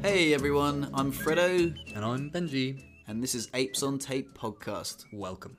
Hey 0.00 0.32
everyone, 0.32 0.88
I'm 0.94 1.10
Freddo, 1.12 1.74
And 1.96 2.04
I'm 2.04 2.30
Benji. 2.30 2.84
and 3.08 3.20
this 3.20 3.34
is 3.34 3.48
Apes 3.52 3.82
on 3.82 3.98
Tape 3.98 4.32
podcast. 4.38 5.06
Welcome. 5.12 5.56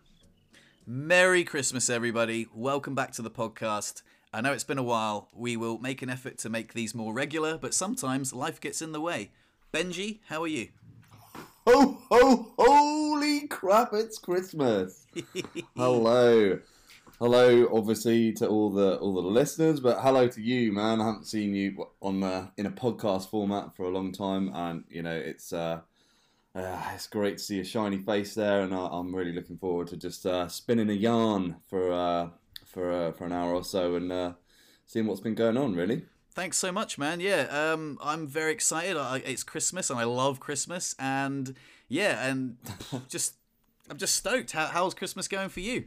Merry 0.86 1.44
Christmas, 1.44 1.90
everybody. 1.90 2.48
Welcome 2.56 2.96
back 2.96 3.12
to 3.14 3.22
the 3.22 3.30
podcast. 3.30 4.02
I 4.32 4.40
know 4.40 4.54
it's 4.54 4.64
been 4.64 4.78
a 4.78 4.84
while. 4.84 5.28
We 5.34 5.58
will 5.58 5.78
make 5.78 6.02
an 6.02 6.10
effort 6.10 6.38
to 6.40 6.50
make 6.50 6.74
these 6.74 6.96
more 6.96 7.12
regular, 7.12 7.58
but 7.58 7.74
sometimes 7.74 8.34
life 8.34 8.62
gets 8.62 8.82
in 8.82 8.94
the 8.94 9.02
way. 9.02 9.32
Benji, 9.74 10.20
how 10.30 10.44
are 10.44 10.48
you? 10.48 10.70
Ho 11.68 11.98
ho 12.10 12.54
holy 12.58 13.46
crap! 13.48 13.90
It's 13.94 14.18
Christmas. 14.18 15.06
hello, 15.76 16.60
hello. 17.20 17.68
Obviously 17.74 18.32
to 18.34 18.48
all 18.48 18.70
the 18.70 18.98
all 18.98 19.14
the 19.14 19.22
listeners, 19.22 19.80
but 19.80 20.00
hello 20.02 20.28
to 20.28 20.42
you, 20.42 20.72
man. 20.72 21.02
I 21.02 21.06
haven't 21.06 21.28
seen 21.28 21.54
you 21.54 21.88
on 22.02 22.20
the 22.22 22.52
in 22.58 22.66
a 22.66 22.72
podcast 22.72 23.30
format 23.30 23.76
for 23.76 23.84
a 23.84 23.90
long 23.90 24.12
time, 24.12 24.52
and 24.54 24.84
you 24.90 25.02
know 25.02 25.16
it's 25.16 25.54
uh, 25.54 25.82
uh 26.56 26.82
it's 26.94 27.08
great 27.08 27.38
to 27.38 27.44
see 27.44 27.60
a 27.60 27.64
shiny 27.64 27.98
face 27.98 28.36
there, 28.36 28.62
and 28.62 28.74
I, 28.74 28.88
I'm 28.92 29.14
really 29.16 29.34
looking 29.34 29.58
forward 29.58 29.88
to 29.88 29.98
just 29.98 30.26
uh, 30.26 30.48
spinning 30.48 30.90
a 30.90 30.94
yarn 30.94 31.58
for 31.70 31.92
uh, 31.92 32.30
for 32.66 32.92
uh, 32.92 33.12
for 33.12 33.26
an 33.26 33.32
hour 33.32 33.54
or 33.54 33.64
so 33.64 33.96
and 33.96 34.12
uh, 34.12 34.34
seeing 34.86 35.08
what's 35.08 35.22
been 35.22 35.36
going 35.36 35.58
on. 35.58 35.76
Really. 35.76 36.06
Thanks 36.32 36.58
so 36.58 36.72
much, 36.72 37.00
man. 37.00 37.20
Yeah, 37.20 37.48
um, 37.50 37.98
I'm 38.00 38.28
very 38.28 38.52
excited. 38.52 38.96
I, 38.96 39.18
it's 39.26 39.44
Christmas, 39.44 39.90
and 39.90 40.00
I 40.00 40.04
love 40.04 40.40
Christmas, 40.40 40.96
and 41.00 41.56
yeah, 41.88 42.28
and 42.28 42.58
just 43.10 43.36
I'm 43.90 43.98
just 43.98 44.16
stoked. 44.16 44.52
How, 44.52 44.68
how's 44.68 44.94
Christmas 44.94 45.28
going 45.28 45.50
for 45.50 45.62
you? 45.62 45.86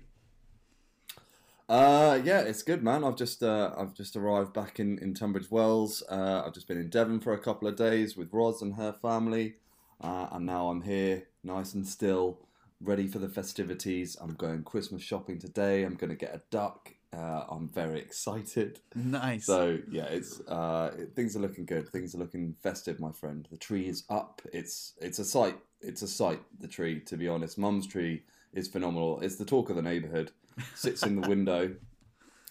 Uh, 1.70 2.20
yeah, 2.24 2.40
it's 2.40 2.64
good, 2.64 2.82
man. 2.82 3.04
I've 3.04 3.14
just 3.14 3.44
uh, 3.44 3.72
I've 3.78 3.94
just 3.94 4.16
arrived 4.16 4.52
back 4.52 4.80
in 4.80 4.98
in 4.98 5.14
Tunbridge 5.14 5.52
Wells. 5.52 6.02
Uh, 6.10 6.42
I've 6.44 6.52
just 6.52 6.66
been 6.66 6.80
in 6.80 6.90
Devon 6.90 7.20
for 7.20 7.32
a 7.32 7.38
couple 7.38 7.68
of 7.68 7.76
days 7.76 8.16
with 8.16 8.32
Roz 8.32 8.60
and 8.60 8.74
her 8.74 8.92
family, 8.92 9.54
uh, 10.00 10.26
and 10.32 10.44
now 10.44 10.68
I'm 10.68 10.82
here, 10.82 11.28
nice 11.44 11.72
and 11.74 11.86
still, 11.86 12.40
ready 12.80 13.06
for 13.06 13.20
the 13.20 13.28
festivities. 13.28 14.16
I'm 14.20 14.34
going 14.34 14.64
Christmas 14.64 15.00
shopping 15.00 15.38
today. 15.38 15.84
I'm 15.84 15.94
going 15.94 16.10
to 16.10 16.16
get 16.16 16.34
a 16.34 16.42
duck. 16.50 16.90
Uh, 17.16 17.44
I'm 17.48 17.68
very 17.68 18.00
excited. 18.00 18.80
Nice. 18.96 19.46
So 19.46 19.78
yeah, 19.88 20.06
it's 20.06 20.40
uh, 20.48 20.90
it, 20.98 21.14
things 21.14 21.36
are 21.36 21.40
looking 21.40 21.66
good. 21.66 21.88
Things 21.90 22.16
are 22.16 22.18
looking 22.18 22.56
festive, 22.60 22.98
my 22.98 23.12
friend. 23.12 23.46
The 23.48 23.56
tree 23.56 23.86
is 23.86 24.02
up. 24.10 24.42
It's 24.52 24.94
it's 25.00 25.20
a 25.20 25.24
sight. 25.24 25.56
It's 25.80 26.02
a 26.02 26.08
sight. 26.08 26.40
The 26.58 26.66
tree, 26.66 26.98
to 27.02 27.16
be 27.16 27.28
honest, 27.28 27.58
Mum's 27.58 27.86
tree 27.86 28.24
is 28.52 28.66
phenomenal. 28.66 29.20
It's 29.20 29.36
the 29.36 29.44
talk 29.44 29.70
of 29.70 29.76
the 29.76 29.82
neighbourhood. 29.82 30.32
Sits 30.74 31.02
in 31.02 31.20
the 31.20 31.28
window. 31.28 31.74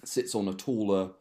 Sits 0.03 0.33
on 0.35 0.47
a 0.47 0.53
taller 0.53 1.11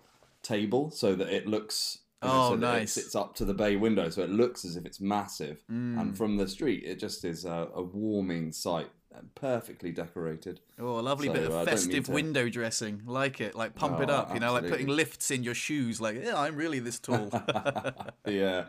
table 0.43 0.91
so 0.91 1.15
that 1.15 1.29
it 1.29 1.47
looks. 1.47 1.99
Oh, 2.23 2.51
so 2.51 2.57
nice. 2.57 2.97
It 2.97 3.03
sits 3.03 3.15
up 3.15 3.35
to 3.37 3.45
the 3.45 3.55
bay 3.55 3.77
window, 3.77 4.11
so 4.11 4.23
it 4.23 4.31
looks 4.31 4.65
as 4.65 4.77
if 4.77 4.85
it's 4.85 5.01
massive. 5.01 5.63
Mm. 5.71 6.01
And 6.01 6.17
from 6.17 6.37
the 6.37 6.49
street, 6.49 6.83
it 6.85 6.99
just 6.99 7.25
is 7.25 7.45
a, 7.45 7.69
a 7.75 7.83
warming 7.83 8.51
sight, 8.51 8.89
perfectly 9.37 9.93
decorated. 9.93 10.61
Oh, 10.81 10.99
a 10.99 11.01
lovely 11.01 11.29
So, 11.29 11.33
bit 11.35 11.43
uh, 11.45 11.47
of 11.47 11.55
I 11.55 11.65
festive 11.71 12.07
to- 12.07 12.13
window 12.13 12.49
dressing. 12.49 13.03
Like 13.07 13.41
it. 13.41 13.55
Like 13.55 13.77
pump 13.77 14.01
it 14.01 14.11
Oh, 14.11 14.15
up, 14.15 14.35
you 14.35 14.41
know, 14.41 14.53
like 14.53 14.69
putting 14.69 14.89
lifts 14.89 15.31
in 15.31 15.45
your 15.45 15.55
shoes. 15.55 16.01
Like, 16.01 16.21
yeah, 16.23 16.37
I'm 16.37 16.57
really 16.57 16.81
this 16.81 16.99
tall. 16.99 17.31
yeah, 18.27 18.65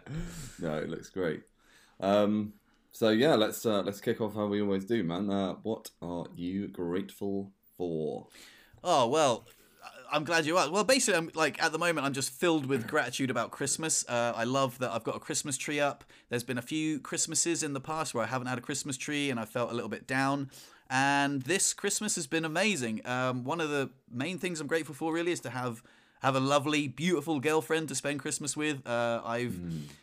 no, 0.59 0.77
it 0.77 0.89
looks 0.89 1.09
great. 1.09 1.41
Um, 1.99 2.53
so 2.91 3.09
yeah, 3.09 3.33
let's 3.35 3.65
uh, 3.65 3.81
let's 3.81 3.99
kick 4.01 4.21
off 4.21 4.35
how 4.35 4.45
we 4.47 4.61
always 4.61 4.85
do, 4.85 5.03
man. 5.03 5.29
Uh, 5.29 5.53
what 5.63 5.89
are 6.01 6.25
you 6.35 6.67
grateful 6.67 7.51
for? 7.79 8.27
oh, 8.83 9.07
well, 9.07 9.45
I'm 10.11 10.23
glad 10.23 10.45
you 10.45 10.57
asked. 10.57 10.71
Well, 10.71 10.83
basically, 10.83 11.17
I'm 11.17 11.31
like 11.33 11.61
at 11.63 11.71
the 11.71 11.77
moment, 11.79 12.05
I'm 12.05 12.13
just 12.13 12.31
filled 12.31 12.65
with 12.65 12.87
gratitude 12.87 13.29
about 13.29 13.51
Christmas. 13.51 14.05
Uh, 14.07 14.33
I 14.35 14.43
love 14.43 14.77
that 14.79 14.91
I've 14.91 15.03
got 15.03 15.15
a 15.15 15.19
Christmas 15.19 15.57
tree 15.57 15.79
up. 15.79 16.03
There's 16.29 16.43
been 16.43 16.57
a 16.57 16.63
few 16.63 16.99
Christmases 16.99 17.63
in 17.63 17.73
the 17.73 17.79
past 17.79 18.13
where 18.13 18.23
I 18.23 18.27
haven't 18.27 18.47
had 18.47 18.57
a 18.57 18.61
Christmas 18.61 18.97
tree 18.97 19.29
and 19.29 19.39
I 19.39 19.45
felt 19.45 19.71
a 19.71 19.73
little 19.73 19.89
bit 19.89 20.07
down. 20.07 20.49
And 20.89 21.43
this 21.43 21.73
Christmas 21.73 22.15
has 22.15 22.27
been 22.27 22.45
amazing. 22.45 23.05
Um, 23.05 23.43
one 23.43 23.61
of 23.61 23.69
the 23.69 23.91
main 24.11 24.39
things 24.39 24.59
I'm 24.59 24.67
grateful 24.67 24.95
for 24.95 25.13
really 25.13 25.31
is 25.31 25.39
to 25.41 25.51
have 25.51 25.83
have 26.21 26.35
a 26.35 26.39
lovely, 26.39 26.87
beautiful 26.89 27.39
girlfriend 27.39 27.87
to 27.87 27.95
spend 27.95 28.19
Christmas 28.19 28.57
with. 28.57 28.85
Uh, 28.85 29.21
I've 29.23 29.57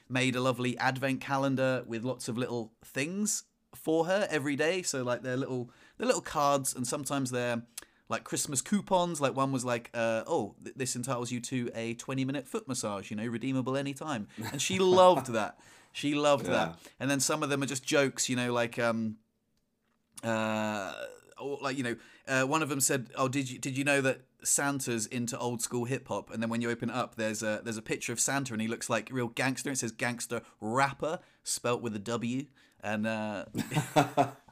made 0.08 0.34
a 0.34 0.40
lovely 0.40 0.78
advent 0.78 1.20
calendar 1.20 1.84
with 1.86 2.04
lots 2.04 2.28
of 2.28 2.38
little 2.38 2.72
things 2.82 3.44
for 3.74 4.06
her 4.06 4.26
every 4.30 4.56
day. 4.56 4.82
So 4.82 5.02
like 5.02 5.22
they're 5.22 5.36
little 5.36 5.70
they're 5.98 6.06
little 6.06 6.22
cards, 6.22 6.74
and 6.74 6.86
sometimes 6.86 7.30
they're 7.30 7.62
like 8.08 8.24
Christmas 8.24 8.60
coupons. 8.60 9.20
Like 9.20 9.36
one 9.36 9.52
was 9.52 9.64
like, 9.64 9.90
uh, 9.94 10.22
"Oh, 10.26 10.54
th- 10.62 10.76
this 10.76 10.96
entitles 10.96 11.30
you 11.30 11.40
to 11.40 11.70
a 11.74 11.94
twenty-minute 11.94 12.46
foot 12.46 12.68
massage. 12.68 13.10
You 13.10 13.16
know, 13.16 13.26
redeemable 13.26 13.76
anytime." 13.76 14.28
And 14.52 14.60
she 14.60 14.78
loved 15.00 15.32
that. 15.32 15.58
She 15.92 16.14
loved 16.14 16.46
that. 16.46 16.78
And 17.00 17.10
then 17.10 17.20
some 17.20 17.42
of 17.42 17.48
them 17.48 17.62
are 17.62 17.66
just 17.66 17.84
jokes. 17.84 18.28
You 18.28 18.36
know, 18.36 18.52
like 18.52 18.78
um, 18.78 19.16
uh, 20.22 20.92
or 21.40 21.58
like 21.60 21.76
you 21.78 21.84
know, 21.84 21.96
uh, 22.28 22.42
one 22.42 22.62
of 22.62 22.68
them 22.68 22.80
said, 22.80 23.08
"Oh, 23.16 23.28
did 23.28 23.50
you 23.50 23.58
did 23.58 23.76
you 23.76 23.84
know 23.84 24.00
that 24.02 24.20
Santa's 24.42 25.06
into 25.06 25.38
old 25.38 25.62
school 25.62 25.86
hip 25.86 26.08
hop?" 26.08 26.30
And 26.30 26.42
then 26.42 26.50
when 26.50 26.60
you 26.60 26.70
open 26.70 26.90
it 26.90 26.94
up, 26.94 27.16
there's 27.16 27.42
a 27.42 27.60
there's 27.64 27.78
a 27.78 27.82
picture 27.82 28.12
of 28.12 28.20
Santa, 28.20 28.52
and 28.52 28.62
he 28.62 28.68
looks 28.68 28.90
like 28.90 29.10
a 29.10 29.14
real 29.14 29.28
gangster. 29.28 29.70
It 29.70 29.78
says 29.78 29.92
gangster 29.92 30.42
rapper, 30.60 31.20
spelt 31.42 31.82
with 31.82 31.96
a 31.96 32.00
W, 32.00 32.46
and. 32.82 33.06
Uh, 33.06 33.46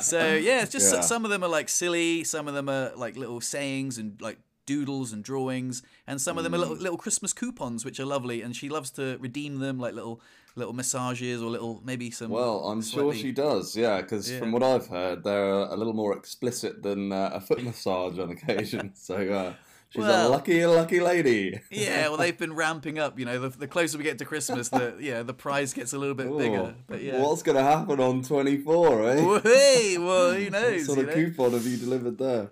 so 0.00 0.34
yeah, 0.34 0.62
it's 0.62 0.72
just 0.72 0.92
Yeah. 0.94 1.00
some 1.00 1.24
of 1.24 1.30
them 1.30 1.42
are 1.42 1.48
like 1.48 1.68
silly, 1.68 2.24
some 2.24 2.48
of 2.48 2.54
them 2.54 2.68
are 2.68 2.92
like 2.96 3.16
little 3.16 3.40
sayings 3.40 3.98
and 3.98 4.20
like 4.20 4.38
doodles 4.66 5.12
and 5.12 5.24
drawings, 5.24 5.82
and 6.06 6.20
some 6.20 6.36
of 6.38 6.44
them 6.44 6.54
are 6.54 6.58
little, 6.58 6.76
little 6.76 6.98
Christmas 6.98 7.32
coupons 7.32 7.84
which 7.84 7.98
are 7.98 8.04
lovely, 8.04 8.42
and 8.42 8.54
she 8.54 8.68
loves 8.68 8.90
to 8.92 9.16
redeem 9.18 9.58
them 9.60 9.78
like 9.78 9.94
little 9.94 10.20
little 10.56 10.72
massages 10.74 11.40
or 11.40 11.50
little 11.50 11.80
maybe 11.84 12.10
some. 12.10 12.30
Well, 12.30 12.58
I'm 12.68 12.82
sure 12.82 13.14
she 13.14 13.30
does. 13.32 13.76
Yeah, 13.76 14.00
because 14.02 14.30
Yeah. 14.30 14.40
from 14.40 14.50
what 14.52 14.62
I've 14.62 14.88
heard, 14.88 15.22
they're 15.24 15.52
a 15.52 15.76
little 15.76 15.92
more 15.94 16.16
explicit 16.16 16.82
than 16.82 17.12
uh, 17.12 17.30
a 17.32 17.40
foot 17.40 17.62
massage 17.62 18.18
on 18.18 18.30
occasion. 18.30 18.92
so 18.94 19.14
uh, 19.16 19.54
she's 19.90 20.00
Well- 20.00 20.28
a 20.28 20.30
lucky, 20.30 20.64
lucky 20.66 21.00
lady. 21.00 21.60
Yeah, 21.70 22.08
well, 22.08 22.16
they've 22.16 22.36
been 22.36 22.54
ramping 22.54 22.98
up. 22.98 23.18
You 23.18 23.24
know, 23.26 23.38
the, 23.40 23.48
the 23.50 23.66
closer 23.68 23.98
we 23.98 24.04
get 24.04 24.18
to 24.18 24.24
Christmas, 24.24 24.68
the 24.68 24.96
yeah, 25.00 25.22
the 25.22 25.34
prize 25.34 25.72
gets 25.72 25.92
a 25.92 25.98
little 25.98 26.14
bit 26.14 26.36
bigger. 26.36 26.58
Oh, 26.58 26.74
But 26.86 27.02
yeah, 27.02 27.20
What's 27.22 27.42
gonna 27.42 27.62
happen 27.62 28.00
on 28.00 28.22
24, 28.22 29.08
eh? 29.10 29.24
Well, 29.24 29.40
hey, 29.40 29.96
well, 29.98 30.34
who 30.34 30.50
knows? 30.50 30.86
What 30.88 30.96
sort 30.96 30.98
of 31.00 31.06
know? 31.08 31.14
coupon 31.14 31.52
have 31.52 31.66
you 31.66 31.76
delivered 31.76 32.18
there? 32.18 32.50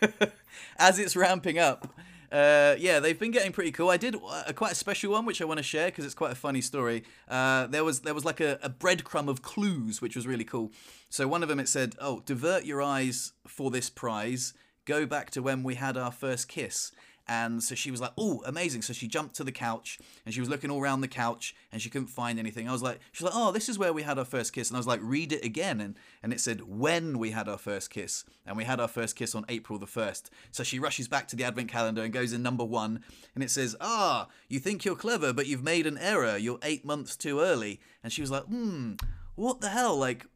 as 0.78 0.98
it's 0.98 1.16
ramping 1.16 1.58
up. 1.58 1.88
Uh, 2.32 2.74
yeah, 2.80 2.98
they've 2.98 3.18
been 3.18 3.30
getting 3.30 3.52
pretty 3.52 3.70
cool. 3.70 3.90
I 3.90 3.96
did 3.96 4.16
a, 4.46 4.52
quite 4.52 4.72
a 4.72 4.74
special 4.74 5.12
one, 5.12 5.24
which 5.24 5.40
I 5.40 5.44
want 5.44 5.58
to 5.58 5.62
share 5.62 5.86
because 5.86 6.04
it's 6.04 6.14
quite 6.16 6.32
a 6.32 6.34
funny 6.34 6.60
story. 6.60 7.04
Uh, 7.28 7.68
there 7.68 7.84
was 7.84 8.00
there 8.00 8.12
was 8.14 8.24
like 8.24 8.40
a, 8.40 8.58
a 8.60 8.68
breadcrumb 8.68 9.28
of 9.28 9.42
clues, 9.42 10.02
which 10.02 10.16
was 10.16 10.26
really 10.26 10.42
cool. 10.42 10.72
So 11.10 11.28
one 11.28 11.44
of 11.44 11.48
them 11.48 11.60
it 11.60 11.68
said, 11.68 11.94
"Oh, 12.00 12.22
divert 12.26 12.64
your 12.64 12.82
eyes 12.82 13.34
for 13.46 13.70
this 13.70 13.88
prize. 13.88 14.52
Go 14.84 15.06
back 15.06 15.30
to 15.30 15.42
when 15.42 15.62
we 15.62 15.74
had 15.74 15.96
our 15.96 16.12
first 16.12 16.48
kiss." 16.48 16.92
And 17.26 17.62
so 17.62 17.74
she 17.74 17.90
was 17.90 18.00
like, 18.02 18.12
"Oh, 18.18 18.42
amazing!" 18.44 18.82
So 18.82 18.92
she 18.92 19.08
jumped 19.08 19.34
to 19.36 19.44
the 19.44 19.52
couch 19.52 19.98
and 20.24 20.34
she 20.34 20.40
was 20.40 20.48
looking 20.48 20.70
all 20.70 20.80
around 20.80 21.00
the 21.00 21.08
couch 21.08 21.54
and 21.72 21.80
she 21.80 21.88
couldn't 21.88 22.08
find 22.08 22.38
anything. 22.38 22.68
I 22.68 22.72
was 22.72 22.82
like, 22.82 23.00
"She's 23.12 23.22
like, 23.22 23.34
oh, 23.34 23.50
this 23.50 23.68
is 23.68 23.78
where 23.78 23.94
we 23.94 24.02
had 24.02 24.18
our 24.18 24.26
first 24.26 24.52
kiss." 24.52 24.68
And 24.68 24.76
I 24.76 24.78
was 24.78 24.86
like, 24.86 25.00
"Read 25.02 25.32
it 25.32 25.42
again." 25.44 25.80
And 25.80 25.98
and 26.22 26.32
it 26.34 26.40
said, 26.40 26.62
"When 26.62 27.18
we 27.18 27.30
had 27.30 27.48
our 27.48 27.56
first 27.56 27.88
kiss." 27.88 28.24
And 28.44 28.56
we 28.58 28.64
had 28.64 28.78
our 28.78 28.88
first 28.88 29.16
kiss 29.16 29.34
on 29.34 29.46
April 29.48 29.78
the 29.78 29.86
first. 29.86 30.30
So 30.50 30.62
she 30.62 30.78
rushes 30.78 31.08
back 31.08 31.26
to 31.28 31.36
the 31.36 31.44
advent 31.44 31.70
calendar 31.70 32.02
and 32.02 32.12
goes 32.12 32.34
in 32.34 32.42
number 32.42 32.64
one, 32.64 33.02
and 33.34 33.42
it 33.42 33.50
says, 33.50 33.74
"Ah, 33.80 34.28
you 34.48 34.58
think 34.58 34.84
you're 34.84 34.94
clever, 34.94 35.32
but 35.32 35.46
you've 35.46 35.64
made 35.64 35.86
an 35.86 35.96
error. 35.96 36.36
You're 36.36 36.58
eight 36.62 36.84
months 36.84 37.16
too 37.16 37.40
early." 37.40 37.80
And 38.02 38.12
she 38.12 38.20
was 38.20 38.30
like, 38.30 38.44
"Hmm, 38.44 38.94
what 39.34 39.62
the 39.62 39.70
hell?" 39.70 39.96
Like, 39.96 40.26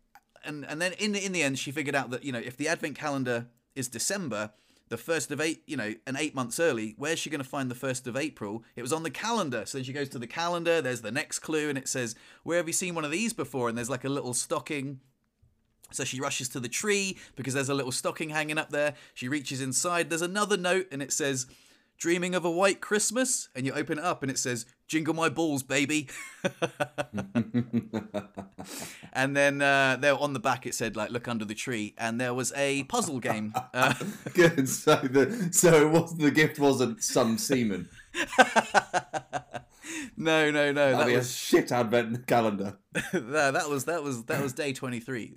and 0.42 0.64
and 0.64 0.80
then 0.80 0.94
in 0.94 1.12
the, 1.12 1.22
in 1.22 1.32
the 1.32 1.42
end, 1.42 1.58
she 1.58 1.70
figured 1.70 1.94
out 1.94 2.08
that 2.10 2.24
you 2.24 2.32
know 2.32 2.38
if 2.38 2.56
the 2.56 2.68
advent 2.68 2.96
calendar 2.96 3.48
is 3.74 3.88
December, 3.88 4.52
the 4.88 4.96
first 4.96 5.30
of 5.30 5.40
eight, 5.40 5.62
you 5.66 5.76
know, 5.76 5.94
and 6.06 6.16
eight 6.18 6.34
months 6.34 6.58
early, 6.58 6.94
where's 6.96 7.18
she 7.18 7.30
going 7.30 7.42
to 7.42 7.48
find 7.48 7.70
the 7.70 7.74
first 7.74 8.06
of 8.06 8.16
April? 8.16 8.64
It 8.76 8.82
was 8.82 8.92
on 8.92 9.02
the 9.02 9.10
calendar. 9.10 9.64
So 9.66 9.78
then 9.78 9.84
she 9.84 9.92
goes 9.92 10.08
to 10.10 10.18
the 10.18 10.26
calendar. 10.26 10.80
There's 10.80 11.02
the 11.02 11.12
next 11.12 11.40
clue, 11.40 11.68
and 11.68 11.78
it 11.78 11.88
says, 11.88 12.14
"Where 12.42 12.56
have 12.56 12.66
you 12.66 12.72
seen 12.72 12.94
one 12.94 13.04
of 13.04 13.10
these 13.10 13.32
before?" 13.32 13.68
And 13.68 13.76
there's 13.76 13.90
like 13.90 14.04
a 14.04 14.08
little 14.08 14.34
stocking. 14.34 15.00
So 15.90 16.04
she 16.04 16.20
rushes 16.20 16.48
to 16.50 16.60
the 16.60 16.68
tree 16.68 17.18
because 17.34 17.54
there's 17.54 17.70
a 17.70 17.74
little 17.74 17.92
stocking 17.92 18.30
hanging 18.30 18.58
up 18.58 18.70
there. 18.70 18.94
She 19.14 19.28
reaches 19.28 19.62
inside. 19.62 20.10
There's 20.10 20.22
another 20.22 20.56
note, 20.56 20.86
and 20.92 21.02
it 21.02 21.12
says, 21.12 21.46
"Dreaming 21.98 22.34
of 22.34 22.44
a 22.44 22.50
white 22.50 22.80
Christmas." 22.80 23.48
And 23.54 23.66
you 23.66 23.72
open 23.72 23.98
it 23.98 24.04
up, 24.04 24.22
and 24.22 24.30
it 24.30 24.38
says, 24.38 24.66
"Jingle 24.86 25.14
my 25.14 25.28
balls, 25.28 25.62
baby." 25.62 26.08
and 29.12 29.36
then 29.36 29.60
uh, 29.62 29.96
there 30.00 30.16
on 30.16 30.32
the 30.32 30.40
back 30.40 30.66
it 30.66 30.74
said 30.74 30.96
like 30.96 31.10
look 31.10 31.28
under 31.28 31.44
the 31.44 31.54
tree 31.54 31.94
and 31.98 32.20
there 32.20 32.34
was 32.34 32.52
a 32.56 32.84
puzzle 32.84 33.20
game 33.20 33.52
uh, 33.74 33.94
Good. 34.34 34.68
So 34.68 34.96
the 34.96 35.48
so 35.52 35.86
it 35.86 35.90
was 35.90 36.16
the 36.16 36.30
gift 36.30 36.58
wasn't 36.58 37.02
some 37.02 37.38
semen. 37.38 37.88
no 40.16 40.50
no 40.50 40.72
no 40.72 40.92
That'd 40.92 40.98
that 40.98 41.06
be 41.06 41.14
a 41.14 41.24
shit 41.24 41.72
advent 41.72 42.26
calendar. 42.26 42.78
that, 42.92 43.52
that 43.52 43.68
was 43.68 43.84
that 43.86 44.02
was 44.02 44.24
that 44.24 44.42
was 44.42 44.52
day 44.52 44.72
23 44.72 45.36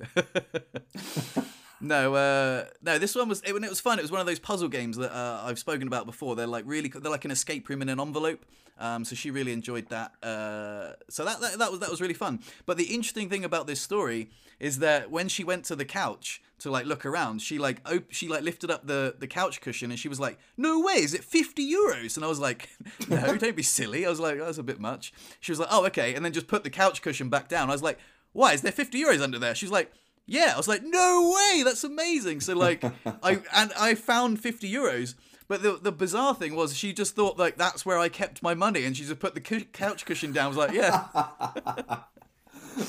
No, 1.81 2.15
uh, 2.15 2.65
no. 2.81 2.97
This 2.97 3.15
one 3.15 3.27
was 3.27 3.41
it, 3.41 3.53
it 3.53 3.69
was 3.69 3.79
fun. 3.79 3.99
It 3.99 4.03
was 4.03 4.11
one 4.11 4.21
of 4.21 4.27
those 4.27 4.39
puzzle 4.39 4.67
games 4.69 4.97
that 4.97 5.11
uh, 5.11 5.41
I've 5.43 5.59
spoken 5.59 5.87
about 5.87 6.05
before. 6.05 6.35
They're 6.35 6.47
like 6.47 6.63
really, 6.67 6.89
they're 6.89 7.11
like 7.11 7.25
an 7.25 7.31
escape 7.31 7.67
room 7.69 7.81
in 7.81 7.89
an 7.89 7.99
envelope. 7.99 8.45
Um, 8.79 9.05
so 9.05 9.15
she 9.15 9.29
really 9.29 9.51
enjoyed 9.53 9.89
that. 9.89 10.11
Uh, 10.23 10.93
so 11.09 11.23
that, 11.23 11.39
that 11.41 11.59
that 11.59 11.71
was 11.71 11.79
that 11.81 11.89
was 11.89 12.01
really 12.01 12.13
fun. 12.13 12.39
But 12.65 12.77
the 12.77 12.85
interesting 12.85 13.29
thing 13.29 13.43
about 13.43 13.67
this 13.67 13.79
story 13.79 14.29
is 14.59 14.79
that 14.79 15.11
when 15.11 15.27
she 15.27 15.43
went 15.43 15.65
to 15.65 15.75
the 15.75 15.85
couch 15.85 16.41
to 16.59 16.71
like 16.71 16.85
look 16.85 17.05
around, 17.05 17.41
she 17.41 17.57
like 17.59 17.81
op- 17.91 18.11
she 18.11 18.27
like 18.27 18.41
lifted 18.43 18.71
up 18.71 18.87
the 18.87 19.15
the 19.19 19.27
couch 19.27 19.61
cushion 19.61 19.91
and 19.91 19.99
she 19.99 20.07
was 20.07 20.19
like, 20.19 20.39
"No 20.57 20.79
way, 20.79 20.95
is 20.95 21.13
it 21.13 21.23
fifty 21.23 21.71
euros?" 21.71 22.15
And 22.15 22.25
I 22.25 22.27
was 22.27 22.39
like, 22.39 22.69
"No, 23.07 23.37
don't 23.37 23.55
be 23.55 23.63
silly." 23.63 24.05
I 24.05 24.09
was 24.09 24.19
like, 24.19 24.39
"That's 24.39 24.57
a 24.57 24.63
bit 24.63 24.79
much." 24.79 25.13
She 25.39 25.51
was 25.51 25.59
like, 25.59 25.69
"Oh, 25.71 25.85
okay," 25.87 26.15
and 26.15 26.23
then 26.25 26.33
just 26.33 26.47
put 26.47 26.63
the 26.63 26.69
couch 26.69 27.01
cushion 27.01 27.29
back 27.29 27.47
down. 27.49 27.69
I 27.69 27.73
was 27.73 27.83
like, 27.83 27.99
"Why 28.33 28.53
is 28.53 28.61
there 28.61 28.71
fifty 28.71 29.03
euros 29.03 29.21
under 29.21 29.39
there?" 29.39 29.55
She's 29.55 29.71
like. 29.71 29.91
Yeah, 30.31 30.53
I 30.53 30.57
was 30.57 30.69
like, 30.69 30.81
no 30.81 31.35
way, 31.35 31.63
that's 31.63 31.83
amazing. 31.83 32.39
So 32.39 32.55
like, 32.55 32.83
I 33.21 33.41
and 33.53 33.73
I 33.77 33.95
found 33.95 34.39
fifty 34.39 34.71
euros, 34.71 35.15
but 35.49 35.61
the 35.61 35.73
the 35.73 35.91
bizarre 35.91 36.33
thing 36.33 36.55
was 36.55 36.75
she 36.75 36.93
just 36.93 37.15
thought 37.15 37.37
like 37.37 37.57
that's 37.57 37.85
where 37.85 37.99
I 37.99 38.07
kept 38.07 38.41
my 38.41 38.53
money, 38.53 38.85
and 38.85 38.95
she 38.95 39.03
just 39.03 39.19
put 39.19 39.33
the 39.33 39.41
cu- 39.41 39.65
couch 39.65 40.05
cushion 40.05 40.31
down. 40.31 40.45
I 40.45 40.47
was 40.47 40.57
like, 40.57 40.71
yeah, 40.71 41.07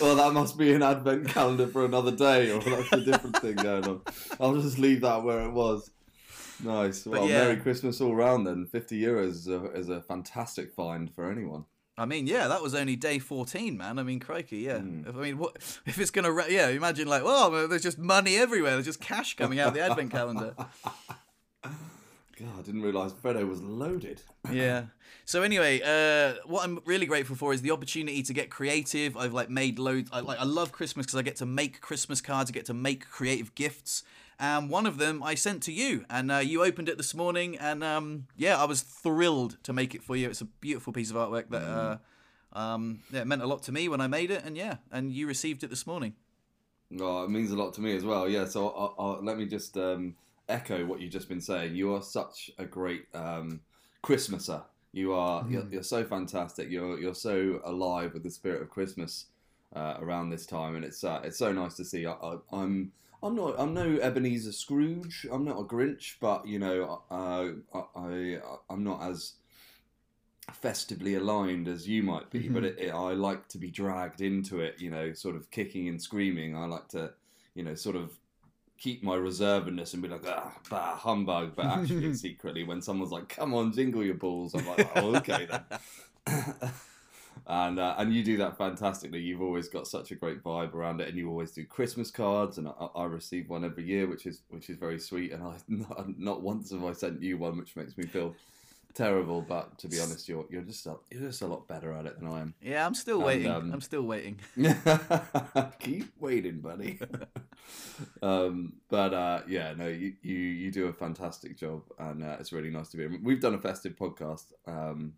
well, 0.01 0.15
that 0.15 0.31
must 0.33 0.57
be 0.57 0.73
an 0.73 0.85
advent 0.85 1.29
calendar 1.29 1.67
for 1.67 1.85
another 1.85 2.13
day, 2.13 2.53
or 2.53 2.61
that's 2.61 2.93
a 2.93 3.05
different 3.05 3.37
thing 3.41 3.57
going 3.57 3.89
on. 3.89 4.03
I'll 4.39 4.55
just 4.61 4.79
leave 4.79 5.01
that 5.01 5.25
where 5.25 5.41
it 5.41 5.51
was. 5.51 5.91
Nice. 6.63 7.05
Well, 7.07 7.29
yeah. 7.29 7.43
Merry 7.43 7.57
Christmas 7.57 8.01
all 8.01 8.15
round 8.15 8.47
then. 8.47 8.67
50 8.67 9.03
euros 9.03 9.31
is 9.31 9.49
a, 9.49 9.65
is 9.73 9.89
a 9.89 10.01
fantastic 10.01 10.73
find 10.75 11.13
for 11.13 11.29
anyone. 11.29 11.65
I 11.99 12.07
mean, 12.07 12.27
yeah, 12.27 12.49
that 12.49 12.63
was 12.63 12.75
only 12.75 12.97
day 12.97 13.19
fourteen, 13.19 13.77
man. 13.77 13.99
I 13.99 14.03
mean, 14.03 14.19
crikey, 14.19 14.59
yeah. 14.59 14.81
If, 15.07 15.17
I 15.17 15.21
mean, 15.21 15.39
what 15.39 15.57
if 15.87 15.99
it's 15.99 16.11
gonna? 16.11 16.33
Ra- 16.33 16.47
yeah, 16.49 16.69
imagine 16.69 17.07
like, 17.07 17.23
well, 17.25 17.69
there's 17.69 17.83
just 17.83 17.99
money 17.99 18.37
everywhere. 18.37 18.73
There's 18.73 18.87
just 18.87 19.01
cash 19.01 19.37
coming 19.37 19.61
out 19.61 19.69
of 19.69 19.75
the 19.75 19.81
advent 19.81 20.11
calendar. 20.19 20.55
God, 21.65 22.49
I 22.59 22.63
didn't 22.63 22.83
realise 22.83 23.13
Freddo 23.13 23.49
was 23.49 23.63
loaded. 23.63 24.23
yeah. 24.51 24.85
So 25.25 25.43
anyway, 25.43 25.81
uh, 25.85 26.41
what 26.47 26.65
I'm 26.65 26.81
really 26.85 27.07
grateful 27.07 27.37
for 27.37 27.53
is 27.53 27.63
the 27.63 27.71
opportunity 27.71 28.23
to 28.25 28.33
get 28.33 28.51
creative. 28.51 29.17
I've 29.17 29.33
like 29.33 29.51
made 29.51 29.79
loads. 29.79 30.11
I 30.13 30.21
like 30.21 30.41
I 30.41 30.45
love 30.45 30.73
Christmas 30.73 31.07
because 31.07 31.19
I 31.19 31.23
get 31.23 31.37
to 31.37 31.47
make 31.47 31.81
Christmas 31.81 32.21
cards. 32.21 32.51
I 32.51 32.53
get 32.53 32.67
to 32.67 32.75
make 32.75 33.09
creative 33.09 33.55
gifts. 33.55 34.03
And 34.43 34.69
one 34.69 34.87
of 34.87 34.99
them 34.99 35.23
I 35.23 35.37
sent 35.37 35.63
to 35.63 35.73
you, 35.73 36.05
and 36.11 36.33
uh, 36.33 36.39
you 36.39 36.65
opened 36.65 36.89
it 36.89 36.97
this 36.97 37.15
morning, 37.15 37.57
and 37.59 37.85
um, 37.85 38.27
yeah, 38.37 38.61
I 38.61 38.65
was 38.65 38.83
thrilled 38.83 39.57
to 39.63 39.73
make 39.73 39.95
it 39.95 40.03
for 40.03 40.17
you. 40.17 40.29
It's 40.29 40.41
a 40.41 40.47
beautiful 40.47 40.93
piece 40.93 41.13
of 41.13 41.17
artwork 41.17 41.49
that 41.51 41.63
uh, 41.63 41.99
um, 42.53 43.05
yeah, 43.13 43.21
it 43.21 43.29
meant 43.29 43.43
a 43.43 43.47
lot 43.47 43.63
to 43.63 43.73
me 43.73 43.89
when 43.89 44.01
I 44.01 44.09
made 44.09 44.33
it, 44.33 44.43
and 44.45 44.57
yeah, 44.57 44.79
and 44.91 45.13
you 45.13 45.29
received 45.29 45.63
it 45.63 45.71
this 45.71 45.87
morning. 45.87 46.15
Oh, 46.99 47.23
it 47.23 47.31
means 47.31 47.53
a 47.53 47.57
lot 47.57 47.73
to 47.75 47.81
me 47.81 47.95
as 47.95 48.05
well. 48.05 48.29
Yeah, 48.29 48.45
so 48.45 48.71
I'll, 48.71 48.95
I'll, 48.99 49.25
let 49.25 49.39
me 49.39 49.47
just 49.47 49.79
um, 49.79 50.17
echo 50.49 50.85
what 50.87 51.01
you've 51.01 51.13
just 51.13 51.29
been 51.29 51.41
saying. 51.41 51.77
You 51.77 51.95
are 51.95 52.03
such 52.03 52.51
a 52.59 52.65
great 52.65 53.05
um, 53.15 53.61
Christmaser. 54.03 54.63
You 54.91 55.13
are 55.13 55.47
you're, 55.49 55.69
you're 55.71 55.83
so 55.85 56.05
fantastic. 56.05 56.69
You're 56.69 56.99
you're 56.99 57.15
so 57.15 57.61
alive 57.65 58.13
with 58.13 58.25
the 58.25 58.31
spirit 58.31 58.61
of 58.61 58.71
Christmas 58.71 59.27
uh, 59.77 59.99
around 60.01 60.31
this 60.31 60.47
time, 60.47 60.75
and 60.75 60.85
it's 60.85 61.05
uh, 61.05 61.21
it's 61.23 61.39
so 61.39 61.53
nice 61.53 61.77
to 61.77 61.85
see. 61.85 62.07
I, 62.07 62.15
I, 62.15 62.39
I'm 62.53 62.91
I'm 63.23 63.37
not 63.37 63.55
I'm 63.59 63.75
no 63.75 63.99
Ebenezer 63.99 64.53
Scrooge. 64.53 65.27
I'm 65.31 65.45
not 65.45 65.59
a 65.59 65.65
Grinch, 65.65 66.17
but 66.21 66.47
you 66.47 66.59
know 66.59 67.03
uh, 67.11 67.51
I, 67.75 67.83
I 67.95 68.39
I'm 68.69 68.83
not 68.83 69.03
as 69.03 69.35
festively 70.53 71.15
aligned 71.15 71.69
as 71.69 71.89
you 71.89 72.03
might 72.03 72.31
be. 72.31 72.49
But 72.49 72.65
it, 72.65 72.79
it, 72.79 72.91
I 72.91 73.13
like 73.13 73.49
to 73.49 73.59
be 73.59 73.71
dragged 73.71 74.21
into 74.21 74.61
it. 74.61 74.81
You 74.81 74.91
know, 74.91 75.13
sort 75.13 75.37
of 75.37 75.51
kicking 75.51 75.89
and 75.89 76.03
screaming. 76.03 76.57
I 76.57 76.67
like 76.67 76.89
to 76.89 77.13
you 77.55 77.63
know 77.63 77.75
sort 77.75 77.97
of 77.97 78.13
keep 78.79 79.05
my 79.05 79.17
reservedness 79.17 79.93
and 79.93 80.03
be 80.03 80.09
like, 80.09 80.25
ah, 80.27 80.53
bah, 80.69 80.97
humbug. 80.97 81.55
But 81.55 81.67
actually, 81.67 82.13
secretly, 82.15 82.65
when 82.65 82.83
someone's 82.83 83.13
like, 83.13 83.29
come 83.29 83.55
on, 83.55 83.73
jingle 83.73 84.03
your 84.03 84.15
balls, 84.15 84.55
I'm 84.55 84.67
like, 84.67 84.91
oh, 84.97 85.17
okay 85.17 85.47
then. 85.47 86.73
and 87.47 87.79
uh, 87.79 87.95
and 87.99 88.13
you 88.15 88.23
do 88.23 88.37
that 88.39 88.57
fantastically. 88.57 89.21
You've 89.21 89.43
always 89.43 89.69
got 89.69 89.87
such 89.87 90.11
a 90.11 90.15
great 90.15 90.43
vibe 90.43 90.75
around 90.75 91.01
it, 91.01 91.09
and 91.09 91.17
you 91.19 91.29
always 91.29 91.53
do 91.53 91.65
Christmas 91.65 92.11
cards, 92.11 92.59
and 92.59 92.69
I, 92.69 92.89
I 92.95 93.05
receive 93.05 93.49
one 93.49 93.65
every 93.65 93.85
year, 93.85 94.07
which 94.07 94.27
is 94.27 94.43
which 94.51 94.71
is 94.71 94.77
very 94.77 94.99
sweet. 94.99 95.33
And 95.33 95.43
I 95.43 95.57
not, 95.69 96.19
not 96.19 96.43
once 96.43 96.71
have 96.71 96.85
I 96.85 96.93
sent 96.93 97.23
you 97.23 97.39
one, 97.39 97.57
which 97.59 97.77
makes 97.77 97.97
me 97.97 98.05
feel 98.07 98.35
terrible. 98.95 99.41
But 99.41 99.79
to 99.79 99.89
be 99.89 99.99
honest, 100.01 100.29
you're 100.29 100.47
you're 100.51 100.63
just 100.63 100.87
a, 100.87 100.97
you're 101.11 101.23
just 101.29 101.43
a 101.43 101.47
lot 101.47 101.67
better 101.69 101.93
at 101.93 102.07
it 102.07 102.19
than 102.21 102.29
I 102.29 102.41
am. 102.41 102.55
Yeah, 102.63 102.87
I'm 102.87 102.95
still 102.95 103.17
And, 103.19 103.25
waiting. 103.27 103.51
um, 103.51 103.73
I'm 103.73 103.81
still 103.81 104.03
waiting. 104.03 104.39
Keep 105.79 106.21
waiting, 106.21 106.61
buddy. 106.61 106.99
um, 108.23 108.75
but 108.89 109.15
uh, 109.15 109.41
yeah, 109.49 109.75
no, 109.77 109.89
you, 109.89 110.15
you 110.23 110.37
you 110.37 110.71
do 110.71 110.87
a 110.87 110.93
fantastic 110.93 111.57
job, 111.59 111.83
and 111.99 112.23
uh, 112.23 112.37
it's 112.39 112.53
really 112.53 112.71
nice 112.71 112.89
to 112.91 112.97
be. 112.97 113.07
We've 113.19 113.41
done 113.41 113.55
a 113.55 113.59
festive 113.59 113.97
podcast 113.97 114.53
um, 114.67 115.15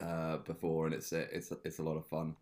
uh, 0.00 0.38
before, 0.38 0.86
and 0.86 0.94
it's 0.94 1.12
it's 1.12 1.52
it's 1.64 1.78
a 1.78 1.82
lot 1.82 1.96
of 1.96 2.06
fun, 2.06 2.36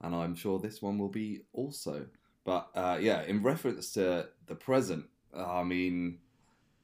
and 0.00 0.14
I'm 0.14 0.34
sure 0.34 0.58
this 0.58 0.82
one 0.82 0.98
will 0.98 1.08
be 1.08 1.42
also. 1.52 2.06
But 2.44 2.68
uh, 2.74 2.98
yeah, 3.00 3.22
in 3.22 3.42
reference 3.42 3.92
to 3.92 4.28
the 4.46 4.54
present, 4.54 5.06
I 5.34 5.62
mean, 5.62 6.18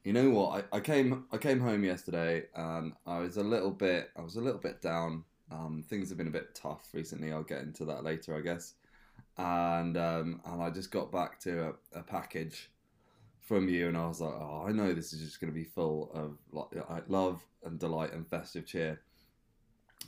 you 0.03 0.13
know 0.13 0.29
what? 0.29 0.65
I, 0.71 0.77
I 0.77 0.79
came 0.79 1.25
I 1.31 1.37
came 1.37 1.59
home 1.59 1.83
yesterday, 1.83 2.45
and 2.55 2.93
I 3.05 3.19
was 3.19 3.37
a 3.37 3.43
little 3.43 3.71
bit 3.71 4.11
I 4.15 4.21
was 4.21 4.35
a 4.35 4.41
little 4.41 4.59
bit 4.59 4.81
down. 4.81 5.23
Um, 5.51 5.83
things 5.87 6.09
have 6.09 6.17
been 6.17 6.27
a 6.27 6.31
bit 6.31 6.53
tough 6.53 6.89
recently. 6.93 7.31
I'll 7.31 7.43
get 7.43 7.61
into 7.61 7.85
that 7.85 8.03
later, 8.03 8.35
I 8.35 8.41
guess. 8.41 8.75
And 9.37 9.97
um, 9.97 10.41
and 10.45 10.61
I 10.61 10.69
just 10.69 10.91
got 10.91 11.11
back 11.11 11.39
to 11.41 11.73
a, 11.93 11.99
a 11.99 12.03
package 12.03 12.69
from 13.41 13.67
you, 13.67 13.87
and 13.87 13.97
I 13.97 14.07
was 14.07 14.21
like, 14.21 14.33
oh, 14.33 14.65
I 14.67 14.71
know 14.71 14.93
this 14.93 15.11
is 15.11 15.21
just 15.21 15.41
going 15.41 15.51
to 15.51 15.57
be 15.57 15.63
full 15.63 16.11
of 16.13 16.37
like 16.51 17.09
love 17.09 17.43
and 17.63 17.79
delight 17.79 18.13
and 18.13 18.27
festive 18.27 18.65
cheer. 18.65 19.01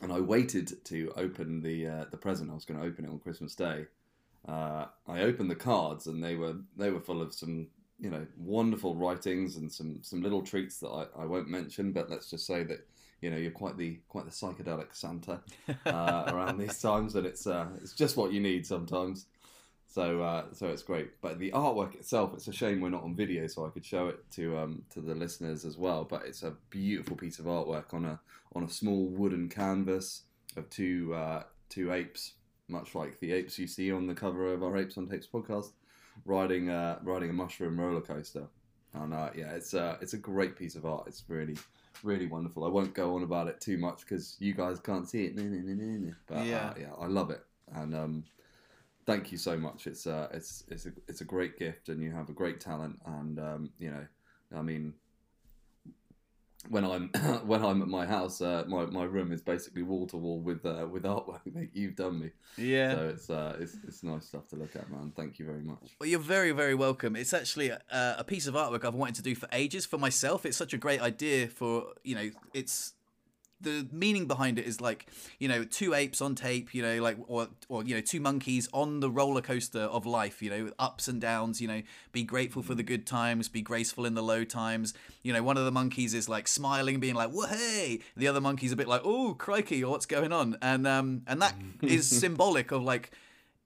And 0.02 0.12
I 0.12 0.20
waited 0.20 0.84
to 0.86 1.12
open 1.16 1.62
the 1.62 1.88
uh, 1.88 2.06
the 2.12 2.18
present. 2.18 2.50
I 2.50 2.54
was 2.54 2.66
going 2.66 2.80
to 2.80 2.86
open 2.86 3.06
it 3.06 3.10
on 3.10 3.20
Christmas 3.20 3.56
Day. 3.56 3.86
Uh, 4.48 4.86
I 5.08 5.22
opened 5.22 5.52
the 5.52 5.56
cards, 5.56 6.08
and 6.08 6.24
they 6.24 6.36
were 6.36 6.56
they 6.78 6.90
were 6.90 7.02
full 7.02 7.22
of 7.22 7.34
some 7.34 7.68
you 8.00 8.10
know 8.10 8.26
wonderful 8.38 8.96
writings 8.96 9.58
and 9.58 9.72
some 9.72 10.00
some 10.02 10.22
little 10.22 10.42
treats 10.42 10.80
that 10.80 10.90
I, 10.90 11.06
I 11.22 11.26
won't 11.26 11.48
mention. 11.48 11.92
But 11.92 12.10
let's 12.10 12.30
just 12.30 12.48
say 12.48 12.64
that 12.64 12.88
you 13.22 13.30
know 13.30 13.38
you're 13.38 13.52
quite 13.52 13.78
the 13.78 14.00
quite 14.10 14.26
the 14.26 14.32
psychedelic 14.32 14.88
Santa 14.94 15.40
uh, 15.86 16.24
around 16.28 16.58
these 16.60 16.82
times, 16.82 17.16
and 17.16 17.28
it's 17.28 17.46
uh, 17.46 17.68
it's 17.82 17.94
just 17.94 18.18
what 18.18 18.32
you 18.32 18.40
need 18.40 18.66
sometimes. 18.66 19.28
So 19.92 20.22
uh, 20.22 20.46
so 20.54 20.68
it's 20.68 20.84
great. 20.84 21.20
But 21.22 21.38
the 21.38 21.52
artwork 21.52 21.96
itself, 21.96 22.34
it's 22.34 22.48
a 22.48 22.54
shame 22.54 22.80
we're 22.80 22.90
not 22.90 23.04
on 23.04 23.14
video, 23.14 23.46
so 23.48 23.66
I 23.66 23.70
could 23.72 23.86
show 23.86 24.08
it 24.08 24.20
to 24.32 24.58
um, 24.58 24.84
to 24.92 25.02
the 25.02 25.14
listeners 25.14 25.66
as 25.66 25.78
well. 25.78 26.06
But 26.06 26.26
it's 26.26 26.44
a 26.44 26.56
beautiful 26.70 27.18
piece 27.18 27.40
of 27.40 27.46
artwork 27.46 27.94
on 27.94 28.06
a 28.06 28.18
on 28.56 28.64
a 28.64 28.70
small 28.70 29.08
wooden 29.08 29.50
canvas 29.50 30.24
of 30.56 30.70
two 30.70 31.14
uh, 31.14 31.44
two 31.68 31.92
apes, 31.92 32.36
much 32.70 32.96
like 32.96 33.20
the 33.20 33.34
apes 33.34 33.60
you 33.60 33.68
see 33.68 33.92
on 33.92 34.08
the 34.08 34.16
cover 34.16 34.54
of 34.54 34.64
our 34.64 34.78
Apes 34.78 34.98
on 34.98 35.10
Tapes 35.10 35.28
podcast, 35.28 35.72
riding 36.24 36.70
uh, 36.70 37.00
riding 37.04 37.30
a 37.30 37.34
mushroom 37.34 37.78
roller 37.78 38.00
coaster. 38.00 38.48
And 38.94 39.14
uh, 39.14 39.32
yeah, 39.36 39.52
it's 39.52 39.74
uh, 39.74 39.98
it's 40.00 40.14
a 40.14 40.18
great 40.18 40.56
piece 40.56 40.76
of 40.76 40.86
art. 40.86 41.04
It's 41.08 41.26
really 41.28 41.58
really 42.02 42.28
wonderful. 42.28 42.64
I 42.64 42.70
won't 42.70 42.94
go 42.94 43.16
on 43.16 43.24
about 43.24 43.50
it 43.50 43.60
too 43.60 43.78
much 43.78 44.02
because 44.02 44.38
you 44.40 44.54
guys 44.54 44.80
can't 44.80 45.10
see 45.10 45.26
it. 45.26 45.36
But 46.28 46.46
Yeah. 46.46 46.70
uh, 46.70 46.74
yeah, 46.80 46.94
I 46.98 47.08
love 47.08 47.30
it, 47.30 47.44
and 47.74 47.94
um, 47.94 48.24
thank 49.06 49.32
you 49.32 49.38
so 49.38 49.58
much. 49.58 49.88
It's 49.88 50.08
uh, 50.08 50.28
it's 50.32 50.64
it's 50.68 50.86
a 50.86 50.92
it's 51.08 51.22
a 51.22 51.26
great 51.26 51.58
gift, 51.58 51.90
and 51.90 52.02
you 52.02 52.12
have 52.12 52.30
a 52.30 52.34
great 52.34 52.60
talent, 52.60 53.00
and 53.06 53.40
um, 53.40 53.70
you 53.80 53.90
know, 53.92 54.06
I 54.56 54.62
mean, 54.62 54.94
when 56.70 56.86
I'm 56.86 57.08
when 57.46 57.64
I'm 57.64 57.82
at 57.82 57.88
my 57.88 58.06
house, 58.06 58.42
uh, 58.42 58.64
my 58.68 58.86
my 58.86 59.04
room 59.04 59.32
is 59.32 59.42
basically 59.42 59.84
wall 59.84 60.08
to 60.08 60.18
wall 60.18 60.40
with 60.40 60.66
uh, 60.66 60.88
with 60.90 61.04
artwork 61.04 61.42
that 61.54 61.70
you've 61.74 61.96
done 61.96 62.20
me. 62.20 62.32
Yeah. 62.58 62.96
So 62.96 63.10
it's 63.10 63.30
uh, 63.30 63.58
it's 63.60 63.78
it's 63.88 64.04
nice 64.04 64.26
stuff 64.26 64.48
to 64.50 64.56
look 64.56 64.76
at, 64.76 64.90
man. 64.92 65.12
Thank 65.16 65.40
you 65.40 65.46
very 65.46 65.62
much. 65.62 65.96
Well, 66.00 66.08
you're 66.08 66.20
very, 66.20 66.52
very 66.52 66.76
welcome. 66.76 67.16
It's 67.16 67.34
actually 67.34 67.70
a, 67.70 67.82
a 67.92 68.24
piece 68.24 68.48
of 68.48 68.56
artwork 68.56 68.86
I've 68.86 68.96
wanted 68.96 69.16
to 69.16 69.24
do 69.24 69.36
for 69.36 69.48
ages 69.52 69.86
for 69.86 69.98
myself. 69.98 70.46
It's 70.46 70.58
such 70.58 70.74
a 70.74 70.78
great 70.78 71.02
idea 71.02 71.48
for, 71.48 71.94
you 72.04 72.16
know, 72.16 72.30
it's 72.54 72.94
the 73.62 73.88
meaning 73.92 74.28
behind 74.28 74.60
it 74.60 74.66
is 74.66 74.82
like, 74.82 75.08
you 75.40 75.48
know, 75.48 75.64
two 75.64 75.94
apes 75.94 76.22
on 76.22 76.36
tape, 76.36 76.74
you 76.74 76.82
know, 76.82 77.02
like, 77.02 77.18
or, 77.28 77.48
or, 77.70 77.84
you 77.84 77.96
know, 77.96 78.02
two 78.02 78.20
monkeys 78.20 78.68
on 78.74 79.00
the 79.00 79.10
roller 79.10 79.42
coaster 79.42 79.82
of 79.82 80.06
life, 80.06 80.42
you 80.42 80.50
know, 80.50 80.72
ups 80.80 81.08
and 81.08 81.22
downs, 81.22 81.62
you 81.62 81.68
know, 81.68 81.82
be 82.12 82.24
grateful 82.24 82.64
for 82.64 82.76
the 82.76 82.84
good 82.84 83.06
times, 83.06 83.48
be 83.48 83.62
graceful 83.62 84.06
in 84.06 84.16
the 84.16 84.24
low 84.24 84.44
times. 84.44 84.94
You 85.24 85.34
know, 85.34 85.44
one 85.44 85.58
of 85.58 85.66
the 85.66 85.72
monkeys 85.72 86.14
is 86.14 86.28
like 86.28 86.48
smiling, 86.48 87.00
being 87.00 87.16
like, 87.16 87.30
"Whoa, 87.30 87.48
hey!" 87.48 88.00
The 88.18 88.28
other 88.28 88.42
monkey's 88.42 88.72
a 88.72 88.76
bit 88.76 88.88
like, 88.88 89.02
"Oh, 89.04 89.36
crikey, 89.36 89.84
what's 89.84 90.06
going 90.06 90.32
on?" 90.32 90.58
And 90.62 90.88
um, 90.88 91.22
and 91.28 91.42
that 91.42 91.56
is 91.82 92.08
symbolic 92.22 92.72
of 92.72 92.84
like 92.84 93.12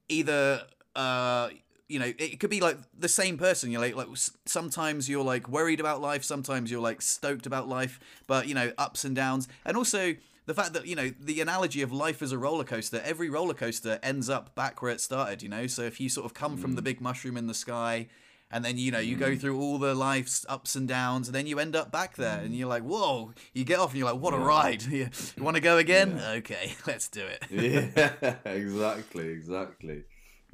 either 0.09 0.63
uh 0.95 1.49
you 1.87 1.99
know 1.99 2.11
it 2.17 2.39
could 2.39 2.49
be 2.49 2.61
like 2.61 2.77
the 2.97 3.07
same 3.07 3.37
person 3.37 3.71
you're 3.71 3.81
like 3.81 3.95
like 3.95 4.07
sometimes 4.45 5.07
you're 5.09 5.23
like 5.23 5.47
worried 5.47 5.79
about 5.79 6.01
life 6.01 6.23
sometimes 6.23 6.71
you're 6.71 6.81
like 6.81 7.01
stoked 7.01 7.45
about 7.45 7.67
life 7.67 7.99
but 8.27 8.47
you 8.47 8.55
know 8.55 8.71
ups 8.77 9.03
and 9.05 9.15
downs 9.15 9.47
and 9.65 9.77
also 9.77 10.15
the 10.47 10.53
fact 10.53 10.73
that 10.73 10.87
you 10.87 10.95
know 10.95 11.11
the 11.19 11.41
analogy 11.41 11.81
of 11.81 11.91
life 11.91 12.21
as 12.21 12.31
a 12.31 12.37
roller 12.37 12.63
coaster 12.63 13.01
every 13.03 13.29
roller 13.29 13.53
coaster 13.53 13.99
ends 14.01 14.29
up 14.29 14.55
back 14.55 14.81
where 14.81 14.91
it 14.91 15.01
started 15.01 15.43
you 15.43 15.49
know 15.49 15.67
so 15.67 15.83
if 15.83 15.99
you 15.99 16.09
sort 16.09 16.25
of 16.25 16.33
come 16.33 16.57
from 16.57 16.73
the 16.73 16.81
big 16.81 17.01
mushroom 17.01 17.37
in 17.37 17.47
the 17.47 17.53
sky 17.53 18.07
and 18.51 18.63
then 18.63 18.77
you 18.77 18.91
know 18.91 18.99
you 18.99 19.15
go 19.15 19.31
Mm. 19.31 19.39
through 19.41 19.59
all 19.59 19.77
the 19.79 19.95
life's 19.95 20.45
ups 20.47 20.75
and 20.75 20.87
downs, 20.87 21.27
and 21.27 21.33
then 21.35 21.47
you 21.47 21.57
end 21.59 21.75
up 21.75 21.91
back 21.91 22.15
there, 22.15 22.41
and 22.41 22.55
you're 22.55 22.67
like, 22.69 22.83
whoa! 22.83 23.33
You 23.53 23.65
get 23.65 23.79
off, 23.79 23.89
and 23.89 23.97
you're 23.99 24.09
like, 24.09 24.21
what 24.21 24.35
a 24.35 24.37
Yeah. 24.37 24.43
ride! 24.45 24.83
you 24.83 25.09
want 25.39 25.55
to 25.55 25.61
go 25.61 25.77
again? 25.79 26.15
Yeah. 26.15 26.29
Okay, 26.33 26.75
let's 26.87 27.09
do 27.09 27.25
it. 27.25 27.43
yeah, 27.49 28.35
exactly, 28.45 29.29
exactly. 29.29 30.03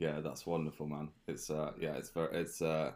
Yeah, 0.01 0.19
that's 0.19 0.47
wonderful, 0.47 0.87
man. 0.87 1.09
It's 1.27 1.51
uh, 1.51 1.73
yeah, 1.79 1.93
it's 1.93 2.09
very, 2.09 2.35
it's 2.35 2.59
uh, 2.59 2.93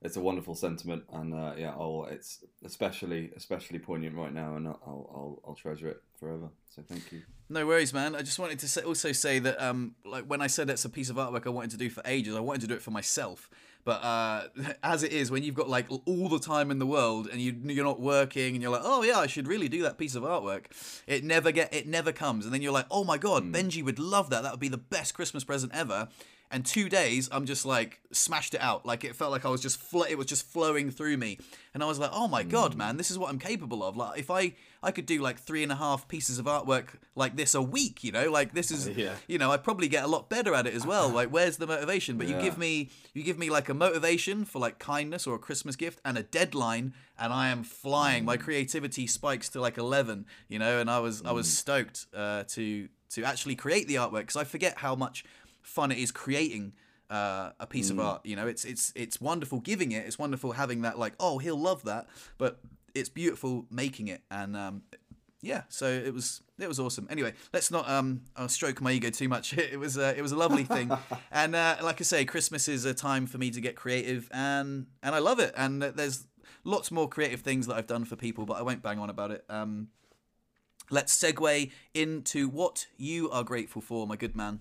it's 0.00 0.16
a 0.16 0.20
wonderful 0.22 0.54
sentiment, 0.54 1.04
and 1.12 1.34
uh, 1.34 1.52
yeah, 1.54 1.72
I'll, 1.72 2.08
it's 2.10 2.44
especially 2.64 3.30
especially 3.36 3.78
poignant 3.78 4.16
right 4.16 4.32
now, 4.32 4.56
and 4.56 4.66
I'll, 4.66 4.80
I'll 4.86 5.42
I'll 5.48 5.54
treasure 5.54 5.88
it 5.88 6.02
forever. 6.18 6.48
So 6.74 6.80
thank 6.88 7.12
you. 7.12 7.20
No 7.50 7.66
worries, 7.66 7.92
man. 7.92 8.16
I 8.16 8.22
just 8.22 8.38
wanted 8.38 8.58
to 8.60 8.68
say, 8.68 8.80
also 8.80 9.12
say 9.12 9.38
that, 9.38 9.62
um, 9.62 9.96
like 10.06 10.24
when 10.24 10.40
I 10.40 10.46
said 10.46 10.70
it's 10.70 10.86
a 10.86 10.88
piece 10.88 11.10
of 11.10 11.16
artwork 11.16 11.46
I 11.46 11.50
wanted 11.50 11.72
to 11.72 11.76
do 11.76 11.90
for 11.90 12.02
ages, 12.06 12.34
I 12.34 12.40
wanted 12.40 12.62
to 12.62 12.68
do 12.68 12.74
it 12.74 12.80
for 12.80 12.90
myself. 12.90 13.50
But 13.84 14.02
uh, 14.02 14.48
as 14.82 15.02
it 15.02 15.12
is, 15.12 15.30
when 15.30 15.42
you've 15.42 15.54
got 15.54 15.68
like 15.68 15.88
all 15.90 16.30
the 16.30 16.40
time 16.40 16.70
in 16.70 16.78
the 16.78 16.86
world 16.86 17.28
and 17.30 17.38
you 17.38 17.54
you're 17.64 17.84
not 17.84 18.00
working 18.00 18.54
and 18.54 18.62
you're 18.62 18.72
like, 18.72 18.82
oh 18.82 19.02
yeah, 19.02 19.18
I 19.18 19.26
should 19.26 19.46
really 19.46 19.68
do 19.68 19.82
that 19.82 19.98
piece 19.98 20.14
of 20.14 20.22
artwork, 20.22 20.66
it 21.06 21.22
never 21.22 21.52
get 21.52 21.74
it 21.74 21.86
never 21.86 22.12
comes. 22.12 22.46
And 22.46 22.54
then 22.54 22.62
you're 22.62 22.72
like, 22.72 22.86
oh 22.90 23.04
my 23.04 23.18
god, 23.18 23.52
Benji 23.52 23.84
would 23.84 23.98
love 23.98 24.30
that. 24.30 24.42
That 24.42 24.52
would 24.52 24.60
be 24.60 24.68
the 24.68 24.78
best 24.78 25.12
Christmas 25.12 25.44
present 25.44 25.72
ever. 25.74 26.08
And 26.50 26.64
two 26.64 26.88
days, 26.88 27.28
I'm 27.32 27.44
just 27.44 27.66
like 27.66 28.00
smashed 28.12 28.54
it 28.54 28.60
out. 28.60 28.86
Like 28.86 29.04
it 29.04 29.16
felt 29.16 29.32
like 29.32 29.44
I 29.44 29.48
was 29.48 29.60
just 29.60 29.78
fl- 29.78 30.02
it 30.02 30.16
was 30.16 30.26
just 30.26 30.46
flowing 30.46 30.90
through 30.90 31.16
me, 31.16 31.38
and 31.74 31.82
I 31.82 31.86
was 31.86 31.98
like, 31.98 32.10
oh 32.12 32.28
my 32.28 32.42
god, 32.42 32.72
hmm. 32.72 32.78
man, 32.78 32.96
this 32.96 33.10
is 33.10 33.18
what 33.18 33.30
I'm 33.30 33.38
capable 33.38 33.82
of. 33.82 33.96
Like 33.96 34.18
if 34.18 34.30
I 34.30 34.54
I 34.82 34.92
could 34.92 35.06
do 35.06 35.20
like 35.20 35.40
three 35.40 35.64
and 35.64 35.72
a 35.72 35.74
half 35.74 36.06
pieces 36.06 36.38
of 36.38 36.46
artwork 36.46 36.90
like 37.16 37.36
this 37.36 37.54
a 37.54 37.62
week, 37.62 38.04
you 38.04 38.12
know, 38.12 38.30
like 38.30 38.54
this 38.54 38.70
is 38.70 38.88
Yeah. 38.96 39.14
you 39.26 39.38
know, 39.38 39.50
I'd 39.50 39.64
probably 39.64 39.88
get 39.88 40.04
a 40.04 40.06
lot 40.06 40.30
better 40.30 40.54
at 40.54 40.66
it 40.66 40.74
as 40.74 40.86
well. 40.86 41.08
Like, 41.08 41.30
where's 41.30 41.56
the 41.56 41.66
motivation? 41.66 42.16
But 42.16 42.28
you 42.28 42.40
give 42.40 42.56
me, 42.56 42.90
you 43.12 43.24
give 43.24 43.38
me 43.38 43.50
like 43.50 43.68
a 43.68 43.74
motivation 43.74 44.44
for 44.44 44.60
like 44.60 44.78
kindness 44.78 45.26
or 45.26 45.34
a 45.34 45.38
Christmas 45.38 45.74
gift 45.74 46.00
and 46.04 46.16
a 46.16 46.22
deadline, 46.22 46.94
and 47.18 47.32
I 47.32 47.48
am 47.48 47.64
flying. 47.64 48.24
My 48.24 48.36
hmm. 48.36 48.42
creativity 48.42 49.08
spikes 49.08 49.48
to 49.50 49.60
like 49.60 49.78
eleven, 49.78 50.26
you 50.48 50.60
know, 50.60 50.78
and 50.78 50.88
I 50.88 51.00
was, 51.00 51.22
I 51.24 51.32
was 51.32 51.46
hmm. 51.46 51.50
stoked 51.50 52.06
uh, 52.14 52.44
to 52.50 52.88
to 53.08 53.24
actually 53.24 53.56
create 53.56 53.88
the 53.88 53.96
artwork 53.96 54.20
because 54.20 54.36
I 54.36 54.44
forget 54.44 54.78
how 54.78 54.94
much 54.94 55.24
fun 55.66 55.92
it 55.92 55.98
is 55.98 56.10
creating. 56.10 56.72
Uh, 57.08 57.52
a 57.60 57.68
piece 57.68 57.88
of 57.88 58.00
art, 58.00 58.20
you 58.26 58.34
know, 58.34 58.48
it's 58.48 58.64
it's 58.64 58.92
it's 58.96 59.20
wonderful 59.20 59.60
giving 59.60 59.92
it. 59.92 60.04
It's 60.06 60.18
wonderful 60.18 60.50
having 60.50 60.82
that, 60.82 60.98
like, 60.98 61.12
oh, 61.20 61.38
he'll 61.38 61.60
love 61.60 61.84
that. 61.84 62.08
But 62.36 62.58
it's 62.96 63.08
beautiful 63.08 63.64
making 63.70 64.08
it, 64.08 64.22
and 64.28 64.56
um, 64.56 64.82
yeah, 65.40 65.62
so 65.68 65.86
it 65.86 66.12
was 66.12 66.42
it 66.58 66.66
was 66.66 66.80
awesome. 66.80 67.06
Anyway, 67.08 67.32
let's 67.52 67.70
not 67.70 67.88
um 67.88 68.22
I'll 68.36 68.48
stroke 68.48 68.80
my 68.80 68.90
ego 68.90 69.10
too 69.10 69.28
much. 69.28 69.56
It 69.58 69.78
was 69.78 69.96
uh, 69.96 70.14
it 70.16 70.22
was 70.22 70.32
a 70.32 70.36
lovely 70.36 70.64
thing, 70.64 70.90
and 71.30 71.54
uh, 71.54 71.76
like 71.82 72.00
I 72.00 72.04
say, 72.04 72.24
Christmas 72.24 72.66
is 72.66 72.84
a 72.84 72.94
time 72.94 73.26
for 73.26 73.38
me 73.38 73.50
to 73.52 73.60
get 73.60 73.76
creative, 73.76 74.28
and 74.32 74.86
and 75.02 75.14
I 75.14 75.20
love 75.20 75.38
it. 75.38 75.54
And 75.56 75.82
there's 75.82 76.26
lots 76.64 76.90
more 76.90 77.08
creative 77.08 77.40
things 77.40 77.66
that 77.68 77.76
I've 77.76 77.86
done 77.86 78.04
for 78.04 78.16
people, 78.16 78.46
but 78.46 78.54
I 78.54 78.62
won't 78.62 78.82
bang 78.82 78.98
on 78.98 79.10
about 79.10 79.30
it. 79.30 79.44
Um, 79.48 79.88
let's 80.90 81.16
segue 81.16 81.70
into 81.94 82.48
what 82.48 82.86
you 82.96 83.30
are 83.30 83.44
grateful 83.44 83.82
for, 83.82 84.06
my 84.06 84.16
good 84.16 84.34
man. 84.34 84.60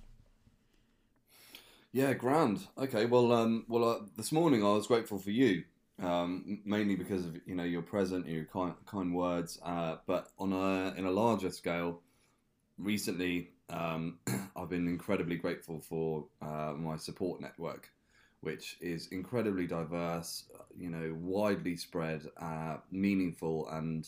Yeah, 1.95 2.11
grand. 2.11 2.67
Okay, 2.77 3.05
well, 3.05 3.31
um, 3.31 3.63
well, 3.69 3.85
uh, 3.85 3.99
this 4.17 4.33
morning 4.33 4.65
I 4.65 4.73
was 4.73 4.85
grateful 4.85 5.17
for 5.17 5.31
you, 5.31 5.63
um, 6.03 6.59
mainly 6.65 6.97
because 6.97 7.25
of 7.25 7.37
you 7.45 7.55
know 7.55 7.63
your 7.63 7.83
present, 7.83 8.25
and 8.25 8.35
your 8.35 8.43
kind, 8.43 8.73
kind 8.85 9.15
words. 9.15 9.57
Uh, 9.63 9.95
but 10.05 10.27
on 10.37 10.51
a 10.51 10.93
in 10.97 11.05
a 11.05 11.09
larger 11.09 11.49
scale, 11.51 12.01
recently 12.77 13.51
um, 13.69 14.19
I've 14.57 14.67
been 14.67 14.89
incredibly 14.89 15.37
grateful 15.37 15.79
for 15.79 16.25
uh, 16.41 16.73
my 16.75 16.97
support 16.97 17.39
network, 17.39 17.89
which 18.41 18.75
is 18.81 19.07
incredibly 19.13 19.65
diverse, 19.65 20.49
uh, 20.53 20.63
you 20.77 20.89
know, 20.89 21.15
widely 21.17 21.77
spread, 21.77 22.23
uh, 22.41 22.75
meaningful, 22.91 23.69
and 23.69 24.05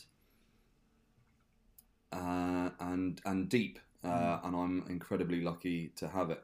uh, 2.11 2.69
and 2.81 3.21
and 3.25 3.47
deep. 3.47 3.79
Uh, 4.03 4.41
and 4.43 4.57
I'm 4.57 4.85
incredibly 4.89 5.39
lucky 5.39 5.93
to 5.95 6.09
have 6.09 6.31
it. 6.31 6.43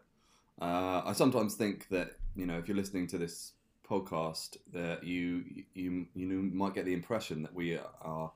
Uh, 0.61 1.01
I 1.05 1.13
sometimes 1.13 1.55
think 1.55 1.87
that 1.89 2.11
you 2.35 2.45
know 2.45 2.57
if 2.57 2.67
you're 2.67 2.77
listening 2.77 3.07
to 3.07 3.17
this 3.17 3.53
podcast 3.87 4.57
that 4.71 5.03
you 5.03 5.43
you 5.73 6.07
you 6.13 6.27
might 6.53 6.73
get 6.73 6.85
the 6.85 6.93
impression 6.93 7.43
that 7.43 7.53
we 7.53 7.77
are 8.01 8.31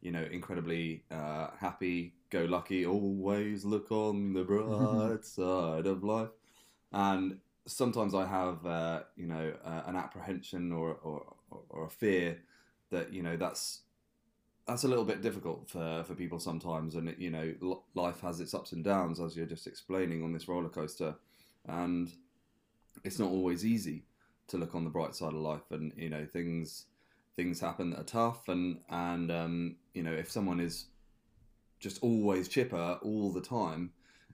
you 0.00 0.10
know 0.10 0.24
incredibly 0.30 1.04
uh, 1.10 1.48
happy 1.58 2.14
go 2.30 2.44
lucky 2.44 2.84
always 2.86 3.64
look 3.64 3.90
on 3.90 4.32
the 4.32 4.44
bright 4.44 5.24
side 5.24 5.86
of 5.86 6.02
life. 6.04 6.30
And 6.92 7.38
sometimes 7.66 8.14
I 8.14 8.26
have 8.26 8.64
uh, 8.66 9.02
you 9.16 9.26
know 9.26 9.52
uh, 9.64 9.82
an 9.86 9.96
apprehension 9.96 10.72
or, 10.72 10.96
or 11.02 11.34
or 11.68 11.86
a 11.86 11.90
fear 11.90 12.38
that 12.90 13.12
you 13.12 13.22
know 13.22 13.36
that's 13.36 13.80
that's 14.66 14.84
a 14.84 14.88
little 14.88 15.04
bit 15.04 15.22
difficult 15.22 15.68
for, 15.68 16.04
for 16.06 16.14
people 16.14 16.38
sometimes. 16.38 16.94
And 16.94 17.08
it, 17.10 17.18
you 17.18 17.30
know 17.30 17.82
life 17.94 18.20
has 18.20 18.40
its 18.40 18.54
ups 18.54 18.72
and 18.72 18.84
downs 18.84 19.20
as 19.20 19.36
you're 19.36 19.46
just 19.46 19.66
explaining 19.66 20.22
on 20.24 20.32
this 20.32 20.48
roller 20.48 20.68
coaster 20.68 21.14
and 21.68 22.12
it's 23.04 23.18
not 23.18 23.30
always 23.30 23.64
easy 23.64 24.04
to 24.48 24.58
look 24.58 24.74
on 24.74 24.84
the 24.84 24.90
bright 24.90 25.14
side 25.14 25.34
of 25.34 25.40
life 25.40 25.70
and 25.70 25.92
you 25.96 26.08
know 26.08 26.24
things 26.24 26.86
things 27.36 27.60
happen 27.60 27.90
that 27.90 28.00
are 28.00 28.04
tough 28.04 28.48
and 28.48 28.78
and 28.90 29.30
um, 29.30 29.76
you 29.94 30.02
know 30.02 30.12
if 30.12 30.30
someone 30.30 30.58
is 30.58 30.86
just 31.78 32.02
always 32.02 32.48
chipper 32.48 32.98
all 33.02 33.32
the 33.32 33.40
time 33.40 33.92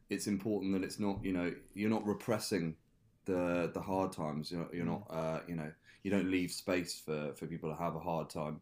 it's 0.09 0.26
important 0.26 0.73
that 0.73 0.83
it's 0.83 0.99
not 0.99 1.23
you 1.23 1.33
know 1.33 1.53
you're 1.75 1.91
not 1.91 2.07
repressing 2.07 2.76
the 3.25 3.71
the 3.73 3.81
hard 3.81 4.12
times. 4.12 4.50
You're, 4.50 4.69
you're 4.73 4.85
not 4.85 5.07
uh, 5.11 5.41
you 5.47 5.57
know 5.57 5.71
you 6.03 6.11
don't 6.11 6.31
leave 6.31 6.50
space 6.50 7.00
for 7.05 7.33
for 7.35 7.47
people 7.47 7.71
to 7.71 7.76
have 7.76 7.97
a 7.97 8.00
hard 8.00 8.31
time. 8.31 8.61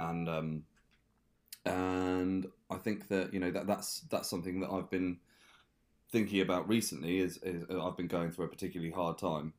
And 0.00 0.28
um 0.28 0.62
and 1.66 2.46
I 2.70 2.76
think 2.76 3.08
that 3.08 3.34
you 3.34 3.40
know 3.40 3.50
that 3.50 3.66
that's 3.66 4.00
that's 4.10 4.28
something 4.28 4.60
that 4.60 4.70
I've 4.70 4.90
been 4.90 5.18
thinking 6.10 6.40
about 6.40 6.68
recently 6.68 7.20
is, 7.20 7.38
is 7.42 7.64
I've 7.70 7.96
been 7.96 8.08
going 8.08 8.30
through 8.30 8.46
a 8.46 8.48
particularly 8.48 8.92
hard 8.92 9.18
time, 9.18 9.52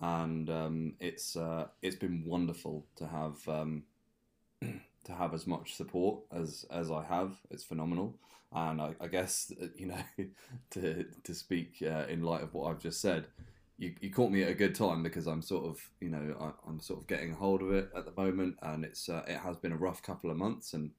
and 0.00 0.48
um, 0.50 0.94
it's 1.00 1.36
uh, 1.36 1.66
it's 1.82 1.96
been 1.96 2.24
wonderful 2.24 2.84
to 2.96 3.06
have 3.06 3.48
um, 3.48 3.84
to 4.60 5.12
have 5.12 5.34
as 5.34 5.46
much 5.46 5.74
support 5.74 6.20
as 6.32 6.64
as 6.70 6.90
I 6.90 7.04
have. 7.04 7.32
It's 7.50 7.64
phenomenal, 7.64 8.14
and 8.52 8.80
I, 8.80 8.94
I 9.00 9.06
guess 9.08 9.52
you 9.76 9.86
know 9.86 10.24
to 10.70 11.04
to 11.24 11.34
speak 11.34 11.82
uh, 11.82 12.06
in 12.08 12.22
light 12.22 12.42
of 12.42 12.54
what 12.54 12.70
I've 12.70 12.80
just 12.80 13.00
said. 13.00 13.26
You, 13.78 13.94
you 14.00 14.10
caught 14.10 14.30
me 14.30 14.42
at 14.42 14.48
a 14.48 14.54
good 14.54 14.74
time 14.74 15.02
because 15.02 15.26
I'm 15.26 15.42
sort 15.42 15.66
of 15.66 15.78
you 16.00 16.08
know 16.08 16.34
I, 16.40 16.50
I'm 16.66 16.80
sort 16.80 17.00
of 17.00 17.06
getting 17.06 17.32
a 17.32 17.34
hold 17.34 17.60
of 17.60 17.72
it 17.72 17.90
at 17.94 18.06
the 18.06 18.22
moment 18.22 18.56
and 18.62 18.86
it's 18.86 19.06
uh, 19.10 19.22
it 19.28 19.36
has 19.36 19.58
been 19.58 19.72
a 19.72 19.76
rough 19.76 20.02
couple 20.02 20.30
of 20.30 20.38
months 20.38 20.72
and 20.72 20.92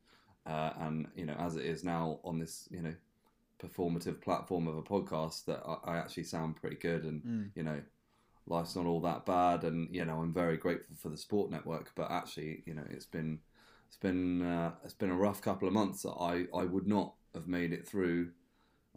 uh, 0.45 0.73
and 0.81 1.07
you 1.15 1.25
know 1.25 1.33
as 1.39 1.55
it 1.55 1.65
is 1.65 1.83
now 1.83 2.19
on 2.23 2.37
this 2.37 2.67
you 2.69 2.83
know 2.83 2.93
performative 3.59 4.21
platform 4.21 4.67
of 4.67 4.77
a 4.77 4.83
podcast 4.83 5.45
that 5.45 5.61
I, 5.65 5.93
I 5.93 5.97
actually 5.97 6.23
sound 6.23 6.55
pretty 6.57 6.75
good 6.77 7.03
and 7.03 7.23
Mm. 7.23 7.51
you 7.55 7.63
know 7.63 7.81
life's 8.45 8.75
not 8.75 8.85
all 8.85 9.01
that 9.01 9.25
bad 9.25 9.63
and 9.63 9.93
you 9.93 10.05
know 10.05 10.19
I'm 10.21 10.33
very 10.33 10.57
grateful 10.57 10.95
for 10.95 11.09
the 11.09 11.17
sport 11.17 11.51
network. 11.51 11.91
But 11.95 12.11
actually 12.11 12.63
you 12.65 12.73
know 12.73 12.85
it's 12.89 13.05
been 13.05 13.39
it's 13.87 13.97
been 13.97 14.41
uh, 14.41 14.71
it's 14.83 14.93
been 14.93 15.09
a 15.11 15.15
rough 15.15 15.41
couple 15.41 15.67
of 15.67 15.73
months 15.73 16.03
that 16.03 16.11
I, 16.19 16.45
I 16.55 16.65
would 16.65 16.87
not 16.87 17.13
have 17.33 17.47
made 17.47 17.73
it 17.73 17.87
through 17.87 18.31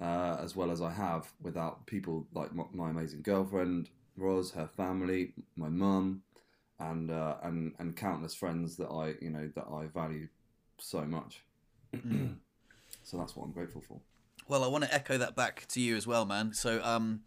uh, 0.01 0.37
as 0.41 0.57
well 0.57 0.71
as 0.71 0.81
I 0.81 0.93
have 0.93 1.33
without 1.43 1.87
people 1.87 2.27
like 2.33 2.55
my, 2.55 2.65
my 2.73 2.91
amazing 2.91 3.23
girlfriend 3.23 3.91
Roz 4.17 4.53
her 4.53 4.69
family 4.77 5.33
my 5.57 5.69
mum 5.69 6.23
and 6.79 7.11
uh, 7.11 7.37
and 7.43 7.75
and 7.79 7.97
countless 7.97 8.35
friends 8.35 8.77
that 8.77 8.89
I 8.89 9.15
you 9.21 9.31
know 9.31 9.51
that 9.55 9.67
I 9.69 9.87
value 9.87 10.29
so 10.79 11.03
much. 11.03 11.43
So 13.03 13.17
that's 13.17 13.35
what 13.35 13.45
I'm 13.45 13.53
grateful 13.53 13.83
for 13.89 14.01
Well, 14.51 14.65
I 14.65 14.67
want 14.67 14.83
to 14.83 14.93
echo 14.93 15.17
that 15.17 15.37
back 15.37 15.67
to 15.69 15.81
you 15.81 15.95
as 15.95 16.09
well, 16.09 16.25
man. 16.25 16.53
So, 16.55 16.83
um, 16.83 17.21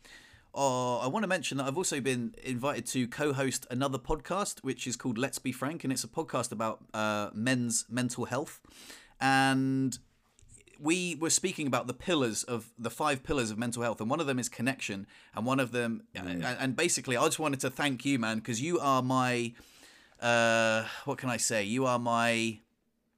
uh, 0.54 0.98
I 0.98 1.08
want 1.08 1.24
to 1.24 1.28
mention 1.30 1.58
that 1.58 1.68
I've 1.68 1.78
also 1.78 2.02
been 2.02 2.36
invited 2.44 2.86
to 2.88 3.08
co-host 3.08 3.66
another 3.72 3.98
podcast, 3.98 4.60
which 4.60 4.86
is 4.86 4.98
called 4.98 5.18
Let's 5.18 5.40
Be 5.40 5.54
Frank, 5.54 5.86
and 5.86 5.94
it's 5.94 6.04
a 6.04 6.10
podcast 6.10 6.52
about 6.52 6.84
uh, 6.94 7.30
men's 7.34 7.86
mental 7.90 8.26
health. 8.26 8.60
And 9.22 9.98
we 10.78 11.16
were 11.16 11.30
speaking 11.30 11.66
about 11.66 11.88
the 11.88 11.94
pillars 11.94 12.44
of 12.44 12.74
the 12.78 12.90
five 12.90 13.24
pillars 13.24 13.52
of 13.52 13.58
mental 13.58 13.84
health, 13.84 14.02
and 14.02 14.10
one 14.10 14.20
of 14.20 14.28
them 14.28 14.38
is 14.38 14.50
connection, 14.50 15.08
and 15.34 15.46
one 15.46 15.62
of 15.62 15.72
them, 15.72 16.04
and, 16.14 16.44
and 16.60 16.76
basically, 16.76 17.16
I 17.16 17.24
just 17.24 17.40
wanted 17.40 17.62
to 17.62 17.70
thank 17.70 18.04
you, 18.04 18.20
man, 18.20 18.40
because 18.40 18.62
you 18.62 18.82
are 18.82 19.02
my, 19.02 19.54
uh, 20.22 20.84
what 21.06 21.20
can 21.20 21.30
I 21.30 21.38
say? 21.38 21.64
You 21.64 21.86
are 21.86 22.00
my 22.00 22.60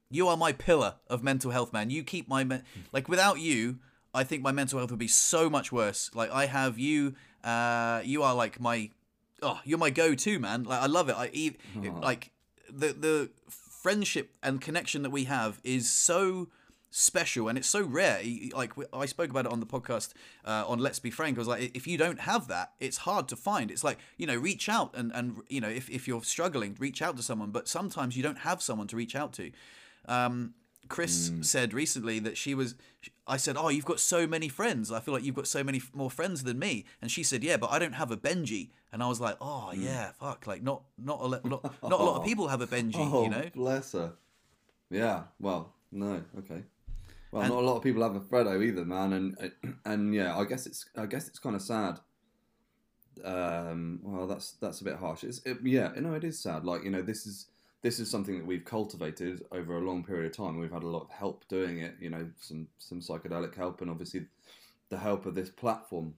you 0.08 0.28
are 0.28 0.36
my 0.36 0.52
pillar 0.52 0.94
of 1.08 1.24
mental 1.24 1.50
health, 1.50 1.72
man. 1.72 1.90
You 1.90 2.04
keep 2.04 2.28
my 2.28 2.44
me- 2.44 2.62
like 2.92 3.08
without 3.08 3.40
you, 3.40 3.80
I 4.20 4.24
think 4.24 4.42
my 4.42 4.52
mental 4.52 4.78
health 4.78 4.90
would 4.90 4.98
be 4.98 5.08
so 5.08 5.48
much 5.56 5.68
worse. 5.70 6.10
Like 6.14 6.30
I 6.42 6.46
have 6.46 6.78
you, 6.78 7.14
uh, 7.44 8.00
you 8.04 8.22
are 8.22 8.34
like 8.34 8.58
my, 8.60 8.90
oh, 9.42 9.60
you're 9.64 9.78
my 9.86 9.90
go-to, 9.90 10.38
man. 10.38 10.64
Like 10.64 10.80
I 10.80 10.86
love 10.86 11.08
it. 11.08 11.16
I 11.24 11.26
e- 11.32 11.56
it- 11.82 11.94
like 12.10 12.22
the 12.82 12.88
the 13.06 13.30
friendship 13.82 14.26
and 14.42 14.60
connection 14.60 15.02
that 15.02 15.10
we 15.10 15.24
have 15.24 15.60
is 15.62 15.88
so 15.88 16.48
special 16.90 17.48
and 17.48 17.58
it's 17.58 17.68
so 17.68 17.82
rare. 17.82 18.20
Like 18.54 18.72
I 18.92 19.06
spoke 19.06 19.30
about 19.30 19.46
it 19.46 19.52
on 19.52 19.60
the 19.60 19.66
podcast 19.66 20.08
uh, 20.44 20.64
on 20.66 20.78
Let's 20.78 20.98
Be 20.98 21.10
Frank. 21.10 21.36
I 21.36 21.40
was 21.40 21.48
like, 21.48 21.76
if 21.76 21.86
you 21.86 21.96
don't 21.98 22.20
have 22.20 22.48
that, 22.48 22.72
it's 22.80 22.98
hard 23.08 23.28
to 23.28 23.36
find. 23.36 23.70
It's 23.70 23.84
like 23.84 23.98
you 24.16 24.26
know, 24.26 24.36
reach 24.36 24.68
out 24.68 24.90
and 24.96 25.12
and 25.14 25.26
you 25.48 25.60
know, 25.60 25.68
if 25.68 25.88
if 25.90 26.08
you're 26.08 26.22
struggling, 26.24 26.74
reach 26.78 27.02
out 27.02 27.16
to 27.18 27.22
someone. 27.22 27.50
But 27.50 27.68
sometimes 27.68 28.16
you 28.16 28.22
don't 28.22 28.38
have 28.38 28.62
someone 28.62 28.88
to 28.88 28.96
reach 28.96 29.14
out 29.14 29.32
to. 29.34 29.50
Um, 30.08 30.54
Chris 30.88 31.32
said 31.42 31.72
recently 31.74 32.18
that 32.20 32.36
she 32.36 32.54
was. 32.54 32.74
I 33.26 33.36
said, 33.36 33.56
"Oh, 33.56 33.68
you've 33.68 33.84
got 33.84 34.00
so 34.00 34.26
many 34.26 34.48
friends. 34.48 34.90
I 34.92 35.00
feel 35.00 35.14
like 35.14 35.24
you've 35.24 35.34
got 35.34 35.46
so 35.46 35.62
many 35.64 35.78
f- 35.78 35.90
more 35.94 36.10
friends 36.10 36.42
than 36.44 36.58
me." 36.58 36.84
And 37.00 37.10
she 37.10 37.22
said, 37.22 37.42
"Yeah, 37.44 37.56
but 37.56 37.70
I 37.70 37.78
don't 37.78 37.94
have 37.94 38.10
a 38.10 38.16
Benji." 38.16 38.70
And 38.92 39.02
I 39.02 39.08
was 39.08 39.20
like, 39.20 39.36
"Oh, 39.40 39.72
yeah, 39.74 40.12
fuck. 40.12 40.46
Like, 40.46 40.62
not 40.62 40.82
not 40.98 41.20
a 41.20 41.26
lot, 41.26 41.44
not, 41.44 41.62
not 41.82 41.92
a 42.00 42.04
lot 42.04 42.16
of 42.20 42.24
people 42.24 42.48
have 42.48 42.60
a 42.60 42.66
Benji, 42.66 42.94
Oh, 42.96 43.24
you 43.24 43.30
know." 43.30 43.50
bless 43.54 43.92
her. 43.92 44.12
Yeah. 44.90 45.24
Well, 45.40 45.74
no. 45.92 46.22
Okay. 46.38 46.62
Well, 47.32 47.42
And- 47.42 47.52
not 47.52 47.62
a 47.62 47.66
lot 47.66 47.76
of 47.76 47.82
people 47.82 48.02
have 48.02 48.14
a 48.16 48.20
Freddo 48.20 48.64
either, 48.64 48.84
man. 48.84 49.12
And 49.12 49.52
and 49.84 50.14
yeah, 50.14 50.36
I 50.38 50.44
guess 50.44 50.66
it's 50.66 50.86
I 50.96 51.06
guess 51.06 51.26
it's 51.28 51.38
kind 51.38 51.56
of 51.56 51.62
sad. 51.62 51.98
Um. 53.24 54.00
Well, 54.02 54.26
that's 54.26 54.52
that's 54.60 54.80
a 54.82 54.84
bit 54.84 54.96
harsh. 54.96 55.24
It's 55.24 55.40
it, 55.44 55.58
yeah. 55.64 55.92
You 55.94 56.02
know, 56.02 56.14
it 56.14 56.22
is 56.24 56.38
sad. 56.38 56.64
Like 56.64 56.84
you 56.84 56.90
know, 56.90 57.02
this 57.02 57.26
is 57.26 57.46
this 57.86 58.00
is 58.00 58.10
something 58.10 58.36
that 58.36 58.44
we've 58.44 58.64
cultivated 58.64 59.44
over 59.52 59.76
a 59.76 59.80
long 59.80 60.02
period 60.02 60.26
of 60.26 60.36
time. 60.36 60.58
We've 60.58 60.72
had 60.72 60.82
a 60.82 60.88
lot 60.88 61.02
of 61.02 61.10
help 61.10 61.46
doing 61.46 61.78
it. 61.78 61.94
You 62.00 62.10
know, 62.10 62.28
some 62.40 62.66
some 62.78 63.00
psychedelic 63.00 63.54
help, 63.54 63.80
and 63.80 63.88
obviously 63.88 64.26
the 64.88 64.98
help 64.98 65.24
of 65.24 65.36
this 65.36 65.50
platform. 65.50 66.14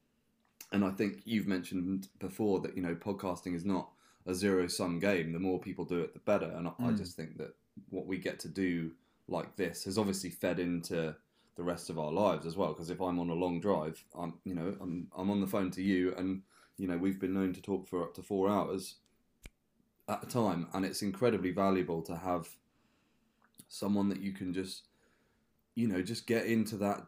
And 0.73 0.83
I 0.83 0.89
think 0.89 1.21
you've 1.27 1.47
mentioned 1.47 2.09
before 2.21 2.61
that 2.61 2.75
you 2.75 2.83
know 2.83 2.95
podcasting 2.95 3.55
is 3.55 3.67
not 3.67 3.91
a 4.25 4.35
zero 4.35 4.67
sum 4.67 4.99
game. 4.99 5.35
The 5.35 5.39
more 5.39 5.59
people 5.61 5.85
do 5.85 6.01
it, 6.01 6.15
the 6.15 6.21
better. 6.21 6.51
And 6.57 6.69
I, 6.69 6.71
I 6.71 6.93
Mm. 6.93 6.97
just 6.97 7.17
think 7.17 7.37
that 7.37 7.55
what 7.91 8.07
we 8.07 8.17
get 8.17 8.39
to 8.41 8.49
do 8.49 8.93
like 9.29 9.57
this 9.57 9.85
has 9.85 9.99
obviously 9.99 10.31
fed 10.31 10.59
into 10.59 11.15
the 11.57 11.63
rest 11.63 11.91
of 11.91 11.99
our 11.99 12.11
lives 12.11 12.47
as 12.47 12.57
well. 12.57 12.69
Because 12.73 12.89
if 12.89 13.03
I'm 13.03 13.19
on 13.21 13.29
a 13.29 13.35
long 13.35 13.61
drive, 13.61 14.03
I'm 14.19 14.33
you 14.47 14.55
know 14.55 14.75
I'm 14.81 15.09
I'm 15.15 15.31
on 15.31 15.43
the 15.43 15.47
phone 15.47 15.71
to 15.73 15.83
you, 15.83 16.15
and 16.17 16.41
you 16.79 16.89
know 16.89 16.97
we've 16.97 17.21
been 17.21 17.35
known 17.35 17.53
to 17.53 17.61
talk 17.61 17.87
for 17.89 18.03
up 18.03 18.15
to 18.15 18.23
four 18.23 18.49
hours 18.49 18.95
at 20.09 20.23
a 20.23 20.27
time, 20.27 20.69
and 20.73 20.85
it's 20.85 21.03
incredibly 21.03 21.51
valuable 21.51 22.03
to 22.03 22.17
have 22.17 22.49
someone 23.69 24.09
that 24.09 24.21
you 24.21 24.33
can 24.33 24.53
just 24.53 24.85
you 25.75 25.87
know 25.87 26.01
just 26.03 26.27
get 26.27 26.47
into 26.47 26.77
that 26.77 27.07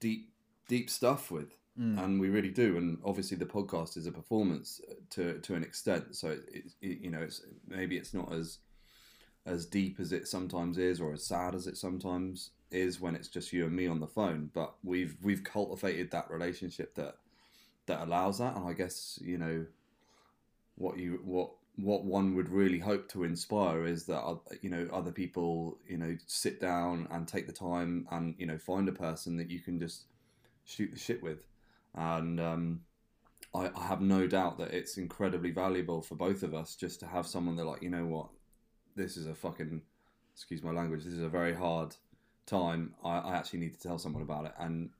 deep 0.00 0.30
deep 0.68 0.88
stuff 0.90 1.30
with 1.30 1.54
Mm. 1.78 2.02
and 2.02 2.20
we 2.20 2.28
really 2.28 2.50
do 2.50 2.76
and 2.76 2.98
obviously 3.04 3.36
the 3.36 3.46
podcast 3.46 3.96
is 3.96 4.08
a 4.08 4.10
performance 4.10 4.80
uh, 4.90 4.94
to 5.10 5.38
to 5.42 5.54
an 5.54 5.62
extent 5.62 6.16
so 6.16 6.30
it, 6.30 6.40
it, 6.52 6.64
it 6.82 6.98
you 6.98 7.08
know 7.08 7.20
it's 7.20 7.42
maybe 7.68 7.96
it's 7.96 8.12
not 8.12 8.32
as 8.32 8.58
as 9.46 9.64
deep 9.64 10.00
as 10.00 10.10
it 10.10 10.26
sometimes 10.26 10.76
is 10.76 11.00
or 11.00 11.12
as 11.12 11.24
sad 11.24 11.54
as 11.54 11.68
it 11.68 11.76
sometimes 11.76 12.50
is 12.72 13.00
when 13.00 13.14
it's 13.14 13.28
just 13.28 13.52
you 13.52 13.64
and 13.64 13.76
me 13.76 13.86
on 13.86 14.00
the 14.00 14.08
phone 14.08 14.50
but 14.52 14.74
we've 14.82 15.16
we've 15.22 15.44
cultivated 15.44 16.10
that 16.10 16.28
relationship 16.28 16.96
that 16.96 17.18
that 17.86 18.02
allows 18.02 18.38
that 18.38 18.56
and 18.56 18.68
i 18.68 18.72
guess 18.72 19.16
you 19.22 19.38
know 19.38 19.64
what 20.74 20.98
you 20.98 21.20
what 21.22 21.52
what 21.78 22.04
one 22.04 22.34
would 22.34 22.48
really 22.48 22.80
hope 22.80 23.08
to 23.08 23.22
inspire 23.22 23.86
is 23.86 24.04
that 24.06 24.20
uh, 24.20 24.36
you 24.62 24.68
know 24.68 24.88
other 24.92 25.12
people 25.12 25.78
you 25.86 25.96
know 25.96 26.16
sit 26.26 26.60
down 26.60 27.06
and 27.12 27.28
take 27.28 27.46
the 27.46 27.52
time 27.52 28.06
and 28.10 28.34
you 28.36 28.46
know 28.46 28.58
find 28.58 28.88
a 28.88 28.92
person 28.92 29.36
that 29.36 29.48
you 29.48 29.60
can 29.60 29.78
just 29.78 30.04
shoot 30.64 30.90
the 30.92 30.98
shit 30.98 31.22
with. 31.22 31.38
And 31.94 32.40
um, 32.40 32.80
I, 33.54 33.70
I 33.74 33.86
have 33.86 34.00
no 34.00 34.26
doubt 34.26 34.58
that 34.58 34.72
it's 34.72 34.98
incredibly 34.98 35.52
valuable 35.52 36.02
for 36.02 36.16
both 36.16 36.42
of 36.42 36.52
us 36.52 36.74
just 36.74 37.00
to 37.00 37.06
have 37.06 37.26
someone 37.26 37.56
that 37.56 37.64
like 37.64 37.82
you 37.82 37.90
know 37.90 38.06
what? 38.06 38.28
This 38.96 39.16
is 39.16 39.26
a 39.26 39.34
fucking 39.34 39.82
excuse 40.34 40.62
my 40.62 40.70
language 40.70 41.02
this 41.04 41.14
is 41.14 41.22
a 41.22 41.28
very 41.28 41.54
hard 41.54 41.94
time. 42.46 42.94
I, 43.04 43.18
I 43.18 43.36
actually 43.36 43.60
need 43.60 43.74
to 43.74 43.80
tell 43.80 43.98
someone 43.98 44.22
about 44.22 44.46
it. 44.46 44.52
And 44.58 44.90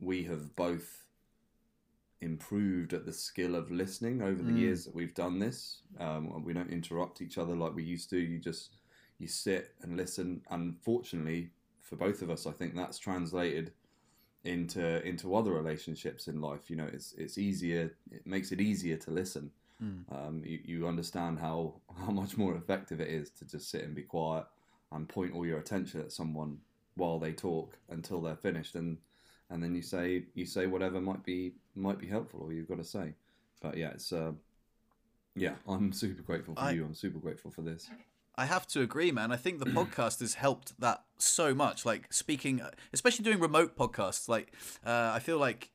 we 0.00 0.22
have 0.24 0.54
both 0.54 1.02
improved 2.20 2.92
at 2.92 3.04
the 3.06 3.12
skill 3.12 3.54
of 3.54 3.70
listening 3.70 4.22
over 4.22 4.42
the 4.42 4.50
Mm. 4.52 4.58
years 4.58 4.84
that 4.84 4.94
we've 4.94 5.14
done 5.14 5.38
this. 5.38 5.82
Um, 5.98 6.42
we 6.44 6.52
don't 6.52 6.70
interrupt 6.70 7.20
each 7.22 7.38
other 7.38 7.54
like 7.54 7.74
we 7.74 7.84
used 7.84 8.10
to. 8.10 8.18
You 8.18 8.38
just 8.38 8.76
you 9.18 9.28
sit 9.28 9.74
and 9.82 9.96
listen. 9.96 10.42
And 10.50 10.80
fortunately 10.80 11.50
for 11.80 11.96
both 11.96 12.20
of 12.20 12.28
us 12.28 12.46
i 12.46 12.52
think 12.52 12.74
that's 12.76 12.98
translated 12.98 13.72
into 14.44 15.02
into 15.06 15.34
other 15.34 15.52
relationships 15.52 16.28
in 16.28 16.40
life. 16.40 16.70
You 16.70 16.76
know 16.76 16.88
it's 16.92 17.12
it's 17.14 17.38
easier 17.38 17.94
it 18.10 18.26
makes 18.26 18.52
it 18.52 18.60
easier 18.60 18.96
to 18.96 19.10
listen. 19.10 19.50
Mm. 19.82 20.04
um, 20.12 20.42
you, 20.44 20.58
you 20.64 20.88
understand 20.88 21.38
how 21.38 21.74
how 21.96 22.10
much 22.10 22.36
more 22.36 22.56
effective 22.56 23.00
it 23.00 23.08
is 23.08 23.30
to 23.30 23.44
just 23.44 23.70
sit 23.70 23.84
and 23.84 23.94
be 23.94 24.02
quiet 24.02 24.44
and 24.90 25.08
point 25.08 25.32
all 25.34 25.46
your 25.46 25.58
attention 25.58 26.00
at 26.00 26.10
someone 26.12 26.58
while 26.96 27.18
they 27.20 27.32
talk 27.32 27.78
until 27.90 28.20
they're 28.20 28.34
finished. 28.36 28.74
And 28.74 28.98
and 29.50 29.62
then 29.62 29.74
you 29.74 29.82
say 29.82 30.24
you 30.34 30.44
say 30.46 30.66
whatever 30.66 31.00
might 31.00 31.24
be 31.24 31.52
might 31.74 31.98
be 31.98 32.06
helpful 32.06 32.40
or 32.44 32.52
you've 32.52 32.68
got 32.68 32.78
to 32.78 32.84
say 32.84 33.14
but 33.62 33.76
yeah 33.76 33.88
it's 33.90 34.12
uh 34.12 34.32
yeah 35.34 35.54
i'm 35.66 35.92
super 35.92 36.22
grateful 36.22 36.54
for 36.54 36.60
I- 36.60 36.72
you 36.72 36.84
i'm 36.84 36.94
super 36.94 37.18
grateful 37.18 37.50
for 37.50 37.62
this 37.62 37.88
I 38.40 38.44
have 38.44 38.68
to 38.68 38.82
agree, 38.82 39.10
man. 39.10 39.32
I 39.32 39.36
think 39.36 39.58
the 39.58 39.64
podcast 39.64 40.20
has 40.20 40.34
helped 40.34 40.80
that 40.80 41.02
so 41.18 41.56
much. 41.56 41.84
Like 41.84 42.12
speaking, 42.12 42.60
especially 42.92 43.24
doing 43.24 43.40
remote 43.40 43.76
podcasts. 43.76 44.28
Like 44.28 44.52
uh, 44.86 45.10
I 45.12 45.18
feel 45.18 45.38
like 45.38 45.70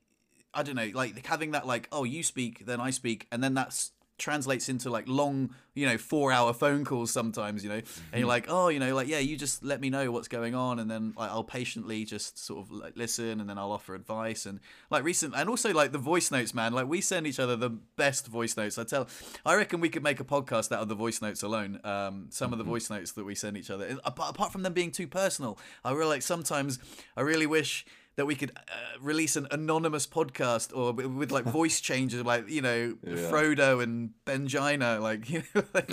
I 0.54 0.64
don't 0.64 0.76
know, 0.76 0.90
like 0.94 1.26
having 1.26 1.52
that 1.52 1.68
like 1.68 1.90
oh 1.92 2.06
you 2.06 2.24
speak, 2.24 2.66
then 2.66 2.80
I 2.80 2.90
speak, 2.92 3.28
and 3.34 3.44
then 3.44 3.54
that's 3.54 3.92
translates 4.24 4.70
into 4.70 4.90
like 4.90 5.08
long, 5.08 5.54
you 5.76 5.86
know, 5.86 5.98
four 5.98 6.32
hour 6.32 6.54
phone 6.54 6.86
calls 6.86 7.12
sometimes, 7.12 7.64
you 7.64 7.70
know, 7.70 7.76
and 7.76 7.84
Mm-hmm. 7.86 8.18
you're 8.20 8.28
like, 8.28 8.46
oh, 8.48 8.70
you 8.70 8.80
know, 8.80 8.96
like, 8.96 9.08
yeah, 9.08 9.20
you 9.20 9.36
just 9.36 9.64
let 9.64 9.82
me 9.82 9.90
know 9.90 10.12
what's 10.12 10.28
going 10.28 10.56
on. 10.56 10.80
And 10.80 10.90
then 10.90 11.14
like, 11.18 11.30
I'll 11.30 11.44
patiently 11.44 12.06
just 12.06 12.38
sort 12.38 12.60
of 12.66 12.72
like 12.72 12.96
listen 12.96 13.40
and 13.42 13.50
then 13.50 13.58
I'll 13.58 13.72
offer 13.72 13.94
advice. 13.96 14.46
And 14.46 14.60
like 14.90 15.04
recent, 15.04 15.34
and 15.36 15.50
also 15.50 15.74
like 15.74 15.92
the 15.92 15.98
voice 15.98 16.32
notes, 16.32 16.54
man, 16.54 16.74
like 16.74 16.88
we 16.88 17.02
send 17.02 17.28
each 17.28 17.40
other 17.40 17.56
the 17.56 17.70
best 17.70 18.28
voice 18.28 18.56
notes. 18.56 18.78
I 18.78 18.84
tell, 18.86 19.08
I 19.46 19.56
reckon 19.56 19.82
we 19.82 19.90
could 19.90 20.04
make 20.04 20.20
a 20.20 20.24
podcast 20.24 20.72
out 20.72 20.82
of 20.82 20.88
the 20.88 20.96
voice 20.96 21.22
notes 21.22 21.44
alone. 21.44 21.80
Um, 21.84 22.28
some 22.30 22.54
of 22.54 22.58
the 22.60 22.64
voice 22.64 22.90
notes 22.90 23.12
that 23.14 23.26
we 23.26 23.36
send 23.36 23.58
each 23.58 23.70
other, 23.70 23.98
apart, 24.06 24.30
apart 24.36 24.52
from 24.54 24.64
them 24.64 24.74
being 24.74 24.92
too 24.92 25.08
personal, 25.08 25.58
I 25.84 25.92
really 25.92 26.10
like 26.10 26.22
sometimes 26.22 26.80
I 27.18 27.22
really 27.22 27.46
wish 27.48 27.86
that 28.16 28.26
we 28.26 28.36
could 28.36 28.52
uh, 28.56 28.62
release 29.02 29.36
an 29.36 29.48
anonymous 29.52 30.06
podcast 30.06 30.76
or 30.76 30.94
with, 30.94 31.06
with 31.08 31.32
like 31.32 31.46
voice 31.62 31.82
changes, 31.82 32.24
like 32.24 32.50
you 32.50 32.62
know 32.62 32.96
Yeah. 33.04 33.16
Frodo 33.32 33.82
and 33.82 34.12
Benjina, 34.26 35.00
like 35.02 35.30
you 35.34 35.44
know, 35.56 35.64
like, 35.74 35.92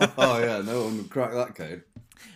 oh 0.18 0.38
yeah 0.38 0.62
no 0.62 0.84
one 0.84 0.96
would 0.98 1.10
crack 1.10 1.32
that 1.32 1.54
code 1.54 1.82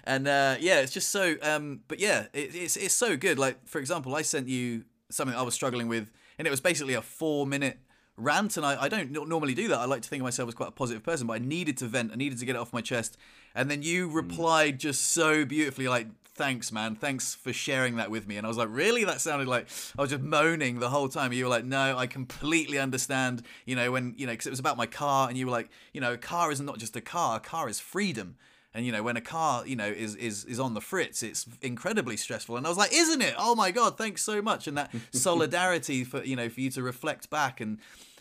and 0.04 0.26
uh, 0.28 0.56
yeah, 0.60 0.80
it's 0.80 0.92
just 0.92 1.10
so. 1.10 1.36
Um, 1.42 1.80
but 1.88 2.00
yeah, 2.00 2.26
it, 2.32 2.54
it's 2.54 2.76
it's 2.76 2.94
so 2.94 3.16
good. 3.16 3.38
Like 3.38 3.66
for 3.66 3.78
example, 3.78 4.14
I 4.14 4.22
sent 4.22 4.48
you 4.48 4.84
something 5.10 5.36
I 5.36 5.42
was 5.42 5.54
struggling 5.54 5.88
with, 5.88 6.10
and 6.38 6.46
it 6.46 6.50
was 6.50 6.60
basically 6.60 6.94
a 6.94 7.02
four 7.02 7.46
minute 7.46 7.78
rant. 8.16 8.56
And 8.56 8.66
I, 8.66 8.82
I 8.82 8.88
don't 8.88 9.10
normally 9.10 9.54
do 9.54 9.68
that. 9.68 9.78
I 9.78 9.84
like 9.84 10.02
to 10.02 10.08
think 10.08 10.20
of 10.20 10.24
myself 10.24 10.48
as 10.48 10.54
quite 10.54 10.68
a 10.68 10.72
positive 10.72 11.02
person, 11.02 11.26
but 11.26 11.34
I 11.34 11.38
needed 11.38 11.76
to 11.78 11.86
vent. 11.86 12.12
I 12.12 12.16
needed 12.16 12.38
to 12.38 12.44
get 12.46 12.56
it 12.56 12.58
off 12.58 12.72
my 12.72 12.80
chest. 12.80 13.16
And 13.54 13.70
then 13.70 13.82
you 13.82 14.10
replied 14.10 14.78
just 14.78 15.10
so 15.12 15.44
beautifully, 15.44 15.88
like. 15.88 16.08
Thanks, 16.40 16.72
man. 16.72 16.94
Thanks 16.94 17.34
for 17.34 17.52
sharing 17.52 17.96
that 17.96 18.10
with 18.10 18.26
me. 18.26 18.38
And 18.38 18.46
I 18.46 18.48
was 18.48 18.56
like, 18.56 18.70
really? 18.70 19.04
That 19.04 19.20
sounded 19.20 19.46
like 19.46 19.68
I 19.98 20.00
was 20.00 20.08
just 20.08 20.22
moaning 20.22 20.78
the 20.80 20.88
whole 20.88 21.06
time. 21.06 21.34
You 21.34 21.44
were 21.44 21.50
like, 21.50 21.66
no, 21.66 21.98
I 21.98 22.06
completely 22.06 22.78
understand. 22.78 23.42
You 23.66 23.76
know, 23.76 23.92
when, 23.92 24.14
you 24.16 24.24
know, 24.24 24.32
because 24.32 24.46
it 24.46 24.50
was 24.50 24.58
about 24.58 24.78
my 24.78 24.86
car, 24.86 25.28
and 25.28 25.36
you 25.36 25.44
were 25.44 25.52
like, 25.52 25.68
you 25.92 26.00
know, 26.00 26.14
a 26.14 26.16
car 26.16 26.50
is 26.50 26.58
not 26.58 26.78
just 26.78 26.96
a 26.96 27.02
car, 27.02 27.36
a 27.36 27.40
car 27.40 27.68
is 27.68 27.78
freedom. 27.78 28.36
And 28.72 28.86
you 28.86 28.92
know, 28.92 29.02
when 29.02 29.18
a 29.18 29.20
car, 29.20 29.66
you 29.66 29.76
know, 29.76 29.88
is 29.88 30.16
is 30.16 30.46
is 30.46 30.58
on 30.58 30.72
the 30.72 30.80
fritz, 30.80 31.22
it's 31.22 31.44
incredibly 31.60 32.16
stressful. 32.16 32.56
And 32.56 32.64
I 32.64 32.70
was 32.70 32.78
like, 32.78 32.94
isn't 32.94 33.20
it? 33.20 33.34
Oh 33.36 33.54
my 33.54 33.70
god, 33.70 33.98
thanks 33.98 34.22
so 34.22 34.40
much. 34.40 34.66
And 34.66 34.78
that 34.78 34.90
solidarity 35.12 36.04
for 36.04 36.24
you 36.24 36.36
know 36.36 36.48
for 36.48 36.60
you 36.62 36.70
to 36.70 36.82
reflect 36.82 37.28
back 37.28 37.60
and 37.60 37.80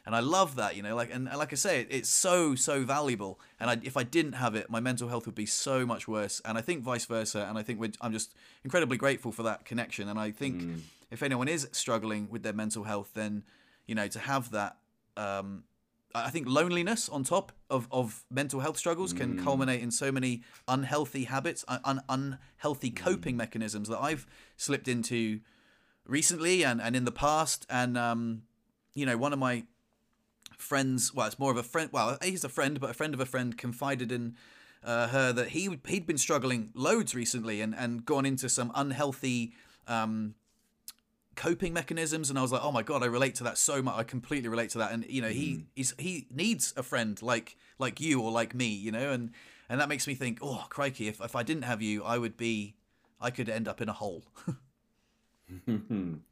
and 0.10 0.16
I 0.16 0.22
love 0.22 0.56
that, 0.56 0.76
you 0.76 0.82
know, 0.82 0.96
like 0.96 1.14
and, 1.14 1.30
and 1.30 1.38
like 1.38 1.54
I 1.54 1.56
say, 1.56 1.86
it's 1.88 2.10
so 2.10 2.56
so 2.56 2.84
valuable. 2.84 3.40
And 3.60 3.70
I, 3.70 3.78
if 3.84 3.96
I 3.96 4.02
didn't 4.02 4.34
have 4.34 4.56
it, 4.56 4.68
my 4.68 4.80
mental 4.80 5.08
health 5.08 5.28
would 5.28 5.36
be 5.36 5.46
so 5.46 5.86
much 5.86 6.08
worse. 6.08 6.42
And 6.44 6.58
I 6.58 6.62
think 6.62 6.82
vice 6.82 7.06
versa. 7.06 7.46
And 7.48 7.60
I 7.60 7.62
think 7.62 7.80
we're, 7.80 7.92
I'm 8.02 8.12
just 8.12 8.34
incredibly 8.64 8.98
grateful 8.98 9.32
for 9.32 9.44
that 9.44 9.66
connection. 9.66 10.10
And 10.10 10.20
I 10.20 10.32
think 10.32 10.64
if 11.12 11.22
anyone 11.22 11.48
is 11.48 11.68
struggling 11.74 12.28
with 12.28 12.42
their 12.42 12.54
mental 12.54 12.86
health, 12.86 13.12
then 13.14 13.44
you 13.86 13.94
know 13.94 14.08
to 14.08 14.18
have 14.18 14.50
that. 14.50 14.78
Um, 15.16 15.66
I 16.16 16.32
think 16.32 16.48
loneliness 16.48 17.08
on 17.08 17.24
top 17.24 17.52
of, 17.70 17.88
of 17.92 18.26
mental 18.32 18.62
health 18.62 18.78
struggles 18.78 19.14
can 19.14 19.44
culminate 19.44 19.84
in 19.84 19.92
so 19.92 20.12
many 20.12 20.42
unhealthy 20.68 21.26
habits, 21.26 21.64
un- 21.68 21.82
un- 21.86 22.02
unhealthy 22.10 22.90
coping 22.90 23.38
mechanisms 23.38 23.90
that 23.90 24.00
I've 24.00 24.26
slipped 24.58 24.88
into 24.88 25.42
recently 26.08 26.66
and, 26.66 26.82
and 26.82 26.96
in 26.96 27.06
the 27.06 27.12
past. 27.12 27.68
And, 27.70 27.96
um, 27.96 28.42
you 28.96 29.06
know, 29.06 29.18
one 29.18 29.34
of 29.34 29.40
my 29.40 29.66
friends, 30.62 31.14
well, 31.14 31.28
it's 31.28 31.40
more 31.40 31.52
of 31.52 31.58
a 31.58 31.64
friend, 31.64 31.90
well, 31.92 32.18
he's 32.22 32.44
a 32.44 32.50
friend, 32.50 32.80
but 32.80 32.90
a 32.90 32.94
friend 32.94 33.14
of 33.14 33.20
a 33.20 33.26
friend 33.26 33.58
confided 33.58 34.12
in 34.12 34.36
uh, 34.84 35.08
her 35.08 35.34
that 35.34 35.50
he, 35.50 35.80
he'd 35.88 36.06
been 36.06 36.18
struggling 36.18 36.72
loads 36.74 37.16
recently 37.16 37.62
and, 37.62 37.74
and 37.76 38.06
gone 38.06 38.26
into 38.26 38.48
some 38.50 38.72
unhealthy 38.76 39.54
um, 39.88 40.36
coping 41.36 41.74
mechanisms 41.74 42.30
and 42.30 42.38
I 42.38 42.42
was 42.42 42.52
like, 42.52 42.64
oh 42.64 42.72
my 42.72 42.84
god, 42.84 43.02
I 43.02 43.08
relate 43.08 43.36
to 43.36 43.44
that 43.46 43.58
so 43.58 43.82
much. 43.82 43.96
I 43.96 44.04
completely 44.04 44.50
relate 44.50 44.70
to 44.72 44.78
that. 44.80 44.92
And 44.92 45.06
you 45.10 45.22
know, 45.22 45.30
he 45.30 45.66
he's, 45.76 45.94
he 45.98 46.28
needs 46.30 46.74
a 46.78 46.84
friend 46.84 47.22
like 47.22 47.58
like 47.78 48.00
you 48.00 48.22
or 48.22 48.32
like 48.32 48.54
me, 48.54 48.68
you 48.68 48.92
know, 48.92 49.12
and 49.12 49.32
and 49.70 49.80
that 49.80 49.90
makes 49.90 50.08
me 50.08 50.16
think, 50.16 50.40
oh 50.42 50.66
crikey, 50.70 51.08
if 51.08 51.22
if 51.22 51.36
I 51.36 51.44
didn't 51.44 51.64
have 51.64 51.82
you, 51.82 52.04
I 52.04 52.18
would 52.18 52.38
be, 52.38 52.76
I 53.22 53.32
could 53.32 53.50
end 53.50 53.68
up 53.68 53.82
in 53.82 53.90
a 53.90 53.94
hole. 53.94 54.26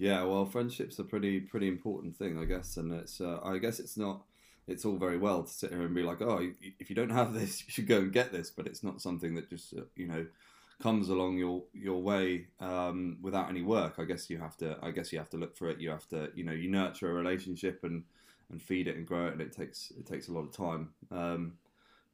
yeah, 0.00 0.22
well, 0.22 0.46
friendship's 0.46 0.98
a 0.98 1.04
pretty 1.04 1.40
pretty 1.40 1.68
important 1.68 2.16
thing, 2.16 2.38
I 2.38 2.46
guess, 2.46 2.78
and 2.78 2.90
it's 2.90 3.20
uh, 3.20 3.38
I 3.44 3.58
guess 3.58 3.78
it's 3.78 3.98
not. 3.98 4.22
It's 4.66 4.86
all 4.86 4.96
very 4.96 5.18
well 5.18 5.42
to 5.42 5.52
sit 5.52 5.72
here 5.72 5.82
and 5.82 5.94
be 5.94 6.02
like, 6.02 6.22
oh, 6.22 6.52
if 6.78 6.88
you 6.88 6.96
don't 6.96 7.10
have 7.10 7.34
this, 7.38 7.62
you 7.66 7.70
should 7.70 7.86
go 7.86 7.98
and 7.98 8.12
get 8.12 8.32
this, 8.32 8.50
but 8.50 8.66
it's 8.66 8.82
not 8.82 9.02
something 9.02 9.34
that 9.34 9.50
just 9.50 9.74
uh, 9.74 9.82
you 9.96 10.08
know 10.08 10.26
comes 10.82 11.10
along 11.10 11.36
your 11.36 11.64
your 11.74 12.00
way 12.00 12.46
um, 12.60 13.18
without 13.20 13.50
any 13.50 13.60
work. 13.60 13.96
I 13.98 14.04
guess 14.04 14.30
you 14.30 14.38
have 14.38 14.56
to. 14.58 14.78
I 14.82 14.90
guess 14.90 15.12
you 15.12 15.18
have 15.18 15.28
to 15.30 15.36
look 15.36 15.54
for 15.54 15.68
it. 15.68 15.78
You 15.78 15.90
have 15.90 16.08
to. 16.08 16.30
You 16.34 16.44
know, 16.44 16.52
you 16.52 16.70
nurture 16.70 17.10
a 17.10 17.12
relationship 17.12 17.80
and 17.84 18.04
and 18.50 18.62
feed 18.62 18.88
it 18.88 18.96
and 18.96 19.06
grow 19.06 19.26
it, 19.26 19.34
and 19.34 19.42
it 19.42 19.54
takes 19.54 19.92
it 19.98 20.06
takes 20.06 20.28
a 20.28 20.32
lot 20.32 20.44
of 20.44 20.56
time. 20.56 20.88
Um, 21.10 21.52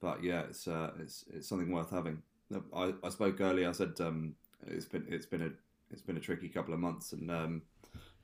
but 0.00 0.24
yeah, 0.24 0.40
it's 0.40 0.66
uh, 0.66 0.90
it's 0.98 1.24
it's 1.32 1.48
something 1.48 1.70
worth 1.70 1.90
having. 1.90 2.20
I, 2.74 2.94
I 3.04 3.10
spoke 3.10 3.40
earlier. 3.40 3.68
I 3.68 3.72
said 3.72 3.92
um, 4.00 4.34
it's 4.66 4.86
been 4.86 5.06
it's 5.08 5.26
been 5.26 5.42
a 5.42 5.50
it's 5.92 6.02
been 6.02 6.16
a 6.16 6.20
tricky 6.20 6.48
couple 6.48 6.74
of 6.74 6.80
months, 6.80 7.12
and 7.12 7.30
um, 7.30 7.62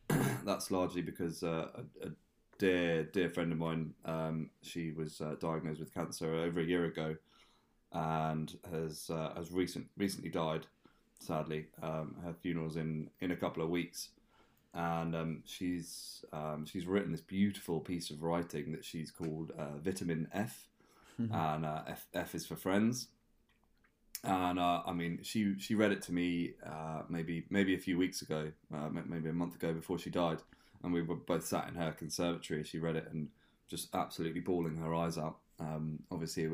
that's 0.45 0.71
largely 0.71 1.03
because 1.03 1.43
uh, 1.43 1.69
a, 1.75 2.07
a, 2.07 2.11
dear 2.59 3.05
dear 3.05 3.31
friend 3.31 3.53
of 3.53 3.59
mine, 3.59 3.95
um, 4.05 4.51
she 4.63 4.93
was 4.93 5.21
uh, 5.21 5.35
diagnosed 5.41 5.81
with 5.81 5.95
cancer 5.95 6.35
over 6.35 6.61
a 6.61 6.65
year 6.65 6.85
ago, 6.85 7.17
and 7.93 8.57
has 8.71 9.11
uh, 9.11 9.33
has 9.37 9.51
recent 9.51 9.87
recently 9.97 10.31
died. 10.31 10.67
Sadly, 11.19 11.67
um, 11.83 12.17
her 12.25 12.35
funeral's 12.35 12.77
in 12.77 13.11
in 13.21 13.31
a 13.31 13.37
couple 13.37 13.63
of 13.63 13.71
weeks, 13.71 14.11
and 14.75 15.15
um, 15.15 15.43
she's 15.45 16.25
um, 16.33 16.67
she's 16.67 16.87
written 16.87 17.13
this 17.13 17.21
beautiful 17.21 17.81
piece 17.81 18.11
of 18.11 18.23
writing 18.23 18.73
that 18.73 18.85
she's 18.85 19.11
called 19.11 19.53
uh, 19.59 19.79
Vitamin 19.79 20.29
F, 20.33 20.69
mm-hmm. 21.21 21.35
and 21.35 21.65
uh, 21.65 21.83
F, 21.87 22.07
F 22.15 22.35
is 22.35 22.47
for 22.47 22.57
friends 22.57 23.09
and 24.25 24.59
uh, 24.59 24.83
I 24.87 24.93
mean, 24.93 25.21
she 25.23 25.59
she 25.59 25.75
read 25.75 25.93
it 25.93 26.03
to 26.03 26.13
me 26.13 26.53
uh, 26.65 27.03
maybe 27.09 27.45
maybe 27.51 27.75
a 27.75 27.79
few 27.79 27.99
weeks 27.99 28.23
ago, 28.23 28.53
uh, 28.75 28.89
maybe 28.89 29.29
a 29.29 29.33
month 29.33 29.57
ago 29.57 29.73
before 29.73 29.99
she 29.99 30.11
died, 30.11 30.39
and 30.83 30.93
we 30.93 31.03
were 31.03 31.17
both 31.17 31.45
sat 31.45 31.69
in 31.69 31.75
her 31.75 31.93
conservatory. 31.93 32.63
She 32.65 32.79
read 32.79 32.97
it 32.97 33.09
and 33.11 33.29
just 33.69 33.95
absolutely 33.95 34.41
bawling 34.41 34.77
her 34.77 34.95
eyes 34.95 35.19
out. 35.19 35.39
Um, 35.59 36.01
obviously, 36.11 36.49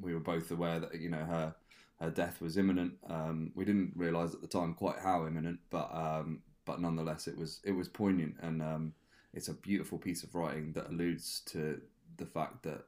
we 0.00 0.14
were 0.14 0.20
both 0.20 0.50
aware 0.50 0.80
that 0.80 0.98
you 0.98 1.10
know 1.10 1.24
her 1.24 1.54
her 2.00 2.10
death 2.10 2.40
was 2.40 2.56
imminent. 2.56 2.94
Um, 3.08 3.52
we 3.54 3.64
didn't 3.64 3.92
realise 3.94 4.32
at 4.34 4.40
the 4.40 4.46
time 4.46 4.74
quite 4.74 4.98
how 4.98 5.26
imminent, 5.26 5.60
but 5.68 5.90
um, 5.94 6.40
but 6.64 6.80
nonetheless, 6.80 7.28
it 7.28 7.36
was 7.36 7.60
it 7.64 7.72
was 7.72 7.88
poignant, 7.88 8.36
and 8.40 8.62
um, 8.62 8.94
it's 9.34 9.48
a 9.48 9.54
beautiful 9.54 9.98
piece 9.98 10.22
of 10.22 10.34
writing 10.34 10.72
that 10.72 10.88
alludes 10.88 11.40
to 11.46 11.80
the 12.16 12.26
fact 12.26 12.62
that 12.62 12.84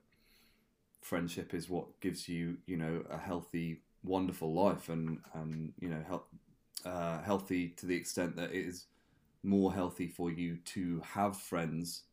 friendship 1.04 1.52
is 1.52 1.68
what 1.68 2.00
gives 2.00 2.28
you, 2.28 2.56
you 2.66 2.78
know, 2.78 3.04
a 3.10 3.18
healthy, 3.18 3.82
wonderful 4.02 4.52
life, 4.52 4.88
and 4.88 5.18
and 5.34 5.72
you 5.78 5.88
know, 5.88 6.02
help, 6.08 6.28
uh, 6.84 7.20
healthy 7.22 7.68
to 7.76 7.86
the 7.86 7.94
extent 7.94 8.34
that 8.36 8.50
it 8.50 8.66
is 8.66 8.86
more 9.42 9.72
healthy 9.72 10.08
for 10.08 10.30
you 10.30 10.56
to 10.64 11.02
have 11.04 11.36
friends 11.36 12.04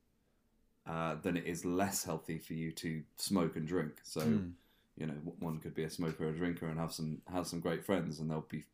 uh, 0.85 1.15
than 1.23 1.37
it 1.37 1.45
is 1.45 1.63
less 1.63 2.03
healthy 2.03 2.37
for 2.37 2.53
you 2.53 2.71
to 2.73 3.01
smoke 3.15 3.55
and 3.55 3.65
drink. 3.65 3.93
So, 4.03 4.21
mm. 4.21 4.51
you 4.97 5.07
know, 5.07 5.15
one 5.39 5.59
could 5.59 5.73
be 5.73 5.85
a 5.85 5.89
smoker 5.89 6.25
or 6.25 6.31
a 6.31 6.35
drinker 6.35 6.67
and 6.67 6.77
have 6.77 6.91
some 6.91 7.21
have 7.31 7.47
some 7.47 7.61
great 7.61 7.85
friends, 7.85 8.19
and 8.19 8.29
they'll 8.29 8.45
be 8.49 8.65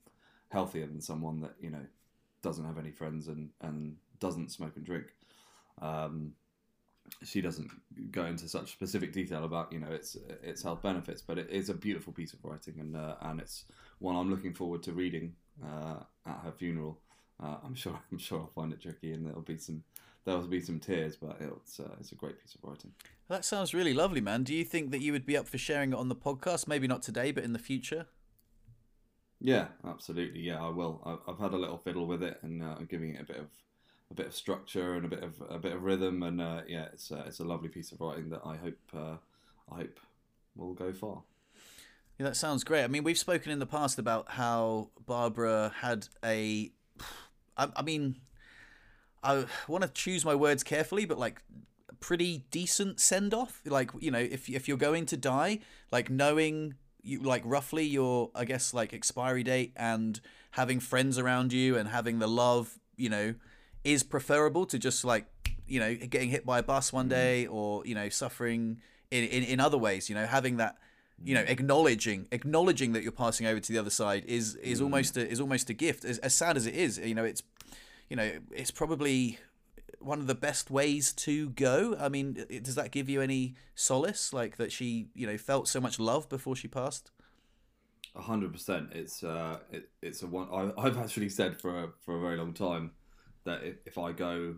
healthier 0.49 0.87
than 0.87 0.99
someone 0.99 1.41
that 1.41 1.53
you 1.61 1.69
know 1.69 1.85
doesn't 2.41 2.65
have 2.65 2.79
any 2.79 2.91
friends 2.91 3.27
and 3.27 3.51
and 3.61 3.97
doesn't 4.19 4.51
smoke 4.51 4.75
and 4.77 4.85
drink. 4.85 5.05
Um, 5.79 6.33
she 7.23 7.41
doesn't 7.41 7.69
go 8.11 8.25
into 8.25 8.47
such 8.47 8.71
specific 8.71 9.13
detail 9.13 9.43
about 9.43 9.71
you 9.71 9.79
know 9.79 9.91
its 9.91 10.17
its 10.43 10.63
health 10.63 10.81
benefits, 10.81 11.21
but 11.21 11.37
it 11.37 11.49
is 11.49 11.69
a 11.69 11.73
beautiful 11.73 12.13
piece 12.13 12.33
of 12.33 12.43
writing, 12.43 12.75
and 12.79 12.95
uh, 12.95 13.15
and 13.21 13.39
it's 13.39 13.65
one 13.99 14.15
I'm 14.15 14.29
looking 14.29 14.53
forward 14.53 14.83
to 14.83 14.93
reading 14.93 15.33
uh, 15.63 15.97
at 16.25 16.39
her 16.43 16.51
funeral. 16.51 16.99
Uh, 17.41 17.57
I'm 17.63 17.75
sure 17.75 17.99
I'm 18.11 18.17
sure 18.17 18.39
I'll 18.39 18.47
find 18.61 18.73
it 18.73 18.81
tricky, 18.81 19.13
and 19.13 19.25
there'll 19.25 19.41
be 19.41 19.57
some 19.57 19.83
there'll 20.25 20.45
be 20.47 20.61
some 20.61 20.79
tears, 20.79 21.15
but 21.15 21.37
it's 21.39 21.79
uh, 21.79 21.95
it's 21.99 22.11
a 22.11 22.15
great 22.15 22.41
piece 22.41 22.55
of 22.55 22.63
writing. 22.63 22.91
That 23.29 23.45
sounds 23.45 23.73
really 23.73 23.93
lovely, 23.93 24.21
man. 24.21 24.43
Do 24.43 24.53
you 24.53 24.63
think 24.63 24.91
that 24.91 25.01
you 25.01 25.11
would 25.11 25.25
be 25.25 25.37
up 25.37 25.47
for 25.47 25.57
sharing 25.57 25.93
it 25.93 25.97
on 25.97 26.09
the 26.09 26.15
podcast? 26.15 26.67
Maybe 26.67 26.87
not 26.87 27.01
today, 27.01 27.31
but 27.31 27.43
in 27.43 27.53
the 27.53 27.59
future. 27.59 28.07
Yeah, 29.39 29.67
absolutely. 29.85 30.41
Yeah, 30.41 30.63
I 30.63 30.69
will. 30.69 31.21
I've 31.27 31.37
had 31.37 31.53
a 31.53 31.57
little 31.57 31.77
fiddle 31.77 32.07
with 32.07 32.23
it, 32.23 32.39
and 32.41 32.63
uh, 32.63 32.75
I'm 32.77 32.85
giving 32.85 33.15
it 33.15 33.21
a 33.21 33.25
bit 33.25 33.37
of 33.37 33.47
a 34.09 34.13
bit 34.13 34.27
of 34.27 34.35
structure 34.35 34.93
and 34.93 35.05
a 35.05 35.07
bit 35.07 35.23
of 35.23 35.41
a 35.49 35.59
bit 35.59 35.73
of 35.73 35.83
rhythm, 35.83 36.23
and 36.23 36.41
uh, 36.41 36.61
yeah, 36.67 36.85
it's 36.93 37.11
uh, 37.11 37.23
it's 37.27 37.39
a 37.39 37.43
lovely 37.43 37.69
piece 37.69 37.91
of 37.91 37.99
writing 37.99 38.29
that 38.29 38.41
I 38.45 38.55
hope 38.55 38.79
uh, 38.95 39.17
I 39.71 39.77
hope 39.77 39.99
will 40.55 40.73
go 40.73 40.93
far. 40.93 41.23
Yeah, 42.17 42.25
that 42.25 42.35
sounds 42.35 42.63
great. 42.63 42.83
I 42.83 42.87
mean, 42.87 43.03
we've 43.03 43.17
spoken 43.17 43.51
in 43.51 43.59
the 43.59 43.67
past 43.67 43.99
about 43.99 44.31
how 44.31 44.89
Barbara 45.05 45.71
had 45.81 46.07
a, 46.25 46.71
I, 47.55 47.67
I 47.75 47.81
mean, 47.83 48.15
I 49.21 49.45
want 49.67 49.83
to 49.83 49.89
choose 49.89 50.25
my 50.25 50.33
words 50.33 50.63
carefully, 50.63 51.05
but 51.05 51.19
like 51.19 51.43
a 51.89 51.93
pretty 51.95 52.45
decent 52.49 52.99
send 52.99 53.33
off. 53.33 53.61
Like 53.65 53.91
you 53.99 54.09
know, 54.09 54.19
if 54.19 54.49
if 54.49 54.67
you're 54.67 54.77
going 54.77 55.05
to 55.07 55.17
die, 55.17 55.59
like 55.91 56.09
knowing 56.09 56.75
you 57.03 57.21
like 57.21 57.43
roughly 57.45 57.85
your 57.85 58.31
I 58.33 58.45
guess 58.45 58.73
like 58.73 58.93
expiry 58.93 59.43
date 59.43 59.73
and 59.75 60.19
having 60.51 60.79
friends 60.79 61.19
around 61.19 61.53
you 61.53 61.77
and 61.77 61.89
having 61.89 62.19
the 62.19 62.27
love, 62.27 62.79
you 62.95 63.09
know, 63.09 63.35
is 63.83 64.03
preferable 64.03 64.65
to 64.65 64.79
just 64.79 65.03
like 65.05 65.25
you 65.67 65.79
know 65.79 65.95
getting 65.95 66.29
hit 66.29 66.45
by 66.45 66.59
a 66.59 66.63
bus 66.63 66.91
one 66.91 67.07
mm. 67.07 67.09
day 67.09 67.47
or 67.47 67.85
you 67.85 67.95
know 67.95 68.09
suffering 68.09 68.79
in, 69.11 69.23
in, 69.25 69.43
in 69.43 69.59
other 69.59 69.77
ways 69.77 70.09
you 70.09 70.15
know 70.15 70.25
having 70.25 70.57
that 70.57 70.77
you 71.23 71.33
know 71.33 71.43
mm. 71.43 71.49
acknowledging 71.49 72.27
acknowledging 72.31 72.93
that 72.93 73.03
you're 73.03 73.11
passing 73.11 73.45
over 73.45 73.59
to 73.59 73.71
the 73.71 73.79
other 73.79 73.89
side 73.89 74.23
is 74.25 74.55
is 74.55 74.79
mm. 74.79 74.83
almost 74.83 75.17
a, 75.17 75.27
is 75.27 75.39
almost 75.39 75.69
a 75.69 75.73
gift 75.73 76.05
as, 76.05 76.17
as 76.19 76.33
sad 76.33 76.57
as 76.57 76.65
it 76.65 76.75
is 76.75 76.97
you 76.97 77.15
know 77.15 77.23
it's 77.23 77.43
you 78.09 78.15
know 78.15 78.31
it's 78.51 78.71
probably 78.71 79.39
one 79.99 80.19
of 80.19 80.27
the 80.27 80.35
best 80.35 80.69
ways 80.69 81.11
to 81.11 81.49
go 81.51 81.95
i 81.99 82.07
mean 82.07 82.45
does 82.61 82.75
that 82.75 82.91
give 82.91 83.09
you 83.09 83.21
any 83.21 83.55
solace 83.75 84.31
like 84.31 84.57
that 84.57 84.71
she 84.71 85.07
you 85.13 85.25
know 85.27 85.37
felt 85.37 85.67
so 85.67 85.81
much 85.81 85.99
love 85.99 86.29
before 86.29 86.55
she 86.55 86.67
passed 86.67 87.11
a 88.15 88.21
hundred 88.21 88.51
percent 88.53 88.89
it's 88.93 89.23
uh 89.23 89.57
it, 89.71 89.89
it's 90.01 90.21
a 90.23 90.27
one 90.27 90.47
I, 90.51 90.71
i've 90.81 90.97
actually 90.97 91.29
said 91.29 91.59
for 91.59 91.83
a, 91.83 91.87
for 92.05 92.17
a 92.17 92.21
very 92.21 92.37
long 92.37 92.53
time 92.53 92.91
that 93.47 93.63
if, 93.85 93.97
I 93.97 94.11
go, 94.11 94.55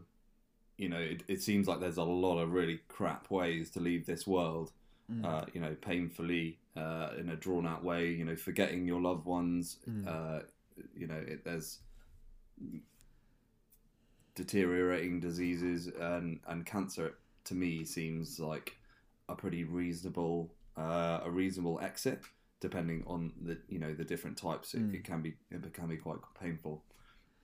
you 0.78 0.90
know, 0.90 1.00
it, 1.00 1.24
it, 1.28 1.42
seems 1.42 1.68
like 1.68 1.80
there's 1.80 1.98
a 1.98 2.04
lot 2.04 2.40
of 2.40 2.52
really 2.52 2.82
crap 2.88 3.32
ways 3.32 3.70
to 3.72 3.80
leave 3.80 4.06
this 4.06 4.28
world. 4.28 4.72
Mm. 5.12 5.26
Uh, 5.26 5.46
you 5.54 5.62
know, 5.62 5.76
painfully 5.82 6.60
uh, 6.76 7.10
in 7.18 7.30
a 7.30 7.36
drawn 7.36 7.66
out 7.66 7.84
way. 7.84 8.10
You 8.10 8.26
know, 8.26 8.36
forgetting 8.36 8.86
your 8.86 9.02
loved 9.02 9.26
ones. 9.26 9.78
Mm. 9.90 10.08
Uh, 10.08 10.44
you 10.96 11.08
know, 11.08 11.22
it, 11.28 11.44
there's 11.44 11.80
deteriorating 14.36 15.20
diseases 15.20 15.88
and 16.00 16.40
and 16.48 16.66
cancer. 16.66 17.16
To 17.46 17.56
me, 17.56 17.86
seems 17.86 18.40
like 18.40 18.76
a 19.28 19.36
pretty 19.36 19.64
reasonable 19.64 20.52
uh, 20.78 21.20
a 21.26 21.30
reasonable 21.30 21.80
exit, 21.82 22.22
depending 22.60 23.04
on 23.06 23.34
the 23.42 23.58
you 23.68 23.80
know 23.80 23.94
the 23.94 24.04
different 24.04 24.38
types. 24.38 24.74
It, 24.74 24.82
mm. 24.82 24.94
it 24.96 25.04
can 25.04 25.22
be 25.22 25.36
it 25.52 25.74
can 25.74 25.88
be 25.88 25.98
quite 25.98 26.18
painful. 26.40 26.84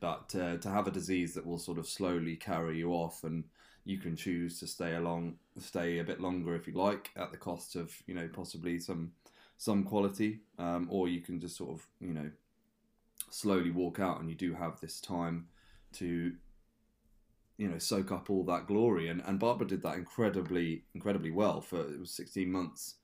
But 0.06 0.36
uh, 0.40 0.58
to 0.58 0.70
have 0.70 0.86
a 0.86 0.92
disease 0.92 1.34
that 1.34 1.48
will 1.48 1.58
sort 1.58 1.80
of 1.80 1.88
slowly 1.88 2.36
carry 2.36 2.78
you 2.78 2.92
off, 2.92 3.24
and 3.24 3.44
you 3.86 3.98
can 3.98 4.16
choose 4.16 4.60
to 4.60 4.68
stay 4.68 4.94
along, 4.94 5.38
stay 5.58 5.98
a 5.98 6.04
bit 6.04 6.22
longer 6.22 6.56
if 6.56 6.68
you 6.68 6.74
like, 6.74 7.10
at 7.16 7.32
the 7.32 7.38
cost 7.38 7.76
of 7.76 7.92
you 8.06 8.14
know 8.14 8.30
possibly 8.32 8.78
some 8.78 9.14
some 9.58 9.84
quality, 9.84 10.42
um, 10.60 10.88
or 10.92 11.08
you 11.08 11.22
can 11.22 11.40
just 11.40 11.58
sort 11.58 11.72
of 11.72 11.88
you 12.00 12.14
know 12.14 12.30
slowly 13.32 13.72
walk 13.72 14.00
out, 14.00 14.20
and 14.20 14.30
you 14.30 14.36
do 14.36 14.54
have 14.54 14.80
this 14.80 15.02
time 15.02 15.48
to 15.94 16.34
you 17.58 17.68
know 17.68 17.80
soak 17.80 18.12
up 18.12 18.30
all 18.30 18.44
that 18.44 18.68
glory. 18.68 19.08
And 19.08 19.24
and 19.26 19.40
Barbara 19.40 19.66
did 19.66 19.82
that 19.82 19.96
incredibly 19.96 20.84
incredibly 20.94 21.32
well 21.32 21.62
for 21.62 21.80
it 21.80 22.00
was 22.00 22.12
16 22.12 22.52
months 22.52 22.98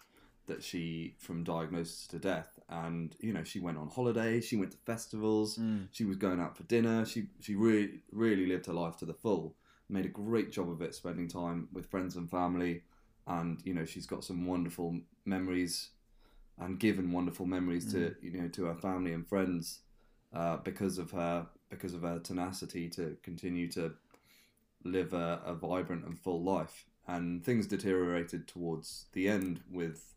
that 0.45 0.63
she 0.63 1.15
from 1.17 1.43
diagnosis 1.43 2.05
to 2.09 2.19
death 2.19 2.59
and 2.71 3.15
you 3.19 3.33
know 3.33 3.43
she 3.43 3.59
went 3.59 3.77
on 3.77 3.89
holiday 3.89 4.39
she 4.39 4.55
went 4.55 4.71
to 4.71 4.77
festivals 4.85 5.57
mm. 5.57 5.85
she 5.91 6.05
was 6.05 6.15
going 6.15 6.39
out 6.39 6.55
for 6.55 6.63
dinner 6.63 7.05
she 7.05 7.27
she 7.39 7.53
really 7.53 8.01
really 8.11 8.45
lived 8.47 8.65
her 8.65 8.73
life 8.73 8.95
to 8.95 9.05
the 9.05 9.13
full 9.13 9.55
made 9.89 10.05
a 10.05 10.09
great 10.09 10.51
job 10.51 10.69
of 10.69 10.81
it 10.81 10.95
spending 10.95 11.27
time 11.27 11.67
with 11.73 11.85
friends 11.85 12.15
and 12.15 12.31
family 12.31 12.81
and 13.27 13.59
you 13.65 13.73
know 13.73 13.85
she's 13.85 14.05
got 14.05 14.23
some 14.23 14.45
wonderful 14.45 14.97
memories 15.25 15.89
and 16.59 16.79
given 16.79 17.11
wonderful 17.11 17.45
memories 17.45 17.85
mm. 17.87 17.91
to 17.91 18.15
you 18.21 18.41
know 18.41 18.47
to 18.47 18.65
her 18.65 18.75
family 18.75 19.11
and 19.11 19.27
friends 19.27 19.79
uh, 20.33 20.57
because 20.57 20.97
of 20.97 21.11
her 21.11 21.45
because 21.69 21.93
of 21.93 22.03
her 22.03 22.19
tenacity 22.19 22.87
to 22.87 23.17
continue 23.21 23.69
to 23.69 23.91
live 24.83 25.13
a, 25.13 25.41
a 25.45 25.53
vibrant 25.53 26.05
and 26.05 26.17
full 26.17 26.41
life 26.41 26.85
and 27.07 27.43
things 27.43 27.67
deteriorated 27.67 28.47
towards 28.47 29.05
the 29.13 29.27
end 29.27 29.59
with 29.69 30.13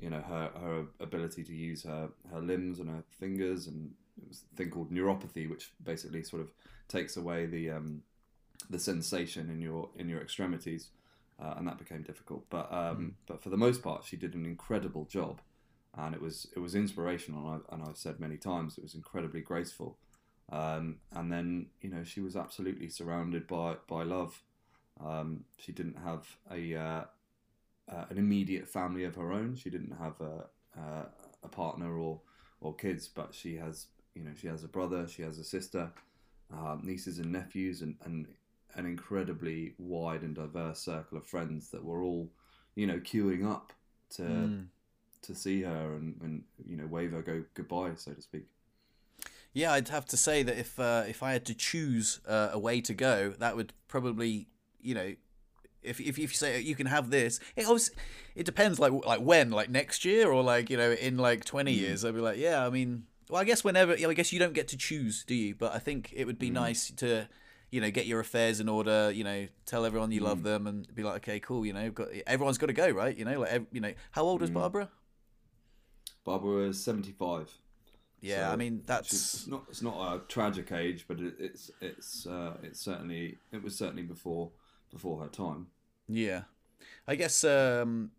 you 0.00 0.10
know 0.10 0.20
her 0.20 0.50
her 0.60 0.86
ability 1.00 1.44
to 1.44 1.54
use 1.54 1.82
her 1.82 2.08
her 2.32 2.40
limbs 2.40 2.78
and 2.80 2.88
her 2.88 3.04
fingers 3.18 3.66
and 3.66 3.92
it 4.20 4.28
was 4.28 4.42
a 4.52 4.56
thing 4.56 4.70
called 4.70 4.90
neuropathy 4.90 5.48
which 5.48 5.70
basically 5.84 6.22
sort 6.22 6.42
of 6.42 6.50
takes 6.88 7.16
away 7.16 7.46
the 7.46 7.70
um, 7.70 8.02
the 8.68 8.78
sensation 8.78 9.50
in 9.50 9.60
your 9.60 9.88
in 9.96 10.08
your 10.08 10.20
extremities 10.20 10.88
uh, 11.42 11.54
and 11.56 11.66
that 11.66 11.78
became 11.78 12.02
difficult 12.02 12.44
but 12.50 12.70
um, 12.72 12.96
mm. 12.96 13.12
but 13.26 13.42
for 13.42 13.50
the 13.50 13.56
most 13.56 13.82
part 13.82 14.04
she 14.04 14.16
did 14.16 14.34
an 14.34 14.44
incredible 14.44 15.04
job 15.04 15.40
and 15.96 16.14
it 16.14 16.20
was 16.20 16.46
it 16.54 16.60
was 16.60 16.74
inspirational 16.74 17.52
and, 17.52 17.62
I, 17.70 17.74
and 17.74 17.82
I've 17.84 17.96
said 17.96 18.20
many 18.20 18.36
times 18.36 18.78
it 18.78 18.82
was 18.82 18.94
incredibly 18.94 19.40
graceful 19.40 19.98
Um, 20.50 20.96
and 21.12 21.30
then 21.32 21.66
you 21.80 21.90
know 21.90 22.04
she 22.04 22.20
was 22.20 22.36
absolutely 22.36 22.88
surrounded 22.88 23.46
by 23.46 23.76
by 23.88 24.02
love. 24.02 24.42
Um, 25.00 25.44
she 25.58 25.72
didn't 25.72 25.98
have 25.98 26.26
a 26.50 26.74
uh, 26.74 27.04
uh, 27.90 28.04
an 28.10 28.18
immediate 28.18 28.68
family 28.68 29.04
of 29.04 29.16
her 29.16 29.32
own. 29.32 29.56
She 29.56 29.70
didn't 29.70 29.96
have 29.98 30.20
a 30.20 30.46
uh, 30.78 31.04
a 31.42 31.48
partner 31.48 31.98
or 31.98 32.20
or 32.60 32.74
kids, 32.74 33.08
but 33.08 33.34
she 33.34 33.56
has 33.56 33.86
you 34.14 34.22
know 34.24 34.32
she 34.36 34.46
has 34.48 34.64
a 34.64 34.68
brother, 34.68 35.06
she 35.08 35.22
has 35.22 35.38
a 35.38 35.44
sister, 35.44 35.90
um, 36.52 36.80
nieces 36.84 37.18
and 37.18 37.32
nephews, 37.32 37.82
and, 37.82 37.96
and 38.04 38.26
an 38.74 38.86
incredibly 38.86 39.74
wide 39.78 40.22
and 40.22 40.34
diverse 40.34 40.80
circle 40.80 41.18
of 41.18 41.26
friends 41.26 41.70
that 41.70 41.84
were 41.84 42.02
all 42.02 42.28
you 42.76 42.86
know 42.86 42.98
queuing 42.98 43.44
up 43.50 43.72
to 44.10 44.22
Mm. 44.22 44.66
to 45.22 45.34
see 45.34 45.62
her 45.62 45.94
and, 45.96 46.16
and 46.22 46.44
you 46.66 46.76
know 46.76 46.86
wave 46.86 47.12
her 47.12 47.22
go 47.22 47.44
goodbye, 47.54 47.92
so 47.96 48.12
to 48.12 48.22
speak. 48.22 48.46
Yeah, 49.52 49.72
I'd 49.72 49.88
have 49.88 50.06
to 50.06 50.16
say 50.16 50.42
that 50.44 50.56
if 50.58 50.78
uh, 50.78 51.04
if 51.08 51.22
I 51.22 51.32
had 51.32 51.44
to 51.46 51.54
choose 51.54 52.20
uh, 52.26 52.50
a 52.52 52.58
way 52.58 52.80
to 52.82 52.94
go, 52.94 53.30
that 53.38 53.56
would 53.56 53.72
probably 53.88 54.48
you 54.80 54.94
know. 54.94 55.14
If, 55.82 55.98
if, 56.00 56.18
if 56.18 56.18
you 56.18 56.28
say 56.28 56.60
you 56.60 56.74
can 56.74 56.86
have 56.86 57.10
this, 57.10 57.40
it 57.56 57.66
always, 57.66 57.90
it 58.34 58.44
depends 58.44 58.78
like 58.78 58.92
like 59.06 59.20
when 59.20 59.50
like 59.50 59.70
next 59.70 60.04
year 60.04 60.30
or 60.30 60.42
like 60.42 60.70
you 60.70 60.76
know 60.76 60.92
in 60.92 61.16
like 61.16 61.44
twenty 61.44 61.74
hmm. 61.74 61.84
years 61.84 62.04
I'd 62.04 62.14
be 62.14 62.20
like 62.20 62.38
yeah 62.38 62.66
I 62.66 62.70
mean 62.70 63.04
well 63.28 63.40
I 63.40 63.44
guess 63.44 63.64
whenever 63.64 63.96
yeah, 63.96 64.08
I 64.08 64.14
guess 64.14 64.32
you 64.32 64.38
don't 64.38 64.52
get 64.52 64.68
to 64.68 64.76
choose 64.76 65.24
do 65.24 65.34
you? 65.34 65.54
But 65.54 65.74
I 65.74 65.78
think 65.78 66.12
it 66.14 66.26
would 66.26 66.38
be 66.38 66.48
hmm. 66.48 66.54
nice 66.54 66.90
to 66.96 67.28
you 67.70 67.80
know 67.80 67.90
get 67.90 68.06
your 68.06 68.20
affairs 68.20 68.60
in 68.60 68.68
order 68.68 69.10
you 69.10 69.24
know 69.24 69.46
tell 69.64 69.84
everyone 69.84 70.10
you 70.12 70.20
love 70.20 70.38
hmm. 70.38 70.44
them 70.44 70.66
and 70.66 70.94
be 70.94 71.02
like 71.02 71.16
okay 71.16 71.40
cool 71.40 71.64
you 71.64 71.72
know 71.72 71.90
got 71.90 72.08
everyone's 72.26 72.58
got 72.58 72.66
to 72.66 72.72
go 72.72 72.90
right? 72.90 73.16
You 73.16 73.24
know 73.24 73.40
like 73.40 73.50
ev- 73.50 73.66
you 73.72 73.80
know 73.80 73.92
how 74.10 74.22
old 74.22 74.42
is 74.42 74.50
Barbara? 74.50 74.90
Barbara 76.24 76.68
is 76.68 76.82
seventy 76.82 77.12
five. 77.12 77.50
yeah 78.20 78.48
So 78.48 78.52
I 78.52 78.56
mean 78.56 78.82
that's 78.86 79.12
it's 79.12 79.46
not 79.46 79.64
it's 79.68 79.82
not 79.82 80.14
a 80.14 80.18
tragic 80.28 80.72
age, 80.72 81.06
but 81.08 81.20
it, 81.20 81.34
it's 81.38 81.70
it's 81.80 82.26
uh, 82.26 82.54
it's 82.62 82.80
certainly 82.80 83.38
it 83.52 83.62
was 83.62 83.76
certainly 83.76 84.02
before 84.02 84.50
before 84.90 85.20
her 85.20 85.28
time. 85.28 85.68
Yeah, 86.08 86.42
I 87.06 87.14
guess 87.14 87.44
um, 87.44 88.10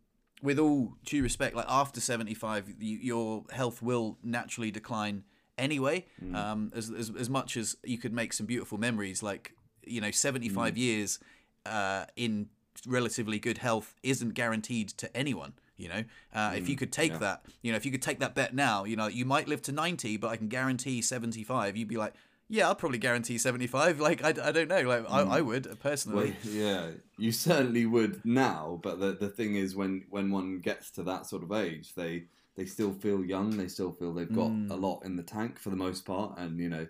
with 0.41 0.59
all 0.59 0.93
due 1.05 1.23
respect, 1.23 1.55
like 1.55 1.65
after 1.67 1.99
seventy 1.99 2.33
five, 2.33 2.73
you, 2.79 2.97
your 2.97 3.43
health 3.51 3.81
will 3.81 4.17
naturally 4.23 4.71
decline 4.71 5.23
anyway. 5.57 6.05
Um, 6.33 6.71
as, 6.75 6.89
as 6.89 7.11
as 7.17 7.29
much 7.29 7.57
as 7.57 7.77
you 7.83 7.97
could 7.97 8.13
make 8.13 8.33
some 8.33 8.45
beautiful 8.45 8.77
memories, 8.77 9.21
like 9.21 9.53
you 9.85 10.01
know, 10.01 10.11
seventy 10.11 10.49
five 10.49 10.77
years 10.77 11.19
uh, 11.65 12.05
in 12.15 12.47
relatively 12.87 13.39
good 13.39 13.57
health 13.57 13.93
isn't 14.03 14.33
guaranteed 14.33 14.89
to 14.89 15.15
anyone. 15.15 15.53
You 15.77 15.89
know, 15.89 16.03
uh, 16.33 16.53
if 16.55 16.69
you 16.69 16.75
could 16.75 16.91
take 16.91 17.11
yeah. 17.13 17.17
that, 17.17 17.45
you 17.63 17.71
know, 17.71 17.75
if 17.75 17.85
you 17.85 17.91
could 17.91 18.03
take 18.03 18.19
that 18.19 18.35
bet 18.35 18.53
now, 18.53 18.83
you 18.83 18.95
know, 18.95 19.07
you 19.07 19.25
might 19.25 19.47
live 19.47 19.61
to 19.63 19.71
ninety, 19.71 20.15
but 20.15 20.29
I 20.29 20.37
can 20.37 20.47
guarantee 20.47 21.01
seventy 21.01 21.43
five. 21.43 21.75
You'd 21.75 21.87
be 21.87 21.97
like. 21.97 22.13
Yeah, 22.51 22.67
I'll 22.67 22.75
probably 22.75 22.97
guarantee 22.97 23.37
75. 23.37 24.01
Like, 24.01 24.23
I, 24.25 24.29
I 24.29 24.51
don't 24.51 24.67
know. 24.67 24.81
Like, 24.81 25.09
I, 25.09 25.21
I 25.21 25.39
mm. 25.39 25.45
would 25.45 25.67
uh, 25.67 25.75
personally. 25.75 26.35
Well, 26.43 26.53
yeah, 26.53 26.89
you 27.17 27.31
certainly 27.31 27.85
would 27.85 28.25
now, 28.25 28.77
but 28.83 28.99
the 28.99 29.13
the 29.13 29.29
thing 29.29 29.55
is, 29.55 29.73
when 29.73 30.03
when 30.09 30.29
one 30.31 30.59
gets 30.59 30.91
to 30.91 31.03
that 31.03 31.25
sort 31.25 31.43
of 31.43 31.51
age, 31.53 31.95
they 31.95 32.25
they 32.57 32.65
still 32.65 32.91
feel 32.91 33.23
young. 33.23 33.55
They 33.55 33.69
still 33.69 33.93
feel 33.93 34.13
they've 34.13 34.35
got 34.35 34.49
mm. 34.49 34.69
a 34.69 34.75
lot 34.75 35.05
in 35.05 35.15
the 35.15 35.23
tank 35.23 35.59
for 35.59 35.69
the 35.69 35.77
most 35.77 36.05
part, 36.05 36.37
and 36.37 36.59
you 36.59 36.67
know, 36.67 36.87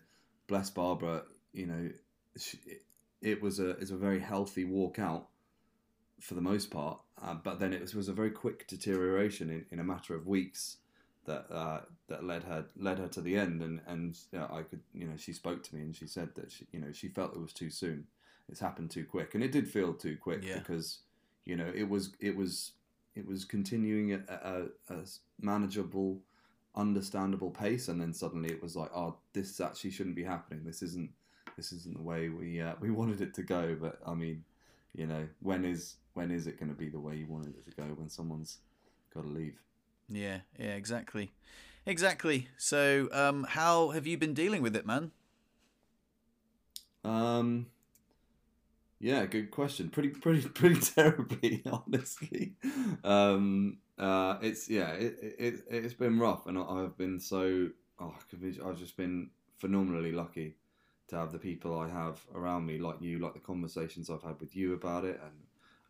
bless 0.47 0.71
Barbara, 0.71 1.23
you 1.53 1.67
know, 1.67 1.89
she, 2.37 2.57
it, 2.65 2.83
it 3.21 3.41
was 3.41 3.59
a 3.59 3.69
it's 3.71 3.91
a 3.91 3.95
very 3.95 4.19
healthy 4.19 4.65
walk 4.65 4.97
out 4.97 5.27
for 6.19 6.33
the 6.33 6.41
most 6.41 6.71
part, 6.71 6.99
uh, 7.21 7.35
but 7.35 7.59
then 7.59 7.71
it 7.71 7.81
was, 7.81 7.93
was 7.93 8.07
a 8.07 8.13
very 8.13 8.31
quick 8.31 8.67
deterioration 8.67 9.51
in, 9.51 9.65
in 9.69 9.79
a 9.79 9.83
matter 9.83 10.15
of 10.15 10.25
weeks 10.25 10.77
that 11.25 11.45
uh, 11.51 11.81
that 12.07 12.23
led 12.23 12.43
her 12.43 12.65
led 12.77 12.99
her 12.99 13.07
to 13.09 13.21
the 13.21 13.37
end, 13.37 13.61
and 13.61 13.81
and 13.87 14.17
yeah, 14.31 14.47
I 14.51 14.63
could 14.63 14.81
you 14.93 15.05
know 15.07 15.17
she 15.17 15.33
spoke 15.33 15.63
to 15.63 15.75
me 15.75 15.81
and 15.81 15.95
she 15.95 16.07
said 16.07 16.29
that 16.35 16.51
she 16.51 16.65
you 16.71 16.79
know 16.79 16.91
she 16.91 17.07
felt 17.09 17.33
it 17.35 17.41
was 17.41 17.53
too 17.53 17.69
soon. 17.69 18.07
It's 18.49 18.59
happened 18.59 18.91
too 18.91 19.05
quick, 19.05 19.33
and 19.35 19.43
it 19.43 19.51
did 19.51 19.69
feel 19.69 19.93
too 19.93 20.17
quick 20.19 20.43
Yeah. 20.43 20.59
because 20.59 20.99
you 21.45 21.55
know 21.55 21.71
it 21.73 21.87
was 21.89 22.11
it 22.19 22.35
was 22.35 22.71
it 23.15 23.25
was 23.27 23.45
continuing 23.45 24.11
at 24.11 24.21
a, 24.29 24.67
a, 24.89 24.93
a 24.95 25.03
manageable, 25.39 26.19
understandable 26.75 27.51
pace, 27.51 27.87
and 27.87 27.99
then 28.01 28.13
suddenly 28.13 28.49
it 28.49 28.61
was 28.61 28.75
like, 28.75 28.89
oh, 28.95 29.17
this 29.33 29.59
actually 29.59 29.91
shouldn't 29.91 30.15
be 30.15 30.23
happening. 30.23 30.63
This 30.65 30.81
isn't 30.81 31.11
this 31.57 31.71
isn't 31.73 31.95
the 31.97 32.03
way 32.03 32.29
we 32.29 32.61
uh, 32.61 32.73
we 32.79 32.89
wanted 32.99 33.21
it 33.21 33.33
to 33.35 33.43
go. 33.43 33.75
But 33.79 33.99
I 34.05 34.13
mean, 34.13 34.43
you 34.95 35.05
know, 35.07 35.27
when 35.41 35.65
is 35.65 35.95
when 36.13 36.31
is 36.31 36.47
it 36.47 36.59
going 36.59 36.69
to 36.71 36.77
be 36.77 36.89
the 36.89 36.99
way 36.99 37.15
you 37.15 37.27
wanted 37.27 37.55
it 37.55 37.65
to 37.69 37.75
go 37.75 37.83
when 37.95 38.09
someone's 38.09 38.57
got 39.13 39.21
to 39.23 39.29
leave? 39.29 39.59
Yeah, 40.11 40.39
yeah, 40.59 40.75
exactly. 40.75 41.31
Exactly. 41.85 42.47
So, 42.57 43.09
um, 43.11 43.45
how 43.49 43.89
have 43.89 44.05
you 44.05 44.17
been 44.17 44.33
dealing 44.33 44.61
with 44.61 44.75
it, 44.75 44.85
man? 44.85 45.11
Um, 47.03 47.67
yeah, 48.99 49.25
good 49.25 49.51
question. 49.51 49.89
Pretty, 49.89 50.09
pretty, 50.09 50.47
pretty 50.49 50.79
terribly, 50.79 51.63
honestly. 51.71 52.55
Um, 53.03 53.79
uh, 53.97 54.37
it's 54.41 54.69
yeah, 54.69 54.91
it, 54.93 55.17
it 55.39 55.63
it's 55.69 55.93
been 55.93 56.19
rough, 56.19 56.47
and 56.47 56.57
I've 56.57 56.97
been 56.97 57.19
so 57.19 57.69
oh, 57.99 58.15
I've 58.65 58.77
just 58.77 58.97
been 58.97 59.29
phenomenally 59.57 60.11
lucky 60.11 60.55
to 61.09 61.15
have 61.17 61.31
the 61.31 61.39
people 61.39 61.77
I 61.77 61.89
have 61.89 62.21
around 62.35 62.65
me, 62.65 62.77
like 62.79 63.01
you, 63.01 63.19
like 63.19 63.33
the 63.33 63.39
conversations 63.39 64.09
I've 64.09 64.23
had 64.23 64.39
with 64.39 64.55
you 64.55 64.73
about 64.73 65.05
it, 65.05 65.19
and 65.23 65.33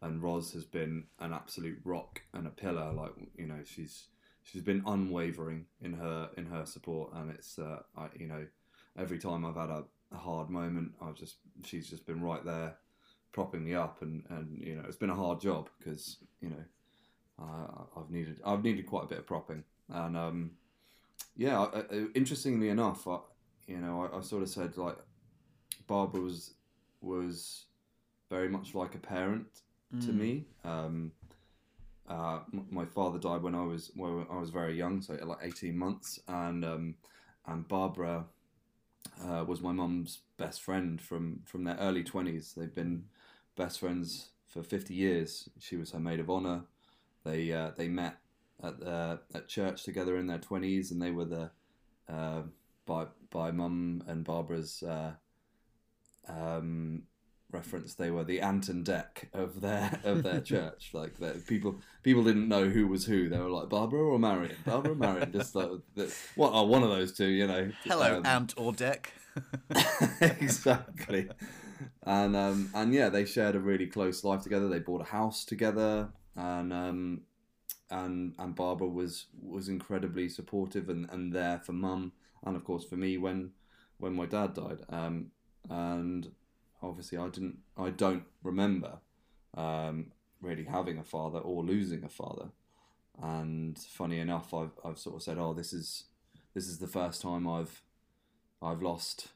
and 0.02 0.22
Roz 0.22 0.54
has 0.54 0.66
been 0.66 1.06
an 1.20 1.34
absolute 1.34 1.80
rock 1.84 2.22
and 2.34 2.48
a 2.48 2.50
pillar. 2.50 2.92
Like 2.92 3.12
you 3.38 3.48
know, 3.48 3.60
she's 3.64 4.08
she's 4.44 4.62
been 4.62 4.84
unwavering 4.86 5.66
in 5.82 5.94
her 5.94 6.30
in 6.38 6.46
her 6.48 6.66
support, 6.66 7.14
and 7.14 7.32
it's 7.32 7.60
uh, 7.60 7.80
I, 7.96 8.08
you 8.18 8.28
know, 8.28 8.46
every 8.98 9.20
time 9.20 9.46
I've 9.46 9.56
had 9.56 9.70
a, 9.70 9.84
hard 10.14 10.50
moment, 10.50 10.92
I've 11.02 11.16
just 11.16 11.36
she's 11.64 11.90
just 11.90 12.06
been 12.06 12.22
right 12.22 12.44
there, 12.44 12.76
propping 13.32 13.64
me 13.64 13.76
up, 13.76 14.02
and 14.02 14.24
and 14.30 14.60
you 14.60 14.76
know, 14.76 14.84
it's 14.88 14.98
been 14.98 15.10
a 15.10 15.16
hard 15.16 15.40
job 15.40 15.70
because 15.80 16.18
you 16.42 16.50
know, 16.50 16.64
uh, 17.40 18.00
I've 18.00 18.10
needed 18.10 18.42
I've 18.46 18.64
needed 18.64 18.88
quite 18.88 19.04
a 19.06 19.08
bit 19.08 19.20
of 19.20 19.28
propping, 19.28 19.64
and 19.90 20.18
um, 20.18 20.52
yeah, 21.36 21.62
I, 21.62 21.80
I- 21.80 22.08
interestingly 22.16 22.70
enough, 22.70 23.08
I, 23.08 23.20
you 23.68 23.78
know, 23.78 24.10
I, 24.12 24.18
I 24.18 24.22
sort 24.22 24.44
of 24.44 24.50
said 24.50 24.78
like 24.78 24.98
Barbara 25.88 26.22
was 26.22 26.56
was 27.02 27.66
very 28.30 28.50
much 28.50 28.76
like 28.76 28.96
a 28.96 29.00
parent 29.00 29.48
to 30.00 30.12
Mm. 30.12 30.18
me. 30.18 30.46
Um, 30.64 31.12
uh, 32.08 32.40
my 32.70 32.86
father 32.86 33.20
died 33.20 33.42
when 33.42 33.56
I 33.56 33.64
was 33.64 33.92
when 33.96 34.26
I 34.30 34.40
was 34.40 34.50
very 34.50 34.76
young, 34.76 35.02
so 35.02 35.14
like 35.14 35.38
eighteen 35.42 35.78
months, 35.78 36.20
and 36.28 36.66
um, 36.66 36.96
and 37.46 37.68
Barbara 37.68 38.26
uh, 39.24 39.46
was 39.48 39.62
my 39.62 39.72
mum's 39.72 40.20
best 40.38 40.62
friend 40.62 41.02
from 41.02 41.42
from 41.46 41.64
their 41.64 41.78
early 41.78 42.04
twenties. 42.04 42.54
They've 42.56 42.74
been 42.74 43.06
best 43.56 43.80
friends 43.80 44.30
for 44.48 44.64
fifty 44.64 44.94
years. 44.94 45.50
She 45.60 45.78
was 45.78 45.92
her 45.92 46.00
maid 46.00 46.20
of 46.20 46.30
honor. 46.30 46.64
They 47.24 47.52
uh, 47.54 47.72
they 47.78 47.88
met 47.88 48.18
at 48.64 48.80
the, 48.80 49.20
at 49.34 49.48
church 49.48 49.84
together 49.84 50.18
in 50.18 50.28
their 50.28 50.40
twenties, 50.40 50.92
and 50.92 51.02
they 51.02 51.12
were 51.12 51.26
the 51.26 51.52
uh, 52.10 52.44
by 52.86 53.06
by 53.30 53.52
mum 53.52 54.04
and 54.08 54.24
Barbara's 54.24 54.84
uh, 54.84 55.14
um, 56.28 57.04
reference. 57.54 57.94
They 57.94 58.12
were 58.12 58.24
the 58.24 58.42
Ant 58.42 58.70
and 58.70 58.86
Dec 58.86 59.26
of 59.34 59.62
their 59.62 60.00
of 60.04 60.24
their 60.24 60.42
church. 60.54 60.92
Like 60.94 61.18
that, 61.20 61.48
people 61.48 61.80
people 62.04 62.24
didn't 62.24 62.48
know 62.48 62.70
who 62.70 62.88
was 62.88 63.06
who. 63.06 63.30
They 63.30 63.38
were 63.40 63.50
like 63.50 63.70
Barbara 63.70 64.02
or 64.02 64.20
Marion, 64.20 64.56
Barbara 64.66 64.92
or 64.94 64.96
Marion. 64.96 65.32
Just 65.34 65.56
like 65.56 65.70
the, 65.96 66.14
what? 66.36 66.52
Oh, 66.54 66.64
one 66.64 66.84
of 66.84 66.90
those 66.90 67.14
two. 67.14 67.28
You 67.28 67.48
know. 67.48 67.72
Hello, 67.84 68.18
Um, 68.18 68.26
Ant 68.26 68.54
or 68.58 68.74
Deck. 68.74 69.14
exactly. 70.22 71.30
And 72.04 72.36
um, 72.36 72.70
and 72.74 72.94
yeah, 72.94 73.10
they 73.10 73.26
shared 73.26 73.56
a 73.56 73.60
really 73.60 73.88
close 73.88 74.24
life 74.24 74.42
together. 74.42 74.68
They 74.68 74.80
bought 74.80 75.02
a 75.02 75.12
house 75.12 75.46
together, 75.46 76.10
and 76.36 76.72
um, 76.74 77.22
and 77.90 78.34
and 78.38 78.56
Barbara 78.56 78.88
was 78.88 79.28
was 79.42 79.68
incredibly 79.68 80.30
supportive 80.30 80.90
and, 80.90 81.10
and 81.12 81.34
there 81.34 81.60
for 81.60 81.74
mum, 81.74 82.14
and 82.46 82.56
of 82.56 82.64
course 82.64 82.86
for 82.86 82.96
me 82.96 83.18
when 83.18 83.52
when 83.98 84.14
my 84.14 84.26
dad 84.26 84.54
died. 84.54 84.80
Um, 84.90 85.28
and 85.70 86.28
obviously, 86.82 87.17
I 87.17 87.28
didn't, 87.30 87.60
I 87.78 87.89
don't 87.89 88.24
remember 88.44 89.00
um, 89.56 90.08
really 90.41 90.63
having 90.65 90.98
a 90.98 91.04
father 91.04 91.39
or 91.39 91.63
losing 91.63 92.04
a 92.04 92.10
father. 92.10 92.50
And 93.22 93.78
funny 93.78 94.20
enough, 94.20 94.54
I've 94.54 94.72
I've 94.84 94.98
sort 94.98 95.15
of 95.17 95.24
said, 95.24 95.38
oh, 95.38 95.54
this 95.54 95.74
is 95.74 96.06
this 96.54 96.67
is 96.67 96.80
the 96.80 96.88
first 96.88 97.22
time 97.22 97.48
I've 97.48 97.82
I've 98.62 98.82
lost 98.82 99.28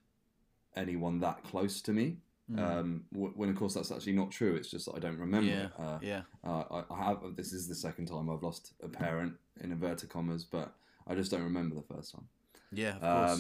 anyone 0.76 1.20
that 1.20 1.44
close 1.44 1.82
to 1.82 1.94
me. 1.94 2.18
Mm. 2.52 2.60
Um, 2.60 3.04
wh- 3.10 3.38
when 3.38 3.50
of 3.50 3.56
course 3.56 3.74
that's 3.74 3.92
actually 3.92 4.14
not 4.14 4.32
true. 4.32 4.56
It's 4.56 4.70
just 4.70 4.88
I 4.96 5.00
don't 5.00 5.18
remember. 5.20 5.50
yeah. 5.52 5.68
Uh, 5.78 6.00
yeah, 6.02 6.22
uh, 6.46 6.64
I, 6.72 6.84
I 6.94 7.04
have. 7.06 7.36
This 7.36 7.54
is 7.54 7.68
the 7.68 7.76
second 7.76 8.06
time 8.08 8.30
I've 8.30 8.44
lost 8.44 8.74
a 8.84 8.88
parent 8.88 9.34
in 9.62 9.72
inverted 9.72 10.10
commas, 10.10 10.44
but 10.46 10.74
I 11.08 11.16
just 11.16 11.32
don't 11.32 11.44
remember 11.44 11.76
the 11.76 11.94
first 11.94 12.14
time. 12.14 12.28
yeah. 12.72 12.96
Of 13.02 13.02
course. 13.02 13.40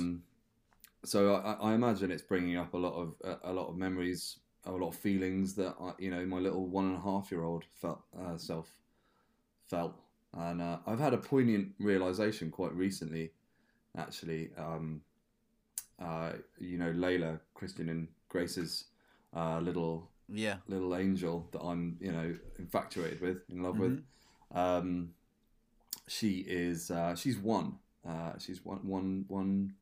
So 1.06 1.36
I, 1.36 1.72
I 1.72 1.74
imagine 1.74 2.12
it's 2.12 2.24
bringing 2.24 2.58
up 2.58 2.74
a 2.74 2.78
lot 2.78 2.94
of 2.94 3.16
a, 3.24 3.52
a 3.52 3.54
lot 3.54 3.68
of 3.70 3.78
memories, 3.78 4.40
a 4.66 4.72
lot 4.72 4.90
of 4.90 4.96
feelings 4.96 5.56
that 5.56 5.76
I, 5.80 5.92
you 6.00 6.12
know 6.12 6.26
my 6.26 6.38
little 6.40 6.68
one 6.68 6.86
and 6.86 6.96
a 6.98 7.02
half 7.02 7.32
year 7.32 7.44
old 7.44 7.64
felt 7.82 8.02
uh, 8.20 8.38
self 8.38 8.70
felt, 9.68 9.94
and 10.34 10.62
uh, 10.62 10.78
I've 10.86 11.00
had 11.00 11.14
a 11.14 11.18
poignant 11.18 11.74
realization 11.80 12.52
quite 12.52 12.74
recently, 12.74 13.32
actually. 13.98 14.50
Um, 14.58 15.02
uh, 16.00 16.34
you 16.60 16.78
know, 16.78 16.92
Layla, 16.92 17.40
Christian 17.54 17.90
and 17.90 18.08
Grace's 18.28 18.86
uh, 19.34 19.60
little 19.60 20.10
Yeah. 20.28 20.58
little 20.68 20.96
angel 20.96 21.48
that 21.52 21.62
I'm, 21.62 21.98
you 22.02 22.12
know, 22.12 22.36
infatuated 22.60 23.22
with, 23.22 23.38
in 23.50 23.64
love 23.64 23.78
with. 23.80 24.02
Mm-hmm. 24.54 24.58
Um, 24.58 25.14
she 26.08 26.40
is, 26.48 26.92
uh, 26.92 27.16
she's 27.16 27.38
one. 27.38 27.80
Uh, 28.08 28.34
she's 28.40 28.64
one, 28.64 28.80
one, 28.86 29.26
one, 29.28 29.74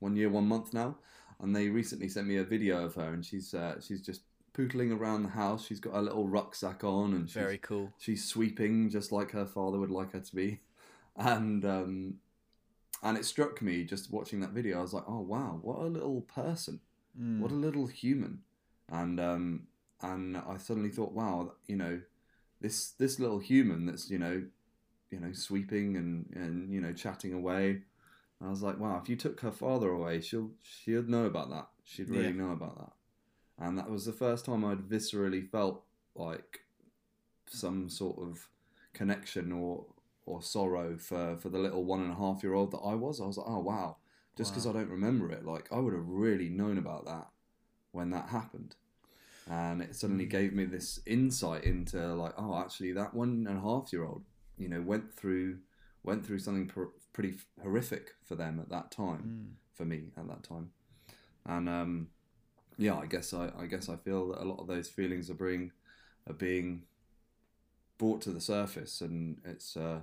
one 0.00 0.16
year, 0.16 0.28
one 0.28 0.46
month 0.46 0.74
now, 0.74 0.96
and 1.40 1.54
they 1.54 1.68
recently 1.68 2.08
sent 2.08 2.26
me 2.26 2.36
a 2.36 2.44
video 2.44 2.84
of 2.84 2.94
her, 2.96 3.12
and 3.14 3.24
she's, 3.24 3.54
uh, 3.54 3.80
she's 3.80 4.02
just 4.02 4.22
pootling 4.52 4.92
around 4.98 5.22
the 5.22 5.28
house. 5.30 5.64
She's 5.66 5.80
got 5.80 5.94
a 5.94 6.00
little 6.02 6.26
rucksack 6.28 6.82
on, 6.84 7.14
and 7.14 7.28
she's, 7.28 7.34
Very 7.34 7.58
cool. 7.58 7.92
she's 7.98 8.24
sweeping 8.24 8.90
just 8.90 9.12
like 9.12 9.30
her 9.30 9.46
father 9.46 9.78
would 9.78 9.90
like 9.90 10.12
her 10.12 10.20
to 10.20 10.34
be, 10.34 10.60
and 11.16 11.64
um, 11.64 12.14
and 13.02 13.16
it 13.16 13.24
struck 13.24 13.62
me 13.62 13.84
just 13.84 14.10
watching 14.12 14.40
that 14.40 14.50
video. 14.50 14.78
I 14.78 14.82
was 14.82 14.92
like, 14.92 15.04
oh 15.08 15.20
wow, 15.20 15.58
what 15.62 15.78
a 15.78 15.84
little 15.86 16.22
person 16.22 16.80
Mm. 17.18 17.40
what 17.40 17.50
a 17.50 17.54
little 17.54 17.88
human 17.88 18.38
and 18.88 19.18
um 19.18 19.66
and 20.00 20.36
i 20.36 20.56
suddenly 20.58 20.90
thought 20.90 21.10
wow 21.12 21.54
you 21.66 21.74
know 21.74 22.00
this 22.60 22.90
this 22.92 23.18
little 23.18 23.40
human 23.40 23.84
that's 23.84 24.08
you 24.08 24.18
know 24.18 24.44
you 25.10 25.18
know 25.18 25.32
sweeping 25.32 25.96
and 25.96 26.26
and 26.36 26.72
you 26.72 26.80
know 26.80 26.92
chatting 26.92 27.32
away 27.32 27.80
i 28.42 28.48
was 28.48 28.62
like 28.62 28.78
wow 28.78 28.98
if 29.02 29.08
you 29.08 29.16
took 29.16 29.40
her 29.40 29.52
father 29.52 29.90
away 29.90 30.20
she'll 30.20 30.50
she'd 30.62 31.08
know 31.08 31.24
about 31.26 31.50
that 31.50 31.68
she'd 31.84 32.08
really 32.08 32.32
Yeah. 32.32 32.32
know 32.32 32.52
about 32.52 32.78
that 32.78 32.92
and 33.66 33.78
that 33.78 33.90
was 33.90 34.04
the 34.04 34.12
first 34.12 34.44
time 34.44 34.64
i'd 34.64 34.80
viscerally 34.88 35.48
felt 35.48 35.84
like 36.14 36.60
some 37.46 37.88
sort 37.88 38.18
of 38.18 38.48
connection 38.92 39.52
or 39.52 39.86
or 40.26 40.42
sorrow 40.42 40.96
for 40.98 41.36
for 41.36 41.48
the 41.48 41.58
little 41.58 41.84
one 41.84 42.00
and 42.00 42.12
a 42.12 42.16
half 42.16 42.42
year 42.42 42.54
old 42.54 42.70
that 42.72 42.78
i 42.78 42.94
was 42.94 43.20
i 43.20 43.26
was 43.26 43.36
like 43.38 43.46
oh 43.48 43.60
wow 43.60 43.96
just 44.36 44.52
because 44.52 44.64
Wow. 44.64 44.70
I 44.70 44.72
don't 44.72 44.88
remember 44.90 45.30
it, 45.32 45.44
like 45.44 45.70
I 45.72 45.78
would 45.80 45.92
have 45.92 46.08
really 46.08 46.48
known 46.48 46.78
about 46.78 47.04
that 47.06 47.26
when 47.92 48.10
that 48.10 48.28
happened, 48.30 48.76
and 49.48 49.82
it 49.82 49.96
suddenly 49.96 50.26
Mm. 50.26 50.30
gave 50.30 50.52
me 50.52 50.64
this 50.64 51.00
insight 51.06 51.64
into 51.64 51.98
like, 52.14 52.34
oh, 52.38 52.58
actually, 52.58 52.92
that 52.92 53.14
one 53.14 53.46
and 53.48 53.58
a 53.58 53.60
half 53.60 53.92
year 53.92 54.04
old, 54.04 54.24
you 54.58 54.68
know, 54.68 54.80
went 54.82 55.12
through 55.14 55.58
went 56.02 56.24
through 56.26 56.38
something 56.38 56.66
pr- 56.66 56.94
pretty 57.12 57.34
horrific 57.62 58.12
for 58.22 58.34
them 58.34 58.58
at 58.60 58.68
that 58.70 58.90
time, 58.90 59.22
Mm. 59.22 59.76
for 59.76 59.84
me 59.84 60.10
at 60.16 60.26
that 60.28 60.42
time, 60.42 60.70
and 61.46 61.68
um, 61.68 62.08
yeah, 62.78 62.96
I 62.96 63.06
guess 63.06 63.32
I, 63.34 63.50
I 63.58 63.66
guess 63.66 63.88
I 63.88 63.96
feel 63.96 64.28
that 64.28 64.42
a 64.42 64.44
lot 64.44 64.60
of 64.60 64.66
those 64.66 64.88
feelings 64.88 65.28
are 65.30 65.34
being 65.34 65.72
are 66.26 66.34
being 66.34 66.82
brought 67.98 68.20
to 68.22 68.30
the 68.30 68.40
surface, 68.40 69.00
and 69.00 69.40
it's 69.44 69.76
uh, 69.76 70.00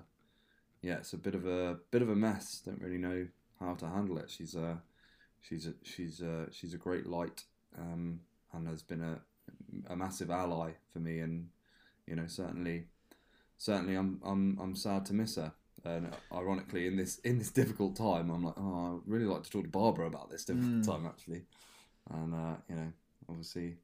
yeah, 0.81 0.95
it's 0.97 1.13
a 1.13 1.17
bit 1.17 1.35
of 1.35 1.45
a 1.47 1.79
bit 1.91 2.01
of 2.01 2.09
a 2.09 2.15
mess. 2.15 2.61
Don't 2.65 2.81
really 2.81 2.97
know 2.99 3.27
how 3.59 3.73
to 3.75 3.87
handle 3.87 4.17
it. 4.19 4.29
She's 4.29 4.55
a 4.55 4.81
she's 5.41 5.65
a 5.67 5.73
she's 5.83 6.21
a 6.21 6.47
she's 6.51 6.73
a 6.73 6.77
great 6.77 7.07
light, 7.07 7.43
um, 7.77 8.19
and 8.53 8.67
has 8.67 8.83
been 8.83 9.01
a 9.01 9.21
a 9.89 9.95
massive 9.95 10.29
ally 10.29 10.71
for 10.91 10.99
me, 10.99 11.19
and 11.19 11.49
you 12.05 12.15
know 12.15 12.27
certainly 12.27 12.85
certainly 13.57 13.95
I'm 13.95 14.21
I'm 14.23 14.57
I'm 14.61 14.75
sad 14.75 15.05
to 15.07 15.13
miss 15.13 15.35
her. 15.35 15.53
And 15.87 16.13
ironically, 16.33 16.87
in 16.87 16.95
this 16.97 17.17
in 17.19 17.39
this 17.39 17.49
difficult 17.61 17.95
time, 17.95 18.29
I'm 18.29 18.43
like, 18.43 18.55
oh, 18.57 18.95
I'd 19.05 19.11
really 19.11 19.25
like 19.25 19.43
to 19.43 19.49
talk 19.49 19.63
to 19.63 19.69
Barbara 19.69 20.07
about 20.07 20.29
this 20.29 20.43
difficult 20.45 20.81
Mm. 20.81 20.85
time 20.85 21.05
actually, 21.05 21.45
and 22.11 22.33
uh, 22.33 22.55
you 22.69 22.75
know, 22.75 22.91
obviously, 23.29 23.77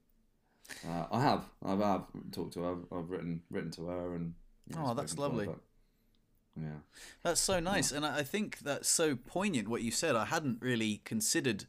uh, 0.87 1.05
I 1.11 1.21
have 1.21 1.45
I've, 1.65 1.81
I've 1.81 2.01
talked 2.31 2.53
to 2.53 2.61
her, 2.63 2.71
I've, 2.73 2.85
I've 2.97 3.09
written 3.09 3.41
written 3.49 3.71
to 3.71 3.87
her, 3.87 4.15
and 4.15 4.33
you 4.67 4.75
know, 4.75 4.87
Oh, 4.89 4.93
that's 4.93 5.15
to 5.15 5.21
her, 5.21 5.27
lovely. 5.27 5.45
but- 5.47 5.59
yeah. 6.55 6.77
That's 7.23 7.41
so 7.41 7.59
nice, 7.59 7.91
and 7.91 8.05
I 8.05 8.19
I 8.19 8.23
think 8.23 8.59
that's 8.59 8.87
so 8.87 9.15
poignant 9.15 9.67
what 9.67 9.81
you 9.81 9.89
said. 9.91 10.15
I 10.15 10.25
hadn't 10.25 10.61
really 10.61 11.01
considered 11.03 11.65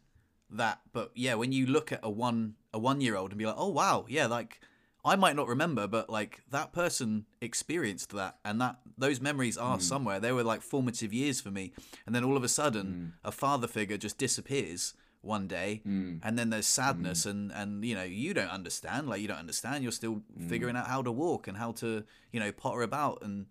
that, 0.51 0.81
but 0.93 1.11
yeah, 1.15 1.35
when 1.37 1.53
you 1.53 1.65
look 1.65 1.91
at 1.91 2.01
a 2.03 2.11
one 2.11 2.57
a 2.73 2.79
one 2.79 3.01
year 3.01 3.17
old 3.17 3.31
and 3.31 3.39
be 3.39 3.47
like, 3.47 3.55
oh 3.57 3.71
wow, 3.71 4.05
yeah, 4.09 4.27
like 4.27 4.61
I 5.05 5.17
might 5.17 5.37
not 5.37 5.49
remember, 5.49 5.87
but 5.87 6.09
like 6.09 6.43
that 6.51 6.73
person 6.73 7.27
experienced 7.41 8.11
that, 8.11 8.39
and 8.45 8.61
that 8.61 8.77
those 8.97 9.21
memories 9.21 9.59
are 9.59 9.77
hmm. 9.77 9.83
somewhere. 9.83 10.21
They 10.21 10.33
were 10.33 10.45
like 10.45 10.63
formative 10.63 11.13
years 11.13 11.41
for 11.41 11.51
me, 11.51 11.73
and 12.07 12.15
then 12.15 12.25
all 12.25 12.37
of 12.37 12.45
a 12.45 12.49
sudden, 12.49 12.87
hmm. 13.23 13.29
a 13.29 13.33
father 13.33 13.67
figure 13.67 13.97
just 13.97 14.19
disappears 14.19 14.95
one 15.21 15.47
day, 15.47 15.81
hmm. 15.85 16.17
and 16.23 16.39
then 16.39 16.51
there's 16.51 16.67
sadness, 16.67 17.27
and 17.27 17.53
and 17.53 17.85
you 17.85 17.95
know 17.95 18.05
you 18.05 18.35
don't 18.35 18.51
understand, 18.51 19.09
like 19.09 19.21
you 19.21 19.29
don't 19.29 19.39
understand. 19.39 19.83
You're 19.83 19.93
still 19.93 20.23
figuring 20.49 20.77
out 20.77 20.87
how 20.87 21.03
to 21.03 21.13
walk 21.13 21.49
and 21.49 21.57
how 21.57 21.73
to 21.73 22.05
you 22.33 22.41
know 22.41 22.53
potter 22.53 22.83
about 22.83 23.23
and 23.23 23.47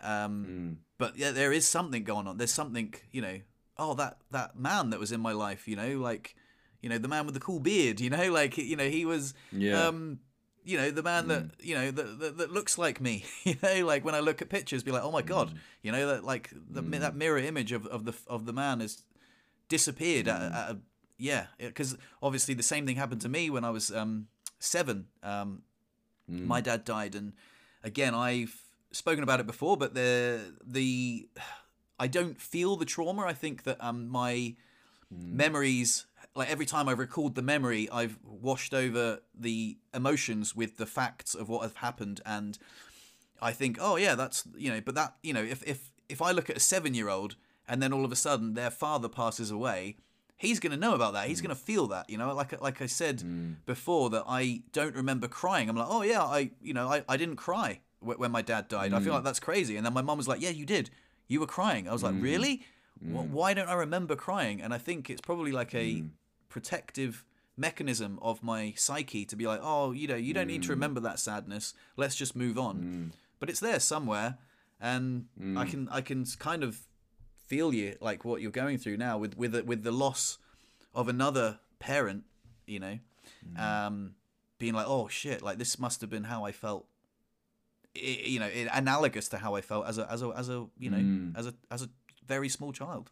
um, 0.00 0.78
but 0.98 1.16
yeah, 1.16 1.30
there 1.30 1.52
is 1.52 1.66
something 1.66 2.04
going 2.04 2.26
on. 2.26 2.36
There's 2.38 2.52
something, 2.52 2.94
you 3.12 3.22
know. 3.22 3.40
Oh, 3.76 3.94
that 3.94 4.18
that 4.32 4.58
man 4.58 4.90
that 4.90 4.98
was 4.98 5.12
in 5.12 5.20
my 5.20 5.32
life, 5.32 5.68
you 5.68 5.76
know, 5.76 5.98
like, 5.98 6.34
you 6.82 6.88
know, 6.88 6.98
the 6.98 7.06
man 7.06 7.26
with 7.26 7.34
the 7.34 7.40
cool 7.40 7.60
beard, 7.60 8.00
you 8.00 8.10
know, 8.10 8.32
like, 8.32 8.58
you 8.58 8.74
know, 8.74 8.88
he 8.88 9.04
was, 9.04 9.34
Yeah. 9.52 9.86
um, 9.86 10.18
you 10.68 10.76
know, 10.76 10.90
the 10.90 11.02
man 11.02 11.28
that 11.28 11.44
you 11.60 11.74
know 11.74 11.90
that, 11.90 12.20
that 12.20 12.36
that 12.36 12.52
looks 12.52 12.76
like 12.76 13.00
me, 13.00 13.24
you 13.44 13.56
know, 13.62 13.86
like 13.86 14.04
when 14.04 14.14
I 14.14 14.20
look 14.20 14.42
at 14.42 14.50
pictures, 14.50 14.82
be 14.82 14.92
like, 14.92 15.02
oh 15.02 15.10
my 15.10 15.22
god, 15.22 15.54
you 15.82 15.90
know, 15.90 16.06
that 16.08 16.24
like 16.24 16.50
the, 16.52 16.82
mi 16.82 16.98
that 16.98 17.16
mirror 17.16 17.38
image 17.38 17.72
of, 17.72 17.86
of 17.86 18.04
the 18.04 18.14
of 18.26 18.44
the 18.44 18.52
man 18.52 18.80
has 18.80 19.02
disappeared. 19.70 20.28
At, 20.28 20.42
at 20.42 20.70
a, 20.70 20.78
yeah, 21.16 21.46
because 21.58 21.96
obviously 22.22 22.54
the 22.54 22.62
same 22.62 22.86
thing 22.86 22.96
happened 22.96 23.22
to 23.22 23.30
me 23.30 23.48
when 23.48 23.64
I 23.64 23.70
was 23.70 23.90
um, 23.90 24.28
seven. 24.58 25.06
Um, 25.22 25.62
My 26.28 26.60
dad 26.60 26.84
died, 26.84 27.14
and 27.14 27.32
again, 27.82 28.14
I've 28.14 28.54
spoken 28.92 29.22
about 29.22 29.40
it 29.40 29.46
before, 29.46 29.78
but 29.78 29.94
the 29.94 30.52
the 30.62 31.28
I 31.98 32.08
don't 32.08 32.38
feel 32.38 32.76
the 32.76 32.84
trauma. 32.84 33.22
I 33.22 33.32
think 33.32 33.62
that 33.62 33.82
um, 33.82 34.06
my 34.10 34.54
memories, 35.10 36.04
like 36.34 36.50
every 36.50 36.66
time 36.66 36.88
I 36.88 36.92
recalled 36.92 37.34
the 37.34 37.42
memory, 37.42 37.88
I've 37.90 38.18
washed 38.22 38.74
over 38.74 39.20
the 39.34 39.78
emotions 39.92 40.54
with 40.54 40.76
the 40.76 40.86
facts 40.86 41.34
of 41.34 41.48
what 41.48 41.62
have 41.62 41.76
happened, 41.76 42.20
and 42.24 42.58
I 43.40 43.52
think, 43.52 43.78
oh 43.80 43.96
yeah, 43.96 44.14
that's 44.14 44.44
you 44.56 44.70
know, 44.70 44.80
but 44.80 44.94
that 44.94 45.16
you 45.22 45.32
know, 45.32 45.42
if 45.42 45.62
if 45.66 45.90
if 46.08 46.22
I 46.22 46.32
look 46.32 46.48
at 46.50 46.56
a 46.56 46.60
seven 46.60 46.94
year 46.94 47.08
old 47.08 47.36
and 47.68 47.82
then 47.82 47.92
all 47.92 48.04
of 48.04 48.12
a 48.12 48.16
sudden 48.16 48.54
their 48.54 48.70
father 48.70 49.08
passes 49.08 49.50
away, 49.50 49.96
he's 50.36 50.58
going 50.60 50.72
to 50.72 50.78
know 50.78 50.94
about 50.94 51.12
that. 51.12 51.28
He's 51.28 51.40
hmm. 51.40 51.46
going 51.46 51.56
to 51.56 51.62
feel 51.62 51.86
that, 51.88 52.08
you 52.08 52.16
know, 52.16 52.34
like 52.34 52.60
like 52.60 52.80
I 52.80 52.86
said 52.86 53.20
hmm. 53.20 53.52
before 53.66 54.10
that 54.10 54.24
I 54.26 54.62
don't 54.72 54.94
remember 54.94 55.28
crying. 55.28 55.68
I'm 55.68 55.76
like, 55.76 55.88
oh 55.90 56.02
yeah, 56.02 56.22
I 56.22 56.50
you 56.62 56.72
know, 56.72 56.88
I, 56.88 57.04
I 57.08 57.16
didn't 57.16 57.36
cry 57.36 57.80
when 58.00 58.30
my 58.30 58.42
dad 58.42 58.68
died. 58.68 58.94
I 58.94 59.00
feel 59.00 59.08
hmm. 59.08 59.16
like 59.16 59.24
that's 59.24 59.40
crazy. 59.40 59.76
And 59.76 59.84
then 59.84 59.92
my 59.92 60.02
mum 60.02 60.18
was 60.18 60.28
like, 60.28 60.40
yeah, 60.40 60.50
you 60.50 60.64
did. 60.64 60.90
You 61.26 61.40
were 61.40 61.46
crying. 61.46 61.88
I 61.88 61.92
was 61.92 62.02
like, 62.02 62.14
really? 62.18 62.62
Wh- 63.02 63.18
mm. 63.18 63.30
Why 63.30 63.54
don't 63.54 63.68
I 63.68 63.74
remember 63.74 64.16
crying? 64.16 64.60
And 64.60 64.72
I 64.74 64.78
think 64.78 65.10
it's 65.10 65.20
probably 65.20 65.52
like 65.52 65.74
a 65.74 65.94
mm. 65.94 66.10
protective 66.48 67.24
mechanism 67.56 68.18
of 68.22 68.42
my 68.42 68.72
psyche 68.76 69.24
to 69.26 69.36
be 69.36 69.46
like, 69.46 69.60
oh, 69.62 69.92
you 69.92 70.06
know, 70.06 70.16
you 70.16 70.32
don't 70.32 70.46
need 70.46 70.62
to 70.62 70.68
mm. 70.68 70.72
remember 70.72 71.00
that 71.00 71.18
sadness. 71.18 71.74
Let's 71.96 72.14
just 72.14 72.36
move 72.36 72.58
on. 72.58 73.12
But 73.40 73.50
it's 73.50 73.60
there 73.60 73.80
somewhere, 73.80 74.38
and 74.80 75.26
I 75.56 75.64
can 75.64 75.88
I 75.90 76.00
can 76.00 76.24
kind 76.38 76.64
of 76.64 76.80
feel 77.46 77.72
you 77.72 77.96
like 78.00 78.24
what 78.24 78.40
you're 78.40 78.50
going 78.50 78.78
through 78.78 78.96
now 78.96 79.16
with 79.18 79.36
with 79.36 79.52
the, 79.52 79.64
with 79.64 79.82
the 79.82 79.92
loss 79.92 80.38
of 80.94 81.08
another 81.08 81.60
parent. 81.78 82.24
You 82.66 82.80
know, 82.80 82.98
um, 83.56 84.14
being 84.58 84.74
like, 84.74 84.86
oh 84.88 85.08
shit, 85.08 85.42
like 85.42 85.58
this 85.58 85.78
must 85.78 86.00
have 86.00 86.10
been 86.10 86.24
how 86.24 86.44
I 86.44 86.52
felt. 86.52 86.86
You 87.94 88.38
know, 88.38 88.48
analogous 88.72 89.28
to 89.30 89.38
how 89.38 89.54
I 89.54 89.60
felt 89.60 89.86
as 89.86 89.98
a 89.98 90.10
as 90.10 90.22
a 90.22 90.32
as 90.36 90.48
a 90.48 90.66
you 90.78 90.90
know 90.90 91.32
as 91.36 91.46
a 91.46 91.54
as 91.70 91.82
a 91.82 91.88
very 92.28 92.48
small 92.48 92.72
child. 92.72 93.10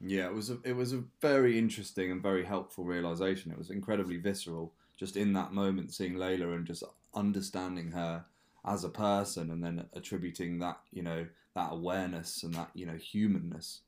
Yeah, 0.00 0.26
it 0.26 0.34
was 0.34 0.50
a 0.50 0.58
it 0.64 0.74
was 0.74 0.92
a 0.92 1.04
very 1.20 1.58
interesting 1.58 2.10
and 2.10 2.22
very 2.22 2.44
helpful 2.44 2.84
realization. 2.84 3.52
It 3.52 3.58
was 3.58 3.70
incredibly 3.70 4.16
visceral, 4.16 4.72
just 4.96 5.16
in 5.16 5.32
that 5.34 5.52
moment, 5.52 5.92
seeing 5.92 6.14
Layla 6.14 6.54
and 6.54 6.66
just 6.66 6.84
understanding 7.14 7.90
her 7.90 8.24
as 8.64 8.84
a 8.84 8.88
person, 8.88 9.50
and 9.50 9.62
then 9.62 9.86
attributing 9.92 10.58
that 10.60 10.78
you 10.90 11.02
know 11.02 11.26
that 11.54 11.72
awareness 11.72 12.42
and 12.44 12.54
that 12.54 12.70
you 12.74 12.86
know 12.86 12.96
humanness 12.96 13.80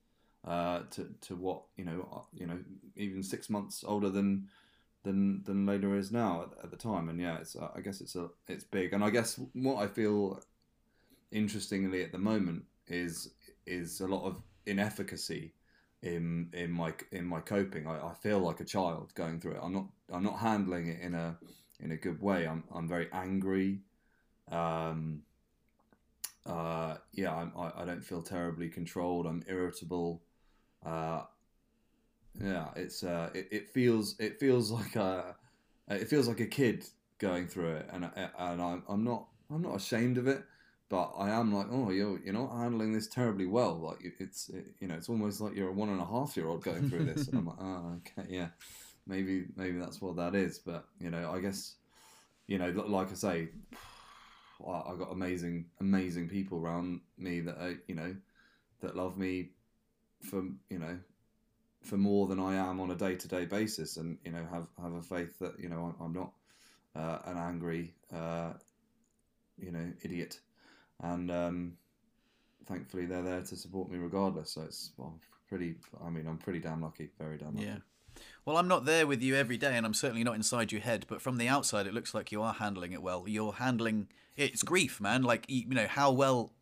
uh, 0.47 0.81
to 0.91 1.09
to 1.23 1.37
what 1.37 1.63
you 1.77 1.85
know 1.85 2.09
uh, 2.13 2.21
you 2.35 2.47
know 2.47 2.59
even 2.97 3.23
six 3.23 3.49
months 3.49 3.83
older 3.87 4.11
than 4.11 4.49
than 5.05 5.43
than 5.45 5.67
Layla 5.67 5.99
is 5.99 6.13
now 6.13 6.43
at, 6.43 6.65
at 6.65 6.71
the 6.71 6.77
time. 6.77 7.09
And 7.09 7.19
yeah, 7.19 7.39
it's 7.39 7.57
uh, 7.57 7.69
I 7.75 7.81
guess 7.81 8.03
it's 8.03 8.17
a 8.17 8.29
it's 8.49 8.65
big, 8.65 8.93
and 8.93 9.03
I 9.03 9.09
guess 9.09 9.41
what 9.55 9.83
I 9.83 9.87
feel 9.87 10.43
interestingly 11.31 12.03
at 12.03 12.13
the 12.13 12.19
moment 12.19 12.65
is 12.89 13.31
is 13.67 14.01
a 14.01 14.07
lot 14.07 14.25
of 14.25 14.43
inefficacy 14.67 15.55
in 16.03 16.49
in 16.53 16.71
my 16.71 16.93
in 17.11 17.27
my 17.27 17.41
coping. 17.41 17.87
I, 17.87 18.09
I 18.09 18.15
feel 18.15 18.41
like 18.41 18.61
a 18.61 18.65
child 18.65 19.13
going 19.15 19.41
through 19.41 19.53
it. 19.53 19.61
I'm 19.63 19.73
not 19.73 19.87
I'm 20.13 20.25
not 20.25 20.39
handling 20.39 20.89
it 20.89 21.01
in 21.01 21.15
a 21.15 21.37
in 21.81 21.93
a 21.93 21.97
good 21.97 22.21
way. 22.21 22.47
I'm 22.47 22.65
I'm 22.75 22.89
very 22.89 23.09
angry. 23.13 23.81
Um, 24.51 25.23
uh, 26.45 26.97
yeah, 27.13 27.35
I'm, 27.35 27.53
I 27.57 27.83
I 27.83 27.85
don't 27.85 28.05
feel 28.05 28.23
terribly 28.23 28.69
controlled. 28.69 29.27
I'm 29.27 29.45
irritable. 29.49 30.23
Uh, 30.85 31.23
yeah, 32.41 32.69
it's 32.77 33.05
uh, 33.05 33.31
it, 33.35 33.49
it 33.51 33.69
feels 33.71 34.17
it 34.19 34.41
feels 34.41 34.71
like 34.71 34.97
a 34.97 35.37
it 35.89 36.09
feels 36.09 36.29
like 36.29 36.41
a 36.41 36.47
kid 36.47 36.85
going 37.19 37.47
through 37.47 37.77
it, 37.77 37.89
and 37.93 38.11
and 38.15 38.63
I'm 38.63 38.83
I'm 38.89 39.05
not 39.05 39.29
I'm 39.51 39.63
not 39.63 39.77
ashamed 39.77 40.19
of 40.19 40.27
it, 40.27 40.43
but 40.93 41.15
I 41.17 41.31
am 41.31 41.55
like, 41.55 41.69
oh, 41.71 41.89
you're 41.89 42.21
you're 42.23 42.35
not 42.35 42.55
handling 42.55 42.93
this 42.93 43.09
terribly 43.09 43.47
well. 43.47 43.77
Like 43.77 44.13
it's 44.21 44.51
it, 44.51 44.67
you 44.79 44.89
know, 44.89 44.95
it's 44.95 45.09
almost 45.09 45.41
like 45.41 45.57
you're 45.57 45.71
a 45.71 45.73
one 45.73 45.89
and 45.89 46.03
a 46.03 46.05
half 46.05 46.37
year 46.37 46.47
old 46.47 46.63
going 46.63 46.87
through 46.91 47.07
this. 47.07 47.29
and 47.29 47.39
I'm 47.39 47.47
like, 47.47 47.57
oh, 47.59 47.97
okay, 47.97 48.29
yeah, 48.29 48.49
maybe 49.07 49.47
maybe 49.57 49.79
that's 49.79 50.03
what 50.03 50.17
that 50.17 50.35
is. 50.35 50.59
But 50.59 50.85
you 51.01 51.09
know, 51.09 51.33
I 51.33 51.41
guess 51.41 51.77
you 52.47 52.59
know, 52.59 52.69
like 52.69 53.11
I 53.11 53.15
say, 53.15 53.49
I 54.69 54.93
I 54.93 54.97
got 54.99 55.11
amazing 55.13 55.65
amazing 55.81 56.29
people 56.29 56.59
around 56.59 57.01
me 57.17 57.41
that 57.41 57.57
are, 57.57 57.75
you 57.89 57.95
know 57.95 58.15
that 58.83 58.95
love 58.95 59.17
me 59.17 59.53
for 60.21 60.43
you 60.69 60.79
know 60.79 60.99
for 61.81 61.97
more 61.97 62.27
than 62.27 62.39
I 62.39 62.57
am 62.57 62.81
on 62.81 62.91
a 62.91 62.97
day 62.97 63.15
to 63.17 63.29
day 63.29 63.47
basis, 63.47 63.97
and 63.97 64.19
you 64.27 64.33
know 64.33 64.47
have 64.53 64.67
have 64.83 64.93
a 64.93 65.03
faith 65.03 65.39
that 65.39 65.59
you 65.59 65.71
know 65.71 65.95
I'm, 65.99 66.05
I'm 66.05 66.13
not 66.13 66.33
uh, 66.95 67.31
an 67.31 67.39
angry 67.39 67.95
uh, 68.15 68.53
you 69.59 69.73
know 69.73 69.91
idiot, 70.03 70.39
and 71.03 71.31
um, 71.31 71.73
thankfully 72.67 73.07
they're 73.07 73.23
there 73.23 73.43
to 73.43 73.57
support 73.57 73.91
me 73.91 73.99
regardless. 73.99 74.51
So 74.51 74.63
it's 74.63 74.93
well 74.97 75.19
pretty. 75.49 75.77
I 76.05 76.11
mean 76.11 76.27
I'm 76.27 76.39
pretty 76.39 76.61
damn 76.61 76.83
lucky, 76.83 77.11
very 77.19 77.39
damn 77.39 77.55
lucky. 77.55 77.67
Yeah. 77.67 77.77
Well, 78.45 78.57
I'm 78.57 78.69
not 78.69 78.85
there 78.85 79.07
with 79.07 79.23
you 79.23 79.37
every 79.37 79.57
day, 79.57 79.77
and 79.77 79.87
I'm 79.87 79.95
certainly 79.95 80.25
not 80.25 80.35
inside 80.35 80.71
your 80.71 80.81
head. 80.81 81.07
But 81.09 81.23
from 81.23 81.39
the 81.39 81.49
outside, 81.49 81.87
it 81.87 81.95
looks 81.95 82.13
like 82.13 82.31
you 82.31 82.43
are 82.43 82.53
handling 82.53 82.93
it 82.93 83.03
well. 83.03 83.25
You're 83.27 83.53
handling 83.53 84.09
it's 84.37 84.63
grief, 84.63 85.01
man. 85.01 85.23
Like 85.23 85.45
you 85.49 85.67
know, 85.69 85.87
how 85.87 86.13
well 86.13 86.53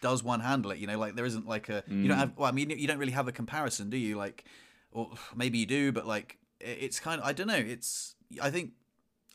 does 0.00 0.22
one 0.22 0.40
handle 0.40 0.70
it? 0.70 0.78
You 0.78 0.86
know, 0.86 0.98
like 0.98 1.14
there 1.14 1.24
isn't 1.24 1.46
like 1.46 1.68
a 1.68 1.82
you 1.88 2.08
don't 2.08 2.18
have. 2.18 2.32
Well, 2.36 2.48
I 2.48 2.52
mean, 2.52 2.70
you 2.70 2.86
don't 2.86 2.98
really 2.98 3.12
have 3.12 3.28
a 3.28 3.32
comparison, 3.32 3.90
do 3.90 3.96
you? 3.96 4.16
Like, 4.16 4.44
or 4.92 5.10
maybe 5.34 5.58
you 5.58 5.66
do, 5.66 5.92
but 5.92 6.06
like 6.06 6.38
it's 6.60 7.00
kind 7.00 7.20
of 7.20 7.26
I 7.26 7.32
don't 7.32 7.46
know. 7.46 7.54
It's 7.54 8.14
I 8.42 8.50
think 8.50 8.72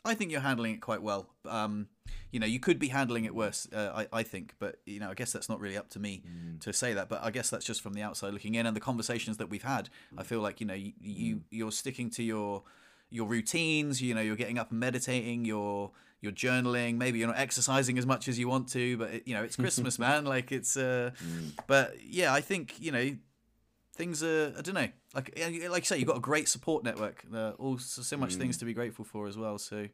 I 0.04 0.14
think 0.14 0.30
you're 0.30 0.40
handling 0.40 0.74
it 0.74 0.80
quite 0.80 1.02
well. 1.02 1.30
Um, 1.48 1.88
you 2.30 2.40
know, 2.40 2.46
you 2.46 2.60
could 2.60 2.78
be 2.78 2.88
handling 2.88 3.24
it 3.24 3.34
worse. 3.34 3.66
Uh, 3.72 4.04
I 4.12 4.18
I 4.20 4.22
think, 4.22 4.54
but 4.58 4.76
you 4.84 5.00
know, 5.00 5.10
I 5.10 5.14
guess 5.14 5.32
that's 5.32 5.48
not 5.48 5.60
really 5.60 5.76
up 5.76 5.88
to 5.90 5.98
me 5.98 6.22
to 6.60 6.72
say 6.72 6.92
that. 6.94 7.08
But 7.08 7.22
I 7.22 7.30
guess 7.30 7.48
that's 7.50 7.64
just 7.64 7.80
from 7.80 7.94
the 7.94 8.02
outside 8.02 8.32
looking 8.32 8.54
in, 8.54 8.66
and 8.66 8.76
the 8.76 8.80
conversations 8.80 9.36
that 9.38 9.48
we've 9.48 9.62
had. 9.62 9.88
I 10.18 10.22
feel 10.24 10.40
like 10.40 10.60
you 10.60 10.66
know 10.66 10.74
you, 10.74 10.92
you 11.00 11.40
you're 11.50 11.72
sticking 11.72 12.10
to 12.10 12.22
your 12.22 12.62
your 13.10 13.26
routines. 13.28 14.02
You 14.02 14.14
know, 14.14 14.20
you're 14.20 14.36
getting 14.36 14.58
up 14.58 14.70
and 14.72 14.80
meditating. 14.80 15.44
You're 15.44 15.90
you're 16.20 16.32
journaling. 16.32 16.96
Maybe 16.96 17.18
you're 17.18 17.28
not 17.28 17.38
exercising 17.38 17.98
as 17.98 18.06
much 18.06 18.28
as 18.28 18.38
you 18.38 18.48
want 18.48 18.68
to, 18.70 18.96
but 18.96 19.10
it, 19.14 19.22
you 19.28 19.34
know, 19.34 19.42
it's 19.44 19.56
Christmas, 19.64 19.98
man. 19.98 20.24
Like 20.24 20.52
it's. 20.52 20.76
Uh, 20.76 21.12
But 21.66 21.96
yeah, 22.04 22.32
I 22.34 22.40
think 22.40 22.74
you 22.80 22.92
know 22.92 23.16
things 23.94 24.22
are 24.22 24.52
I 24.58 24.60
don't 24.60 24.74
know 24.74 24.88
like 25.14 25.38
like 25.38 25.82
you 25.82 25.86
say 25.86 25.98
you've 25.98 26.08
got 26.08 26.16
a 26.16 26.20
great 26.20 26.48
support 26.48 26.84
network 26.84 27.24
uh, 27.32 27.52
all 27.58 27.78
so, 27.78 28.02
so 28.02 28.16
much 28.16 28.34
things 28.34 28.58
to 28.58 28.64
be 28.64 28.74
grateful 28.74 29.04
for 29.04 29.26
as 29.26 29.36
well 29.36 29.58
so 29.58 29.88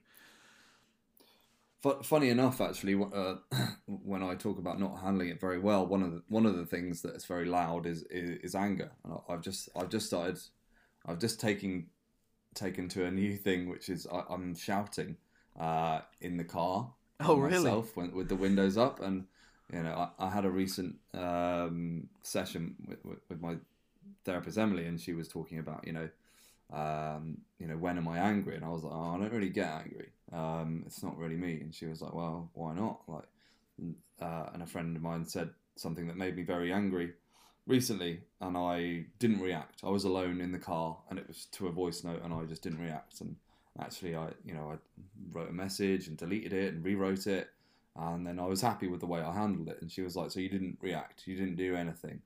Fu- 1.82 2.02
funny 2.02 2.28
enough, 2.28 2.60
actually, 2.60 2.94
uh, 2.94 3.36
when 3.86 4.22
I 4.22 4.34
talk 4.34 4.58
about 4.58 4.78
not 4.78 5.00
handling 5.00 5.30
it 5.30 5.40
very 5.40 5.58
well, 5.58 5.86
one 5.86 6.02
of 6.02 6.12
the 6.12 6.22
one 6.28 6.44
of 6.44 6.56
the 6.56 6.66
things 6.66 7.00
that 7.02 7.14
is 7.14 7.24
very 7.24 7.46
loud 7.46 7.86
is 7.86 8.02
is, 8.10 8.38
is 8.42 8.54
anger. 8.54 8.90
And 9.02 9.14
I- 9.14 9.32
I've 9.32 9.40
just 9.40 9.70
I've 9.74 9.88
just 9.88 10.06
started, 10.06 10.38
I've 11.06 11.18
just 11.18 11.40
taken 11.40 11.86
taken 12.54 12.88
to 12.90 13.06
a 13.06 13.10
new 13.10 13.34
thing, 13.36 13.70
which 13.70 13.88
is 13.88 14.06
I, 14.12 14.24
I'm 14.28 14.54
shouting 14.54 15.16
uh, 15.58 16.00
in 16.20 16.36
the 16.36 16.44
car. 16.44 16.92
Oh, 17.20 17.36
by 17.36 17.42
really? 17.48 17.64
myself 17.64 17.96
when, 17.96 18.14
with 18.14 18.28
the 18.28 18.36
windows 18.36 18.76
up, 18.76 19.00
and 19.00 19.24
you 19.72 19.82
know 19.82 20.10
I, 20.18 20.26
I 20.26 20.28
had 20.28 20.44
a 20.44 20.50
recent 20.50 20.96
um, 21.14 22.08
session 22.22 22.76
with, 22.86 23.02
with, 23.06 23.18
with 23.30 23.40
my 23.40 23.56
therapist 24.24 24.58
Emily, 24.58 24.86
and 24.86 25.00
she 25.00 25.12
was 25.12 25.28
talking 25.28 25.58
about 25.58 25.86
you 25.86 25.92
know 25.92 26.08
um, 26.72 27.38
you 27.58 27.66
know, 27.66 27.76
when 27.76 27.98
am 27.98 28.08
I 28.08 28.18
angry? 28.18 28.56
And 28.56 28.64
I 28.64 28.68
was 28.68 28.84
like, 28.84 28.92
oh, 28.94 29.14
I 29.14 29.18
don't 29.18 29.32
really 29.32 29.48
get 29.48 29.68
angry. 29.68 30.10
Um, 30.32 30.84
it's 30.86 31.02
not 31.02 31.18
really 31.18 31.36
me. 31.36 31.60
And 31.60 31.74
she 31.74 31.86
was 31.86 32.00
like, 32.00 32.14
well, 32.14 32.48
why 32.54 32.74
not? 32.74 33.00
Like, 33.08 33.24
uh, 34.20 34.50
and 34.52 34.62
a 34.62 34.66
friend 34.66 34.96
of 34.96 35.02
mine 35.02 35.24
said 35.26 35.50
something 35.76 36.06
that 36.06 36.16
made 36.16 36.36
me 36.36 36.42
very 36.42 36.72
angry 36.72 37.12
recently, 37.66 38.20
and 38.40 38.56
I 38.56 39.06
didn't 39.18 39.40
react. 39.40 39.80
I 39.82 39.88
was 39.88 40.04
alone 40.04 40.40
in 40.40 40.52
the 40.52 40.58
car, 40.58 40.96
and 41.08 41.18
it 41.18 41.26
was 41.26 41.46
to 41.52 41.66
a 41.66 41.72
voice 41.72 42.04
note, 42.04 42.22
and 42.22 42.32
I 42.32 42.44
just 42.44 42.62
didn't 42.62 42.80
react. 42.80 43.20
And 43.20 43.36
actually, 43.80 44.14
I, 44.14 44.28
you 44.44 44.54
know, 44.54 44.72
I 44.72 44.76
wrote 45.32 45.50
a 45.50 45.54
message 45.54 46.06
and 46.06 46.16
deleted 46.16 46.52
it 46.52 46.74
and 46.74 46.84
rewrote 46.84 47.26
it, 47.26 47.48
and 47.96 48.26
then 48.26 48.38
I 48.38 48.46
was 48.46 48.60
happy 48.60 48.86
with 48.86 49.00
the 49.00 49.06
way 49.06 49.20
I 49.20 49.34
handled 49.34 49.68
it. 49.68 49.78
And 49.80 49.90
she 49.90 50.02
was 50.02 50.14
like, 50.14 50.30
so 50.30 50.40
you 50.40 50.48
didn't 50.48 50.78
react, 50.80 51.26
you 51.26 51.36
didn't 51.36 51.56
do 51.56 51.74
anything 51.74 52.20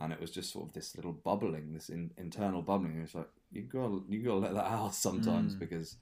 and 0.00 0.12
it 0.12 0.20
was 0.20 0.30
just 0.30 0.52
sort 0.52 0.68
of 0.68 0.72
this 0.72 0.96
little 0.96 1.12
bubbling, 1.12 1.72
this 1.74 1.88
in, 1.88 2.10
internal 2.16 2.62
bubbling. 2.62 3.00
It's 3.02 3.14
like 3.14 3.28
you 3.52 3.62
got 3.62 3.90
you 4.08 4.22
got 4.22 4.32
to 4.32 4.38
let 4.38 4.54
that 4.54 4.66
out 4.66 4.94
sometimes 4.94 5.54
Mm. 5.54 5.58
because 5.58 5.96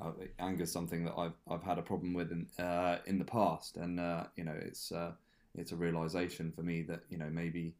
uh, 0.00 0.12
anger 0.38 0.64
is 0.64 0.72
something 0.72 1.04
that 1.04 1.14
I've 1.16 1.34
I've 1.50 1.62
had 1.62 1.78
a 1.78 1.82
problem 1.82 2.14
with 2.14 2.30
in 2.32 2.46
uh, 2.64 2.98
in 3.06 3.18
the 3.18 3.24
past, 3.24 3.76
and 3.76 3.98
uh, 3.98 4.24
you 4.36 4.44
know 4.44 4.54
it's 4.60 4.92
uh, 4.92 5.12
it's 5.54 5.72
a 5.72 5.76
realization 5.76 6.52
for 6.52 6.62
me 6.62 6.82
that 6.82 7.00
you 7.08 7.18
know 7.18 7.28
maybe 7.30 7.74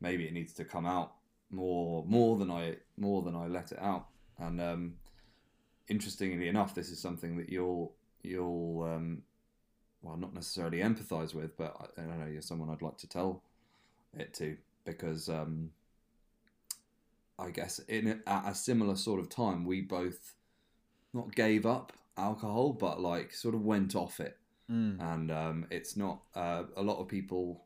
maybe 0.00 0.26
it 0.26 0.32
needs 0.32 0.52
to 0.54 0.64
come 0.64 0.86
out 0.86 1.14
more 1.50 2.04
more 2.06 2.36
than 2.36 2.50
I 2.50 2.76
more 2.96 3.22
than 3.22 3.34
I 3.34 3.46
let 3.46 3.72
it 3.72 3.78
out. 3.80 4.06
And 4.38 4.60
um, 4.60 4.94
interestingly 5.88 6.48
enough, 6.48 6.74
this 6.74 6.90
is 6.90 7.00
something 7.00 7.36
that 7.38 7.48
you'll 7.48 7.94
you'll 8.22 8.82
um, 8.82 9.22
well 10.02 10.16
not 10.16 10.34
necessarily 10.34 10.78
empathize 10.78 11.34
with, 11.34 11.56
but 11.56 11.74
I, 11.80 12.02
I 12.02 12.04
don't 12.04 12.20
know 12.20 12.26
you're 12.26 12.42
someone 12.42 12.70
I'd 12.70 12.82
like 12.82 12.98
to 12.98 13.08
tell 13.08 13.42
it 14.14 14.34
to 14.34 14.56
because 14.86 15.28
um, 15.28 15.70
I 17.38 17.50
guess 17.50 17.78
in 17.80 18.22
a, 18.26 18.30
at 18.30 18.52
a 18.52 18.54
similar 18.54 18.96
sort 18.96 19.20
of 19.20 19.28
time 19.28 19.66
we 19.66 19.82
both 19.82 20.34
not 21.12 21.34
gave 21.34 21.66
up 21.66 21.92
alcohol, 22.16 22.72
but 22.72 23.00
like 23.00 23.34
sort 23.34 23.54
of 23.54 23.62
went 23.62 23.94
off 23.94 24.20
it, 24.20 24.38
mm. 24.70 24.98
and 25.12 25.30
um, 25.30 25.66
it's 25.70 25.96
not 25.96 26.22
uh, 26.34 26.64
a 26.76 26.82
lot 26.82 26.98
of 26.98 27.08
people 27.08 27.64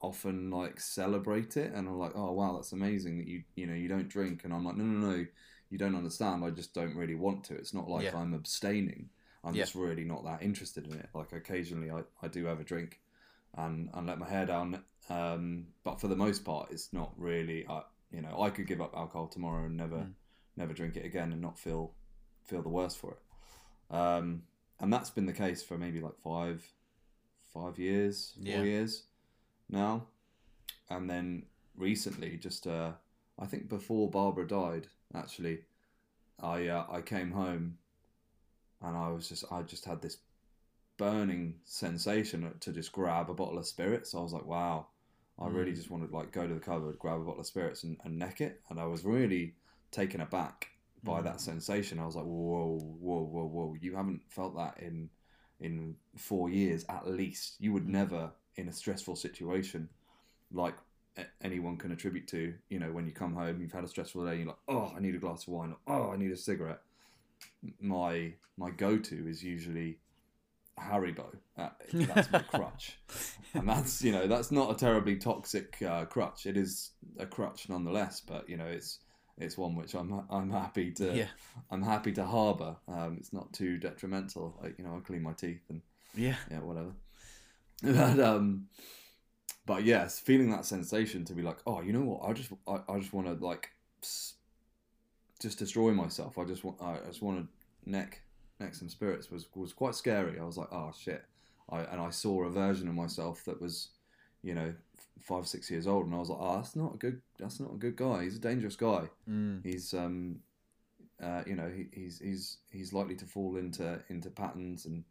often 0.00 0.50
like 0.50 0.80
celebrate 0.80 1.56
it 1.56 1.72
and 1.72 1.88
are 1.88 1.94
like, 1.94 2.12
oh 2.14 2.32
wow, 2.32 2.54
that's 2.54 2.72
amazing 2.72 3.18
that 3.18 3.26
you 3.26 3.42
you 3.56 3.66
know 3.66 3.74
you 3.74 3.88
don't 3.88 4.08
drink, 4.08 4.42
and 4.44 4.52
I'm 4.52 4.64
like, 4.64 4.76
no 4.76 4.84
no 4.84 5.08
no, 5.08 5.26
you 5.70 5.78
don't 5.78 5.96
understand. 5.96 6.44
I 6.44 6.50
just 6.50 6.74
don't 6.74 6.94
really 6.94 7.14
want 7.14 7.44
to. 7.44 7.54
It's 7.54 7.74
not 7.74 7.88
like 7.88 8.04
Yeah. 8.04 8.16
I'm 8.16 8.34
abstaining. 8.34 9.08
I'm 9.44 9.54
Yeah. 9.54 9.62
just 9.62 9.74
really 9.74 10.04
not 10.04 10.24
that 10.24 10.42
interested 10.42 10.86
in 10.86 10.94
it. 10.94 11.08
Like 11.14 11.32
occasionally 11.32 11.90
I, 11.90 12.02
I 12.22 12.28
do 12.28 12.44
have 12.44 12.60
a 12.60 12.64
drink 12.64 13.00
and, 13.56 13.90
and 13.94 14.06
let 14.06 14.18
my 14.18 14.28
hair 14.28 14.46
down. 14.46 14.84
Um, 15.10 15.66
but 15.84 16.00
for 16.00 16.08
the 16.08 16.16
most 16.16 16.44
part, 16.44 16.70
it's 16.70 16.92
not 16.92 17.12
really. 17.16 17.66
I, 17.68 17.82
you 18.10 18.22
know, 18.22 18.40
I 18.42 18.50
could 18.50 18.66
give 18.66 18.80
up 18.80 18.94
alcohol 18.96 19.26
tomorrow 19.28 19.64
and 19.66 19.76
never, 19.76 19.98
Mm. 19.98 20.12
never 20.56 20.72
drink 20.74 20.96
it 20.96 21.04
again 21.04 21.32
and 21.32 21.40
not 21.40 21.58
feel 21.58 21.92
feel 22.44 22.62
the 22.62 22.68
worse 22.68 22.94
for 22.94 23.12
it. 23.12 23.94
Um, 23.94 24.42
and 24.80 24.92
that's 24.92 25.10
been 25.10 25.26
the 25.26 25.32
case 25.32 25.62
for 25.62 25.78
maybe 25.78 26.00
like 26.00 26.18
five, 26.18 26.72
five 27.52 27.78
years, 27.78 28.34
four 28.44 28.46
Yeah. 28.46 28.62
years 28.64 29.04
now. 29.68 30.06
And 30.90 31.08
then 31.08 31.46
recently, 31.76 32.36
just 32.36 32.66
uh, 32.66 32.92
I 33.38 33.46
think 33.46 33.68
before 33.68 34.10
Barbara 34.10 34.46
died, 34.46 34.88
actually, 35.14 35.60
I 36.40 36.68
uh, 36.68 36.86
I 36.90 37.00
came 37.02 37.32
home, 37.32 37.78
and 38.80 38.96
I 38.96 39.08
was 39.10 39.28
just 39.28 39.44
I 39.50 39.62
just 39.62 39.84
had 39.84 40.02
this 40.02 40.18
burning 40.98 41.60
sensation 41.64 42.54
to 42.60 42.72
just 42.72 42.92
grab 42.92 43.30
a 43.30 43.34
bottle 43.34 43.58
of 43.58 43.66
spirits. 43.66 44.14
I 44.14 44.20
was 44.20 44.32
like, 44.32 44.46
wow, 44.46 44.88
I 45.40 45.48
really 45.48 45.72
Mm. 45.72 45.74
just 45.74 45.90
wanted 45.90 46.10
to 46.10 46.16
like 46.16 46.32
go 46.32 46.46
to 46.46 46.54
the 46.54 46.60
cupboard, 46.60 46.98
grab 46.98 47.20
a 47.20 47.24
bottle 47.24 47.40
of 47.40 47.46
spirits, 47.46 47.84
and, 47.84 47.96
and 48.04 48.18
neck 48.18 48.40
it. 48.40 48.60
And 48.70 48.78
I 48.80 48.86
was 48.86 49.04
really 49.04 49.54
taken 49.90 50.20
aback 50.20 50.68
by 51.04 51.20
Mm. 51.20 51.24
that 51.24 51.40
sensation. 51.40 51.98
I 51.98 52.06
was 52.06 52.16
like, 52.16 52.24
whoa, 52.24 52.78
whoa, 53.00 53.22
whoa, 53.24 53.46
whoa! 53.46 53.76
You 53.80 53.96
haven't 53.96 54.22
felt 54.30 54.56
that 54.56 54.78
in 54.80 55.10
in 55.60 55.96
four 56.16 56.50
years 56.50 56.84
at 56.88 57.06
least. 57.08 57.56
You 57.60 57.72
would 57.72 57.88
Mm. 57.88 57.92
never, 57.92 58.32
in 58.56 58.68
a 58.68 58.72
stressful 58.72 59.16
situation, 59.16 59.88
like 60.52 60.74
anyone 61.42 61.76
can 61.76 61.92
attribute 61.92 62.28
to, 62.28 62.54
you 62.70 62.78
know, 62.78 62.92
when 62.92 63.06
you 63.06 63.12
come 63.12 63.34
home, 63.34 63.60
you've 63.60 63.72
had 63.72 63.84
a 63.84 63.88
stressful 63.88 64.26
day, 64.26 64.38
you're 64.38 64.46
like, 64.48 64.56
oh, 64.68 64.92
I 64.96 65.00
need 65.00 65.14
a 65.14 65.18
glass 65.18 65.42
of 65.42 65.48
wine, 65.48 65.76
oh, 65.86 66.10
I 66.10 66.16
need 66.16 66.32
a 66.32 66.36
cigarette. 66.36 66.80
My 67.80 68.34
my 68.56 68.70
go 68.70 68.98
to 68.98 69.28
is 69.28 69.42
usually 69.42 69.98
Haribo. 70.78 71.26
Uh, 71.56 71.68
that's 71.92 72.30
my 72.32 72.40
crutch, 72.40 72.98
and 73.54 73.68
that's 73.68 74.02
you 74.02 74.12
know 74.12 74.26
that's 74.26 74.50
not 74.50 74.70
a 74.70 74.74
terribly 74.74 75.16
toxic 75.16 75.80
uh, 75.82 76.04
crutch. 76.06 76.46
It 76.46 76.56
is 76.56 76.90
a 77.18 77.26
crutch 77.26 77.68
nonetheless, 77.68 78.20
but 78.20 78.48
you 78.48 78.56
know 78.56 78.66
it's 78.66 78.98
it's 79.38 79.58
one 79.58 79.74
which 79.74 79.94
I'm 79.94 80.24
I'm 80.30 80.50
happy 80.50 80.90
to 80.92 81.14
yeah 81.14 81.28
I'm 81.70 81.82
happy 81.82 82.12
to 82.12 82.24
harbour. 82.24 82.76
Um, 82.88 83.16
it's 83.18 83.32
not 83.32 83.52
too 83.52 83.78
detrimental. 83.78 84.58
Like 84.62 84.78
you 84.78 84.84
know, 84.84 84.96
I 84.96 85.00
clean 85.00 85.22
my 85.22 85.32
teeth 85.32 85.62
and 85.68 85.82
yeah 86.14 86.36
yeah, 86.50 86.60
whatever. 86.60 86.92
but 87.82 88.20
um, 88.20 88.68
but 89.66 89.84
yes, 89.84 90.18
feeling 90.18 90.50
that 90.50 90.64
sensation 90.64 91.24
to 91.26 91.34
be 91.34 91.42
like, 91.42 91.58
oh, 91.66 91.80
you 91.80 91.92
know 91.92 92.02
what? 92.02 92.28
I 92.28 92.32
just 92.32 92.50
I, 92.66 92.80
I 92.88 92.98
just 92.98 93.12
want 93.12 93.26
to 93.26 93.44
like 93.44 93.70
just 95.40 95.58
destroy 95.58 95.92
myself. 95.92 96.38
I 96.38 96.44
just 96.44 96.64
want 96.64 96.80
I 96.80 96.98
just 97.06 97.22
want 97.22 97.40
to 97.40 97.90
neck 97.90 98.22
some 98.72 98.88
spirits 98.88 99.30
was 99.30 99.46
was 99.54 99.72
quite 99.72 99.94
scary. 99.94 100.38
I 100.38 100.44
was 100.44 100.56
like, 100.56 100.72
oh 100.72 100.92
shit. 100.98 101.24
I 101.70 101.80
and 101.80 102.00
I 102.00 102.10
saw 102.10 102.44
a 102.44 102.50
version 102.50 102.88
of 102.88 102.94
myself 102.94 103.44
that 103.44 103.60
was, 103.60 103.88
you 104.42 104.54
know, 104.54 104.74
five 105.20 105.46
six 105.46 105.70
years 105.70 105.86
old, 105.86 106.06
and 106.06 106.14
I 106.14 106.18
was 106.18 106.28
like, 106.28 106.38
oh, 106.40 106.56
that's 106.56 106.76
not 106.76 106.94
a 106.94 106.98
good 106.98 107.20
that's 107.38 107.60
not 107.60 107.72
a 107.72 107.76
good 107.76 107.96
guy. 107.96 108.24
He's 108.24 108.36
a 108.36 108.40
dangerous 108.40 108.76
guy 108.76 109.08
mm. 109.28 109.64
he's 109.64 109.94
um 109.94 110.40
uh, 111.22 111.42
you 111.46 111.54
know 111.54 111.70
he, 111.74 111.86
he's 111.92 112.18
he's 112.18 112.56
he's 112.70 112.92
likely 112.92 113.14
to 113.14 113.24
fall 113.24 113.56
into 113.56 114.00
into 114.08 114.28
patterns 114.28 114.86
and 114.86 115.04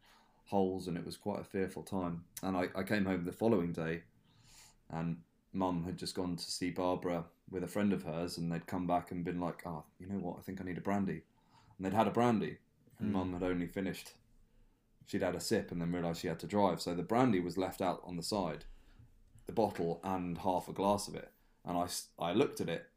holes, 0.45 0.87
and 0.87 0.97
it 0.97 1.05
was 1.05 1.17
quite 1.17 1.39
a 1.39 1.45
fearful 1.45 1.81
time. 1.81 2.23
And 2.43 2.57
I, 2.57 2.67
I 2.75 2.83
came 2.83 3.05
home 3.05 3.23
the 3.23 3.31
following 3.31 3.71
day, 3.71 4.03
and 4.89 5.17
Mum 5.53 5.85
had 5.85 5.97
just 5.97 6.13
gone 6.13 6.35
to 6.35 6.51
see 6.51 6.69
Barbara 6.69 7.23
with 7.49 7.63
a 7.63 7.67
friend 7.67 7.93
of 7.93 8.03
hers, 8.03 8.37
and 8.37 8.51
they'd 8.51 8.67
come 8.67 8.85
back 8.85 9.11
and 9.11 9.23
been 9.23 9.39
like, 9.39 9.63
"Oh, 9.65 9.83
you 9.99 10.07
know 10.07 10.19
what? 10.19 10.37
I 10.37 10.41
think 10.41 10.59
I 10.59 10.65
need 10.65 10.77
a 10.77 10.81
brandy," 10.81 11.21
and 11.77 11.85
they'd 11.85 11.93
had 11.93 12.07
a 12.07 12.11
brandy, 12.11 12.57
and. 13.01 13.11
Mum 13.11 13.33
had 13.33 13.43
only 13.43 13.67
finished. 13.67 14.11
She'd 15.05 15.23
had 15.23 15.35
a 15.35 15.39
sip 15.39 15.71
and 15.71 15.81
then 15.81 15.91
realised 15.91 16.21
she 16.21 16.27
had 16.27 16.39
to 16.39 16.47
drive, 16.47 16.81
so 16.81 16.95
the 16.95 17.03
brandy 17.03 17.39
was 17.39 17.57
left 17.57 17.81
out 17.81 18.01
on 18.05 18.15
the 18.15 18.23
side, 18.23 18.65
the 19.45 19.53
bottle 19.53 19.99
and 20.03 20.37
half 20.37 20.69
a 20.69 20.73
glass 20.73 21.07
of 21.07 21.15
it, 21.15 21.31
and 21.65 21.77
I, 21.77 21.87
I 22.17 22.33
looked 22.33 22.61
at 22.61 22.69
it 22.69 22.87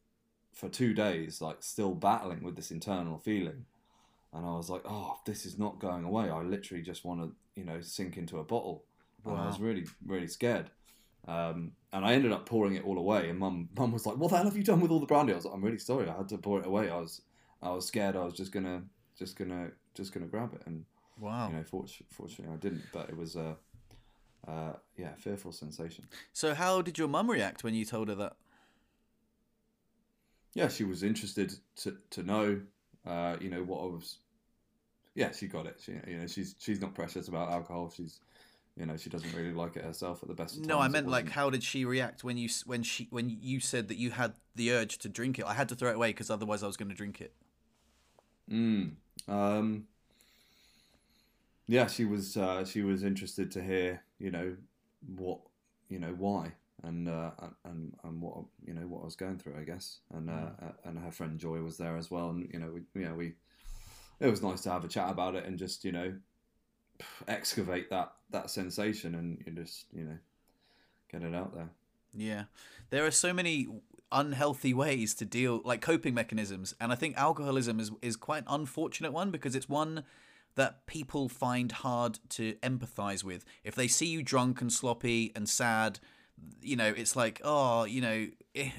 for 0.53 0.69
two 0.69 0.95
days, 0.95 1.41
like 1.41 1.63
still 1.63 1.95
battling 1.95 2.45
with 2.45 2.55
this 2.55 2.71
internal 2.71 3.19
feeling. 3.19 3.65
And 4.33 4.45
I 4.45 4.57
was 4.57 4.71
like, 4.71 4.83
oh, 4.85 5.17
this 5.27 5.47
is 5.47 5.59
not 5.59 5.79
going 5.79 6.05
away. 6.05 6.29
I 6.29 6.43
literally 6.43 6.83
just 6.83 7.05
want 7.05 7.21
to, 7.21 7.33
you 7.55 7.65
know, 7.65 7.81
sink 7.81 8.17
into 8.17 8.39
a 8.39 8.45
bottle. 8.45 8.85
And 9.25 9.37
I 9.37 9.47
was 9.47 9.61
really, 9.61 9.87
really 10.05 10.27
scared. 10.27 10.71
Um, 11.27 11.73
and 11.93 12.05
I 12.05 12.13
ended 12.13 12.33
up 12.33 12.45
pouring 12.45 12.75
it 12.75 12.85
all 12.85 12.99
away. 12.99 13.31
And 13.31 13.39
mum, 13.39 13.69
mum 13.77 13.93
was 13.93 14.07
like, 14.07 14.17
what 14.17 14.31
the 14.31 14.37
hell 14.37 14.45
have 14.45 14.57
you 14.57 14.65
done 14.65 14.81
with 14.81 14.91
all 14.91 15.01
the 15.01 15.07
brandy? 15.07 15.33
I 15.33 15.37
was 15.37 15.45
like, 15.45 15.55
I'm 15.55 15.63
really 15.63 15.79
sorry. 15.79 16.09
I 16.09 16.17
had 16.17 16.29
to 16.31 16.39
pour 16.39 16.61
it 16.61 16.67
away. 16.67 16.91
I 16.91 16.97
was, 16.97 17.23
I 17.63 17.71
was 17.71 17.87
scared. 17.87 18.17
I 18.17 18.25
was 18.25 18.35
just 18.35 18.53
gonna, 18.53 18.83
just 19.17 19.37
gonna, 19.37 19.71
just 19.95 20.13
gonna 20.13 20.27
grab 20.27 20.55
it. 20.55 20.63
And 20.67 20.85
Wow. 21.19 21.49
you 21.51 21.57
know, 21.57 21.63
fortunately, 21.65 22.07
fortunately, 22.11 22.55
I 22.55 22.59
didn't. 22.59 22.85
But 22.93 23.09
it 23.09 23.17
was 23.17 23.37
a, 23.37 23.57
uh, 24.47 24.75
yeah, 24.97 25.15
fearful 25.17 25.53
sensation. 25.53 26.09
So 26.33 26.55
how 26.55 26.83
did 26.83 26.99
your 26.99 27.09
mum 27.09 27.31
react 27.31 27.65
when 27.65 27.75
you 27.75 27.85
told 27.85 28.09
her 28.09 28.15
that? 28.17 28.37
yeah, 30.55 30.69
she 30.69 30.85
was 30.85 31.03
interested 31.03 31.53
to 31.77 31.97
to 32.11 32.23
know, 32.23 32.61
uh, 33.07 33.37
you 33.41 33.51
know, 33.51 33.63
what 33.63 33.81
I 33.83 33.87
was. 33.87 34.19
Yeah, 35.15 35.31
she 35.33 35.47
got 35.47 35.67
it. 35.67 35.81
She, 35.81 35.93
you 36.07 36.19
know, 36.19 36.27
she's 36.27 36.55
she's 36.59 36.81
not 36.81 36.95
precious 36.95 37.29
about 37.29 37.51
alcohol. 37.51 37.93
She's, 37.95 38.21
you 38.77 38.87
know, 38.87 38.97
she 38.97 39.11
doesn't 39.11 39.33
really 39.33 39.53
like 39.53 39.77
it 39.77 39.85
herself 39.85 40.23
at 40.23 40.29
the 40.29 40.35
best 40.35 40.57
of 40.57 40.63
times. 40.63 40.69
No, 40.69 40.81
I 40.81 40.89
meant 40.89 41.09
like 41.09 41.31
how 41.31 41.51
did 41.51 41.63
she 41.63 41.85
react 41.85 42.25
when 42.25 42.37
you 42.37 42.49
when 42.67 42.83
she 42.83 43.07
when 43.11 43.31
you 43.31 43.61
said 43.61 43.89
that 43.89 43.97
you 43.97 44.11
had 44.11 44.35
the 44.55 44.73
urge 44.73 44.99
to 44.99 45.09
drink 45.09 45.39
it? 45.39 45.45
I 45.45 45.55
had 45.55 45.69
to 45.71 45.77
throw 45.77 45.91
it 45.91 45.97
away 45.97 46.11
because 46.11 46.31
otherwise 46.31 46.63
I 46.63 46.67
was 46.67 46.77
going 46.77 46.89
to 46.91 46.95
drink 46.95 47.21
it. 47.21 47.33
Mm, 48.51 48.97
um, 49.29 49.87
yeah, 51.67 51.87
she 51.87 52.05
was. 52.05 52.37
Uh, 52.37 52.65
she 52.65 52.83
was 52.83 53.03
interested 53.03 53.51
to 53.53 53.63
hear, 53.63 54.03
you 54.19 54.31
know, 54.31 54.57
what, 55.17 55.41
you 55.89 55.99
know, 55.99 56.15
why, 56.19 56.53
and 56.83 57.09
uh, 57.09 57.31
and 57.65 57.95
and 58.05 58.21
what, 58.21 58.45
you 58.67 58.75
know, 58.75 58.87
what 58.87 59.03
I 59.03 59.05
was 59.05 59.17
going 59.17 59.39
through, 59.39 59.57
I 59.59 59.65
guess, 59.65 60.01
and 60.13 60.29
uh, 60.31 60.51
and 60.85 60.99
her 60.99 61.11
friend 61.11 61.39
Joy 61.39 61.61
was 61.63 61.77
there 61.79 61.97
as 61.97 62.11
well, 62.11 62.31
and 62.31 62.49
you 62.53 62.59
know, 62.59 62.71
we, 62.73 63.03
yeah, 63.03 63.13
we, 63.13 63.35
it 64.21 64.29
was 64.29 64.43
nice 64.43 64.63
to 64.63 64.71
have 64.71 64.85
a 64.85 64.89
chat 64.89 65.11
about 65.11 65.35
it 65.35 65.45
and 65.47 65.59
just, 65.59 65.85
you 65.85 65.93
know, 65.93 66.15
excavate 67.29 67.91
that 67.91 68.13
that 68.31 68.51
sensation 68.51 69.15
and 69.15 69.43
you 69.47 69.53
just, 69.53 69.87
you 69.93 70.05
know, 70.05 70.19
get 71.11 71.23
it 71.23 71.35
out 71.35 71.55
there. 71.55 71.69
Yeah. 72.15 72.45
There 72.91 73.05
are 73.05 73.11
so 73.11 73.33
many 73.33 73.69
unhealthy 74.13 74.73
ways 74.73 75.15
to 75.15 75.25
deal 75.25 75.61
like 75.65 75.81
coping 75.81 76.15
mechanisms 76.15 76.75
and 76.81 76.93
I 76.93 76.95
think 76.95 77.17
alcoholism 77.17 77.81
is 77.81 77.91
is 78.01 78.17
quite 78.17 78.43
an 78.43 78.49
unfortunate 78.49 79.13
one 79.13 79.31
because 79.31 79.57
it's 79.57 79.69
one 79.69 80.05
that 80.55 80.87
people 80.87 81.29
find 81.29 81.73
hard 81.73 82.19
to 82.31 82.55
empathize 82.55 83.25
with. 83.25 83.45
If 83.63 83.75
they 83.75 83.89
see 83.89 84.07
you 84.07 84.23
drunk 84.23 84.61
and 84.61 84.73
sloppy 84.73 85.33
and 85.35 85.49
sad, 85.49 85.99
you 86.61 86.77
know, 86.77 86.93
it's 86.97 87.17
like, 87.17 87.41
oh, 87.45 87.85
you 87.85 88.01
know, 88.01 88.29
eh, 88.55 88.71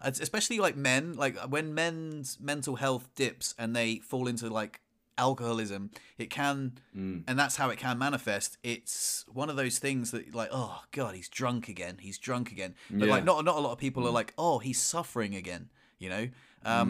especially 0.00 0.58
like 0.58 0.76
men, 0.76 1.14
like 1.14 1.36
when 1.48 1.74
men's 1.74 2.38
mental 2.40 2.76
health 2.76 3.08
dips 3.14 3.54
and 3.58 3.74
they 3.74 3.98
fall 3.98 4.28
into 4.28 4.48
like 4.48 4.80
alcoholism, 5.20 5.90
it 6.18 6.30
can 6.30 6.78
Mm. 6.96 7.22
and 7.28 7.38
that's 7.38 7.56
how 7.56 7.70
it 7.70 7.78
can 7.78 7.96
manifest. 7.98 8.58
It's 8.62 9.24
one 9.28 9.48
of 9.50 9.56
those 9.56 9.78
things 9.78 10.10
that 10.10 10.34
like, 10.34 10.48
oh 10.52 10.82
god, 10.92 11.14
he's 11.14 11.28
drunk 11.28 11.68
again. 11.68 11.98
He's 12.00 12.18
drunk 12.18 12.50
again. 12.50 12.74
But 12.90 13.06
Yeah. 13.06 13.14
like, 13.14 13.24
not 13.24 13.44
not 13.44 13.56
a 13.56 13.60
lot 13.60 13.72
of 13.72 13.78
people 13.78 14.06
are 14.08 14.10
like, 14.20 14.32
oh, 14.36 14.58
he's 14.58 14.80
suffering 14.80 15.34
again. 15.36 15.68
You 15.98 16.08
know, 16.08 16.28
um, 16.64 16.88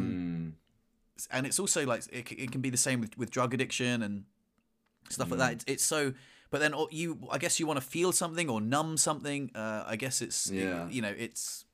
Mm. 1.18 1.26
and 1.30 1.46
it's 1.46 1.58
also 1.58 1.84
like 1.84 2.02
it, 2.12 2.30
it 2.32 2.50
can 2.52 2.60
be 2.60 2.70
the 2.70 2.76
same 2.86 3.00
with, 3.00 3.18
with 3.18 3.30
drug 3.30 3.52
addiction 3.54 4.02
and 4.02 4.24
stuff 5.08 5.30
like 5.30 5.38
that. 5.40 5.52
It's, 5.52 5.64
it's 5.66 5.84
so. 5.84 6.14
But 6.52 6.58
then 6.60 6.74
oh, 6.74 6.88
you, 6.90 7.18
I 7.30 7.38
guess 7.38 7.60
you 7.60 7.66
want 7.66 7.78
to 7.82 7.86
feel 7.96 8.10
something 8.12 8.48
or 8.50 8.60
numb 8.60 8.96
something. 8.96 9.50
Uh, 9.54 9.84
I 9.86 9.96
guess 9.96 10.20
it's 10.22 10.50
it- 10.50 10.64
Yeah. 10.64 10.88
you 10.88 11.00
know 11.02 11.14
it's 11.26 11.64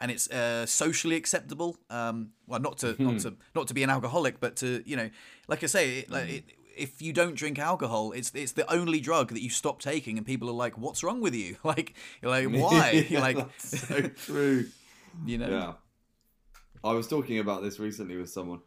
and 0.00 0.10
it's 0.10 0.30
uh, 0.30 0.66
socially 0.66 1.16
acceptable. 1.16 1.76
Um, 1.90 2.30
well, 2.46 2.60
not 2.60 2.78
to 2.78 2.96
not 3.02 3.20
to 3.20 3.34
not 3.54 3.66
to 3.68 3.74
be 3.74 3.82
an 3.82 3.90
alcoholic, 3.90 4.40
but 4.40 4.56
to 4.56 4.82
you 4.86 4.96
know, 4.96 5.10
like 5.48 5.62
I 5.62 5.66
say, 5.66 5.98
it, 6.00 6.10
like, 6.10 6.28
it, 6.28 6.44
if 6.76 7.00
you 7.00 7.12
don't 7.12 7.34
drink 7.34 7.58
alcohol, 7.58 8.12
it's 8.12 8.30
it's 8.34 8.52
the 8.52 8.70
only 8.72 9.00
drug 9.00 9.28
that 9.32 9.42
you 9.42 9.50
stop 9.50 9.80
taking, 9.80 10.18
and 10.18 10.26
people 10.26 10.48
are 10.48 10.52
like, 10.52 10.76
"What's 10.78 11.02
wrong 11.02 11.20
with 11.20 11.34
you?" 11.34 11.56
Like, 11.64 11.94
you're 12.20 12.30
like, 12.30 12.48
"Why?" 12.62 13.06
you're 13.08 13.20
like, 13.20 13.38
so 13.58 14.00
true. 14.16 14.66
you 15.24 15.38
know, 15.38 15.48
Yeah, 15.48 15.72
I 16.84 16.92
was 16.92 17.08
talking 17.08 17.38
about 17.38 17.62
this 17.62 17.78
recently 17.78 18.16
with 18.16 18.30
someone. 18.30 18.60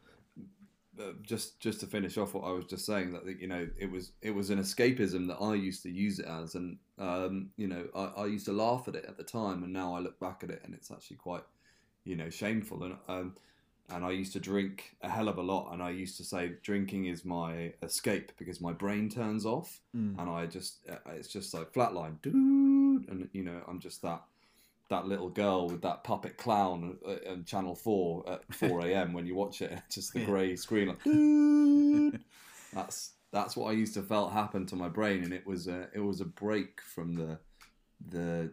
Uh, 0.99 1.13
just 1.21 1.59
just 1.59 1.79
to 1.79 1.85
finish 1.85 2.17
off 2.17 2.33
what 2.33 2.43
I 2.43 2.51
was 2.51 2.65
just 2.65 2.85
saying 2.85 3.13
that 3.13 3.39
you 3.39 3.47
know 3.47 3.67
it 3.77 3.89
was 3.89 4.11
it 4.21 4.31
was 4.31 4.49
an 4.49 4.59
escapism 4.59 5.27
that 5.27 5.37
I 5.41 5.55
used 5.55 5.83
to 5.83 5.89
use 5.89 6.19
it 6.19 6.25
as. 6.25 6.55
And 6.55 6.77
um, 6.97 7.49
you 7.55 7.67
know 7.67 7.85
I, 7.95 8.23
I 8.23 8.25
used 8.25 8.45
to 8.47 8.53
laugh 8.53 8.87
at 8.87 8.95
it 8.95 9.05
at 9.07 9.17
the 9.17 9.23
time 9.23 9.63
and 9.63 9.71
now 9.71 9.95
I 9.95 9.99
look 9.99 10.19
back 10.19 10.41
at 10.43 10.49
it 10.49 10.61
and 10.65 10.73
it's 10.73 10.91
actually 10.91 11.17
quite 11.17 11.43
you 12.03 12.15
know 12.15 12.29
shameful. 12.29 12.83
And 12.83 12.97
um, 13.07 13.35
and 13.91 14.05
I 14.05 14.11
used 14.11 14.33
to 14.33 14.39
drink 14.39 14.95
a 15.01 15.09
hell 15.09 15.29
of 15.29 15.37
a 15.37 15.41
lot. 15.41 15.71
And 15.73 15.81
I 15.81 15.89
used 15.89 16.17
to 16.17 16.23
say 16.23 16.53
drinking 16.63 17.05
is 17.05 17.25
my 17.25 17.73
escape 17.81 18.31
because 18.37 18.59
my 18.59 18.73
brain 18.73 19.09
turns 19.09 19.45
off. 19.45 19.79
Mm. 19.95 20.19
and 20.19 20.29
I 20.29 20.45
just 20.47 20.79
uh, 20.89 20.97
it's 21.11 21.29
just 21.29 21.53
like 21.53 21.73
flatline 21.73 22.21
dude. 22.21 22.35
And 22.35 23.29
you 23.31 23.43
know 23.43 23.61
I'm 23.67 23.79
just 23.79 24.01
that 24.01 24.21
that 24.89 25.07
little 25.07 25.29
girl 25.29 25.67
with 25.67 25.81
that 25.81 26.03
puppet 26.03 26.37
clown 26.37 26.97
uh, 27.07 27.31
on 27.31 27.43
Channel 27.45 27.75
Four 27.75 28.29
at 28.29 28.53
four 28.53 28.81
a.m. 28.85 29.13
when 29.13 29.25
you 29.25 29.35
watch 29.35 29.61
it, 29.61 29.79
just 29.89 30.13
the 30.13 30.25
grey 30.25 30.55
screen. 30.55 30.87
Like, 30.89 32.21
that's 32.73 33.13
that's 33.31 33.55
what 33.55 33.69
I 33.69 33.73
used 33.73 33.93
to 33.93 34.01
felt 34.01 34.31
happen 34.31 34.65
to 34.67 34.75
my 34.75 34.89
brain, 34.89 35.23
and 35.23 35.33
it 35.33 35.45
was 35.45 35.67
a 35.67 35.87
it 35.93 35.99
was 35.99 36.21
a 36.21 36.25
break 36.25 36.81
from 36.81 37.13
the 37.13 37.39
the 38.09 38.51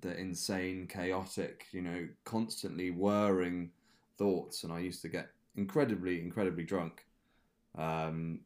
the 0.00 0.18
insane, 0.18 0.86
chaotic, 0.86 1.66
you 1.70 1.82
know, 1.82 2.08
constantly 2.24 2.90
whirring 2.90 3.70
thoughts, 4.18 4.64
and 4.64 4.72
I 4.72 4.80
used 4.80 5.02
to 5.02 5.08
get 5.08 5.28
incredibly, 5.56 6.20
incredibly 6.20 6.64
drunk. 6.64 7.04
Um, 7.76 8.40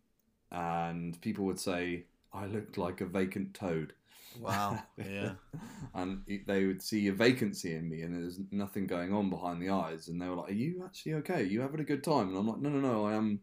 and 0.50 1.20
people 1.20 1.44
would 1.46 1.60
say 1.60 2.04
I 2.32 2.46
looked 2.46 2.78
like 2.78 3.00
a 3.00 3.06
vacant 3.06 3.54
toad 3.54 3.92
wow, 4.40 4.78
yeah, 4.98 5.32
and 5.94 6.22
they 6.46 6.64
would 6.66 6.82
see 6.82 7.08
a 7.08 7.12
vacancy 7.12 7.74
in 7.74 7.88
me 7.88 8.02
and 8.02 8.14
there's 8.14 8.40
nothing 8.50 8.86
going 8.86 9.12
on 9.12 9.30
behind 9.30 9.60
the 9.60 9.70
eyes. 9.70 10.08
And 10.08 10.20
they 10.20 10.28
were 10.28 10.36
like 10.36 10.50
are 10.50 10.54
you 10.54 10.82
actually 10.84 11.14
okay? 11.14 11.40
Are 11.40 11.42
you 11.42 11.60
having 11.60 11.80
a 11.80 11.84
good 11.84 12.04
time? 12.04 12.28
And 12.28 12.36
i'm 12.36 12.46
like 12.46 12.58
no 12.58 12.68
no 12.68 12.80
no. 12.80 13.06
I 13.06 13.14
am 13.14 13.40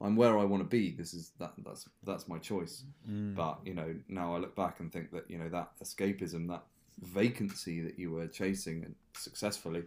i'm 0.00 0.16
where 0.16 0.38
i 0.38 0.44
want 0.44 0.62
to 0.62 0.68
be. 0.68 0.92
This 0.92 1.14
is 1.14 1.32
that 1.38 1.52
that's 1.64 1.88
that's 2.04 2.28
my 2.28 2.38
choice. 2.38 2.84
Mm. 3.08 3.34
but 3.34 3.58
you 3.64 3.74
know 3.74 3.94
now 4.08 4.34
i 4.34 4.38
look 4.38 4.54
back 4.56 4.80
and 4.80 4.92
think 4.92 5.10
that 5.12 5.30
you 5.30 5.38
know 5.38 5.48
that 5.48 5.70
escapism 5.82 6.48
that 6.48 6.64
vacancy 7.02 7.82
that 7.82 7.98
you 7.98 8.10
were 8.10 8.26
chasing 8.26 8.82
and 8.84 8.94
successfully 9.14 9.82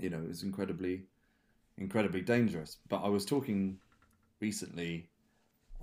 you 0.00 0.10
know 0.10 0.22
is 0.28 0.42
incredibly 0.42 1.02
incredibly 1.78 2.20
dangerous. 2.20 2.78
But 2.88 3.02
i 3.02 3.08
was 3.08 3.24
talking 3.24 3.78
recently 4.40 5.08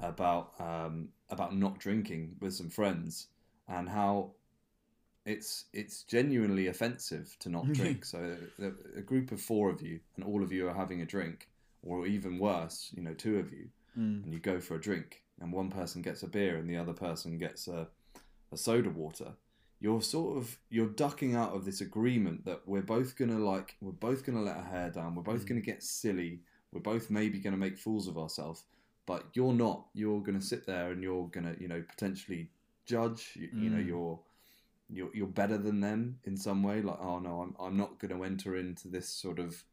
about 0.01 0.53
um, 0.59 1.09
about 1.29 1.55
not 1.55 1.79
drinking 1.79 2.35
with 2.39 2.53
some 2.53 2.69
friends 2.69 3.27
and 3.67 3.89
how 3.89 4.31
it's 5.25 5.65
it's 5.73 6.03
genuinely 6.03 6.67
offensive 6.67 7.35
to 7.39 7.49
not 7.49 7.71
drink. 7.73 8.05
so 8.05 8.37
a, 8.61 8.67
a 8.99 9.01
group 9.01 9.31
of 9.31 9.41
four 9.41 9.69
of 9.69 9.81
you 9.81 9.99
and 10.15 10.23
all 10.25 10.41
of 10.43 10.51
you 10.51 10.67
are 10.67 10.73
having 10.73 11.01
a 11.01 11.05
drink, 11.05 11.49
or 11.83 12.07
even 12.07 12.39
worse, 12.39 12.91
you 12.95 13.01
know, 13.03 13.13
two 13.13 13.37
of 13.39 13.51
you, 13.51 13.67
Mm. 13.97 14.23
and 14.23 14.31
you 14.31 14.37
go 14.39 14.59
for 14.59 14.75
a 14.75 14.79
drink, 14.81 15.23
and 15.41 15.51
one 15.51 15.71
person 15.71 16.03
gets 16.03 16.21
a 16.21 16.27
beer 16.27 16.57
and 16.57 16.69
the 16.69 16.77
other 16.77 16.93
person 16.93 17.39
gets 17.39 17.67
a, 17.67 17.87
a 18.51 18.57
soda 18.57 18.91
water. 18.91 19.31
You're 19.79 20.03
sort 20.03 20.37
of 20.37 20.55
you're 20.69 20.89
ducking 20.89 21.33
out 21.35 21.53
of 21.55 21.65
this 21.65 21.81
agreement 21.81 22.45
that 22.45 22.61
we're 22.67 22.83
both 22.83 23.15
gonna 23.15 23.39
like 23.39 23.75
we're 23.81 23.91
both 23.91 24.23
gonna 24.23 24.43
let 24.43 24.55
our 24.57 24.63
hair 24.63 24.91
down, 24.91 25.15
we're 25.15 25.23
both 25.23 25.45
Mm. 25.45 25.49
gonna 25.49 25.61
get 25.61 25.81
silly, 25.81 26.41
we're 26.71 26.79
both 26.81 27.09
maybe 27.09 27.39
gonna 27.39 27.57
make 27.57 27.75
fools 27.77 28.07
of 28.07 28.19
ourselves, 28.19 28.65
but 29.07 29.25
you're 29.33 29.53
not. 29.53 29.87
You're 29.95 30.21
gonna 30.21 30.41
sit 30.41 30.67
there 30.67 30.91
and 30.91 31.01
you're 31.01 31.27
gonna 31.29 31.55
you 31.59 31.67
know 31.67 31.81
potentially 31.81 32.49
judge. 32.87 33.33
You, 33.35 33.49
you 33.53 33.69
know 33.69 33.77
Mm. 33.83 33.87
you're 33.87 34.19
you're 34.89 35.11
you're 35.13 35.27
better 35.41 35.57
than 35.57 35.81
them 35.81 36.19
in 36.23 36.35
some 36.37 36.63
way. 36.63 36.81
Like 36.81 36.99
oh 36.99 37.19
no, 37.19 37.41
I'm 37.41 37.55
I'm 37.59 37.77
not 37.77 37.99
gonna 37.99 38.21
enter 38.23 38.55
into 38.55 38.87
this 38.87 39.07
sort 39.09 39.39
of 39.39 39.63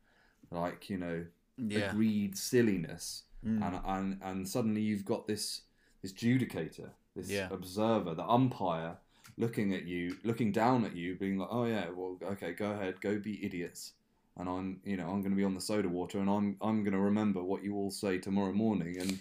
like 0.50 0.90
you 0.90 0.98
know 0.98 1.24
yeah, 1.56 1.90
agreed 1.90 2.36
silliness 2.36 3.22
Mm. 3.46 3.62
and, 3.62 3.80
and 3.84 4.20
and 4.22 4.48
suddenly 4.48 4.80
you've 4.80 5.04
got 5.04 5.26
this 5.26 5.62
this 6.02 6.12
judicator, 6.12 6.90
this 7.14 7.30
Yeah. 7.30 7.48
observer, 7.50 8.14
the 8.14 8.24
umpire, 8.26 8.96
looking 9.36 9.74
at 9.74 9.84
you, 9.86 10.16
looking 10.24 10.50
down 10.52 10.84
at 10.86 10.96
you, 10.96 11.14
being 11.16 11.36
like, 11.38 11.48
"Oh 11.50 11.66
yeah, 11.66 11.90
well, 11.90 12.18
okay, 12.32 12.52
go 12.52 12.70
ahead, 12.72 13.00
go 13.02 13.18
be 13.18 13.44
idiots." 13.44 13.92
And 14.38 14.48
I'm, 14.48 14.80
you 14.84 14.96
know, 14.96 15.04
I'm 15.10 15.20
going 15.20 15.30
to 15.30 15.36
be 15.36 15.44
on 15.44 15.54
the 15.54 15.60
soda 15.60 15.88
water, 15.88 16.18
and 16.20 16.28
I'm 16.30 16.56
I'm 16.62 16.82
going 16.84 16.92
to 16.94 17.00
remember 17.10 17.42
what 17.44 17.62
you 17.62 17.74
all 17.76 17.90
say 17.90 18.18
tomorrow 18.18 18.52
morning, 18.52 18.98
and 18.98 19.18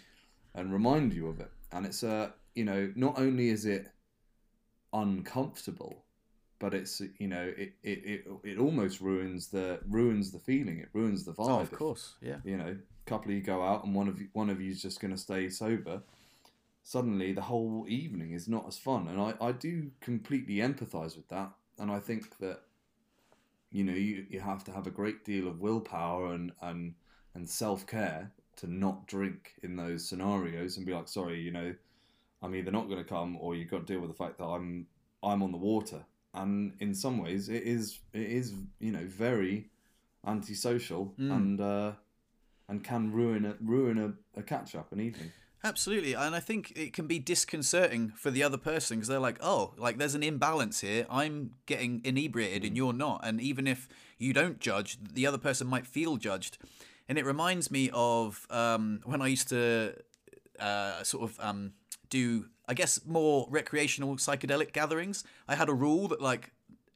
and 0.56 0.72
remind 0.74 1.14
you 1.14 1.28
of 1.28 1.40
it. 1.42 1.52
And 1.74 1.86
it's 1.86 2.04
a 2.04 2.34
you 2.56 2.66
know, 2.66 2.92
not 2.96 3.20
only 3.20 3.50
is 3.50 3.66
it 3.66 3.90
uncomfortable, 4.92 6.06
but 6.60 6.74
it's 6.74 7.02
you 7.18 7.28
know, 7.28 7.52
it 7.58 7.74
it, 7.84 8.06
it, 8.06 8.28
it 8.44 8.58
almost 8.58 9.02
ruins 9.02 9.48
the 9.48 9.80
ruins 9.88 10.32
the 10.32 10.40
feeling. 10.40 10.80
It 10.80 10.90
ruins 10.94 11.26
the 11.26 11.32
oh, 11.32 11.36
vibe. 11.36 11.50
Oh, 11.50 11.60
of 11.60 11.72
course, 11.72 12.16
yeah. 12.22 12.38
You 12.44 12.58
know, 12.58 12.78
a 12.78 13.10
couple 13.10 13.32
of 13.32 13.38
you 13.38 13.44
go 13.44 13.64
out 13.64 13.84
and 13.84 13.94
one 13.94 14.08
of 14.08 14.20
you, 14.20 14.30
one 14.34 14.50
of 14.50 14.62
you's 14.62 14.82
just 14.82 15.00
going 15.00 15.14
to 15.14 15.20
stay 15.20 15.50
sober. 15.50 16.02
Suddenly, 16.84 17.32
the 17.34 17.42
whole 17.42 17.86
evening 17.88 18.32
is 18.32 18.48
not 18.48 18.68
as 18.68 18.78
fun, 18.78 19.08
and 19.08 19.20
I, 19.20 19.34
I 19.42 19.52
do 19.54 19.92
completely 20.02 20.56
empathise 20.56 21.16
with 21.16 21.30
that. 21.30 21.52
And 21.80 21.90
I 21.90 22.00
think 22.00 22.38
that 22.38 22.62
you 23.72 23.84
know 23.84 23.94
you, 23.94 24.26
you 24.30 24.40
have 24.40 24.64
to 24.66 24.72
have 24.72 24.86
a 24.86 24.92
great 24.92 25.26
deal 25.26 25.48
of 25.48 25.60
willpower 25.60 26.34
and 26.34 26.52
and 26.62 26.94
and 27.36 27.50
self 27.50 27.88
care 27.88 28.32
to 28.58 28.72
not 28.72 29.08
drink 29.08 29.54
in 29.64 29.76
those 29.76 30.08
scenarios 30.08 30.78
and 30.78 30.86
be 30.86 30.94
like, 30.94 31.08
sorry, 31.08 31.40
you 31.40 31.52
know, 31.52 31.74
I'm 32.44 32.54
either 32.56 32.72
not 32.72 32.88
going 32.90 33.00
to 33.04 33.10
come 33.10 33.38
or 33.40 33.56
you've 33.56 33.72
got 33.72 33.88
to 33.88 33.94
deal 33.94 34.02
with 34.02 34.12
the 34.12 34.16
fact 34.24 34.38
that 34.38 34.46
I'm 34.46 34.86
I'm 35.24 35.42
on 35.42 35.52
the 35.52 35.58
water. 35.58 36.02
And 36.36 36.74
in 36.80 36.94
some 36.94 37.18
ways, 37.24 37.48
it 37.50 37.64
is 37.64 38.00
it 38.14 38.30
is 38.40 38.54
you 38.80 38.92
know 38.92 39.06
very 39.06 39.70
antisocial 40.26 41.14
Mm. 41.20 41.32
and 41.36 41.62
uh, 41.62 41.92
and 42.68 42.84
can 42.84 43.12
ruin 43.12 43.46
a 43.46 43.56
ruin 43.62 43.98
a, 43.98 44.40
a 44.40 44.44
catch 44.44 44.76
up 44.76 44.92
an 44.92 45.00
evening. 45.00 45.32
Absolutely, 45.66 46.14
and 46.14 46.36
I 46.36 46.42
think 46.42 46.74
it 46.76 46.92
can 46.92 47.08
be 47.08 47.20
disconcerting 47.20 48.10
for 48.18 48.30
the 48.30 48.44
other 48.44 48.58
person 48.58 48.98
because 48.98 49.08
they're 49.08 49.20
like, 49.20 49.38
"Oh, 49.42 49.74
like 49.78 49.98
there's 49.98 50.16
an 50.16 50.24
imbalance 50.24 50.82
here. 50.82 51.06
I'm 51.10 51.52
getting 51.66 52.02
inebriated 52.04 52.66
and 52.66 52.76
you're 52.76 52.92
not." 52.94 53.22
And 53.24 53.40
even 53.40 53.66
if 53.68 53.88
you 54.18 54.34
don't 54.34 54.60
judge, 54.60 54.98
the 55.02 55.26
other 55.26 55.38
person 55.38 55.68
might 55.68 55.88
feel 55.88 56.18
judged. 56.18 56.58
And 57.08 57.18
it 57.18 57.26
reminds 57.26 57.72
me 57.72 57.90
of 57.94 58.46
um, 58.50 59.02
when 59.06 59.22
I 59.22 59.28
used 59.28 59.48
to 59.50 59.96
uh, 60.60 61.04
sort 61.04 61.30
of 61.30 61.40
um, 61.40 61.74
do, 62.14 62.46
I 62.68 62.76
guess, 62.76 63.00
more 63.08 63.48
recreational 63.50 64.16
psychedelic 64.18 64.72
gatherings. 64.72 65.24
I 65.48 65.56
had 65.56 65.68
a 65.68 65.74
rule 65.74 66.08
that 66.10 66.22
like 66.22 66.52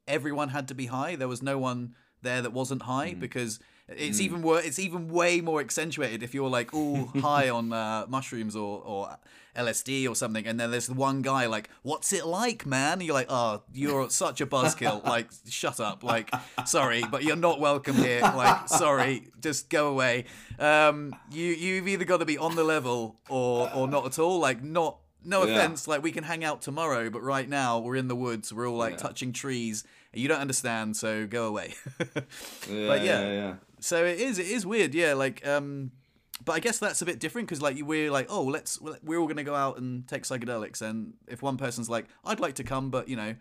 everyone 0.08 0.50
had 0.50 0.68
to 0.68 0.76
be 0.76 0.86
high. 0.86 1.16
There 1.16 1.28
was 1.28 1.42
no 1.42 1.58
one 1.58 1.96
there 2.22 2.42
that 2.44 2.54
wasn't 2.54 2.84
high 2.84 3.16
because 3.16 3.60
it's 3.88 4.20
even 4.20 4.42
wor- 4.42 4.60
it's 4.60 4.80
even 4.80 5.08
way 5.10 5.42
more 5.42 5.60
accentuated 5.60 6.22
if 6.22 6.34
you're 6.36 6.50
like 6.50 6.74
all 6.74 7.06
high 7.22 7.50
on 7.50 7.74
uh, 7.74 8.06
mushrooms 8.08 8.56
or, 8.56 8.82
or 8.86 9.18
LSD 9.56 10.08
or 10.08 10.16
something, 10.16 10.46
and 10.46 10.60
then 10.60 10.70
there's 10.70 10.88
the 10.88 10.94
one 10.94 11.24
guy 11.24 11.48
like, 11.48 11.70
"What's 11.82 12.14
it 12.14 12.26
like, 12.28 12.66
man?" 12.66 12.94
And 12.94 13.04
you're 13.04 13.16
like, 13.16 13.32
"Oh, 13.32 13.64
you're 13.74 14.10
such 14.10 14.40
a 14.40 14.46
buzzkill. 14.46 15.04
like, 15.16 15.30
shut 15.50 15.80
up. 15.80 16.04
Like, 16.04 16.30
sorry, 16.66 17.04
but 17.10 17.24
you're 17.24 17.36
not 17.36 17.60
welcome 17.60 17.96
here. 17.96 18.22
Like, 18.22 18.68
sorry, 18.68 19.30
just 19.42 19.70
go 19.70 19.88
away. 19.88 20.26
Um, 20.60 21.16
you 21.32 21.46
you've 21.46 21.88
either 21.88 22.06
got 22.06 22.20
to 22.20 22.26
be 22.26 22.38
on 22.38 22.56
the 22.56 22.64
level 22.64 23.20
or 23.30 23.74
or 23.74 23.88
not 23.88 24.06
at 24.06 24.20
all. 24.20 24.40
Like, 24.40 24.64
not." 24.64 25.00
No 25.24 25.44
Yeah. 25.46 25.56
offense, 25.56 25.88
like 25.88 26.04
we 26.04 26.12
can 26.12 26.24
hang 26.24 26.44
out 26.44 26.62
tomorrow, 26.62 27.10
but 27.10 27.22
right 27.22 27.48
now 27.50 27.80
we're 27.80 27.96
in 27.98 28.08
the 28.08 28.16
woods. 28.16 28.54
We're 28.54 28.68
all 28.70 28.78
like 28.78 28.94
Yeah. 28.94 28.98
touching 28.98 29.34
trees. 29.34 29.84
You 30.14 30.28
don't 30.28 30.40
understand, 30.40 30.96
so 30.98 31.28
go 31.28 31.48
away. 31.48 31.74
Yeah, 32.70 32.88
But 32.88 33.04
yeah. 33.04 33.22
yeah, 33.32 33.54
so 33.80 34.04
it 34.06 34.20
is. 34.20 34.40
It 34.40 34.48
is 34.48 34.66
weird. 34.66 34.94
Yeah. 34.94 35.14
Like, 35.14 35.46
um, 35.46 35.92
but 36.46 36.54
I 36.54 36.60
guess 36.60 36.80
that's 36.80 37.02
a 37.02 37.06
bit 37.06 37.20
different 37.20 37.48
because 37.48 37.62
like 37.62 37.78
we're 37.82 38.12
like, 38.12 38.28
oh, 38.30 38.44
let's 38.44 38.80
we're 38.82 39.20
all 39.20 39.28
gonna 39.28 39.44
go 39.44 39.56
out 39.56 39.78
and 39.80 40.08
take 40.08 40.24
psychedelics, 40.24 40.82
and 40.82 41.14
if 41.28 41.42
one 41.42 41.58
person's 41.58 41.90
like, 41.90 42.06
I'd 42.24 42.40
like 42.40 42.56
to 42.56 42.64
come, 42.64 42.90
but 42.90 43.08
you 43.10 43.16
know. 43.16 43.36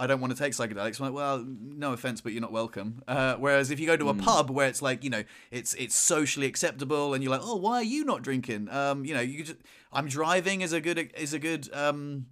I 0.00 0.06
don't 0.06 0.20
want 0.20 0.34
to 0.34 0.38
take 0.38 0.52
psychedelics. 0.54 0.98
I'm 0.98 1.06
like, 1.06 1.14
well, 1.14 1.44
no 1.46 1.92
offense, 1.92 2.20
but 2.20 2.32
you're 2.32 2.40
not 2.40 2.52
welcome. 2.52 3.02
Uh, 3.06 3.34
whereas 3.36 3.70
if 3.70 3.78
you 3.78 3.86
go 3.86 3.96
to 3.96 4.08
a 4.08 4.14
pub 4.14 4.50
where 4.50 4.66
it's 4.66 4.82
like, 4.82 5.04
you 5.04 5.10
know, 5.10 5.22
it's 5.50 5.74
it's 5.74 5.94
socially 5.94 6.46
acceptable, 6.46 7.14
and 7.14 7.22
you're 7.22 7.30
like, 7.30 7.42
oh, 7.44 7.56
why 7.56 7.74
are 7.74 7.84
you 7.84 8.04
not 8.04 8.22
drinking? 8.22 8.68
Um, 8.70 9.04
you 9.04 9.14
know, 9.14 9.20
you 9.20 9.44
just, 9.44 9.58
I'm 9.92 10.08
driving 10.08 10.62
is 10.62 10.72
a 10.72 10.80
good 10.80 11.12
is 11.16 11.34
a 11.34 11.38
good 11.38 11.72
um, 11.74 12.26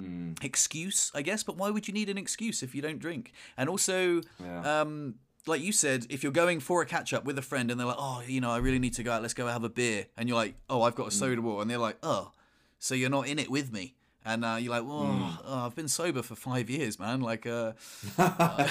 Mm, 0.00 0.42
excuse, 0.42 1.10
I 1.14 1.22
guess. 1.22 1.42
But 1.42 1.56
why 1.56 1.70
would 1.70 1.86
you 1.88 1.94
need 1.94 2.08
an 2.08 2.18
excuse 2.18 2.62
if 2.62 2.74
you 2.74 2.82
don't 2.82 2.98
drink? 2.98 3.32
And 3.56 3.68
also, 3.68 4.22
yeah. 4.42 4.80
um, 4.80 5.16
like 5.46 5.60
you 5.60 5.72
said, 5.72 6.06
if 6.08 6.22
you're 6.22 6.32
going 6.32 6.60
for 6.60 6.82
a 6.82 6.86
catch 6.86 7.12
up 7.12 7.24
with 7.24 7.38
a 7.38 7.42
friend 7.42 7.70
and 7.70 7.78
they're 7.78 7.86
like, 7.86 7.96
oh, 7.98 8.22
you 8.26 8.40
know, 8.40 8.50
I 8.50 8.58
really 8.58 8.78
need 8.78 8.94
to 8.94 9.02
go 9.02 9.12
out, 9.12 9.22
let's 9.22 9.34
go 9.34 9.46
have 9.46 9.64
a 9.64 9.68
beer, 9.68 10.06
and 10.16 10.28
you're 10.28 10.36
like, 10.36 10.54
oh, 10.68 10.82
I've 10.82 10.94
got 10.94 11.08
a 11.08 11.10
soda 11.10 11.42
water, 11.42 11.62
and 11.62 11.70
they're 11.70 11.78
like, 11.78 11.98
oh, 12.02 12.32
so 12.78 12.94
you're 12.94 13.10
not 13.10 13.28
in 13.28 13.38
it 13.38 13.50
with 13.50 13.72
me. 13.72 13.94
And 14.24 14.44
uh, 14.44 14.58
you're 14.60 14.70
like, 14.70 14.84
well, 14.84 15.38
oh, 15.44 15.66
I've 15.66 15.74
been 15.74 15.88
sober 15.88 16.22
for 16.22 16.34
five 16.34 16.68
years, 16.68 16.98
man. 16.98 17.20
Like, 17.20 17.46
uh, 17.46 17.72
yeah, 18.18 18.68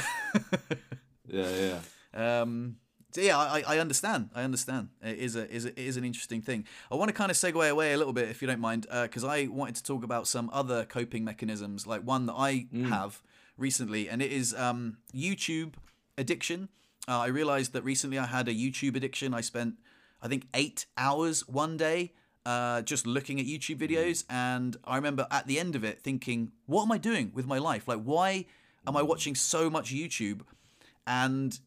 yeah. 1.27 1.79
um, 2.13 2.77
so 3.11 3.21
yeah, 3.21 3.37
I, 3.37 3.63
I 3.67 3.79
understand. 3.79 4.29
I 4.35 4.43
understand. 4.43 4.89
It 5.01 5.17
is 5.17 5.35
a 5.35 5.49
is 5.49 5.65
a, 5.65 5.69
it 5.69 5.79
is 5.79 5.97
an 5.97 6.03
interesting 6.03 6.41
thing. 6.41 6.65
I 6.91 6.95
want 6.95 7.09
to 7.09 7.13
kind 7.13 7.31
of 7.31 7.37
segue 7.37 7.67
away 7.67 7.93
a 7.93 7.97
little 7.97 8.13
bit, 8.13 8.29
if 8.29 8.41
you 8.41 8.47
don't 8.47 8.59
mind, 8.59 8.85
because 8.91 9.23
I 9.23 9.47
wanted 9.47 9.75
to 9.75 9.83
talk 9.83 10.03
about 10.03 10.27
some 10.27 10.51
other 10.53 10.85
coping 10.85 11.23
mechanisms, 11.23 11.87
like 11.87 12.01
one 12.01 12.27
that 12.27 12.35
I 12.35 12.67
have 12.87 13.23
recently, 13.57 14.07
and 14.07 14.21
it 14.21 14.31
is 14.31 14.53
um, 14.53 14.97
YouTube 15.13 15.73
addiction. 16.17 16.69
Uh, 17.07 17.19
I 17.21 17.27
realized 17.27 17.73
that 17.73 17.83
recently 17.83 18.19
I 18.19 18.27
had 18.27 18.47
a 18.47 18.53
YouTube 18.53 18.95
addiction. 18.95 19.33
I 19.33 19.41
spent, 19.41 19.75
I 20.21 20.27
think, 20.27 20.47
eight 20.53 20.85
hours 20.95 21.47
one 21.47 21.77
day 21.77 22.13
uh, 22.49 22.81
just 22.93 23.05
looking 23.05 23.39
at 23.39 23.45
YouTube 23.45 23.79
videos, 23.85 24.25
and 24.27 24.71
I 24.83 24.95
remember 24.95 25.23
at 25.29 25.45
the 25.45 25.57
end 25.63 25.75
of 25.75 25.83
it 25.83 26.01
thinking, 26.01 26.51
"What 26.65 26.83
am 26.85 26.91
I 26.91 26.97
doing 26.97 27.31
with 27.37 27.45
my 27.53 27.59
life? 27.59 27.83
Like, 27.91 28.01
why 28.13 28.29
am 28.87 28.95
I 28.97 29.03
watching 29.03 29.35
so 29.35 29.69
much 29.69 29.93
YouTube?" 29.93 30.41
And 31.05 31.59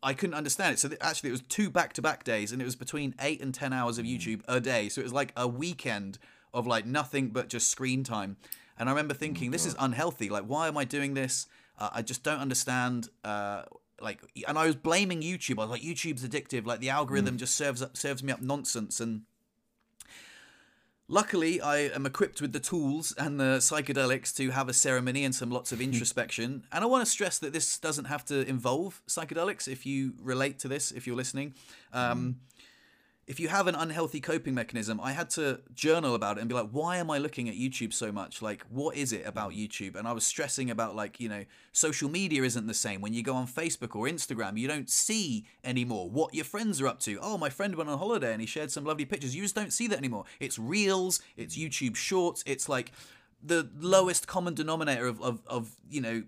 I 0.00 0.12
couldn't 0.14 0.36
understand 0.42 0.74
it. 0.74 0.78
So 0.78 0.88
th- 0.88 1.00
actually, 1.00 1.30
it 1.30 1.36
was 1.38 1.42
two 1.42 1.70
back-to-back 1.70 2.22
days, 2.22 2.52
and 2.52 2.62
it 2.62 2.64
was 2.64 2.76
between 2.76 3.14
eight 3.28 3.40
and 3.42 3.52
ten 3.52 3.72
hours 3.72 3.98
of 3.98 4.04
YouTube 4.04 4.42
a 4.46 4.60
day. 4.60 4.88
So 4.88 5.00
it 5.00 5.04
was 5.10 5.12
like 5.22 5.32
a 5.36 5.48
weekend 5.48 6.18
of 6.54 6.66
like 6.66 6.86
nothing 6.86 7.30
but 7.30 7.48
just 7.48 7.68
screen 7.68 8.04
time. 8.04 8.36
And 8.78 8.88
I 8.88 8.92
remember 8.92 9.14
thinking, 9.14 9.50
this 9.50 9.66
is 9.66 9.74
unhealthy. 9.78 10.28
Like, 10.28 10.44
why 10.44 10.68
am 10.68 10.76
I 10.76 10.84
doing 10.84 11.14
this? 11.14 11.48
Uh, 11.80 11.90
I 11.92 12.02
just 12.02 12.22
don't 12.22 12.38
understand. 12.38 13.08
Uh, 13.24 13.62
like, 14.00 14.20
and 14.46 14.56
I 14.56 14.66
was 14.66 14.76
blaming 14.76 15.20
YouTube. 15.20 15.58
I 15.58 15.64
was 15.66 15.70
like, 15.70 15.82
YouTube's 15.82 16.24
addictive. 16.28 16.64
Like, 16.64 16.78
the 16.78 16.90
algorithm 16.90 17.38
just 17.38 17.56
serves 17.56 17.82
up 17.82 17.96
serves 17.96 18.22
me 18.22 18.32
up 18.32 18.40
nonsense. 18.40 19.00
And 19.00 19.22
Luckily, 21.10 21.58
I 21.58 21.78
am 21.78 22.04
equipped 22.04 22.42
with 22.42 22.52
the 22.52 22.60
tools 22.60 23.14
and 23.16 23.40
the 23.40 23.58
psychedelics 23.60 24.36
to 24.36 24.50
have 24.50 24.68
a 24.68 24.74
ceremony 24.74 25.24
and 25.24 25.34
some 25.34 25.50
lots 25.50 25.72
of 25.72 25.80
introspection. 25.80 26.64
And 26.70 26.84
I 26.84 26.86
want 26.86 27.02
to 27.02 27.10
stress 27.10 27.38
that 27.38 27.54
this 27.54 27.78
doesn't 27.78 28.04
have 28.04 28.26
to 28.26 28.46
involve 28.46 29.00
psychedelics 29.08 29.68
if 29.68 29.86
you 29.86 30.12
relate 30.22 30.58
to 30.60 30.68
this, 30.68 30.92
if 30.92 31.06
you're 31.06 31.16
listening. 31.16 31.54
Um, 31.94 32.36
if 33.28 33.38
you 33.38 33.48
have 33.48 33.66
an 33.66 33.74
unhealthy 33.74 34.20
coping 34.20 34.54
mechanism, 34.54 34.98
I 35.02 35.12
had 35.12 35.28
to 35.30 35.60
journal 35.74 36.14
about 36.14 36.38
it 36.38 36.40
and 36.40 36.48
be 36.48 36.54
like, 36.54 36.70
why 36.70 36.96
am 36.96 37.10
I 37.10 37.18
looking 37.18 37.46
at 37.46 37.54
YouTube 37.54 37.92
so 37.92 38.10
much? 38.10 38.40
Like, 38.40 38.64
what 38.70 38.96
is 38.96 39.12
it 39.12 39.26
about 39.26 39.52
mm. 39.52 39.68
YouTube? 39.68 39.96
And 39.96 40.08
I 40.08 40.12
was 40.12 40.24
stressing 40.24 40.70
about, 40.70 40.96
like, 40.96 41.20
you 41.20 41.28
know, 41.28 41.44
social 41.72 42.08
media 42.08 42.42
isn't 42.42 42.66
the 42.66 42.72
same. 42.72 43.02
When 43.02 43.12
you 43.12 43.22
go 43.22 43.34
on 43.34 43.46
Facebook 43.46 43.94
or 43.94 44.06
Instagram, 44.06 44.58
you 44.58 44.66
don't 44.66 44.88
see 44.88 45.44
anymore 45.62 46.08
what 46.08 46.34
your 46.34 46.46
friends 46.46 46.80
are 46.80 46.86
up 46.86 47.00
to. 47.00 47.18
Oh, 47.20 47.36
my 47.36 47.50
friend 47.50 47.74
went 47.74 47.90
on 47.90 47.98
holiday 47.98 48.32
and 48.32 48.40
he 48.40 48.46
shared 48.46 48.70
some 48.70 48.84
lovely 48.84 49.04
pictures. 49.04 49.36
You 49.36 49.42
just 49.42 49.54
don't 49.54 49.74
see 49.74 49.88
that 49.88 49.98
anymore. 49.98 50.24
It's 50.40 50.58
reels, 50.58 51.20
it's 51.36 51.54
mm. 51.54 51.68
YouTube 51.68 51.96
shorts, 51.96 52.42
it's 52.46 52.66
like 52.66 52.92
the 53.44 53.68
lowest 53.78 54.26
common 54.26 54.54
denominator 54.54 55.06
of, 55.06 55.20
of, 55.20 55.42
of 55.46 55.76
you 55.90 56.00
know, 56.00 56.22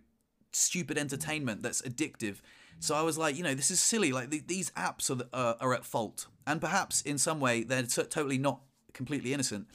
stupid 0.52 0.98
mm. 0.98 1.00
entertainment 1.00 1.62
that's 1.62 1.80
addictive. 1.80 2.42
So 2.80 2.94
I 2.94 3.02
was 3.02 3.18
like, 3.18 3.36
you 3.36 3.42
know, 3.42 3.54
this 3.54 3.70
is 3.70 3.80
silly. 3.80 4.10
Like 4.10 4.30
th- 4.30 4.46
these 4.46 4.70
apps 4.70 5.10
are, 5.10 5.24
uh, 5.32 5.54
are 5.60 5.74
at 5.74 5.84
fault, 5.84 6.26
and 6.46 6.60
perhaps 6.60 7.02
in 7.02 7.18
some 7.18 7.38
way 7.38 7.62
they're 7.62 7.82
t- 7.82 8.02
totally 8.04 8.38
not 8.38 8.60
completely 8.92 9.32
innocent. 9.32 9.68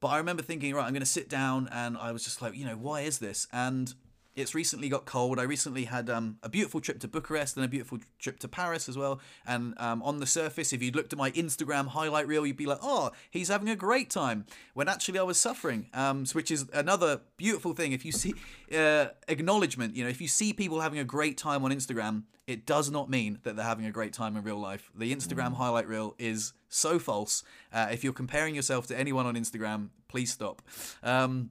But 0.00 0.08
I 0.08 0.18
remember 0.18 0.42
thinking, 0.42 0.72
right, 0.74 0.84
I'm 0.84 0.92
going 0.92 1.00
to 1.00 1.06
sit 1.06 1.28
down, 1.28 1.68
and 1.72 1.98
I 1.98 2.12
was 2.12 2.22
just 2.22 2.40
like, 2.40 2.54
you 2.54 2.64
know, 2.64 2.76
why 2.76 3.00
is 3.00 3.18
this? 3.18 3.48
And 3.52 3.92
it's 4.38 4.54
recently 4.54 4.88
got 4.88 5.04
cold. 5.04 5.38
I 5.38 5.42
recently 5.42 5.84
had 5.84 6.08
um, 6.08 6.38
a 6.42 6.48
beautiful 6.48 6.80
trip 6.80 7.00
to 7.00 7.08
Bucharest 7.08 7.56
and 7.56 7.64
a 7.64 7.68
beautiful 7.68 7.98
trip 8.18 8.38
to 8.40 8.48
Paris 8.48 8.88
as 8.88 8.96
well. 8.96 9.20
And 9.46 9.74
um, 9.78 10.02
on 10.02 10.20
the 10.20 10.26
surface, 10.26 10.72
if 10.72 10.82
you'd 10.82 10.94
looked 10.94 11.12
at 11.12 11.18
my 11.18 11.30
Instagram 11.32 11.88
highlight 11.88 12.28
reel, 12.28 12.46
you'd 12.46 12.56
be 12.56 12.66
like, 12.66 12.78
oh, 12.82 13.10
he's 13.30 13.48
having 13.48 13.68
a 13.68 13.76
great 13.76 14.10
time. 14.10 14.46
When 14.74 14.88
actually 14.88 15.18
I 15.18 15.22
was 15.24 15.38
suffering, 15.38 15.88
um, 15.92 16.24
which 16.32 16.50
is 16.50 16.66
another 16.72 17.20
beautiful 17.36 17.74
thing. 17.74 17.92
If 17.92 18.04
you 18.04 18.12
see 18.12 18.34
uh, 18.74 19.08
acknowledgement, 19.26 19.96
you 19.96 20.04
know, 20.04 20.10
if 20.10 20.20
you 20.20 20.28
see 20.28 20.52
people 20.52 20.80
having 20.80 20.98
a 20.98 21.04
great 21.04 21.36
time 21.36 21.64
on 21.64 21.72
Instagram, 21.72 22.22
it 22.46 22.64
does 22.64 22.90
not 22.90 23.10
mean 23.10 23.40
that 23.42 23.56
they're 23.56 23.64
having 23.64 23.86
a 23.86 23.90
great 23.90 24.12
time 24.12 24.36
in 24.36 24.42
real 24.42 24.58
life. 24.58 24.90
The 24.94 25.14
Instagram 25.14 25.54
highlight 25.56 25.86
reel 25.86 26.14
is 26.18 26.54
so 26.68 26.98
false. 26.98 27.42
Uh, 27.72 27.88
if 27.90 28.04
you're 28.04 28.12
comparing 28.12 28.54
yourself 28.54 28.86
to 28.86 28.98
anyone 28.98 29.26
on 29.26 29.34
Instagram, 29.34 29.88
please 30.08 30.32
stop. 30.32 30.62
Um, 31.02 31.50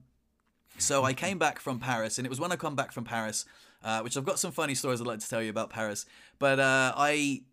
so 0.78 1.04
I 1.04 1.14
came 1.14 1.38
back 1.38 1.60
from 1.60 1.80
Paris, 1.80 2.18
and 2.18 2.26
it 2.26 2.30
was 2.30 2.40
when 2.40 2.52
I 2.52 2.56
come 2.56 2.76
back 2.76 2.92
from 2.92 3.04
Paris, 3.04 3.46
uh, 3.84 4.02
which 4.02 4.18
I've 4.18 4.26
got 4.26 4.40
some 4.40 4.52
funny 4.52 4.76
stories 4.76 5.02
I'd 5.02 5.08
like 5.08 5.20
to 5.20 5.30
tell 5.30 5.42
you 5.42 5.50
about 5.50 5.70
Paris. 5.70 6.06
But 6.40 6.60
uh, 6.60 6.94
I 6.96 7.44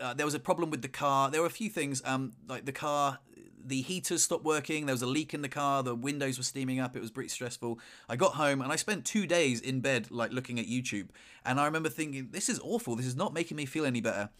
uh, 0.00 0.14
there 0.14 0.26
was 0.26 0.34
a 0.34 0.40
problem 0.40 0.70
with 0.70 0.82
the 0.82 0.88
car. 0.88 1.30
There 1.30 1.40
were 1.40 1.46
a 1.46 1.50
few 1.50 1.70
things, 1.70 2.02
um, 2.04 2.32
like 2.48 2.64
the 2.64 2.72
car, 2.72 3.18
the 3.64 3.82
heaters 3.82 4.22
stopped 4.22 4.44
working. 4.44 4.86
There 4.86 4.94
was 4.94 5.02
a 5.02 5.06
leak 5.06 5.34
in 5.34 5.42
the 5.42 5.48
car. 5.48 5.82
The 5.82 5.94
windows 5.94 6.38
were 6.38 6.44
steaming 6.44 6.80
up. 6.80 6.96
It 6.96 7.00
was 7.00 7.10
pretty 7.10 7.28
stressful. 7.28 7.78
I 8.08 8.16
got 8.16 8.34
home 8.34 8.60
and 8.62 8.72
I 8.72 8.76
spent 8.76 9.04
two 9.04 9.26
days 9.26 9.60
in 9.60 9.80
bed, 9.80 10.10
like 10.10 10.32
looking 10.32 10.58
at 10.58 10.66
YouTube. 10.66 11.08
And 11.44 11.60
I 11.60 11.66
remember 11.66 11.88
thinking, 11.88 12.28
this 12.30 12.48
is 12.48 12.60
awful. 12.60 12.96
This 12.96 13.06
is 13.06 13.16
not 13.16 13.34
making 13.34 13.56
me 13.56 13.66
feel 13.66 13.84
any 13.84 14.00
better. 14.00 14.30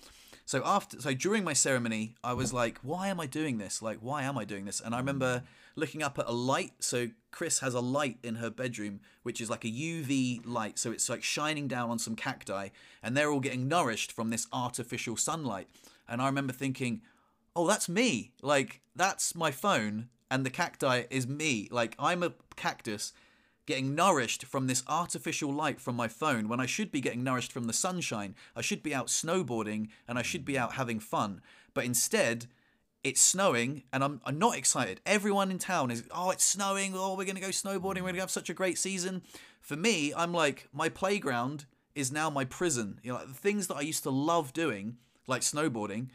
So 0.47 0.63
after, 0.65 0.99
so 1.01 1.13
during 1.13 1.45
my 1.45 1.53
ceremony, 1.53 2.15
I 2.25 2.33
was 2.33 2.55
like, 2.55 2.79
"Why 2.79 3.09
am 3.09 3.21
I 3.21 3.27
doing 3.27 3.59
this? 3.59 3.83
Like, 3.83 3.99
why 4.01 4.23
am 4.23 4.39
I 4.39 4.47
doing 4.47 4.65
this?" 4.65 4.81
And 4.81 4.95
I 4.95 4.99
remember 4.99 5.43
looking 5.79 6.03
up 6.03 6.19
at 6.19 6.27
a 6.27 6.33
light. 6.33 6.73
So 6.81 7.09
Chris 7.31 7.61
has 7.61 7.75
a 7.75 7.81
light 7.81 8.19
in 8.23 8.37
her 8.37 8.51
bedroom, 8.51 9.01
which 9.23 9.41
is 9.41 9.49
like 9.49 9.65
a 9.65 9.69
UV 9.69 10.43
light. 10.45 10.79
So 10.79 10.93
it's 10.93 11.09
like 11.09 11.23
shining 11.23 11.69
down 11.69 11.91
on 11.91 11.99
some 11.99 12.17
cacti, 12.17 12.69
and 13.03 13.17
they're 13.17 13.31
all 13.31 13.41
getting 13.41 13.69
nourished 13.69 14.13
from 14.13 14.31
this 14.31 14.47
artificial 14.53 15.17
sunlight. 15.17 15.69
And 16.09 16.21
I 16.21 16.27
remember 16.27 16.53
thinking, 16.53 17.03
"Oh, 17.55 17.67
that's 17.67 17.89
me! 17.89 18.33
Like, 18.43 18.81
that's 18.97 19.35
my 19.35 19.51
phone, 19.51 20.09
and 20.31 20.45
the 20.45 20.51
cacti 20.51 21.05
is 21.11 21.27
me. 21.27 21.69
Like, 21.71 21.95
I'm 21.99 22.23
a 22.23 22.35
cactus." 22.57 23.13
getting 23.69 23.95
nourished 23.95 24.47
from 24.47 24.67
this 24.67 24.83
artificial 24.89 25.53
light 25.53 25.79
from 25.79 25.95
my 25.95 26.09
phone 26.09 26.49
when 26.49 26.59
I 26.59 26.65
should 26.65 26.91
be 26.91 27.03
getting 27.03 27.23
nourished 27.23 27.53
from 27.53 27.65
the 27.65 27.75
sunshine. 27.75 28.35
I 28.57 28.63
should 28.63 28.83
be 28.83 28.95
out 28.95 29.09
snowboarding 29.09 29.89
and 30.09 30.19
I 30.19 30.23
should 30.23 30.47
be 30.47 30.57
out 30.59 30.73
having 30.73 31.01
fun. 31.01 31.43
But 31.75 31.85
instead, 31.85 32.47
it's 33.05 33.21
snowing 33.21 33.85
and 33.93 34.03
I'm, 34.03 34.21
I'm 34.25 34.39
not 34.39 34.57
excited. 34.57 35.01
Everyone 35.07 35.51
in 35.51 35.59
town 35.59 35.91
is, 35.91 36.05
oh, 36.11 36.31
it's 36.31 36.45
snowing. 36.45 36.95
Oh, 36.97 37.17
we're 37.17 37.25
going 37.25 37.37
to 37.37 37.41
go 37.41 37.49
snowboarding. 37.49 37.97
We're 37.97 38.03
going 38.03 38.15
to 38.15 38.21
have 38.21 38.31
such 38.31 38.51
a 38.51 38.55
great 38.55 38.79
season. 38.79 39.23
For 39.61 39.77
me, 39.77 40.13
I'm 40.15 40.33
like, 40.33 40.69
my 40.73 40.89
playground 40.89 41.67
is 41.95 42.13
now 42.13 42.31
my 42.31 42.45
prison. 42.45 43.01
You 43.03 43.13
know, 43.13 43.19
like 43.19 43.29
the 43.29 43.35
things 43.35 43.67
that 43.69 43.77
I 43.77 43.83
used 43.83 44.03
to 44.05 44.11
love 44.11 44.53
doing, 44.53 44.97
like 45.27 45.43
snowboarding, 45.43 46.09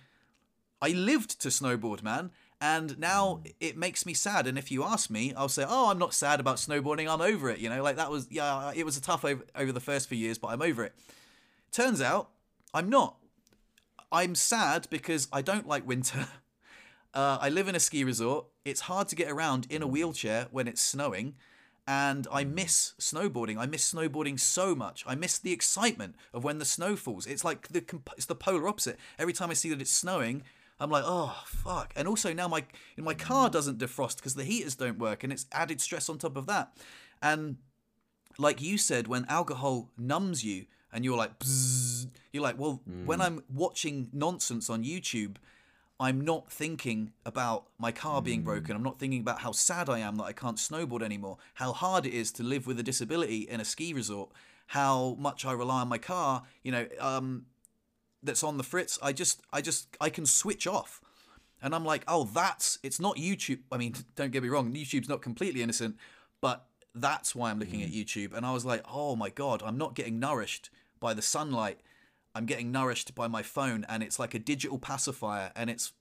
I 0.81 0.89
lived 0.89 1.39
to 1.41 1.49
snowboard, 1.49 2.03
man. 2.03 2.31
And 2.59 2.97
now 2.97 3.41
it 3.59 3.75
makes 3.75 4.05
me 4.05 4.13
sad. 4.13 4.47
And 4.47 4.57
if 4.57 4.71
you 4.71 4.83
ask 4.83 5.09
me, 5.09 5.33
I'll 5.33 5.49
say, 5.49 5.65
"Oh, 5.67 5.91
I'm 5.91 5.97
not 5.97 6.13
sad 6.13 6.39
about 6.39 6.57
snowboarding. 6.57 7.11
I'm 7.11 7.19
over 7.19 7.49
it." 7.49 7.59
You 7.59 7.69
know, 7.69 7.83
like 7.83 7.97
that 7.97 8.09
was 8.09 8.27
yeah, 8.31 8.71
it 8.73 8.85
was 8.85 8.95
a 8.95 9.01
tough 9.01 9.25
over 9.25 9.43
over 9.53 9.73
the 9.73 9.81
first 9.81 10.07
few 10.07 10.17
years, 10.17 10.37
but 10.37 10.47
I'm 10.47 10.61
over 10.61 10.85
it. 10.85 10.93
Turns 11.73 12.01
out 12.01 12.29
I'm 12.73 12.89
not. 12.89 13.17
I'm 14.13 14.33
sad 14.35 14.87
because 14.89 15.27
I 15.33 15.41
don't 15.41 15.67
like 15.67 15.85
winter. 15.85 16.27
Uh, 17.13 17.37
I 17.39 17.49
live 17.49 17.67
in 17.67 17.75
a 17.75 17.79
ski 17.79 18.03
resort. 18.03 18.45
It's 18.65 18.81
hard 18.81 19.07
to 19.09 19.15
get 19.15 19.29
around 19.29 19.67
in 19.69 19.81
a 19.81 19.87
wheelchair 19.87 20.47
when 20.51 20.67
it's 20.67 20.81
snowing. 20.81 21.35
And 21.85 22.27
I 22.31 22.43
miss 22.45 22.93
snowboarding. 22.99 23.57
I 23.57 23.65
miss 23.65 23.93
snowboarding 23.93 24.39
so 24.39 24.73
much. 24.73 25.03
I 25.05 25.15
miss 25.15 25.37
the 25.37 25.51
excitement 25.51 26.15
of 26.33 26.43
when 26.43 26.57
the 26.57 26.65
snow 26.65 26.95
falls. 26.95 27.27
It's 27.27 27.43
like 27.43 27.67
the 27.67 27.83
it's 28.15 28.25
the 28.25 28.35
polar 28.35 28.69
opposite. 28.69 28.97
Every 29.19 29.33
time 29.33 29.49
I 29.49 29.53
see 29.53 29.69
that 29.69 29.81
it's 29.81 29.91
snowing, 29.91 30.43
I'm 30.79 30.89
like, 30.89 31.03
oh 31.05 31.43
fuck. 31.45 31.91
And 31.97 32.07
also 32.07 32.33
now 32.33 32.47
my 32.47 32.63
my 32.97 33.13
car 33.13 33.49
doesn't 33.49 33.79
defrost 33.79 34.15
because 34.15 34.35
the 34.35 34.45
heaters 34.45 34.75
don't 34.75 34.97
work, 34.97 35.25
and 35.25 35.33
it's 35.33 35.45
added 35.51 35.81
stress 35.81 36.07
on 36.07 36.17
top 36.17 36.37
of 36.37 36.45
that. 36.45 36.77
And 37.21 37.57
like 38.37 38.61
you 38.61 38.77
said, 38.77 39.09
when 39.09 39.25
alcohol 39.27 39.91
numbs 39.97 40.43
you, 40.43 40.67
and 40.93 41.03
you're 41.03 41.17
like, 41.17 41.37
Bzz, 41.39 42.07
you're 42.31 42.43
like, 42.43 42.57
well, 42.57 42.81
mm. 42.89 43.05
when 43.05 43.19
I'm 43.19 43.43
watching 43.53 44.09
nonsense 44.13 44.69
on 44.69 44.83
YouTube, 44.83 45.35
I'm 45.99 46.21
not 46.21 46.51
thinking 46.51 47.13
about 47.25 47.67
my 47.77 47.91
car 47.91 48.21
being 48.21 48.41
mm. 48.41 48.45
broken. 48.45 48.75
I'm 48.75 48.83
not 48.83 48.99
thinking 48.99 49.21
about 49.21 49.39
how 49.39 49.51
sad 49.51 49.89
I 49.89 49.99
am 49.99 50.15
that 50.17 50.23
I 50.23 50.33
can't 50.33 50.57
snowboard 50.57 51.01
anymore. 51.01 51.37
How 51.55 51.71
hard 51.71 52.05
it 52.05 52.13
is 52.13 52.31
to 52.33 52.43
live 52.43 52.67
with 52.67 52.79
a 52.79 52.83
disability 52.83 53.41
in 53.41 53.61
a 53.61 53.65
ski 53.65 53.93
resort. 53.93 54.31
How 54.67 55.15
much 55.19 55.45
I 55.45 55.51
rely 55.53 55.81
on 55.81 55.87
my 55.87 55.99
car. 55.99 56.43
You 56.63 56.71
know, 56.71 56.87
um, 56.99 57.45
that's 58.23 58.43
on 58.43 58.57
the 58.57 58.63
fritz, 58.63 58.97
I 59.01 59.13
just 59.13 59.41
I 59.51 59.61
just 59.61 59.95
I 59.99 60.09
can 60.09 60.25
switch 60.25 60.65
off. 60.65 61.01
And 61.61 61.73
I'm 61.75 61.85
like, 61.85 62.03
oh, 62.07 62.23
that's 62.23 62.79
it's 62.83 62.99
not 62.99 63.17
YouTube. 63.17 63.59
I 63.71 63.77
mean, 63.77 63.93
don't 64.15 64.31
get 64.31 64.43
me 64.43 64.49
wrong, 64.49 64.73
YouTube's 64.73 65.09
not 65.09 65.21
completely 65.21 65.61
innocent, 65.61 65.97
but 66.41 66.65
that's 66.95 67.35
why 67.35 67.51
I'm 67.51 67.59
looking 67.59 67.81
mm. 67.81 67.85
at 67.85 67.91
YouTube. 67.91 68.35
And 68.35 68.45
I 68.45 68.53
was 68.53 68.65
like, 68.65 68.83
oh 68.91 69.15
my 69.15 69.29
god, 69.29 69.61
I'm 69.63 69.77
not 69.77 69.95
getting 69.95 70.19
nourished 70.19 70.69
by 70.99 71.13
the 71.13 71.21
sunlight. 71.21 71.81
I'm 72.35 72.45
getting 72.45 72.71
nourished 72.71 73.13
by 73.15 73.27
my 73.27 73.43
phone, 73.43 73.85
and 73.87 74.01
it's 74.03 74.19
like 74.19 74.33
a 74.33 74.39
digital 74.39 74.77
pacifier, 74.77 75.51
and 75.55 75.69
it's 75.69 75.93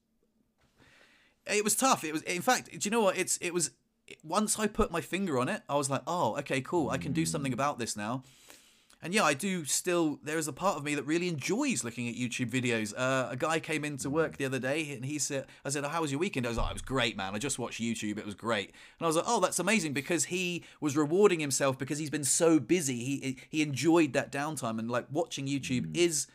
it 1.46 1.64
was 1.64 1.74
tough. 1.74 2.04
It 2.04 2.12
was, 2.12 2.22
in 2.22 2.42
fact, 2.42 2.70
do 2.70 2.78
you 2.82 2.90
know 2.90 3.02
what? 3.02 3.18
It's 3.18 3.36
it 3.38 3.52
was 3.52 3.72
once 4.22 4.58
I 4.58 4.66
put 4.66 4.90
my 4.90 5.00
finger 5.00 5.38
on 5.38 5.48
it, 5.48 5.62
I 5.68 5.76
was 5.76 5.90
like, 5.90 6.02
oh, 6.06 6.36
okay, 6.38 6.60
cool. 6.60 6.90
I 6.90 6.98
can 6.98 7.12
do 7.12 7.24
something 7.24 7.52
about 7.52 7.78
this 7.78 7.96
now. 7.96 8.22
And 9.04 9.12
yeah, 9.12 9.24
I 9.24 9.34
do 9.34 9.64
still. 9.64 10.20
There 10.22 10.38
is 10.38 10.46
a 10.46 10.52
part 10.52 10.76
of 10.76 10.84
me 10.84 10.94
that 10.94 11.02
really 11.02 11.26
enjoys 11.26 11.82
looking 11.82 12.08
at 12.08 12.14
YouTube 12.14 12.50
videos. 12.50 12.94
Uh, 12.96 13.28
a 13.30 13.36
guy 13.36 13.58
came 13.58 13.84
into 13.84 14.08
work 14.08 14.36
the 14.36 14.44
other 14.44 14.60
day 14.60 14.92
and 14.92 15.04
he 15.04 15.18
said, 15.18 15.46
"I 15.64 15.70
said, 15.70 15.84
oh, 15.84 15.88
how 15.88 16.02
was 16.02 16.12
your 16.12 16.20
weekend?" 16.20 16.46
I 16.46 16.50
was 16.50 16.58
like, 16.58 16.70
"It 16.70 16.74
was 16.74 16.82
great, 16.82 17.16
man. 17.16 17.34
I 17.34 17.38
just 17.38 17.58
watched 17.58 17.80
YouTube. 17.80 18.16
It 18.16 18.24
was 18.24 18.36
great." 18.36 18.68
And 18.68 19.04
I 19.04 19.06
was 19.06 19.16
like, 19.16 19.24
"Oh, 19.26 19.40
that's 19.40 19.58
amazing," 19.58 19.92
because 19.92 20.26
he 20.26 20.62
was 20.80 20.96
rewarding 20.96 21.40
himself 21.40 21.78
because 21.78 21.98
he's 21.98 22.10
been 22.10 22.22
so 22.22 22.60
busy. 22.60 23.04
He 23.04 23.38
he 23.50 23.60
enjoyed 23.60 24.12
that 24.12 24.30
downtime 24.30 24.78
and 24.78 24.88
like 24.88 25.06
watching 25.10 25.46
YouTube 25.46 25.88
mm. 25.88 25.96
is 25.96 26.28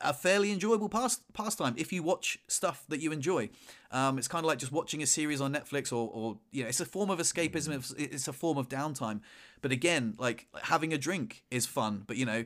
a 0.00 0.12
fairly 0.12 0.52
enjoyable 0.52 0.88
past 0.88 1.22
pastime 1.32 1.74
if 1.76 1.92
you 1.92 2.02
watch 2.02 2.38
stuff 2.48 2.84
that 2.88 3.00
you 3.00 3.12
enjoy. 3.12 3.48
Um, 3.90 4.18
it's 4.18 4.28
kind 4.28 4.44
of 4.44 4.48
like 4.48 4.58
just 4.58 4.72
watching 4.72 5.02
a 5.02 5.06
series 5.06 5.40
on 5.40 5.52
Netflix, 5.54 5.92
or, 5.92 6.10
or 6.12 6.38
you 6.50 6.62
know, 6.62 6.68
it's 6.68 6.80
a 6.80 6.84
form 6.84 7.10
of 7.10 7.18
escapism. 7.18 7.94
It's 7.98 8.28
a 8.28 8.32
form 8.32 8.58
of 8.58 8.68
downtime. 8.68 9.20
But 9.62 9.72
again, 9.72 10.14
like 10.18 10.48
having 10.62 10.92
a 10.92 10.98
drink 10.98 11.44
is 11.50 11.66
fun, 11.66 12.02
but 12.06 12.16
you 12.16 12.26
know, 12.26 12.44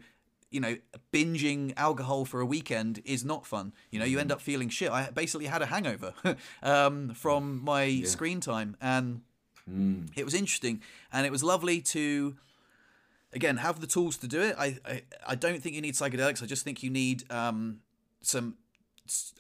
you 0.51 0.61
know, 0.61 0.77
binging 1.13 1.73
alcohol 1.77 2.25
for 2.25 2.41
a 2.41 2.47
weekend 2.47 3.01
is 3.05 3.25
not 3.25 3.47
fun. 3.47 3.73
You 3.91 4.01
know, 4.01 4.05
you 4.05 4.19
end 4.19 4.33
up 4.33 4.41
feeling 4.41 4.69
shit. 4.69 4.91
I 4.91 5.11
basically 5.11 5.47
had 5.47 5.63
a 5.63 5.67
hangover 5.67 6.13
um, 6.63 7.15
from 7.15 7.63
my 7.65 7.85
yeah. 7.85 8.07
screen 8.07 8.41
time, 8.41 8.77
and 8.81 9.23
mm. 9.71 10.09
it 10.17 10.25
was 10.25 10.35
interesting, 10.35 10.83
and 11.13 11.25
it 11.25 11.31
was 11.31 11.43
lovely 11.43 11.81
to 11.81 12.37
again 13.33 13.59
have 13.59 13.81
the 13.81 13.87
tools 13.87 14.17
to 14.19 14.27
do 14.27 14.41
it. 14.41 14.57
I, 14.59 14.79
I 14.85 15.03
I 15.29 15.35
don't 15.35 15.63
think 15.63 15.75
you 15.75 15.83
need 15.83 15.95
psychedelics. 15.95 16.43
I 16.43 16.47
just 16.47 16.65
think 16.65 16.83
you 16.83 16.91
need 16.91 17.31
um, 17.31 17.81
some 18.23 18.57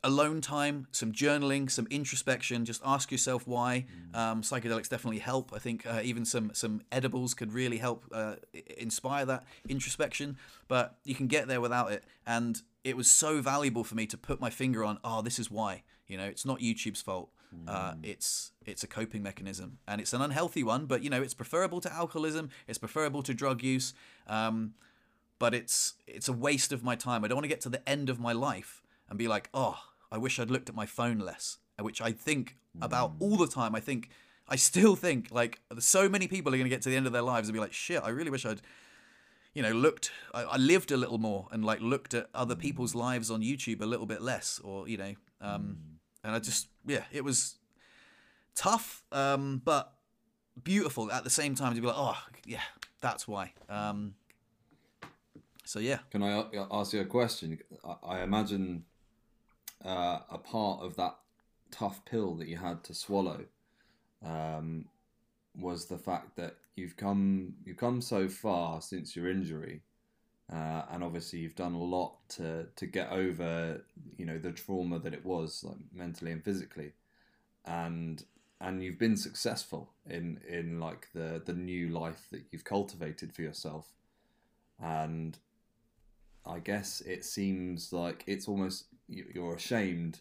alone 0.02 0.40
time, 0.40 0.86
some 0.90 1.12
journaling, 1.12 1.70
some 1.70 1.86
introspection. 1.90 2.64
Just 2.64 2.82
ask 2.84 3.12
yourself 3.12 3.46
why. 3.46 3.86
Mm. 4.12 4.18
Um, 4.18 4.42
psychedelics 4.42 4.88
definitely 4.88 5.20
help. 5.20 5.52
I 5.54 5.58
think 5.58 5.86
uh, 5.86 6.00
even 6.02 6.24
some 6.24 6.50
some 6.54 6.82
edibles 6.90 7.34
could 7.34 7.52
really 7.52 7.78
help 7.78 8.04
uh, 8.12 8.36
inspire 8.76 9.24
that 9.26 9.44
introspection. 9.68 10.36
But 10.68 10.96
you 11.04 11.14
can 11.14 11.26
get 11.26 11.48
there 11.48 11.60
without 11.60 11.92
it. 11.92 12.04
And 12.26 12.60
it 12.84 12.96
was 12.96 13.10
so 13.10 13.40
valuable 13.40 13.84
for 13.84 13.94
me 13.94 14.06
to 14.06 14.16
put 14.16 14.40
my 14.40 14.50
finger 14.50 14.84
on. 14.84 14.98
Oh, 15.04 15.22
this 15.22 15.38
is 15.38 15.50
why. 15.50 15.82
You 16.06 16.16
know, 16.16 16.24
it's 16.24 16.44
not 16.44 16.60
YouTube's 16.60 17.02
fault. 17.02 17.30
Uh, 17.66 17.92
mm. 17.92 17.98
it's 18.02 18.52
it's 18.64 18.84
a 18.84 18.86
coping 18.86 19.22
mechanism, 19.22 19.78
and 19.86 20.00
it's 20.00 20.12
an 20.12 20.22
unhealthy 20.22 20.62
one. 20.62 20.86
But 20.86 21.02
you 21.02 21.10
know, 21.10 21.22
it's 21.22 21.34
preferable 21.34 21.80
to 21.80 21.92
alcoholism. 21.92 22.50
It's 22.68 22.78
preferable 22.78 23.22
to 23.22 23.34
drug 23.34 23.62
use. 23.62 23.94
Um, 24.26 24.74
but 25.38 25.54
it's 25.54 25.94
it's 26.06 26.28
a 26.28 26.32
waste 26.32 26.72
of 26.72 26.82
my 26.82 26.96
time. 26.96 27.24
I 27.24 27.28
don't 27.28 27.36
want 27.36 27.44
to 27.44 27.48
get 27.48 27.60
to 27.62 27.68
the 27.68 27.88
end 27.88 28.08
of 28.08 28.20
my 28.20 28.32
life 28.32 28.82
and 29.08 29.18
be 29.18 29.28
like, 29.28 29.48
oh, 29.52 29.78
I 30.12 30.18
wish 30.18 30.38
I'd 30.38 30.50
looked 30.50 30.68
at 30.68 30.74
my 30.74 30.86
phone 30.86 31.18
less, 31.18 31.58
which 31.78 32.00
I 32.00 32.12
think 32.12 32.56
about 32.80 33.12
mm. 33.12 33.22
all 33.22 33.36
the 33.36 33.46
time. 33.46 33.74
I 33.74 33.80
think, 33.80 34.10
I 34.48 34.56
still 34.56 34.96
think, 34.96 35.28
like, 35.30 35.60
so 35.78 36.08
many 36.08 36.28
people 36.28 36.52
are 36.52 36.56
going 36.56 36.64
to 36.64 36.70
get 36.70 36.82
to 36.82 36.88
the 36.88 36.96
end 36.96 37.06
of 37.06 37.12
their 37.12 37.22
lives 37.22 37.48
and 37.48 37.54
be 37.54 37.60
like, 37.60 37.72
shit, 37.72 38.02
I 38.02 38.10
really 38.10 38.30
wish 38.30 38.46
I'd, 38.46 38.60
you 39.54 39.62
know, 39.62 39.72
looked, 39.72 40.12
I, 40.32 40.42
I 40.42 40.56
lived 40.56 40.92
a 40.92 40.96
little 40.96 41.18
more 41.18 41.48
and, 41.50 41.64
like, 41.64 41.80
looked 41.80 42.14
at 42.14 42.28
other 42.34 42.56
people's 42.56 42.94
lives 42.94 43.30
on 43.30 43.42
YouTube 43.42 43.80
a 43.82 43.86
little 43.86 44.06
bit 44.06 44.22
less, 44.22 44.60
or, 44.62 44.88
you 44.88 44.96
know, 44.96 45.14
um, 45.40 45.62
mm. 45.62 45.76
and 46.24 46.34
I 46.34 46.38
just, 46.38 46.68
yeah, 46.86 47.04
it 47.12 47.24
was 47.24 47.56
tough, 48.54 49.04
um, 49.12 49.62
but 49.64 49.92
beautiful 50.62 51.10
at 51.10 51.24
the 51.24 51.30
same 51.30 51.54
time 51.54 51.74
to 51.74 51.80
be 51.80 51.86
like, 51.86 51.96
oh, 51.96 52.18
yeah, 52.44 52.62
that's 53.00 53.26
why. 53.26 53.52
Um, 53.68 54.14
so, 55.64 55.78
yeah. 55.78 55.98
Can 56.10 56.22
I 56.22 56.44
ask 56.72 56.92
you 56.92 57.00
a 57.00 57.04
question? 57.04 57.58
I 58.02 58.22
imagine 58.22 58.84
uh, 59.84 60.20
a 60.30 60.38
part 60.38 60.82
of 60.82 60.96
that 60.96 61.16
tough 61.70 62.04
pill 62.04 62.34
that 62.34 62.48
you 62.48 62.56
had 62.56 62.82
to 62.84 62.94
swallow 62.94 63.44
um, 64.24 64.86
was 65.58 65.86
the 65.86 65.98
fact 65.98 66.36
that 66.36 66.56
you've 66.76 66.96
come 66.96 67.54
you've 67.64 67.76
come 67.76 68.00
so 68.00 68.28
far 68.28 68.80
since 68.80 69.14
your 69.14 69.28
injury, 69.30 69.82
uh, 70.52 70.82
and 70.90 71.04
obviously 71.04 71.38
you've 71.38 71.54
done 71.54 71.74
a 71.74 71.82
lot 71.82 72.16
to 72.28 72.66
to 72.76 72.86
get 72.86 73.10
over 73.10 73.82
you 74.16 74.24
know 74.24 74.38
the 74.38 74.52
trauma 74.52 74.98
that 74.98 75.14
it 75.14 75.24
was 75.24 75.64
like 75.64 75.76
mentally 75.92 76.32
and 76.32 76.44
physically, 76.44 76.92
and 77.64 78.24
and 78.60 78.82
you've 78.82 78.98
been 78.98 79.16
successful 79.16 79.90
in 80.08 80.40
in 80.48 80.80
like 80.80 81.08
the 81.14 81.40
the 81.44 81.52
new 81.52 81.88
life 81.88 82.26
that 82.32 82.42
you've 82.50 82.64
cultivated 82.64 83.32
for 83.32 83.42
yourself, 83.42 83.92
and 84.82 85.38
I 86.44 86.58
guess 86.58 87.00
it 87.02 87.24
seems 87.24 87.92
like 87.92 88.24
it's 88.26 88.48
almost 88.48 88.86
you're 89.08 89.54
ashamed 89.54 90.20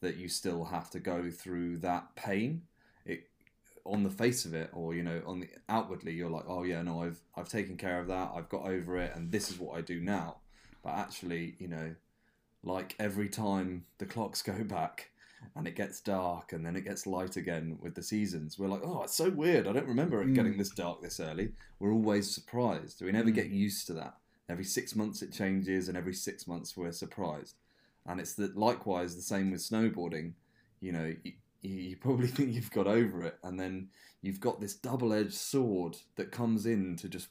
that 0.00 0.16
you 0.16 0.28
still 0.28 0.64
have 0.64 0.90
to 0.90 1.00
go 1.00 1.30
through 1.30 1.78
that 1.78 2.14
pain. 2.16 2.62
On 3.84 4.04
the 4.04 4.10
face 4.10 4.44
of 4.44 4.54
it, 4.54 4.70
or 4.72 4.94
you 4.94 5.02
know, 5.02 5.22
on 5.26 5.40
the 5.40 5.48
outwardly, 5.68 6.12
you're 6.12 6.30
like, 6.30 6.44
oh 6.46 6.62
yeah, 6.62 6.82
no, 6.82 7.02
I've 7.02 7.20
I've 7.34 7.48
taken 7.48 7.76
care 7.76 7.98
of 7.98 8.06
that. 8.08 8.30
I've 8.34 8.48
got 8.48 8.66
over 8.66 8.98
it, 8.98 9.12
and 9.14 9.32
this 9.32 9.50
is 9.50 9.58
what 9.58 9.76
I 9.76 9.80
do 9.80 10.00
now. 10.00 10.36
But 10.82 10.94
actually, 10.94 11.56
you 11.58 11.68
know, 11.68 11.94
like 12.62 12.94
every 12.98 13.28
time 13.28 13.84
the 13.98 14.06
clocks 14.06 14.42
go 14.42 14.64
back 14.64 15.10
and 15.56 15.66
it 15.66 15.76
gets 15.76 16.00
dark 16.00 16.52
and 16.52 16.64
then 16.64 16.76
it 16.76 16.84
gets 16.84 17.06
light 17.06 17.36
again 17.36 17.78
with 17.80 17.94
the 17.94 18.02
seasons. 18.02 18.58
We're 18.58 18.68
like, 18.68 18.82
oh, 18.84 19.02
it's 19.02 19.16
so 19.16 19.30
weird. 19.30 19.66
I 19.66 19.72
don't 19.72 19.88
remember 19.88 20.22
it 20.22 20.28
mm. 20.28 20.34
getting 20.34 20.56
this 20.56 20.70
dark 20.70 21.02
this 21.02 21.20
early. 21.20 21.52
We're 21.78 21.92
always 21.92 22.32
surprised. 22.32 23.02
We 23.02 23.12
never 23.12 23.30
mm. 23.30 23.34
get 23.34 23.50
used 23.50 23.86
to 23.88 23.94
that. 23.94 24.14
Every 24.48 24.64
six 24.64 24.94
months 24.94 25.22
it 25.22 25.32
changes, 25.32 25.88
and 25.88 25.96
every 25.96 26.14
six 26.14 26.46
months 26.46 26.76
we're 26.76 26.92
surprised. 26.92 27.56
and 28.06 28.20
it's 28.20 28.34
that 28.34 28.56
likewise 28.56 29.14
the 29.14 29.22
same 29.22 29.50
with 29.50 29.60
snowboarding. 29.60 30.32
You 30.80 30.92
know, 30.92 31.14
you, 31.62 31.76
you 31.76 31.96
probably 31.96 32.26
think 32.28 32.52
you've 32.52 32.70
got 32.70 32.86
over 32.86 33.22
it, 33.22 33.38
and 33.42 33.58
then 33.58 33.88
you've 34.20 34.40
got 34.40 34.60
this 34.60 34.74
double-edged 34.74 35.34
sword 35.34 35.96
that 36.16 36.30
comes 36.30 36.66
in 36.66 36.96
to 36.96 37.08
just 37.08 37.28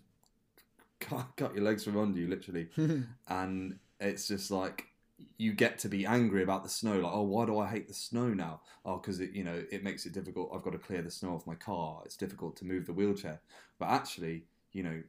cut, 1.00 1.28
cut 1.38 1.54
your 1.54 1.64
legs 1.64 1.84
from 1.84 1.98
under 1.98 2.20
you, 2.20 2.28
literally, 2.28 2.70
hmm. 2.76 3.02
and 3.28 3.80
it's 4.00 4.28
just 4.28 4.50
like 4.50 4.86
you 5.38 5.54
get 5.54 5.78
to 5.78 5.88
be 5.88 6.06
angry 6.06 6.42
about 6.42 6.64
the 6.64 6.70
snow 6.70 6.98
like 7.00 7.12
oh 7.14 7.22
why 7.22 7.46
do 7.46 7.60
i 7.60 7.68
hate 7.68 7.88
the 7.88 7.94
snow 7.94 8.30
now? 8.34 8.60
Oh 8.84 8.98
because 8.98 9.20
it 9.20 9.34
you 9.34 9.44
know 9.44 9.64
it 9.72 9.84
makes 9.84 10.08
it 10.08 10.14
difficult 10.14 10.52
i've 10.52 10.64
got 10.64 10.72
to 10.72 10.80
clear 10.80 11.04
the 11.04 11.12
snow 11.12 11.36
off 11.36 11.46
my 11.46 11.54
car 11.54 12.02
it's 12.06 12.18
difficult 12.18 12.56
to 12.58 12.66
move 12.66 12.88
the 12.88 12.94
wheelchair. 12.94 13.40
But 13.78 13.90
actually 13.90 14.46
you 14.72 14.82
know 14.82 15.02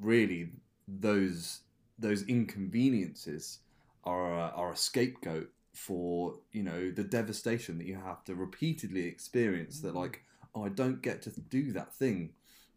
really 0.00 0.50
those 0.86 1.60
those 1.98 2.22
inconveniences 2.24 3.60
are 4.04 4.34
a, 4.34 4.52
are 4.54 4.72
a 4.72 4.76
scapegoat 4.76 5.50
for 5.86 6.34
you 6.52 6.62
know 6.62 6.90
the 6.90 7.04
devastation 7.04 7.78
that 7.78 7.86
you 7.86 7.94
have 7.94 8.24
to 8.24 8.34
repeatedly 8.34 9.06
experience 9.06 9.80
that 9.80 9.94
like 9.94 10.22
oh, 10.54 10.64
i 10.64 10.68
don't 10.68 11.02
get 11.02 11.22
to 11.22 11.30
do 11.40 11.72
that 11.72 11.94
thing 11.94 12.30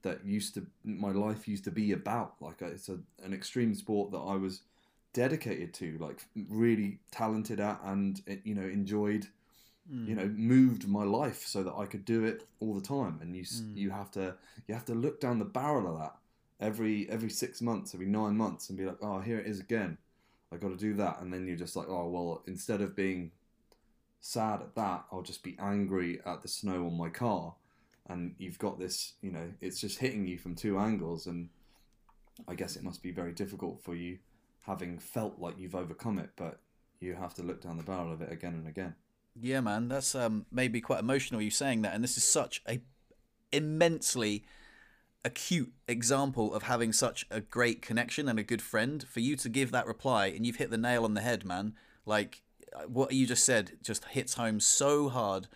that 0.03 0.25
used 0.25 0.53
to 0.53 0.65
my 0.83 1.11
life 1.11 1.47
used 1.47 1.63
to 1.63 1.71
be 1.71 1.91
about 1.91 2.35
like 2.39 2.61
it's 2.61 2.89
a, 2.89 2.99
an 3.23 3.33
extreme 3.33 3.73
sport 3.73 4.11
that 4.11 4.19
i 4.19 4.35
was 4.35 4.61
dedicated 5.13 5.73
to, 5.75 5.97
like 5.99 6.25
really 6.49 6.99
talented 7.11 7.59
at, 7.59 7.79
and 7.83 8.21
eh, 8.27 8.37
you 8.43 8.55
know 8.55 8.63
enjoyed, 8.63 9.27
mm. 9.91 10.07
you 10.07 10.15
know 10.15 10.27
moved 10.27 10.87
my 10.87 11.03
life 11.03 11.43
so 11.45 11.63
that 11.63 11.73
I 11.73 11.85
could 11.85 12.05
do 12.05 12.23
it 12.23 12.47
all 12.59 12.73
the 12.73 12.81
time. 12.81 13.19
And 13.21 13.35
you 13.35 13.43
mm. 13.43 13.75
you 13.75 13.89
have 13.89 14.11
to 14.11 14.35
you 14.67 14.73
have 14.73 14.85
to 14.85 14.95
look 14.95 15.19
down 15.19 15.39
the 15.39 15.45
barrel 15.45 15.93
of 15.93 15.99
that 15.99 16.15
every 16.59 17.09
every 17.09 17.29
six 17.29 17.61
months, 17.61 17.93
every 17.93 18.07
nine 18.07 18.37
months, 18.37 18.69
and 18.69 18.77
be 18.77 18.85
like, 18.85 18.99
oh, 19.01 19.19
here 19.19 19.39
it 19.39 19.47
is 19.47 19.59
again. 19.59 19.97
I 20.53 20.57
got 20.57 20.69
to 20.69 20.77
do 20.77 20.93
that, 20.95 21.21
and 21.21 21.33
then 21.33 21.47
you're 21.47 21.55
just 21.55 21.75
like, 21.75 21.87
oh 21.89 22.07
well, 22.09 22.43
instead 22.47 22.81
of 22.81 22.95
being 22.95 23.31
sad 24.19 24.61
at 24.61 24.75
that, 24.75 25.05
I'll 25.11 25.21
just 25.21 25.43
be 25.43 25.57
angry 25.59 26.19
at 26.25 26.41
the 26.41 26.47
snow 26.47 26.85
on 26.85 26.97
my 26.97 27.09
car. 27.09 27.55
And 28.09 28.35
you've 28.37 28.59
got 28.59 28.79
this, 28.79 29.13
you 29.21 29.31
know, 29.31 29.51
it's 29.61 29.79
just 29.79 29.99
hitting 29.99 30.27
you 30.27 30.37
from 30.37 30.55
two 30.55 30.77
angles, 30.77 31.27
and 31.27 31.49
I 32.47 32.55
guess 32.55 32.75
it 32.75 32.83
must 32.83 33.01
be 33.01 33.11
very 33.11 33.31
difficult 33.31 33.81
for 33.81 33.95
you 33.95 34.19
having 34.61 34.99
felt 34.99 35.39
like 35.39 35.57
you've 35.57 35.75
overcome 35.75 36.19
it, 36.19 36.31
but 36.35 36.59
you 36.99 37.15
have 37.15 37.33
to 37.35 37.43
look 37.43 37.61
down 37.61 37.77
the 37.77 37.83
barrel 37.83 38.11
of 38.11 38.21
it 38.21 38.31
again 38.31 38.53
and 38.53 38.67
again. 38.67 38.95
Yeah, 39.39 39.61
man, 39.61 39.87
that's 39.87 40.13
um, 40.13 40.45
maybe 40.51 40.81
quite 40.81 40.99
emotional. 40.99 41.41
You 41.41 41.49
saying 41.49 41.83
that, 41.83 41.95
and 41.95 42.03
this 42.03 42.17
is 42.17 42.23
such 42.23 42.61
a 42.67 42.81
immensely 43.51 44.43
acute 45.24 45.72
example 45.88 46.53
of 46.53 46.63
having 46.63 46.93
such 46.93 47.26
a 47.30 47.41
great 47.41 47.82
connection 47.82 48.28
and 48.28 48.39
a 48.39 48.43
good 48.43 48.61
friend. 48.61 49.05
For 49.07 49.19
you 49.19 49.36
to 49.38 49.49
give 49.49 49.72
that 49.72 49.88
reply, 49.88 50.28
and 50.28 50.45
you've 50.45 50.57
hit 50.57 50.72
the 50.72 50.78
nail 50.78 51.03
on 51.03 51.13
the 51.13 51.22
head, 51.22 51.45
man. 51.45 51.74
Like 52.05 52.41
uh, 52.74 52.84
what 52.84 53.13
you 53.13 53.28
just 53.28 53.43
said, 53.43 53.74
just 53.82 54.05
hits 54.05 54.36
home 54.36 54.59
so 54.59 55.09
hard. 55.09 55.47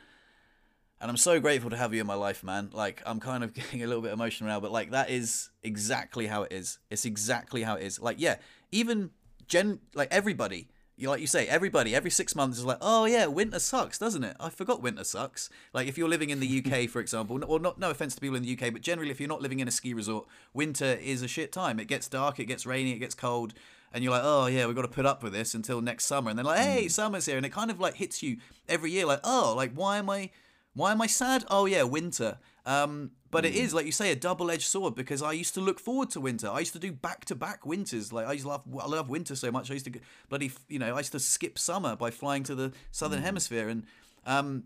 And 1.01 1.11
I'm 1.11 1.18
so 1.18 1.39
grateful 1.39 1.70
to 1.70 1.78
have 1.78 1.93
you 1.93 2.01
in 2.01 2.07
my 2.07 2.16
life, 2.16 2.43
man. 2.43 2.70
Like 2.72 3.01
I'm 3.05 3.20
kind 3.20 3.43
of 3.43 3.53
getting 3.53 3.84
a 3.84 3.88
little 3.88 4.01
bit 4.01 4.13
emotional 4.13 4.49
now, 4.49 4.59
but 4.59 4.72
like 4.72 4.91
that 4.91 5.09
is 5.09 5.49
exactly 5.63 6.28
how 6.28 6.43
it 6.43 6.51
is. 6.51 6.80
It's 6.89 7.05
exactly 7.05 7.63
how 7.63 7.76
it 7.76 7.84
is. 7.84 7.99
Like 7.99 8.20
yeah, 8.20 8.38
even 8.72 9.11
gen 9.47 9.80
like 9.93 10.07
everybody 10.11 10.70
you 10.97 11.09
like 11.09 11.19
you 11.19 11.27
say 11.27 11.47
everybody 11.47 11.93
every 11.93 12.09
six 12.09 12.35
months 12.35 12.57
is 12.57 12.65
like 12.65 12.77
oh 12.81 13.05
yeah 13.05 13.25
winter 13.25 13.59
sucks 13.59 13.97
doesn't 13.97 14.23
it? 14.23 14.35
I 14.39 14.49
forgot 14.49 14.81
winter 14.81 15.03
sucks. 15.03 15.49
Like 15.73 15.87
if 15.87 15.97
you're 15.97 16.09
living 16.09 16.29
in 16.29 16.39
the 16.39 16.63
uk 16.63 16.89
for 16.89 16.99
example 16.99 17.43
or 17.45 17.59
not 17.59 17.79
no 17.79 17.89
offense 17.89 18.15
to 18.15 18.21
people 18.21 18.37
in 18.37 18.43
the 18.43 18.53
uk 18.53 18.73
but 18.73 18.81
generally 18.81 19.11
if 19.11 19.19
you're 19.19 19.29
not 19.29 19.41
living 19.41 19.59
in 19.59 19.67
a 19.67 19.71
ski 19.71 19.93
resort 19.93 20.25
winter 20.53 20.97
is 21.01 21.21
a 21.21 21.27
shit 21.27 21.51
time. 21.51 21.79
It 21.79 21.87
gets 21.87 22.07
dark 22.07 22.39
it 22.39 22.45
gets 22.45 22.65
rainy 22.65 22.91
it 22.93 22.99
gets 22.99 23.15
cold 23.15 23.53
and 23.93 24.03
you're 24.03 24.13
like 24.13 24.23
oh 24.23 24.47
yeah 24.47 24.65
we've 24.65 24.75
got 24.75 24.83
to 24.83 24.87
put 24.87 25.05
up 25.05 25.23
with 25.23 25.33
this 25.33 25.53
until 25.53 25.81
next 25.81 26.05
summer 26.05 26.29
and 26.29 26.39
then 26.39 26.45
like 26.45 26.59
hey 26.59 26.85
mm. 26.85 26.91
summer's 26.91 27.25
here 27.25 27.37
and 27.37 27.45
it 27.45 27.51
kind 27.51 27.71
of 27.71 27.79
like 27.79 27.95
hits 27.95 28.21
you 28.23 28.37
every 28.67 28.91
year 28.91 29.05
like 29.05 29.21
oh 29.23 29.53
like 29.55 29.71
why 29.73 29.97
am 29.97 30.09
i 30.09 30.29
why 30.73 30.91
am 30.91 31.01
i 31.01 31.07
sad? 31.07 31.45
Oh 31.49 31.65
yeah 31.65 31.83
winter 31.83 32.37
um 32.66 33.11
but 33.36 33.43
mm. 33.43 33.47
it 33.49 33.55
is, 33.55 33.74
like 33.74 33.86
you 33.86 33.91
say, 33.91 34.11
a 34.11 34.16
double 34.16 34.49
edged 34.49 34.63
sword 34.63 34.95
because 34.95 35.22
I 35.22 35.34
used 35.34 35.53
to 35.55 35.59
look 35.59 35.78
forward 35.78 36.09
to 36.11 36.22
winter. 36.22 36.49
I 36.49 36.59
used 36.59 36.72
to 36.72 36.80
do 36.80 36.93
back 36.93 37.26
to 37.26 37.36
back 37.36 37.66
winters. 37.66 38.13
Like 38.13 38.28
I 38.28 38.32
used 38.32 38.45
to 38.45 38.49
love, 38.49 38.61
I 38.82 38.88
love 38.88 39.09
winter 39.09 39.36
so 39.36 39.51
much. 39.51 39.70
I 39.70 39.74
used 39.74 39.91
to 39.91 39.99
bloody, 40.30 40.53
you 40.70 40.80
know, 40.80 40.95
I 40.95 40.99
used 40.99 41.11
to 41.11 41.20
skip 41.20 41.59
summer 41.59 41.97
by 41.97 42.11
flying 42.11 42.43
to 42.43 42.55
the 42.55 42.72
southern 42.91 43.20
mm. 43.20 43.24
hemisphere, 43.24 43.68
and 43.68 43.84
um, 44.26 44.63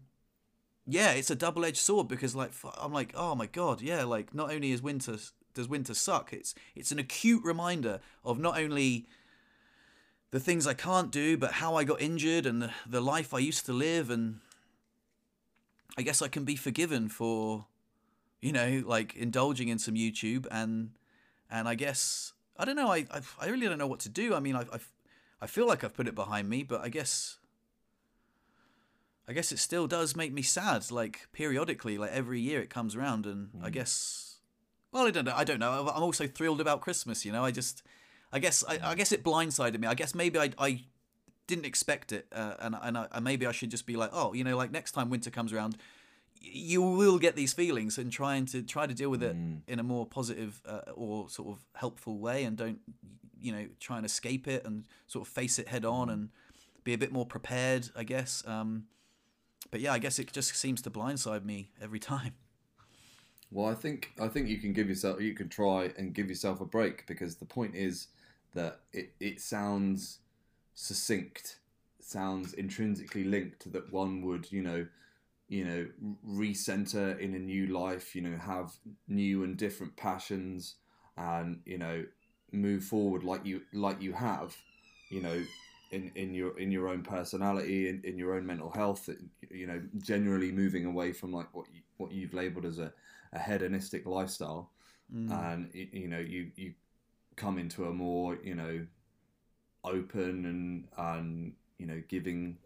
yeah, 0.86 1.14
it's 1.14 1.32
a 1.32 1.36
double 1.36 1.66
edged 1.66 1.78
sword 1.78 2.08
because 2.08 2.36
like 2.36 2.52
I'm 2.80 2.94
like, 2.94 3.12
oh 3.16 3.34
my 3.34 3.48
god, 3.48 3.82
yeah, 3.82 4.04
like 4.04 4.36
not 4.36 4.52
only 4.52 4.72
is 4.72 4.84
winter 4.84 5.18
does 5.56 5.68
winter 5.68 5.96
suck, 5.96 6.32
it's 6.32 6.54
it's 6.76 6.92
an 6.92 7.00
acute 7.00 7.44
reminder 7.44 8.00
of 8.24 8.38
not 8.38 8.60
only 8.60 9.08
the 10.30 10.40
things 10.40 10.68
I 10.68 10.76
can't 10.76 11.12
do, 11.12 11.38
but 11.38 11.54
how 11.54 11.74
I 11.74 11.84
got 11.84 12.02
injured 12.02 12.46
and 12.46 12.62
the, 12.62 12.72
the 12.88 13.02
life 13.02 13.34
I 13.34 13.40
used 13.40 13.66
to 13.66 13.74
live, 13.74 14.12
and 14.12 14.42
I 15.98 16.04
guess 16.04 16.22
I 16.22 16.28
can 16.28 16.44
be 16.44 16.56
forgiven 16.56 17.10
for 17.10 17.66
you 18.42 18.52
know, 18.52 18.84
like 18.86 19.16
indulging 19.16 19.68
in 19.68 19.80
some 19.80 19.96
YouTube 19.96 20.46
and 20.52 20.92
and 21.50 21.68
I 21.68 21.76
guess 21.76 22.34
I 22.58 22.66
don't 22.66 22.76
know. 22.76 22.92
I 22.92 23.06
I, 23.12 23.22
I 23.42 23.48
really 23.50 23.68
don't 23.68 23.78
know 23.78 23.88
what 23.88 24.00
to 24.02 24.10
do. 24.10 24.34
I 24.34 24.40
mean, 24.40 24.56
I 24.56 24.62
I 24.62 24.80
I 25.42 25.48
feel 25.48 25.68
like 25.68 25.84
I've 25.84 25.94
put 25.94 26.08
it 26.08 26.16
behind 26.16 26.50
me, 26.50 26.64
but 26.64 26.82
I 26.82 26.90
guess 26.90 27.38
I 29.28 29.34
guess 29.34 29.52
it 29.52 29.60
still 29.60 29.88
does 29.88 30.16
make 30.16 30.34
me 30.34 30.42
sad. 30.42 30.90
Like 30.92 31.28
periodically, 31.34 31.98
like 31.98 32.12
every 32.12 32.40
year 32.40 32.62
it 32.62 32.70
comes 32.70 32.96
around, 32.96 33.26
and 33.26 33.50
mm. 33.50 33.64
I 33.64 33.70
guess 33.70 34.38
well, 34.92 35.06
I 35.06 35.12
don't 35.12 35.26
know. 35.26 35.34
I 35.36 35.44
don't 35.44 35.60
know. 35.60 35.88
I'm 35.94 36.04
also 36.04 36.28
thrilled 36.28 36.62
about 36.62 36.82
Christmas. 36.82 37.26
You 37.26 37.32
know, 37.32 37.44
I 37.44 37.52
just 37.52 37.84
I 38.32 38.40
guess 38.40 38.64
I, 38.68 38.80
I 38.84 38.96
guess 38.96 39.12
it 39.12 39.24
blindsided 39.24 39.80
me. 39.80 39.88
I 39.88 39.94
guess 39.94 40.16
maybe 40.16 40.40
I 40.40 40.52
I 40.58 40.84
didn't 41.48 41.66
expect 41.66 42.12
it, 42.12 42.28
uh, 42.32 42.56
and 42.60 42.76
and 42.82 42.98
I, 42.98 43.20
maybe 43.20 43.46
I 43.46 43.52
should 43.52 43.72
just 43.72 43.86
be 43.86 43.96
like, 43.96 44.12
oh, 44.14 44.34
you 44.34 44.44
know, 44.44 44.58
like 44.58 44.72
next 44.72 44.92
time 44.94 45.10
winter 45.10 45.30
comes 45.30 45.54
around 45.54 45.78
you 46.42 46.82
will 46.82 47.20
get 47.20 47.36
these 47.36 47.54
feelings 47.54 47.98
and 47.98 48.12
trying 48.12 48.46
to 48.46 48.62
try 48.62 48.88
to 48.88 48.94
deal 48.94 49.10
with 49.10 49.22
it 49.22 49.36
mm. 49.36 49.60
in 49.68 49.80
a 49.80 49.84
more 49.84 50.06
positive 50.06 50.62
uh, 50.66 50.82
or 50.94 51.30
sort 51.30 51.50
of 51.50 51.66
helpful 51.76 52.18
way 52.18 52.44
and 52.44 52.58
don't 52.58 52.80
you 53.40 53.52
know 53.52 53.66
try 53.80 53.98
and 53.98 54.06
escape 54.06 54.48
it 54.48 54.66
and 54.66 54.86
sort 55.08 55.28
of 55.28 55.34
face 55.34 55.60
it 55.60 55.68
head 55.68 55.86
on 55.86 56.08
mm. 56.08 56.14
and 56.14 56.30
be 56.84 56.94
a 56.94 56.98
bit 56.98 57.12
more 57.12 57.26
prepared 57.26 57.90
i 57.96 58.04
guess 58.04 58.44
um, 58.48 58.86
but 59.72 59.80
yeah 59.82 59.92
i 59.92 60.00
guess 60.00 60.18
it 60.18 60.32
just 60.32 60.56
seems 60.56 60.82
to 60.82 60.90
blindside 60.90 61.44
me 61.44 61.70
every 61.82 62.00
time 62.00 62.34
well 63.52 63.68
i 63.68 63.74
think 63.74 64.12
i 64.20 64.28
think 64.28 64.48
you 64.48 64.58
can 64.58 64.74
give 64.74 64.88
yourself 64.88 65.20
you 65.22 65.34
can 65.34 65.50
try 65.50 65.92
and 65.98 66.14
give 66.14 66.30
yourself 66.30 66.62
a 66.62 66.66
break 66.66 67.06
because 67.08 67.36
the 67.36 67.46
point 67.46 67.76
is 67.76 68.08
that 68.54 68.80
it, 68.94 69.12
it 69.20 69.42
sounds 69.42 70.20
succinct 70.74 71.58
sounds 72.00 72.54
intrinsically 72.54 73.24
linked 73.24 73.72
that 73.72 73.92
one 73.92 74.22
would 74.22 74.52
you 74.52 74.62
know 74.62 74.86
you 75.50 75.66
know, 75.66 75.88
recenter 76.28 77.20
in 77.20 77.34
a 77.34 77.40
new 77.40 77.68
life, 77.68 78.16
you 78.16 78.22
know, 78.22 78.38
have 78.38 78.72
new 79.08 79.44
and 79.44 79.58
different 79.58 79.98
passions 79.98 80.76
and, 81.18 81.60
you 81.66 81.78
know, 81.78 82.06
move 82.52 82.84
forward 82.84 83.24
like 83.24 83.46
you 83.46 83.62
like 83.74 84.02
you 84.02 84.14
have, 84.14 84.56
you 85.10 85.22
know, 85.22 85.44
in, 85.92 86.12
in 86.14 86.36
your 86.36 86.58
in 86.60 86.72
your 86.72 86.88
own 86.88 87.02
personality, 87.02 87.90
in, 87.90 88.02
in 88.04 88.18
your 88.18 88.36
own 88.36 88.46
mental 88.46 88.70
health, 88.70 89.10
you 89.50 89.66
know, 89.66 89.82
generally 89.98 90.52
moving 90.52 90.86
away 90.86 91.12
from 91.12 91.34
like 91.34 91.48
what 91.54 91.66
you, 91.74 91.82
what 91.98 92.12
you've 92.12 92.34
labeled 92.36 92.66
as 92.66 92.78
a, 92.78 92.94
a 93.34 93.40
hedonistic 93.40 94.06
lifestyle, 94.06 94.70
mm. 95.14 95.32
and 95.52 95.70
you 95.74 96.08
know 96.08 96.20
you 96.20 96.52
you 96.56 96.74
come 97.36 97.58
into 97.58 97.86
a 97.86 97.92
more 97.92 98.38
you 98.44 98.54
know 98.54 98.86
open 99.84 100.46
and 100.46 100.88
and 100.98 101.54
you 101.80 101.88
know 101.88 102.04
giving 102.08 102.58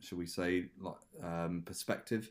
shall 0.00 0.18
we 0.18 0.26
say, 0.26 0.66
like 0.80 0.96
um, 1.22 1.62
perspective. 1.64 2.30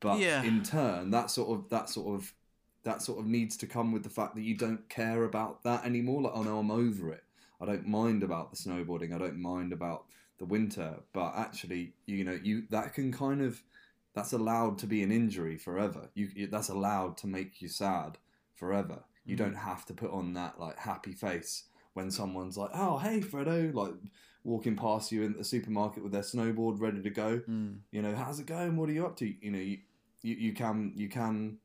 But 0.00 0.18
yeah. 0.18 0.42
in 0.42 0.62
turn, 0.62 1.10
that 1.10 1.30
sort 1.30 1.58
of 1.58 1.68
that 1.70 1.88
sort 1.88 2.14
of 2.14 2.32
that 2.84 3.02
sort 3.02 3.20
of 3.20 3.26
needs 3.26 3.56
to 3.58 3.66
come 3.66 3.92
with 3.92 4.02
the 4.02 4.08
fact 4.08 4.34
that 4.34 4.42
you 4.42 4.56
don't 4.56 4.88
care 4.88 5.24
about 5.24 5.62
that 5.64 5.84
anymore. 5.84 6.22
Like, 6.22 6.32
oh 6.34 6.42
no, 6.42 6.58
I'm 6.58 6.70
over 6.70 7.12
it. 7.12 7.24
I 7.60 7.66
don't 7.66 7.86
mind 7.86 8.22
about 8.22 8.50
the 8.50 8.56
snowboarding. 8.56 9.14
I 9.14 9.18
don't 9.18 9.40
mind 9.40 9.72
about 9.72 10.04
the 10.38 10.46
winter. 10.46 10.94
But 11.12 11.34
actually, 11.36 11.92
you 12.06 12.24
know, 12.24 12.38
you 12.42 12.64
that 12.70 12.94
can 12.94 13.12
kind 13.12 13.42
of 13.42 13.62
that's 14.14 14.32
allowed 14.32 14.78
to 14.78 14.86
be 14.86 15.02
an 15.02 15.12
injury 15.12 15.56
forever. 15.56 16.08
You 16.14 16.46
that's 16.46 16.70
allowed 16.70 17.16
to 17.18 17.26
make 17.26 17.60
you 17.60 17.68
sad 17.68 18.18
forever. 18.54 19.04
You 19.26 19.34
mm. 19.34 19.38
don't 19.38 19.56
have 19.56 19.84
to 19.86 19.94
put 19.94 20.10
on 20.10 20.32
that 20.34 20.58
like 20.58 20.78
happy 20.78 21.12
face 21.12 21.64
when 22.00 22.10
someone's 22.10 22.56
like, 22.56 22.70
"Oh, 22.74 22.98
hey, 22.98 23.20
Freddo," 23.20 23.74
like 23.74 23.92
walking 24.42 24.74
past 24.74 25.12
you 25.12 25.22
in 25.22 25.34
the 25.34 25.44
supermarket 25.44 26.02
with 26.02 26.12
their 26.12 26.22
snowboard 26.22 26.80
ready 26.80 27.02
to 27.02 27.10
go. 27.10 27.40
Mm. 27.48 27.80
You 27.90 28.02
know, 28.02 28.14
how's 28.14 28.40
it 28.40 28.46
going? 28.46 28.76
What 28.76 28.88
are 28.88 28.92
you 28.92 29.04
up 29.04 29.16
to? 29.16 29.26
You 29.26 29.50
know, 29.50 29.58
you, 29.58 29.78
you, 30.22 30.34
you 30.34 30.52
can 30.54 30.92
you 30.96 31.08
can, 31.08 31.58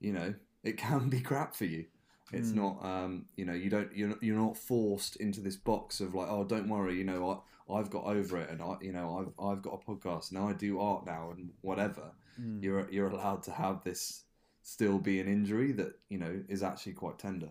you 0.00 0.12
know, 0.12 0.34
it 0.64 0.76
can 0.76 1.08
be 1.08 1.20
crap 1.20 1.54
for 1.54 1.66
you. 1.66 1.86
It's 2.32 2.50
mm. 2.50 2.56
not, 2.56 2.84
um, 2.84 3.26
you 3.36 3.44
know, 3.44 3.54
you 3.54 3.70
don't 3.70 3.94
you're 3.94 4.16
you're 4.20 4.36
not 4.36 4.56
forced 4.56 5.16
into 5.16 5.40
this 5.40 5.56
box 5.56 6.00
of 6.00 6.14
like, 6.14 6.28
oh, 6.28 6.44
don't 6.44 6.68
worry, 6.68 6.96
you 6.96 7.04
know, 7.04 7.30
I 7.30 7.72
I've 7.72 7.90
got 7.90 8.04
over 8.04 8.38
it, 8.38 8.50
and 8.50 8.60
I, 8.60 8.76
you 8.80 8.92
know, 8.92 9.32
I've 9.38 9.44
I've 9.44 9.62
got 9.62 9.80
a 9.80 9.90
podcast 9.90 10.32
now. 10.32 10.48
I 10.48 10.52
do 10.52 10.80
art 10.80 11.06
now, 11.06 11.30
and 11.30 11.50
whatever. 11.60 12.10
Mm. 12.40 12.62
You're 12.62 12.90
you're 12.90 13.08
allowed 13.08 13.44
to 13.44 13.52
have 13.52 13.84
this 13.84 14.24
still 14.62 14.98
be 14.98 15.20
an 15.20 15.28
injury 15.28 15.72
that 15.72 15.98
you 16.08 16.18
know 16.18 16.42
is 16.48 16.62
actually 16.62 16.94
quite 16.94 17.18
tender. 17.18 17.50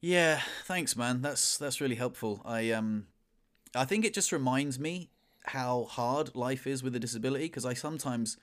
Yeah, 0.00 0.40
thanks, 0.64 0.96
man. 0.96 1.22
That's 1.22 1.58
that's 1.58 1.80
really 1.80 1.96
helpful. 1.96 2.40
I 2.44 2.70
um, 2.70 3.06
I 3.74 3.84
think 3.84 4.04
it 4.04 4.14
just 4.14 4.32
reminds 4.32 4.78
me 4.78 5.10
how 5.46 5.84
hard 5.84 6.34
life 6.36 6.66
is 6.66 6.82
with 6.82 6.94
a 6.94 7.00
disability 7.00 7.46
because 7.46 7.64
I 7.64 7.74
sometimes 7.74 8.36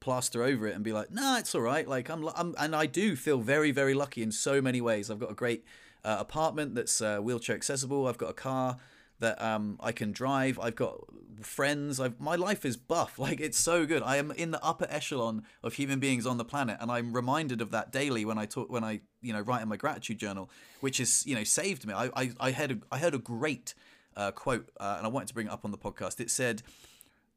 plaster 0.00 0.42
over 0.42 0.66
it 0.66 0.74
and 0.74 0.84
be 0.84 0.92
like, 0.92 1.10
nah, 1.10 1.38
it's 1.38 1.54
all 1.54 1.60
right. 1.60 1.86
Like 1.86 2.08
I'm, 2.08 2.26
I'm 2.34 2.54
and 2.58 2.74
I 2.74 2.86
do 2.86 3.16
feel 3.16 3.40
very, 3.40 3.70
very 3.70 3.94
lucky 3.94 4.22
in 4.22 4.32
so 4.32 4.62
many 4.62 4.80
ways. 4.80 5.10
I've 5.10 5.20
got 5.20 5.30
a 5.30 5.34
great 5.34 5.64
uh, 6.04 6.16
apartment 6.20 6.74
that's 6.74 7.00
uh, 7.02 7.18
wheelchair 7.18 7.56
accessible. 7.56 8.06
I've 8.06 8.18
got 8.18 8.30
a 8.30 8.34
car 8.34 8.78
that 9.20 9.40
um, 9.40 9.78
I 9.80 9.92
can 9.92 10.12
drive. 10.12 10.58
I've 10.58 10.76
got 10.76 10.98
friends. 11.42 12.00
I've, 12.00 12.20
my 12.20 12.36
life 12.36 12.64
is 12.64 12.76
buff. 12.76 13.18
Like 13.24 13.40
it's 13.40 13.58
so 13.58 13.86
good. 13.86 14.02
I 14.02 14.16
am 14.16 14.32
in 14.32 14.50
the 14.50 14.62
upper 14.62 14.86
echelon 14.90 15.44
of 15.62 15.74
human 15.74 15.98
beings 15.98 16.26
on 16.26 16.36
the 16.36 16.44
planet, 16.44 16.76
and 16.78 16.90
I'm 16.90 17.14
reminded 17.14 17.62
of 17.62 17.70
that 17.70 17.90
daily 17.90 18.24
when 18.26 18.36
I 18.36 18.44
talk 18.44 18.70
when 18.70 18.84
I 18.84 19.00
you 19.22 19.32
know 19.32 19.40
write 19.40 19.62
in 19.62 19.68
my 19.68 19.76
gratitude 19.76 20.18
journal, 20.18 20.50
which 20.80 20.98
has 20.98 21.24
you 21.26 21.34
know 21.34 21.44
saved 21.44 21.86
me. 21.86 21.94
I 21.94 22.10
I, 22.14 22.30
I 22.38 22.50
heard 22.52 22.72
a, 22.72 22.78
I 22.92 22.98
heard 22.98 23.14
a 23.14 23.18
great 23.18 23.74
uh, 24.14 24.30
quote, 24.32 24.68
uh, 24.78 24.96
and 24.98 25.06
I 25.06 25.08
wanted 25.08 25.28
to 25.28 25.34
bring 25.34 25.46
it 25.46 25.52
up 25.52 25.64
on 25.64 25.70
the 25.70 25.78
podcast. 25.78 26.20
It 26.20 26.30
said. 26.30 26.62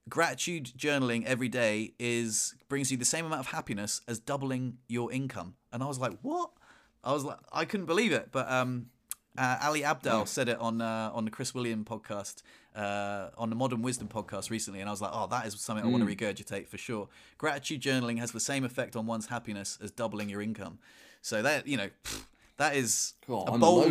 Gratitude 0.10 0.72
journaling 0.78 1.26
every 1.26 1.50
day 1.50 1.94
is 2.00 2.56
brings 2.70 2.90
you 2.90 2.96
the 2.96 3.04
same 3.04 3.26
amount 3.26 3.42
of 3.42 3.48
happiness 3.48 4.00
as 4.08 4.22
doubling 4.22 4.78
your 4.88 5.12
income, 5.12 5.56
and 5.74 5.84
I 5.84 5.86
was 5.86 6.00
like, 6.00 6.18
"What?" 6.22 6.52
I 7.04 7.14
was 7.14 7.24
like, 7.24 7.38
I 7.52 7.66
couldn't 7.66 7.86
believe 7.86 8.12
it. 8.12 8.30
But 8.32 8.52
um, 8.52 8.88
uh, 9.38 9.58
Ali 9.64 9.82
Abdaal 9.82 10.28
said 10.28 10.50
it 10.50 10.58
on 10.60 10.82
uh, 10.82 11.12
on 11.14 11.26
the 11.26 11.32
Chris 11.32 11.54
William 11.54 11.86
podcast, 11.86 12.42
uh, 12.76 13.30
on 13.38 13.50
the 13.50 13.56
Modern 13.56 13.82
Wisdom 13.82 14.08
podcast 14.08 14.50
recently, 14.50 14.80
and 14.80 14.90
I 14.90 14.92
was 14.92 15.02
like, 15.02 15.12
oh, 15.14 15.28
that 15.28 15.46
is 15.46 15.60
something 15.60 15.86
I 15.86 15.90
want 15.90 16.08
to 16.08 16.16
regurgitate 16.16 16.68
for 16.68 16.78
sure. 16.78 17.08
Gratitude 17.38 17.82
journaling 17.82 18.20
has 18.20 18.32
the 18.32 18.40
same 18.40 18.64
effect 18.66 18.96
on 18.96 19.06
one's 19.06 19.28
happiness 19.28 19.78
as 19.82 19.92
doubling 19.92 20.30
your 20.30 20.42
income. 20.42 20.80
So 21.22 21.42
that 21.42 21.68
you 21.68 21.78
know, 21.78 21.90
that 22.58 22.76
is 22.76 23.14
a 23.48 23.52
bold, 23.60 23.84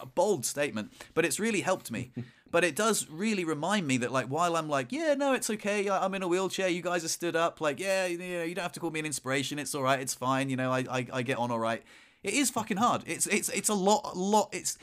a 0.00 0.06
bold 0.06 0.44
statement, 0.44 0.92
but 1.14 1.24
it's 1.24 1.38
really 1.40 1.60
helped 1.62 1.90
me. 1.90 2.12
but 2.50 2.62
it 2.62 2.76
does 2.76 3.08
really 3.10 3.44
remind 3.44 3.84
me 3.84 3.96
that, 3.96 4.12
like, 4.12 4.26
while 4.26 4.54
I'm 4.56 4.68
like, 4.68 4.92
yeah, 4.92 5.14
no, 5.14 5.32
it's 5.32 5.50
okay. 5.50 5.88
I- 5.88 6.04
I'm 6.04 6.14
in 6.14 6.22
a 6.22 6.28
wheelchair. 6.28 6.68
You 6.68 6.82
guys 6.82 7.04
are 7.04 7.08
stood 7.08 7.34
up. 7.34 7.60
Like, 7.60 7.80
yeah, 7.80 8.06
you 8.06 8.16
know, 8.16 8.44
you 8.44 8.54
don't 8.54 8.62
have 8.62 8.72
to 8.74 8.80
call 8.80 8.92
me 8.92 9.00
an 9.00 9.06
inspiration. 9.06 9.58
It's 9.58 9.74
all 9.74 9.82
right. 9.82 9.98
It's 9.98 10.14
fine. 10.14 10.48
You 10.50 10.56
know, 10.56 10.70
I, 10.70 10.84
I, 10.88 11.06
I 11.14 11.22
get 11.22 11.38
on 11.38 11.50
all 11.50 11.58
right. 11.58 11.82
It 12.24 12.34
is 12.34 12.50
fucking 12.50 12.78
hard. 12.78 13.04
It's, 13.06 13.28
it's, 13.28 13.48
it's 13.50 13.68
a 13.68 13.74
lot, 13.74 14.10
a 14.14 14.18
lot. 14.18 14.48
It's 14.52 14.76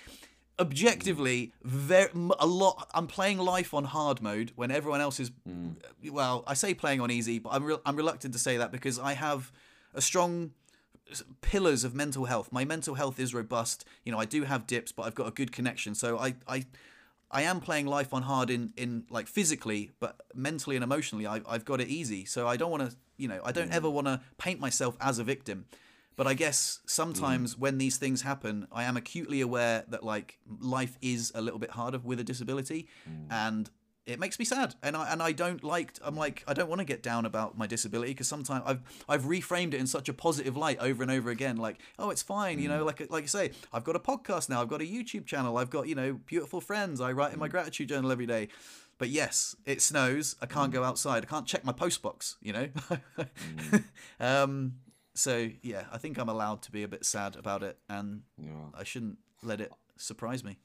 objectively 0.60 1.52
very 1.64 2.12
a 2.40 2.46
lot. 2.46 2.88
I'm 2.94 3.08
playing 3.08 3.40
life 3.40 3.74
on 3.74 3.84
hard 3.84 4.22
mode 4.22 4.52
when 4.56 4.72
everyone 4.72 5.02
else 5.02 5.20
is. 5.20 5.32
Mm. 5.50 5.76
Well, 6.10 6.44
I 6.48 6.54
say 6.54 6.74
playing 6.74 7.02
on 7.02 7.12
easy, 7.12 7.40
but 7.40 7.50
I'm 7.50 7.64
re- 7.64 7.78
I'm 7.86 7.96
reluctant 7.96 8.34
to 8.34 8.40
say 8.40 8.58
that 8.58 8.72
because 8.72 9.00
I 9.00 9.14
have 9.14 9.52
a 9.94 10.02
strong 10.02 10.52
pillars 11.42 11.84
of 11.84 11.94
mental 11.94 12.26
health. 12.26 12.52
My 12.52 12.64
mental 12.64 12.96
health 12.96 13.20
is 13.20 13.34
robust. 13.34 13.86
You 14.06 14.12
know, 14.12 14.20
I 14.20 14.26
do 14.26 14.44
have 14.44 14.68
dips, 14.68 14.92
but 14.92 15.04
I've 15.04 15.16
got 15.16 15.28
a 15.28 15.32
good 15.32 15.52
connection. 15.52 15.96
So 15.96 16.18
I 16.20 16.36
I 16.48 16.66
I 17.32 17.42
am 17.44 17.60
playing 17.60 17.88
life 17.88 18.14
on 18.14 18.24
hard 18.24 18.50
in 18.50 18.74
in 18.78 19.06
like 19.10 19.28
physically, 19.28 19.92
but 20.00 20.22
mentally 20.36 20.76
and 20.76 20.84
emotionally, 20.84 21.26
I, 21.26 21.42
I've 21.48 21.66
got 21.66 21.82
it 21.82 21.88
easy. 21.88 22.26
So 22.26 22.48
I 22.48 22.56
don't 22.56 22.72
want 22.72 22.90
to, 22.90 22.96
you 23.18 23.28
know, 23.28 23.42
I 23.44 23.52
don't 23.52 23.72
mm. 23.72 23.76
ever 23.76 23.90
want 23.90 24.08
to 24.08 24.22
paint 24.38 24.60
myself 24.60 24.96
as 25.02 25.18
a 25.18 25.24
victim. 25.24 25.66
But 26.22 26.28
I 26.28 26.36
guess 26.36 26.78
mm-hmm. 26.78 26.88
sometimes 26.88 27.58
when 27.58 27.80
these 27.80 27.98
things 27.98 28.22
happen, 28.22 28.68
I 28.72 28.84
am 28.84 28.96
acutely 28.96 29.42
aware 29.42 29.86
that 29.88 30.04
like 30.04 30.38
life 30.60 30.96
is 31.02 31.32
a 31.34 31.42
little 31.42 31.58
bit 31.58 31.72
harder 31.72 31.98
with 31.98 32.20
a 32.20 32.24
disability, 32.24 32.88
mm. 33.10 33.26
and 33.32 33.68
it 34.06 34.20
makes 34.20 34.38
me 34.38 34.46
sad. 34.46 34.76
And 34.84 34.96
I 34.96 35.12
and 35.12 35.20
I 35.20 35.32
don't 35.32 35.64
like. 35.64 35.94
I'm 36.04 36.16
like 36.16 36.44
I 36.48 36.54
don't 36.54 36.70
want 36.70 36.78
to 36.78 36.86
get 36.86 37.02
down 37.02 37.26
about 37.26 37.58
my 37.58 37.66
disability 37.66 38.12
because 38.12 38.28
sometimes 38.28 38.62
I've 38.68 38.82
I've 39.10 39.24
reframed 39.24 39.74
it 39.74 39.80
in 39.80 39.88
such 39.88 40.10
a 40.10 40.14
positive 40.14 40.56
light 40.56 40.78
over 40.80 41.02
and 41.02 41.12
over 41.12 41.32
again. 41.32 41.58
Like 41.58 41.80
oh, 41.98 42.12
it's 42.12 42.22
fine. 42.22 42.60
You 42.60 42.70
know, 42.70 42.84
mm. 42.84 42.86
like 42.86 43.10
like 43.10 43.24
I 43.24 43.26
say, 43.26 43.52
I've 43.74 43.84
got 43.84 43.96
a 43.96 44.00
podcast 44.00 44.48
now. 44.48 44.62
I've 44.62 44.70
got 44.70 44.82
a 44.82 44.86
YouTube 44.86 45.26
channel. 45.26 45.58
I've 45.58 45.72
got 45.72 45.88
you 45.88 45.96
know 45.96 46.20
beautiful 46.28 46.62
friends. 46.62 47.02
I 47.02 47.14
write 47.14 47.34
in 47.34 47.40
my 47.40 47.48
mm. 47.48 47.52
gratitude 47.52 47.90
journal 47.90 48.12
every 48.12 48.28
day. 48.28 48.50
But 49.00 49.10
yes, 49.10 49.56
it 49.66 49.82
snows. 49.82 50.36
I 50.40 50.46
can't 50.46 50.72
go 50.72 50.84
outside. 50.84 51.24
I 51.24 51.26
can't 51.26 51.48
check 51.48 51.66
my 51.66 51.74
post 51.74 52.04
box. 52.04 52.38
You 52.44 52.54
know. 52.54 52.68
um. 54.20 54.74
So 55.22 55.50
yeah, 55.62 55.84
I 55.92 56.00
think 56.00 56.18
I'm 56.18 56.30
allowed 56.30 56.64
to 56.64 56.72
be 56.72 56.82
a 56.82 56.88
bit 56.88 57.06
sad 57.06 57.36
about 57.36 57.62
it, 57.62 57.78
and 57.88 58.24
I 58.74 58.84
shouldn't 58.84 59.20
let 59.44 59.62
it 59.62 59.72
surprise 59.96 60.44
me. 60.44 60.58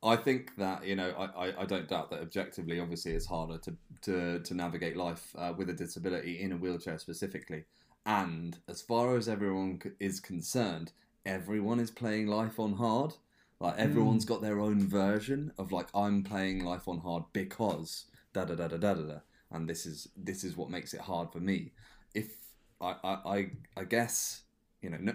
I 0.00 0.14
think 0.14 0.54
that 0.58 0.86
you 0.86 0.94
know 0.94 1.10
I, 1.18 1.46
I, 1.46 1.62
I 1.62 1.64
don't 1.64 1.88
doubt 1.88 2.08
that 2.10 2.20
objectively, 2.20 2.78
obviously, 2.78 3.14
it's 3.14 3.26
harder 3.26 3.58
to 3.58 3.76
to, 4.02 4.38
to 4.38 4.54
navigate 4.54 4.96
life 4.96 5.34
uh, 5.36 5.52
with 5.56 5.70
a 5.70 5.72
disability 5.72 6.40
in 6.40 6.52
a 6.52 6.56
wheelchair 6.56 7.00
specifically. 7.00 7.64
And 8.06 8.56
as 8.68 8.80
far 8.80 9.16
as 9.16 9.28
everyone 9.28 9.82
is 9.98 10.20
concerned, 10.20 10.92
everyone 11.26 11.80
is 11.80 11.90
playing 11.90 12.28
life 12.28 12.60
on 12.60 12.74
hard. 12.74 13.14
Like 13.58 13.76
everyone's 13.76 14.24
got 14.24 14.40
their 14.40 14.60
own 14.60 14.86
version 14.86 15.50
of 15.58 15.72
like 15.72 15.88
I'm 15.96 16.22
playing 16.22 16.64
life 16.64 16.86
on 16.86 16.98
hard 16.98 17.24
because 17.32 18.04
da 18.32 18.44
da 18.44 18.54
da 18.54 18.68
da 18.68 18.76
da 18.76 18.94
da 18.94 19.02
da, 19.02 19.18
and 19.50 19.68
this 19.68 19.84
is 19.84 20.06
this 20.16 20.44
is 20.44 20.56
what 20.56 20.70
makes 20.70 20.94
it 20.94 21.00
hard 21.00 21.32
for 21.32 21.40
me. 21.40 21.72
If 22.14 22.47
I 22.80 22.96
I 23.04 23.50
I, 23.76 23.84
guess 23.84 24.42
you 24.82 24.90
know. 24.90 24.98
No, 25.00 25.14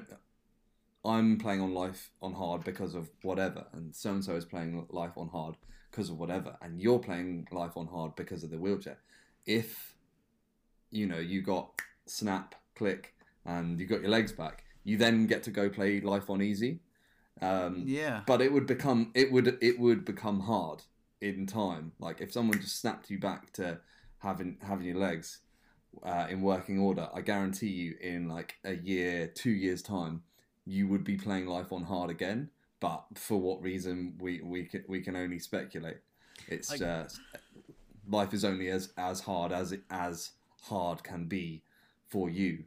I'm 1.05 1.37
playing 1.37 1.61
on 1.61 1.73
life 1.73 2.11
on 2.21 2.33
hard 2.33 2.63
because 2.63 2.95
of 2.95 3.09
whatever, 3.23 3.65
and 3.73 3.95
so 3.95 4.11
and 4.11 4.23
so 4.23 4.35
is 4.35 4.45
playing 4.45 4.85
life 4.89 5.17
on 5.17 5.29
hard 5.29 5.55
because 5.91 6.09
of 6.09 6.17
whatever, 6.17 6.57
and 6.61 6.81
you're 6.81 6.99
playing 6.99 7.47
life 7.51 7.75
on 7.75 7.87
hard 7.87 8.15
because 8.15 8.43
of 8.43 8.49
the 8.51 8.57
wheelchair. 8.57 8.97
If 9.45 9.95
you 10.91 11.07
know 11.07 11.19
you 11.19 11.41
got 11.41 11.81
snap, 12.05 12.55
click, 12.75 13.13
and 13.45 13.79
you 13.79 13.85
got 13.85 14.01
your 14.01 14.09
legs 14.09 14.31
back, 14.31 14.63
you 14.83 14.97
then 14.97 15.27
get 15.27 15.43
to 15.43 15.51
go 15.51 15.69
play 15.69 15.99
life 16.01 16.29
on 16.29 16.41
easy. 16.41 16.79
Um, 17.41 17.83
Yeah. 17.87 18.21
but 18.25 18.41
it 18.41 18.53
would 18.53 18.67
become 18.67 19.11
it 19.13 19.31
would 19.31 19.57
it 19.61 19.79
would 19.79 20.05
become 20.05 20.41
hard 20.41 20.83
in 21.19 21.45
time. 21.47 21.93
Like 21.99 22.21
if 22.21 22.31
someone 22.31 22.59
just 22.59 22.79
snapped 22.79 23.09
you 23.09 23.19
back 23.19 23.51
to 23.53 23.79
having 24.19 24.57
having 24.61 24.85
your 24.85 24.97
legs 24.97 25.39
uh, 26.01 26.27
in 26.29 26.41
working 26.41 26.79
order, 26.79 27.09
I 27.13 27.21
guarantee 27.21 27.69
you 27.69 27.95
in 28.01 28.27
like 28.27 28.55
a 28.63 28.73
year, 28.73 29.27
two 29.27 29.51
years 29.51 29.81
time, 29.81 30.23
you 30.65 30.87
would 30.87 31.03
be 31.03 31.15
playing 31.15 31.45
life 31.45 31.71
on 31.71 31.83
hard 31.83 32.09
again. 32.09 32.49
But 32.79 33.05
for 33.15 33.39
what 33.39 33.61
reason, 33.61 34.15
we 34.19 34.41
we 34.41 34.65
can 34.65 34.83
we 34.87 35.01
can 35.01 35.15
only 35.15 35.39
speculate. 35.39 35.97
It's 36.47 36.71
I- 36.71 36.77
just 36.77 37.19
life 38.07 38.33
is 38.33 38.43
only 38.43 38.69
as 38.69 38.91
as 38.97 39.21
hard 39.21 39.51
as 39.51 39.71
it 39.71 39.83
as 39.89 40.31
hard 40.63 41.03
can 41.03 41.25
be 41.25 41.63
for 42.09 42.29
you. 42.29 42.65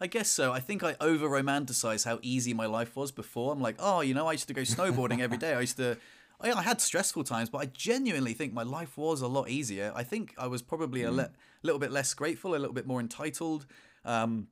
I 0.00 0.06
guess 0.06 0.30
so. 0.30 0.50
I 0.50 0.60
think 0.60 0.82
I 0.82 0.96
over 0.98 1.28
romanticize 1.28 2.06
how 2.06 2.18
easy 2.22 2.54
my 2.54 2.64
life 2.64 2.96
was 2.96 3.12
before. 3.12 3.52
I'm 3.52 3.60
like, 3.60 3.76
oh, 3.78 4.00
you 4.00 4.14
know, 4.14 4.26
I 4.26 4.32
used 4.32 4.48
to 4.48 4.54
go 4.54 4.62
snowboarding 4.62 5.20
every 5.20 5.36
day. 5.36 5.52
I 5.52 5.60
used 5.60 5.76
to, 5.76 5.98
I, 6.40 6.52
I 6.52 6.62
had 6.62 6.80
stressful 6.80 7.24
times, 7.24 7.48
but 7.50 7.58
I 7.58 7.66
genuinely 7.66 8.32
think 8.34 8.52
my 8.52 8.62
life 8.62 8.96
was 8.96 9.20
a 9.22 9.28
lot 9.28 9.48
easier. 9.48 9.92
I 9.94 10.02
think 10.04 10.34
I 10.38 10.46
was 10.46 10.62
probably 10.62 11.02
a 11.02 11.10
le- 11.10 11.30
little 11.62 11.78
bit 11.78 11.90
less 11.90 12.14
grateful, 12.14 12.52
a 12.54 12.58
little 12.58 12.74
bit 12.74 12.86
more 12.86 13.00
entitled. 13.00 13.66
Um, 14.04 14.48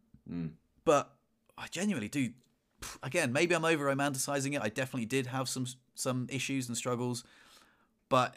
But 0.84 1.10
I 1.56 1.66
genuinely 1.70 2.08
do. 2.08 2.30
Again, 3.02 3.32
maybe 3.32 3.54
I'm 3.54 3.64
over 3.64 3.84
romanticizing 3.86 4.54
it. 4.54 4.62
I 4.62 4.68
definitely 4.68 5.06
did 5.06 5.26
have 5.26 5.48
some 5.48 5.66
some 5.94 6.26
issues 6.30 6.68
and 6.68 6.76
struggles, 6.76 7.24
but 8.08 8.36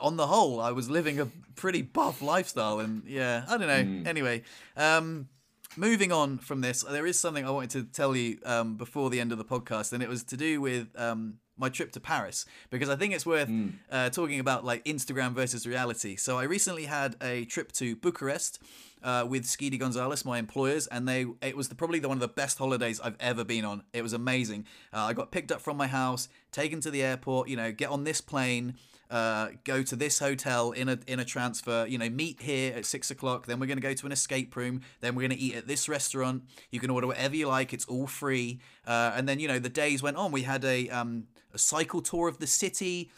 on 0.00 0.16
the 0.16 0.26
whole, 0.28 0.60
I 0.60 0.70
was 0.72 0.88
living 0.88 1.18
a 1.20 1.26
pretty 1.56 1.82
buff 1.82 2.22
lifestyle, 2.22 2.78
and 2.80 3.02
yeah, 3.06 3.44
I 3.48 3.58
don't 3.58 3.66
know. 3.66 4.08
Anyway, 4.08 4.42
um, 4.76 5.28
moving 5.76 6.12
on 6.12 6.38
from 6.38 6.60
this, 6.60 6.82
there 6.82 7.06
is 7.06 7.18
something 7.18 7.44
I 7.44 7.50
wanted 7.50 7.70
to 7.70 7.84
tell 7.84 8.14
you 8.16 8.38
um, 8.44 8.76
before 8.76 9.10
the 9.10 9.20
end 9.20 9.32
of 9.32 9.38
the 9.38 9.44
podcast, 9.44 9.92
and 9.92 10.02
it 10.02 10.08
was 10.08 10.22
to 10.24 10.36
do 10.36 10.60
with 10.60 10.88
um, 10.98 11.38
my 11.56 11.68
trip 11.68 11.92
to 11.92 12.00
Paris 12.00 12.46
because 12.70 12.88
I 12.88 12.96
think 12.96 13.14
it's 13.14 13.26
worth 13.26 13.48
uh, 13.90 14.10
talking 14.10 14.40
about 14.40 14.64
like 14.64 14.84
Instagram 14.84 15.32
versus 15.32 15.66
reality. 15.66 16.16
So 16.16 16.38
I 16.38 16.44
recently 16.44 16.84
had 16.84 17.16
a 17.22 17.44
trip 17.44 17.72
to 17.72 17.96
Bucharest. 17.96 18.58
Uh, 19.04 19.26
with 19.28 19.42
Skidi 19.42 19.80
Gonzalez, 19.80 20.24
my 20.24 20.38
employers, 20.38 20.86
and 20.86 21.08
they 21.08 21.26
it 21.40 21.56
was 21.56 21.68
the, 21.68 21.74
probably 21.74 21.98
the, 21.98 22.08
one 22.08 22.18
of 22.18 22.20
the 22.20 22.28
best 22.28 22.56
holidays 22.56 23.00
I've 23.00 23.16
ever 23.18 23.42
been 23.42 23.64
on. 23.64 23.82
It 23.92 24.00
was 24.00 24.12
amazing. 24.12 24.64
Uh, 24.94 25.00
I 25.00 25.12
got 25.12 25.32
picked 25.32 25.50
up 25.50 25.60
from 25.60 25.76
my 25.76 25.88
house, 25.88 26.28
taken 26.52 26.80
to 26.82 26.90
the 26.92 27.02
airport. 27.02 27.48
You 27.48 27.56
know, 27.56 27.72
get 27.72 27.88
on 27.88 28.04
this 28.04 28.20
plane, 28.20 28.76
uh, 29.10 29.48
go 29.64 29.82
to 29.82 29.94
this 29.94 30.20
hotel 30.20 30.70
in 30.70 30.88
a 30.88 30.98
in 31.08 31.18
a 31.18 31.24
transfer. 31.24 31.84
You 31.86 31.98
know, 31.98 32.08
meet 32.08 32.40
here 32.40 32.74
at 32.74 32.86
six 32.86 33.10
o'clock. 33.10 33.46
Then 33.46 33.58
we're 33.58 33.66
gonna 33.66 33.80
go 33.80 33.92
to 33.92 34.06
an 34.06 34.12
escape 34.12 34.54
room. 34.54 34.82
Then 35.00 35.16
we're 35.16 35.22
gonna 35.22 35.34
eat 35.36 35.56
at 35.56 35.66
this 35.66 35.88
restaurant. 35.88 36.44
You 36.70 36.78
can 36.78 36.88
order 36.88 37.08
whatever 37.08 37.34
you 37.34 37.48
like. 37.48 37.72
It's 37.72 37.84
all 37.86 38.06
free. 38.06 38.60
Uh, 38.86 39.12
and 39.16 39.28
then 39.28 39.40
you 39.40 39.48
know 39.48 39.58
the 39.58 39.68
days 39.68 40.00
went 40.00 40.16
on. 40.16 40.32
We 40.32 40.42
had 40.42 40.64
a 40.64 40.88
um, 40.90 41.24
a 41.52 41.58
cycle 41.58 42.02
tour 42.02 42.28
of 42.28 42.38
the 42.38 42.46
city. 42.46 43.10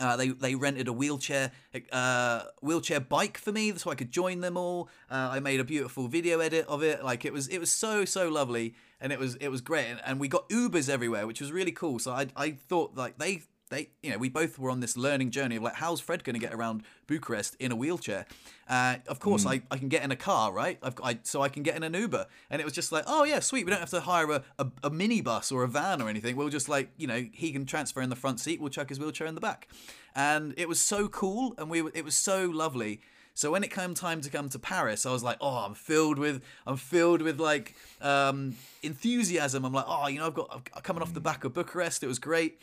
Uh, 0.00 0.16
they 0.16 0.28
they 0.28 0.54
rented 0.54 0.88
a 0.88 0.92
wheelchair 0.92 1.52
uh, 1.92 2.42
wheelchair 2.62 2.98
bike 2.98 3.36
for 3.36 3.52
me 3.52 3.76
so 3.76 3.90
I 3.90 3.94
could 3.94 4.10
join 4.10 4.40
them 4.40 4.56
all. 4.56 4.88
Uh, 5.10 5.28
I 5.32 5.40
made 5.40 5.60
a 5.60 5.64
beautiful 5.64 6.08
video 6.08 6.40
edit 6.40 6.66
of 6.66 6.82
it. 6.82 7.04
Like 7.04 7.24
it 7.26 7.32
was 7.32 7.48
it 7.48 7.58
was 7.58 7.70
so 7.70 8.06
so 8.06 8.30
lovely 8.30 8.74
and 9.02 9.12
it 9.12 9.18
was 9.18 9.34
it 9.34 9.48
was 9.48 9.60
great. 9.60 9.86
And, 9.88 10.00
and 10.06 10.18
we 10.18 10.28
got 10.28 10.48
Ubers 10.48 10.88
everywhere, 10.88 11.26
which 11.26 11.40
was 11.40 11.52
really 11.52 11.72
cool. 11.72 11.98
So 11.98 12.12
I 12.12 12.28
I 12.36 12.52
thought 12.52 12.96
like 12.96 13.18
they 13.18 13.42
they, 13.72 13.90
you 14.02 14.10
know, 14.10 14.18
we 14.18 14.28
both 14.28 14.58
were 14.58 14.70
on 14.70 14.80
this 14.80 14.96
learning 14.96 15.30
journey 15.30 15.56
of 15.56 15.62
like, 15.62 15.74
how's 15.74 16.00
Fred 16.00 16.22
going 16.24 16.34
to 16.34 16.40
get 16.40 16.52
around 16.52 16.82
Bucharest 17.06 17.56
in 17.58 17.72
a 17.72 17.76
wheelchair? 17.76 18.26
Uh, 18.68 18.96
of 19.08 19.18
course, 19.18 19.44
I, 19.44 19.62
I 19.70 19.78
can 19.78 19.88
get 19.88 20.02
in 20.04 20.10
a 20.10 20.16
car, 20.16 20.52
right? 20.52 20.78
I've, 20.82 20.94
I, 21.02 21.18
so 21.22 21.42
I 21.42 21.48
can 21.48 21.62
get 21.62 21.74
in 21.76 21.82
an 21.82 21.94
Uber, 21.94 22.26
and 22.50 22.60
it 22.60 22.64
was 22.64 22.72
just 22.72 22.92
like, 22.92 23.04
oh 23.06 23.24
yeah, 23.24 23.40
sweet. 23.40 23.64
We 23.64 23.70
don't 23.70 23.80
have 23.80 23.90
to 23.90 24.00
hire 24.00 24.30
a, 24.30 24.42
a, 24.58 24.66
a 24.84 24.90
minibus 24.90 25.50
or 25.50 25.64
a 25.64 25.68
van 25.68 26.00
or 26.00 26.08
anything. 26.08 26.36
We'll 26.36 26.48
just 26.48 26.68
like, 26.68 26.90
you 26.96 27.06
know, 27.06 27.26
he 27.32 27.52
can 27.52 27.66
transfer 27.66 28.00
in 28.00 28.10
the 28.10 28.16
front 28.16 28.40
seat. 28.40 28.60
We'll 28.60 28.70
chuck 28.70 28.90
his 28.90 29.00
wheelchair 29.00 29.26
in 29.26 29.34
the 29.34 29.40
back, 29.40 29.68
and 30.14 30.54
it 30.56 30.68
was 30.68 30.80
so 30.80 31.08
cool, 31.08 31.54
and 31.58 31.68
we, 31.68 31.80
it 31.94 32.04
was 32.04 32.14
so 32.14 32.46
lovely. 32.46 33.00
So 33.34 33.50
when 33.50 33.64
it 33.64 33.70
came 33.70 33.94
time 33.94 34.20
to 34.20 34.30
come 34.30 34.50
to 34.50 34.58
Paris, 34.58 35.06
I 35.06 35.12
was 35.12 35.22
like, 35.22 35.38
oh, 35.40 35.64
I'm 35.64 35.74
filled 35.74 36.18
with, 36.18 36.42
I'm 36.66 36.76
filled 36.76 37.22
with 37.22 37.40
like 37.40 37.74
um, 38.02 38.56
enthusiasm. 38.82 39.64
I'm 39.64 39.72
like, 39.72 39.86
oh, 39.88 40.06
you 40.08 40.18
know, 40.18 40.26
I've 40.26 40.34
got 40.34 40.70
I'm 40.74 40.82
coming 40.82 41.02
off 41.02 41.14
the 41.14 41.20
back 41.20 41.44
of 41.44 41.54
Bucharest. 41.54 42.02
It 42.02 42.08
was 42.08 42.18
great, 42.18 42.60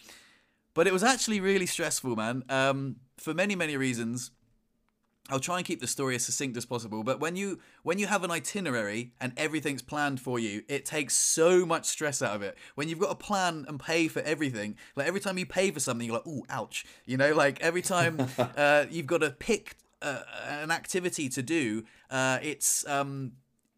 but 0.73 0.87
it 0.87 0.93
was 0.93 1.03
actually 1.03 1.39
really 1.39 1.65
stressful, 1.65 2.15
man. 2.15 2.43
Um, 2.49 2.97
for 3.17 3.33
many 3.33 3.55
many 3.55 3.77
reasons. 3.77 4.31
I'll 5.31 5.39
try 5.39 5.57
and 5.57 5.65
keep 5.65 5.79
the 5.79 5.87
story 5.87 6.15
as 6.15 6.25
succinct 6.25 6.57
as 6.57 6.65
possible. 6.65 7.03
But 7.03 7.19
when 7.19 7.35
you 7.35 7.59
when 7.83 7.99
you 7.99 8.07
have 8.07 8.23
an 8.23 8.31
itinerary 8.31 9.13
and 9.21 9.31
everything's 9.37 9.81
planned 9.81 10.19
for 10.19 10.39
you, 10.39 10.63
it 10.67 10.85
takes 10.85 11.13
so 11.13 11.65
much 11.65 11.85
stress 11.85 12.21
out 12.21 12.35
of 12.35 12.41
it. 12.41 12.57
When 12.75 12.89
you've 12.89 12.99
got 12.99 13.09
to 13.09 13.15
plan 13.15 13.65
and 13.67 13.79
pay 13.79 14.07
for 14.07 14.21
everything, 14.21 14.75
like 14.95 15.07
every 15.07 15.19
time 15.19 15.37
you 15.37 15.45
pay 15.45 15.71
for 15.71 15.79
something, 15.79 16.07
you're 16.07 16.17
like, 16.17 16.27
"Ooh, 16.27 16.43
ouch!" 16.49 16.85
You 17.05 17.17
know, 17.17 17.33
like 17.33 17.61
every 17.61 17.81
time 17.81 18.27
uh, 18.57 18.85
you've 18.89 19.05
got 19.05 19.21
to 19.21 19.29
pick 19.29 19.75
uh, 20.01 20.23
an 20.47 20.71
activity 20.71 21.29
to 21.29 21.43
do, 21.43 21.83
uh, 22.09 22.39
it's 22.41 22.87
um, 22.87 23.33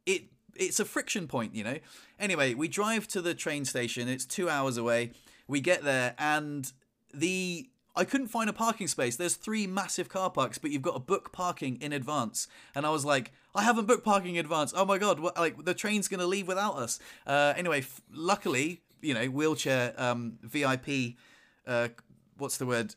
it 0.06 0.24
it's 0.56 0.80
a 0.80 0.86
friction 0.86 1.28
point, 1.28 1.54
you 1.54 1.64
know. 1.64 1.80
Anyway, 2.20 2.54
we 2.54 2.68
drive 2.68 3.08
to 3.10 3.22
the 3.22 3.34
train 3.34 3.66
station. 3.66 4.08
It's 4.08 4.26
two 4.26 4.50
hours 4.50 4.78
away. 4.78 5.12
We 5.48 5.60
get 5.60 5.84
there, 5.84 6.16
and 6.18 6.72
the 7.14 7.68
I 7.96 8.06
couldn't 8.06 8.28
find 8.28 8.50
a 8.50 8.54
parking 8.54 8.88
space. 8.88 9.18
There's 9.18 9.36
three 9.36 9.68
massive 9.68 10.08
car 10.08 10.30
parks, 10.30 10.58
but 10.58 10.72
you've 10.72 10.82
got 10.82 10.94
to 10.94 11.00
book 11.00 11.34
parking 11.34 11.78
in 11.82 11.92
advance. 11.92 12.48
And 12.74 12.86
I 12.86 12.90
was 12.90 13.04
like, 13.04 13.32
I 13.54 13.64
haven't 13.64 13.86
booked 13.86 14.06
parking 14.06 14.36
in 14.36 14.46
advance. 14.46 14.74
Oh 14.76 14.86
my 14.86 14.98
god, 14.98 15.20
what, 15.20 15.38
like 15.38 15.66
the 15.66 15.74
train's 15.74 16.08
gonna 16.08 16.26
leave 16.26 16.48
without 16.48 16.78
us. 16.78 17.00
Uh, 17.28 17.54
anyway, 17.58 17.80
f- 17.80 18.02
luckily, 18.12 18.82
you 19.02 19.14
know, 19.14 19.26
wheelchair 19.26 19.94
um, 19.98 20.40
VIP. 20.42 21.16
Uh, 21.68 21.90
what's 22.38 22.58
the 22.58 22.66
word? 22.66 22.96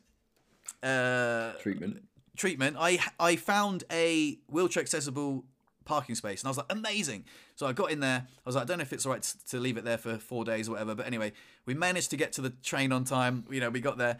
Uh, 0.81 1.53
Treatment. 1.59 2.03
treatment, 2.37 2.77
I 2.79 2.99
I 3.19 3.35
found 3.35 3.83
a 3.91 4.37
wheelchair 4.47 4.81
accessible 4.81 5.45
parking 5.85 6.15
space, 6.15 6.41
and 6.41 6.47
I 6.47 6.49
was 6.49 6.57
like, 6.57 6.67
amazing. 6.69 7.25
So 7.55 7.67
I 7.67 7.73
got 7.73 7.91
in 7.91 7.99
there. 7.99 8.25
I 8.27 8.41
was 8.45 8.55
like, 8.55 8.63
I 8.63 8.65
don't 8.65 8.79
know 8.79 8.83
if 8.83 8.93
it's 8.93 9.05
all 9.05 9.13
right 9.13 9.35
to, 9.49 9.59
leave 9.59 9.77
it 9.77 9.85
there 9.85 9.97
for 9.97 10.17
four 10.17 10.43
days 10.43 10.67
or 10.67 10.71
whatever. 10.71 10.95
But 10.95 11.07
anyway, 11.07 11.31
we 11.65 11.73
managed 11.73 12.09
to 12.11 12.17
get 12.17 12.33
to 12.33 12.41
the 12.41 12.49
train 12.49 12.91
on 12.91 13.03
time. 13.05 13.45
You 13.49 13.61
know, 13.61 13.69
we 13.69 13.79
got 13.79 13.97
there. 13.97 14.19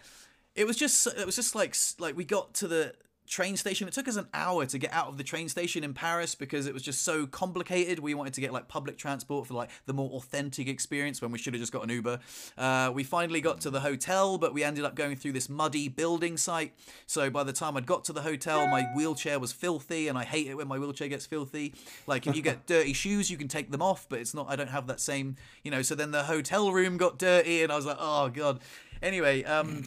It 0.56 0.66
was 0.66 0.78
just 0.78 1.06
it 1.08 1.26
was 1.26 1.36
just 1.36 1.54
like 1.54 1.76
like 2.00 2.16
we 2.16 2.24
got 2.24 2.54
to 2.56 2.68
the 2.68 2.96
train 3.28 3.58
station. 3.58 3.88
It 3.88 3.94
took 3.94 4.08
us 4.08 4.16
an 4.16 4.28
hour 4.34 4.66
to 4.66 4.78
get 4.78 4.94
out 4.94 5.08
of 5.08 5.18
the 5.18 5.24
train 5.24 5.50
station 5.50 5.84
in 5.84 5.94
Paris 5.94 6.36
because 6.36 6.68
it 6.68 6.74
was 6.74 6.84
just 6.84 7.04
so 7.04 7.26
complicated. 7.26 8.00
We 8.00 8.14
wanted 8.14 8.34
to 8.36 8.42
get 8.42 8.54
like 8.54 8.68
public 8.68 8.98
transport 8.98 9.48
for 9.48 9.54
like 9.54 9.70
the 9.86 9.94
more 9.94 10.10
authentic 10.12 10.68
experience 10.68 11.22
when 11.22 11.32
we 11.32 11.38
should 11.38 11.54
have 11.54 11.62
just 11.62 11.72
got 11.72 11.84
an 11.84 11.90
Uber. 11.90 12.20
Uh, 12.58 12.92
we 12.94 13.04
finally 13.04 13.42
got 13.42 13.62
to 13.62 13.70
the 13.70 13.80
hotel, 13.80 14.38
but 14.38 14.54
we 14.54 14.64
ended 14.64 14.86
up 14.86 14.96
going 14.96 15.16
through 15.16 15.34
this 15.34 15.50
muddy 15.50 15.88
building 15.88 16.38
site. 16.38 16.74
So 17.08 17.30
by 17.30 17.44
the 17.44 17.54
time 17.54 17.78
I'd 17.78 17.86
got 17.86 18.04
to 18.06 18.14
the 18.14 18.22
hotel, 18.22 18.68
my 18.68 18.84
wheelchair 18.96 19.40
was 19.40 19.52
filthy, 19.52 20.08
and 20.08 20.18
I 20.18 20.24
hate 20.24 20.48
it 20.48 20.56
when 20.56 20.68
my 20.68 20.78
wheelchair 20.78 21.08
gets 21.08 21.26
filthy. 21.26 21.74
Like 22.08 22.28
if 22.28 22.36
you 22.36 22.42
get 22.42 22.66
dirty 22.68 22.94
shoes, 22.94 23.30
you 23.30 23.38
can 23.38 23.48
take 23.48 23.72
them 23.72 23.82
off, 23.82 24.08
but 24.10 24.20
it's 24.20 24.34
not. 24.34 24.48
I 24.50 24.56
don't 24.56 24.70
have 24.70 24.88
that 24.88 25.00
same, 25.00 25.36
you 25.64 25.72
know. 25.72 25.82
So 25.82 25.96
then 25.96 26.12
the 26.12 26.24
hotel 26.24 26.72
room 26.72 26.98
got 26.98 27.18
dirty, 27.18 27.64
and 27.64 27.72
I 27.72 27.76
was 27.76 27.86
like, 27.86 27.98
oh 28.00 28.30
god. 28.30 28.60
Anyway, 29.02 29.44
um, 29.44 29.84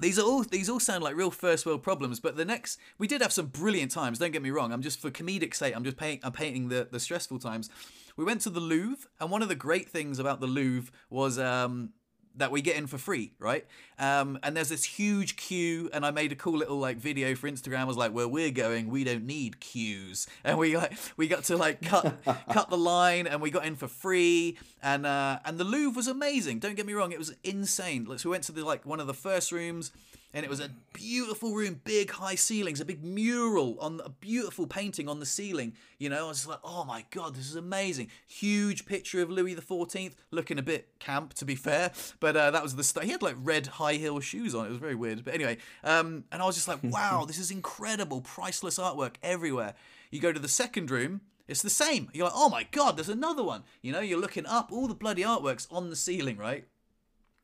these 0.00 0.18
are 0.18 0.22
all 0.22 0.42
these 0.42 0.68
all 0.68 0.80
sound 0.80 1.04
like 1.04 1.16
real 1.16 1.30
first 1.30 1.66
world 1.66 1.82
problems, 1.82 2.20
but 2.20 2.36
the 2.36 2.44
next 2.44 2.78
we 2.98 3.06
did 3.06 3.22
have 3.22 3.32
some 3.32 3.46
brilliant 3.46 3.90
times. 3.90 4.18
Don't 4.18 4.32
get 4.32 4.42
me 4.42 4.50
wrong. 4.50 4.72
I'm 4.72 4.82
just 4.82 5.00
for 5.00 5.10
comedic 5.10 5.54
sake. 5.54 5.74
I'm 5.74 5.84
just. 5.84 5.96
I'm 6.00 6.32
painting 6.32 6.68
the 6.68 6.88
the 6.90 7.00
stressful 7.00 7.38
times. 7.38 7.70
We 8.16 8.24
went 8.24 8.40
to 8.42 8.50
the 8.50 8.60
Louvre, 8.60 9.08
and 9.20 9.30
one 9.30 9.42
of 9.42 9.48
the 9.48 9.54
great 9.54 9.88
things 9.88 10.18
about 10.18 10.40
the 10.40 10.46
Louvre 10.46 10.92
was 11.10 11.38
um, 11.38 11.90
that 12.36 12.50
we 12.50 12.60
get 12.62 12.76
in 12.76 12.86
for 12.86 12.98
free, 12.98 13.32
right? 13.38 13.66
Um, 13.98 14.38
and 14.42 14.56
there's 14.56 14.68
this 14.68 14.84
huge 14.84 15.36
queue, 15.36 15.88
and 15.92 16.04
I 16.04 16.10
made 16.10 16.32
a 16.32 16.34
cool 16.34 16.58
little 16.58 16.78
like 16.78 16.96
video 16.96 17.34
for 17.34 17.48
Instagram. 17.48 17.78
I 17.78 17.84
was 17.84 17.96
like, 17.96 18.12
"Where 18.12 18.28
we're 18.28 18.50
going, 18.50 18.88
we 18.88 19.04
don't 19.04 19.24
need 19.24 19.60
queues," 19.60 20.26
and 20.44 20.58
we 20.58 20.76
like 20.76 20.94
we 21.16 21.28
got 21.28 21.44
to 21.44 21.56
like 21.56 21.82
cut 21.82 22.14
cut 22.52 22.70
the 22.70 22.78
line, 22.78 23.26
and 23.26 23.40
we 23.40 23.50
got 23.50 23.64
in 23.64 23.76
for 23.76 23.88
free. 23.88 24.58
And 24.82 25.06
uh, 25.06 25.38
and 25.44 25.58
the 25.58 25.64
Louvre 25.64 25.96
was 25.96 26.08
amazing. 26.08 26.58
Don't 26.58 26.74
get 26.74 26.86
me 26.86 26.92
wrong, 26.92 27.12
it 27.12 27.18
was 27.18 27.34
insane. 27.44 28.04
Like, 28.04 28.20
so 28.20 28.28
we 28.28 28.32
went 28.32 28.44
to 28.44 28.52
the 28.52 28.64
like 28.64 28.84
one 28.84 29.00
of 29.00 29.06
the 29.06 29.14
first 29.14 29.52
rooms. 29.52 29.92
And 30.34 30.44
it 30.44 30.50
was 30.50 30.58
a 30.58 30.68
beautiful 30.92 31.54
room, 31.54 31.80
big 31.84 32.10
high 32.10 32.34
ceilings, 32.34 32.80
a 32.80 32.84
big 32.84 33.04
mural 33.04 33.78
on 33.78 34.00
a 34.04 34.10
beautiful 34.10 34.66
painting 34.66 35.08
on 35.08 35.20
the 35.20 35.26
ceiling. 35.26 35.74
You 35.98 36.10
know, 36.10 36.24
I 36.24 36.28
was 36.28 36.44
like, 36.44 36.58
oh 36.64 36.84
my 36.84 37.04
god, 37.12 37.36
this 37.36 37.48
is 37.48 37.54
amazing. 37.54 38.10
Huge 38.26 38.84
picture 38.84 39.22
of 39.22 39.30
Louis 39.30 39.54
the 39.54 39.62
Fourteenth, 39.62 40.16
looking 40.32 40.58
a 40.58 40.62
bit 40.62 40.88
camp 40.98 41.34
to 41.34 41.44
be 41.44 41.54
fair, 41.54 41.92
but 42.18 42.36
uh, 42.36 42.50
that 42.50 42.64
was 42.64 42.74
the 42.74 42.82
st- 42.82 43.04
he 43.06 43.12
had 43.12 43.22
like 43.22 43.36
red 43.38 43.68
high 43.68 43.94
heel 43.94 44.18
shoes 44.18 44.56
on. 44.56 44.66
It 44.66 44.70
was 44.70 44.78
very 44.78 44.96
weird, 44.96 45.24
but 45.24 45.34
anyway, 45.34 45.58
um, 45.84 46.24
and 46.32 46.42
I 46.42 46.46
was 46.46 46.56
just 46.56 46.66
like, 46.66 46.80
wow, 46.82 47.24
this 47.24 47.38
is 47.38 47.52
incredible, 47.52 48.20
priceless 48.20 48.76
artwork 48.76 49.14
everywhere. 49.22 49.74
You 50.10 50.20
go 50.20 50.32
to 50.32 50.40
the 50.40 50.48
second 50.48 50.90
room, 50.90 51.20
it's 51.46 51.62
the 51.62 51.70
same. 51.70 52.10
You're 52.12 52.24
like, 52.24 52.34
oh 52.36 52.48
my 52.48 52.66
god, 52.72 52.96
there's 52.96 53.08
another 53.08 53.44
one. 53.44 53.62
You 53.82 53.92
know, 53.92 54.00
you're 54.00 54.20
looking 54.20 54.46
up, 54.46 54.72
all 54.72 54.88
the 54.88 54.94
bloody 54.94 55.22
artworks 55.22 55.68
on 55.70 55.90
the 55.90 55.96
ceiling, 55.96 56.38
right? 56.38 56.64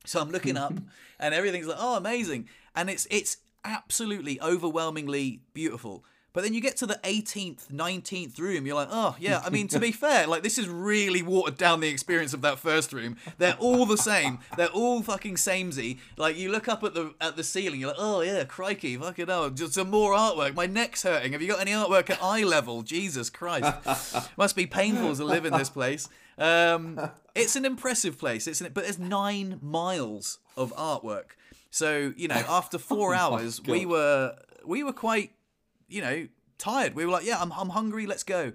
So 0.06 0.20
I'm 0.20 0.30
looking 0.30 0.56
up, 0.56 0.72
and 1.20 1.34
everything's 1.34 1.66
like, 1.66 1.76
oh, 1.78 1.96
amazing, 1.96 2.48
and 2.74 2.90
it's 2.90 3.06
it's 3.10 3.38
absolutely 3.64 4.40
overwhelmingly 4.40 5.42
beautiful. 5.54 6.04
But 6.32 6.44
then 6.44 6.54
you 6.54 6.60
get 6.60 6.76
to 6.76 6.86
the 6.86 7.00
18th, 7.02 7.72
19th 7.72 8.38
room, 8.38 8.64
you're 8.64 8.76
like, 8.76 8.88
oh, 8.90 9.16
yeah, 9.18 9.42
I 9.44 9.50
mean, 9.50 9.66
to 9.68 9.80
be 9.80 9.90
fair, 9.92 10.28
like, 10.28 10.44
this 10.44 10.58
is 10.58 10.68
really 10.68 11.22
watered 11.22 11.58
down 11.58 11.80
the 11.80 11.88
experience 11.88 12.32
of 12.32 12.40
that 12.42 12.60
first 12.60 12.92
room. 12.92 13.16
They're 13.38 13.56
all 13.58 13.84
the 13.84 13.96
same. 13.96 14.38
They're 14.56 14.68
all 14.68 15.02
fucking 15.02 15.38
samey. 15.38 15.98
Like, 16.16 16.36
you 16.36 16.52
look 16.52 16.68
up 16.68 16.84
at 16.84 16.94
the 16.94 17.14
at 17.20 17.36
the 17.36 17.42
ceiling, 17.42 17.80
you're 17.80 17.88
like, 17.88 17.98
oh, 17.98 18.20
yeah, 18.20 18.44
crikey, 18.44 18.96
fucking 18.96 19.26
hell, 19.26 19.50
just 19.50 19.74
some 19.74 19.90
more 19.90 20.12
artwork. 20.12 20.54
My 20.54 20.66
neck's 20.66 21.02
hurting. 21.02 21.32
Have 21.32 21.42
you 21.42 21.48
got 21.48 21.60
any 21.60 21.72
artwork 21.72 22.10
at 22.10 22.22
eye 22.22 22.44
level? 22.44 22.82
Jesus 22.82 23.28
Christ. 23.28 23.74
Must 24.36 24.54
be 24.54 24.66
painful 24.66 25.16
to 25.16 25.24
live 25.24 25.44
in 25.44 25.52
this 25.52 25.68
place. 25.68 26.08
Um, 26.38 27.10
it's 27.34 27.56
an 27.56 27.64
impressive 27.64 28.18
place, 28.18 28.46
it's 28.46 28.60
an, 28.60 28.70
but 28.72 28.84
there's 28.84 28.98
nine 28.98 29.58
miles 29.60 30.38
of 30.56 30.72
artwork. 30.76 31.32
So, 31.70 32.12
you 32.16 32.28
know, 32.28 32.34
after 32.48 32.78
four 32.78 33.14
oh 33.14 33.18
hours, 33.18 33.62
we 33.62 33.86
were 33.86 34.36
we 34.64 34.82
were 34.84 34.92
quite 34.92 35.32
you 35.90 36.00
know, 36.00 36.28
tired. 36.56 36.94
We 36.94 37.04
were 37.04 37.12
like, 37.12 37.26
yeah, 37.26 37.38
I'm, 37.38 37.52
I'm 37.52 37.70
hungry, 37.70 38.06
let's 38.06 38.22
go. 38.22 38.52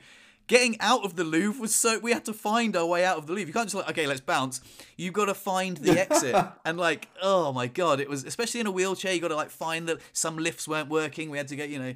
Getting 0.48 0.80
out 0.80 1.04
of 1.04 1.16
the 1.16 1.24
Louvre 1.24 1.60
was 1.60 1.76
so 1.76 2.00
we 2.00 2.12
had 2.12 2.24
to 2.26 2.34
find 2.34 2.76
our 2.76 2.86
way 2.86 3.04
out 3.04 3.18
of 3.18 3.26
the 3.26 3.34
Louvre. 3.34 3.48
You 3.48 3.54
can't 3.54 3.66
just 3.66 3.76
like, 3.76 3.90
okay, 3.90 4.06
let's 4.06 4.22
bounce. 4.22 4.62
You've 4.96 5.14
got 5.14 5.26
to 5.26 5.34
find 5.34 5.78
the 5.78 6.00
exit. 6.00 6.36
and 6.66 6.78
like, 6.78 7.10
oh 7.22 7.52
my 7.52 7.68
god, 7.68 8.00
it 8.00 8.08
was 8.08 8.24
especially 8.24 8.60
in 8.60 8.68
a 8.68 8.72
wheelchair, 8.72 9.12
you 9.12 9.20
gotta 9.20 9.36
like 9.36 9.50
find 9.50 9.88
that 9.90 10.00
some 10.14 10.38
lifts 10.38 10.68
weren't 10.68 10.90
working. 10.90 11.32
We 11.32 11.40
had 11.40 11.48
to 11.48 11.56
get, 11.56 11.70
you 11.70 11.80
know, 11.80 11.94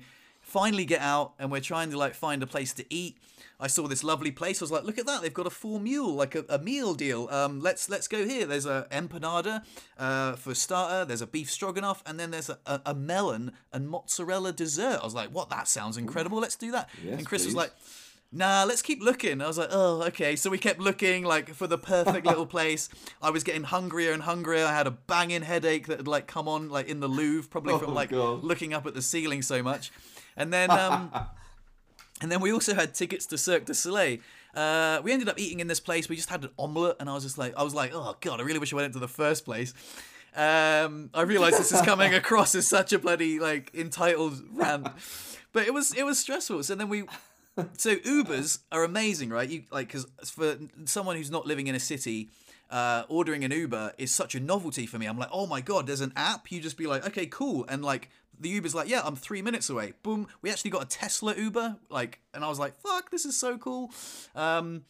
finally 0.49 0.85
get 0.85 1.01
out 1.01 1.33
and 1.39 1.51
we're 1.51 1.61
trying 1.61 1.91
to 1.91 1.97
like 1.97 2.13
find 2.15 2.41
a 2.43 2.47
place 2.47 2.73
to 2.73 2.85
eat. 2.93 3.17
I 3.61 3.67
saw 3.67 3.87
this 3.87 4.05
lovely 4.05 4.31
place. 4.31 4.61
I 4.61 4.63
was 4.63 4.71
like, 4.71 4.85
look 4.85 4.97
at 4.97 5.05
that! 5.05 5.21
They've 5.21 5.33
got 5.33 5.45
a 5.45 5.49
full 5.49 5.79
mule, 5.79 6.13
like 6.15 6.33
a, 6.33 6.45
a 6.47 6.59
meal 6.59 6.93
deal. 6.93 7.27
Um, 7.29 7.59
let's 7.59 7.89
let's 7.89 8.07
go 8.07 8.25
here. 8.25 8.45
There's 8.45 8.65
a 8.65 8.87
empanada 8.89 9.63
uh, 9.97 10.33
for 10.37 10.55
starter. 10.55 11.03
There's 11.03 11.21
a 11.21 11.27
beef 11.27 11.51
stroganoff, 11.51 12.01
and 12.05 12.17
then 12.17 12.31
there's 12.31 12.49
a, 12.49 12.57
a, 12.65 12.81
a 12.87 12.95
melon 12.95 13.51
and 13.73 13.89
mozzarella 13.89 14.53
dessert. 14.53 14.99
I 15.01 15.03
was 15.03 15.13
like, 15.13 15.29
what? 15.31 15.49
That 15.49 15.67
sounds 15.67 15.97
incredible. 15.97 16.39
Let's 16.39 16.55
do 16.55 16.71
that. 16.71 16.89
Yes, 17.03 17.17
and 17.17 17.27
Chris 17.27 17.43
was 17.43 17.53
like, 17.53 17.73
nah, 18.31 18.63
let's 18.65 18.81
keep 18.81 19.01
looking. 19.03 19.41
I 19.41 19.47
was 19.47 19.57
like, 19.57 19.69
oh, 19.73 20.03
okay. 20.03 20.37
So 20.37 20.49
we 20.49 20.57
kept 20.57 20.79
looking 20.79 21.25
like 21.25 21.53
for 21.53 21.67
the 21.67 21.77
perfect 21.77 22.25
little 22.25 22.45
place. 22.57 22.87
I 23.21 23.29
was 23.29 23.43
getting 23.43 23.63
hungrier 23.63 24.13
and 24.13 24.23
hungrier. 24.23 24.65
I 24.67 24.71
had 24.73 24.87
a 24.87 24.91
banging 24.91 25.41
headache 25.41 25.87
that 25.87 25.97
had 25.97 26.07
like 26.07 26.27
come 26.27 26.47
on 26.47 26.69
like 26.69 26.87
in 26.87 27.01
the 27.01 27.09
Louvre, 27.09 27.49
probably 27.49 27.77
from 27.77 27.89
Oh, 27.89 27.93
like 27.93 28.11
God. 28.11 28.41
looking 28.41 28.73
up 28.73 28.85
at 28.85 28.93
the 28.93 29.01
ceiling 29.01 29.41
so 29.41 29.61
much. 29.61 29.91
And 30.37 30.53
then 30.53 30.71
um, 30.71 31.11
and 32.21 32.31
then 32.31 32.41
we 32.41 32.51
also 32.51 32.73
had 32.73 32.93
tickets 32.93 33.25
to 33.27 33.37
Cirque 33.37 33.65
du 33.65 33.73
Soleil. 33.73 34.19
Uh, 34.55 34.99
we 35.03 35.11
ended 35.11 35.29
up 35.29 35.39
eating 35.39 35.59
in 35.59 35.67
this 35.67 35.79
place. 35.79 36.09
We 36.09 36.15
just 36.15 36.29
had 36.29 36.43
an 36.43 36.49
omelette, 36.57 36.95
and 36.99 37.09
I 37.09 37.13
was 37.13 37.23
just 37.23 37.37
like, 37.37 37.53
I 37.55 37.63
was 37.63 37.73
like, 37.73 37.91
oh 37.93 38.15
god, 38.19 38.39
I 38.39 38.43
really 38.43 38.59
wish 38.59 38.73
I 38.73 38.75
went 38.75 38.87
into 38.87 38.99
the 38.99 39.07
first 39.07 39.45
place. 39.45 39.73
Um, 40.35 41.09
I 41.13 41.21
realized 41.21 41.57
this 41.57 41.71
is 41.71 41.81
coming 41.81 42.13
across 42.21 42.55
as 42.55 42.67
such 42.67 42.93
a 42.93 42.99
bloody 42.99 43.39
like 43.39 43.71
entitled 43.73 44.41
rant, 44.53 44.87
but 45.53 45.67
it 45.67 45.73
was 45.73 45.93
it 45.93 46.03
was 46.03 46.19
stressful. 46.19 46.63
So 46.63 46.75
then 46.75 46.89
we, 46.89 47.03
so 47.77 47.95
Ubers 47.97 48.59
are 48.71 48.83
amazing, 48.83 49.29
right? 49.29 49.49
You 49.49 49.63
like 49.71 49.87
because 49.87 50.07
for 50.25 50.57
someone 50.85 51.15
who's 51.15 51.31
not 51.31 51.45
living 51.45 51.67
in 51.67 51.75
a 51.75 51.79
city. 51.79 52.29
Uh, 52.71 53.03
ordering 53.09 53.43
an 53.43 53.49
Uber 53.49 53.93
is 53.97 54.11
such 54.11 54.35
a 54.35 54.39
novelty 54.39 54.85
for 54.85 54.99
me. 54.99 55.07
I'm 55.07 55.17
like, 55.17 55.29
oh 55.31 55.47
my 55.47 55.59
god, 55.59 55.87
there's 55.87 56.01
an 56.01 56.13
app. 56.15 56.51
You 56.51 56.61
just 56.61 56.77
be 56.77 56.85
like, 56.85 57.03
okay, 57.03 57.25
cool, 57.25 57.65
and 57.67 57.83
like 57.83 58.11
the 58.39 58.49
Uber's 58.49 58.73
like, 58.73 58.87
yeah, 58.87 59.01
I'm 59.03 59.15
three 59.15 59.41
minutes 59.41 59.69
away. 59.69 59.93
Boom. 60.03 60.27
We 60.41 60.49
actually 60.49 60.71
got 60.71 60.83
a 60.83 60.87
Tesla 60.87 61.35
Uber, 61.35 61.77
like, 61.89 62.19
and 62.33 62.43
I 62.43 62.49
was 62.49 62.59
like, 62.59 62.79
fuck, 62.81 63.11
this 63.11 63.25
is 63.25 63.37
so 63.37 63.57
cool. 63.57 63.91
Um, 64.35 64.83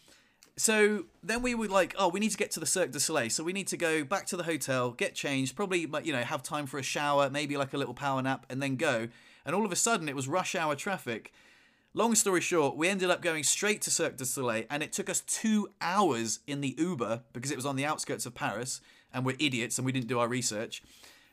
so 0.56 1.06
then 1.24 1.42
we 1.42 1.56
were 1.56 1.68
like, 1.68 1.96
oh, 1.98 2.10
we 2.10 2.20
need 2.20 2.32
to 2.32 2.38
get 2.38 2.52
to 2.52 2.60
the 2.60 2.66
Cirque 2.66 2.92
du 2.92 3.00
Soleil. 3.00 3.30
So 3.30 3.44
we 3.44 3.54
need 3.54 3.68
to 3.68 3.78
go 3.78 4.04
back 4.04 4.26
to 4.28 4.38
the 4.38 4.44
hotel, 4.44 4.92
get 4.92 5.16
changed, 5.16 5.56
probably, 5.56 5.88
you 6.04 6.12
know, 6.14 6.22
have 6.22 6.44
time 6.44 6.66
for 6.66 6.78
a 6.78 6.84
shower, 6.84 7.30
maybe 7.30 7.56
like 7.56 7.74
a 7.74 7.78
little 7.78 7.94
power 7.94 8.22
nap, 8.22 8.46
and 8.50 8.62
then 8.62 8.76
go. 8.76 9.08
And 9.46 9.56
all 9.56 9.66
of 9.66 9.72
a 9.72 9.78
sudden, 9.78 10.10
it 10.10 10.16
was 10.16 10.28
rush 10.28 10.56
hour 10.56 10.76
traffic. 10.76 11.32
Long 11.94 12.14
story 12.14 12.42
short, 12.42 12.76
we 12.76 12.88
ended 12.88 13.10
up 13.10 13.22
going 13.22 13.44
straight 13.44 13.82
to 13.84 13.90
Cirque 13.90 14.18
du 14.18 14.26
Soleil, 14.26 14.66
and 14.70 14.84
it 14.84 14.92
took 14.92 15.10
us 15.10 15.22
two 15.22 15.70
hours 15.82 16.40
in 16.46 16.62
the 16.62 16.76
Uber 16.78 17.22
because 17.34 17.52
it 17.52 17.56
was 17.56 17.66
on 17.66 17.78
the 17.78 17.86
outskirts 17.86 18.26
of 18.26 18.36
Paris, 18.36 18.82
and 19.14 19.26
we're 19.26 19.38
idiots 19.40 19.78
and 19.80 19.86
we 19.86 19.92
didn't 19.92 20.08
do 20.08 20.20
our 20.20 20.28
research. 20.28 20.84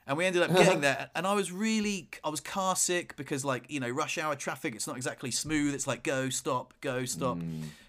And 0.06 0.16
we 0.16 0.24
ended 0.24 0.42
up 0.42 0.54
getting 0.54 0.82
there, 0.82 1.10
and 1.16 1.26
I 1.26 1.34
was 1.34 1.50
really, 1.50 2.08
I 2.22 2.28
was 2.28 2.38
car 2.38 2.76
sick 2.76 3.16
because, 3.16 3.44
like, 3.44 3.64
you 3.68 3.80
know, 3.80 3.88
rush 3.88 4.18
hour 4.18 4.36
traffic, 4.36 4.76
it's 4.76 4.86
not 4.86 4.96
exactly 4.96 5.32
smooth. 5.32 5.74
It's 5.74 5.88
like 5.88 6.04
go, 6.04 6.28
stop, 6.28 6.74
go, 6.80 7.04
stop. 7.04 7.38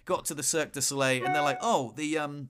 Got 0.06 0.26
to 0.26 0.34
the 0.34 0.42
Cirque 0.42 0.72
du 0.72 0.82
Soleil, 0.82 1.24
and 1.24 1.36
they're 1.36 1.44
like, 1.44 1.60
oh, 1.62 1.94
the 1.96 2.18
um, 2.18 2.50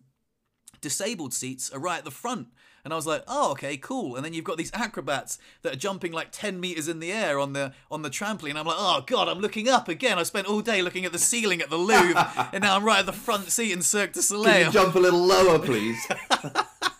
disabled 0.79 1.33
seats 1.33 1.69
are 1.69 1.79
right 1.79 1.97
at 1.97 2.05
the 2.05 2.11
front. 2.11 2.47
And 2.87 2.93
I 2.93 2.95
was 2.95 3.05
like, 3.05 3.23
oh, 3.27 3.51
okay, 3.51 3.75
cool. 3.75 4.15
And 4.15 4.23
then 4.23 4.33
you've 4.33 4.45
got 4.45 4.57
these 4.57 4.71
acrobats 4.73 5.39
that 5.61 5.73
are 5.73 5.77
jumping 5.77 6.13
like 6.13 6.29
10 6.31 6.57
meters 6.57 6.87
in 6.87 7.01
the 7.01 7.11
air 7.11 7.37
on 7.37 7.51
the 7.51 7.73
on 7.91 8.01
the 8.01 8.09
trampoline. 8.09 8.55
I'm 8.55 8.65
like, 8.65 8.77
oh 8.79 9.03
god, 9.05 9.27
I'm 9.27 9.39
looking 9.39 9.67
up 9.67 9.89
again. 9.89 10.17
I 10.17 10.23
spent 10.23 10.47
all 10.47 10.61
day 10.61 10.81
looking 10.81 11.03
at 11.03 11.11
the 11.11 11.19
ceiling 11.19 11.59
at 11.59 11.69
the 11.69 11.75
Louvre, 11.75 12.49
and 12.53 12.63
now 12.63 12.77
I'm 12.77 12.85
right 12.85 12.99
at 12.99 13.05
the 13.05 13.11
front 13.11 13.51
seat 13.51 13.73
in 13.73 13.81
Cirque 13.81 14.13
du 14.13 14.21
soleil 14.21 14.53
Can 14.53 14.65
you 14.67 14.71
jump 14.71 14.95
a 14.95 14.99
little 14.99 15.25
lower, 15.25 15.59
please? 15.59 15.99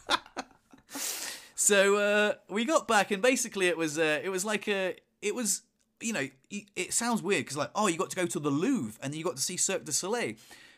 So 1.68 1.98
uh, 1.98 2.34
we 2.50 2.64
got 2.64 2.88
back, 2.88 3.12
and 3.12 3.22
basically 3.22 3.68
it 3.68 3.78
was 3.78 4.00
uh, 4.00 4.22
it 4.24 4.30
was 4.30 4.46
like 4.46 4.70
a 4.70 4.96
it 5.22 5.36
was 5.36 5.64
you 6.00 6.14
know 6.14 6.26
it 6.50 6.94
sounds 6.94 7.22
weird 7.22 7.44
because 7.44 7.58
like 7.58 7.72
oh 7.76 7.88
you 7.88 7.98
got 7.98 8.10
to 8.10 8.16
go 8.16 8.26
to 8.26 8.40
the 8.40 8.50
Louvre 8.50 8.98
and 9.04 9.14
you 9.14 9.22
got 9.22 9.36
to 9.36 9.42
see 9.42 9.58
Cirque 9.58 9.84
du 9.84 9.92
Soleil, 9.92 10.36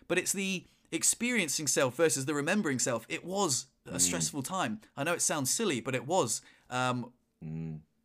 but 0.08 0.18
it's 0.18 0.34
the 0.34 0.66
experiencing 0.92 1.68
self 1.68 1.96
versus 1.96 2.26
the 2.26 2.34
remembering 2.34 2.80
self. 2.80 3.06
It 3.08 3.24
was 3.24 3.68
a 3.86 4.00
stressful 4.00 4.42
time. 4.42 4.82
I 4.98 5.04
know 5.04 5.14
it 5.14 5.22
sounds 5.22 5.52
silly, 5.52 5.80
but 5.80 5.94
it 5.94 6.08
was. 6.08 6.42
Um, 6.72 7.12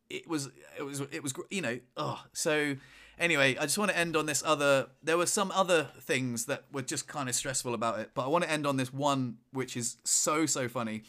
It 0.07 0.27
was 0.27 0.49
it 0.77 0.83
was 0.83 1.01
it 1.11 1.23
was 1.23 1.33
you 1.49 1.61
know 1.63 1.79
oh 1.97 2.23
so. 2.33 2.75
Anyway, 3.17 3.55
I 3.57 3.61
just 3.61 3.77
want 3.77 3.89
to 3.91 3.97
end 3.97 4.15
on 4.15 4.25
this 4.27 4.43
other. 4.45 4.89
There 5.01 5.17
were 5.17 5.25
some 5.25 5.49
other 5.51 5.87
things 6.01 6.45
that 6.45 6.65
were 6.71 6.81
just 6.83 7.07
kind 7.07 7.29
of 7.29 7.33
stressful 7.33 7.73
about 7.73 7.99
it, 7.99 8.11
but 8.13 8.25
I 8.25 8.27
want 8.27 8.43
to 8.43 8.51
end 8.51 8.67
on 8.67 8.75
this 8.77 8.93
one, 8.93 9.37
which 9.53 9.75
is 9.75 9.97
so 10.03 10.45
so 10.45 10.67
funny. 10.67 11.03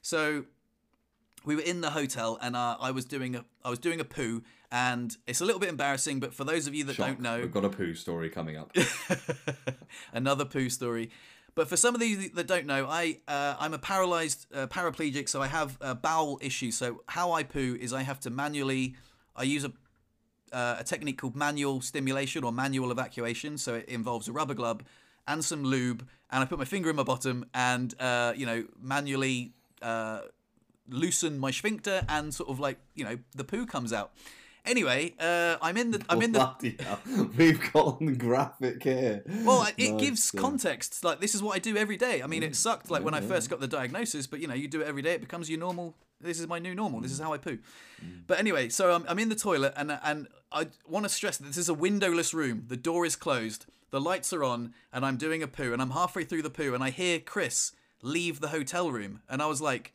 So 0.00 0.46
we 1.44 1.56
were 1.56 1.62
in 1.62 1.80
the 1.80 1.90
hotel 1.90 2.38
and 2.40 2.56
uh, 2.56 2.76
I 2.80 2.90
was 2.90 3.04
doing 3.04 3.36
a 3.36 3.44
I 3.64 3.70
was 3.70 3.78
doing 3.78 4.00
a 4.00 4.04
poo 4.04 4.42
and 4.70 5.16
it's 5.26 5.40
a 5.40 5.44
little 5.44 5.60
bit 5.60 5.68
embarrassing 5.68 6.20
but 6.20 6.34
for 6.34 6.44
those 6.44 6.66
of 6.66 6.74
you 6.74 6.84
that 6.84 6.96
don't 6.96 7.20
know 7.20 7.40
We've 7.40 7.52
got 7.52 7.64
a 7.64 7.68
poo 7.68 7.94
story 7.94 8.30
coming 8.30 8.56
up. 8.56 8.74
another 10.12 10.44
poo 10.44 10.68
story. 10.68 11.10
But 11.54 11.68
for 11.68 11.76
some 11.76 11.94
of 11.94 12.00
these 12.00 12.30
that 12.30 12.46
don't 12.46 12.66
know 12.66 12.86
I 12.88 13.18
uh, 13.28 13.56
I'm 13.58 13.74
a 13.74 13.78
paralyzed 13.78 14.46
uh, 14.54 14.66
paraplegic 14.66 15.28
so 15.28 15.42
I 15.42 15.48
have 15.48 15.78
uh, 15.80 15.94
bowel 15.94 16.38
issues 16.42 16.76
so 16.76 17.02
how 17.06 17.32
I 17.32 17.42
poo 17.42 17.76
is 17.80 17.92
I 17.92 18.02
have 18.02 18.20
to 18.20 18.30
manually 18.30 18.96
I 19.36 19.44
use 19.44 19.64
a 19.64 19.72
uh, 20.52 20.76
a 20.78 20.84
technique 20.84 21.18
called 21.18 21.34
manual 21.34 21.80
stimulation 21.80 22.44
or 22.44 22.52
manual 22.52 22.90
evacuation. 22.90 23.56
So 23.56 23.76
it 23.76 23.88
involves 23.88 24.28
a 24.28 24.32
rubber 24.32 24.54
glove 24.54 24.82
and 25.26 25.44
some 25.44 25.62
lube 25.64 26.06
and 26.30 26.42
I 26.42 26.46
put 26.46 26.58
my 26.58 26.64
finger 26.64 26.90
in 26.90 26.96
my 26.96 27.02
bottom 27.02 27.46
and 27.54 27.94
uh, 28.00 28.32
you 28.36 28.46
know 28.46 28.64
manually 28.80 29.54
uh, 29.80 30.20
loosen 30.92 31.38
my 31.38 31.50
sphincter 31.50 32.04
and 32.08 32.32
sort 32.32 32.50
of 32.50 32.60
like 32.60 32.78
you 32.94 33.04
know 33.04 33.18
the 33.34 33.44
poo 33.44 33.66
comes 33.66 33.92
out. 33.92 34.12
Anyway, 34.64 35.12
uh, 35.18 35.56
I'm 35.60 35.76
in 35.76 35.90
the 35.90 36.04
I'm 36.08 36.22
in 36.22 36.32
the 36.32 36.40
We've 37.36 37.72
got 37.72 37.98
the 37.98 38.12
graphic 38.12 38.84
here. 38.84 39.24
well, 39.44 39.66
it 39.76 39.98
gives 39.98 40.30
context. 40.30 41.02
Like 41.02 41.20
this 41.20 41.34
is 41.34 41.42
what 41.42 41.56
I 41.56 41.58
do 41.58 41.76
every 41.76 41.96
day. 41.96 42.22
I 42.22 42.28
mean, 42.28 42.44
it 42.44 42.52
mm. 42.52 42.56
sucked 42.56 42.90
like 42.90 43.02
when 43.02 43.14
I 43.14 43.20
first 43.20 43.50
got 43.50 43.58
the 43.58 43.66
diagnosis, 43.66 44.28
but 44.28 44.38
you 44.40 44.46
know, 44.46 44.54
you 44.54 44.68
do 44.68 44.80
it 44.80 44.86
every 44.86 45.02
day. 45.02 45.14
It 45.14 45.20
becomes 45.20 45.50
your 45.50 45.58
normal. 45.58 45.96
This 46.20 46.38
is 46.38 46.46
my 46.46 46.60
new 46.60 46.76
normal. 46.76 47.00
This 47.00 47.10
is 47.10 47.18
mm. 47.18 47.24
how 47.24 47.32
I 47.32 47.38
poo. 47.38 47.58
Mm. 48.04 48.22
But 48.28 48.38
anyway, 48.38 48.68
so 48.68 48.94
I'm, 48.94 49.04
I'm 49.08 49.18
in 49.18 49.30
the 49.30 49.34
toilet 49.34 49.72
and 49.76 49.98
and 50.04 50.28
I 50.52 50.68
want 50.86 51.06
to 51.06 51.08
stress 51.08 51.38
that 51.38 51.46
this 51.46 51.56
is 51.56 51.68
a 51.68 51.74
windowless 51.74 52.32
room. 52.32 52.66
The 52.68 52.76
door 52.76 53.04
is 53.04 53.16
closed. 53.16 53.66
The 53.90 54.00
lights 54.00 54.32
are 54.32 54.44
on, 54.44 54.74
and 54.92 55.04
I'm 55.04 55.16
doing 55.16 55.42
a 55.42 55.48
poo, 55.48 55.72
and 55.72 55.82
I'm 55.82 55.90
halfway 55.90 56.24
through 56.24 56.42
the 56.42 56.50
poo, 56.50 56.72
and 56.74 56.82
I 56.82 56.90
hear 56.90 57.18
Chris 57.18 57.72
leave 58.00 58.40
the 58.40 58.48
hotel 58.48 58.90
room, 58.90 59.20
and 59.28 59.42
I 59.42 59.46
was 59.46 59.60
like, 59.60 59.92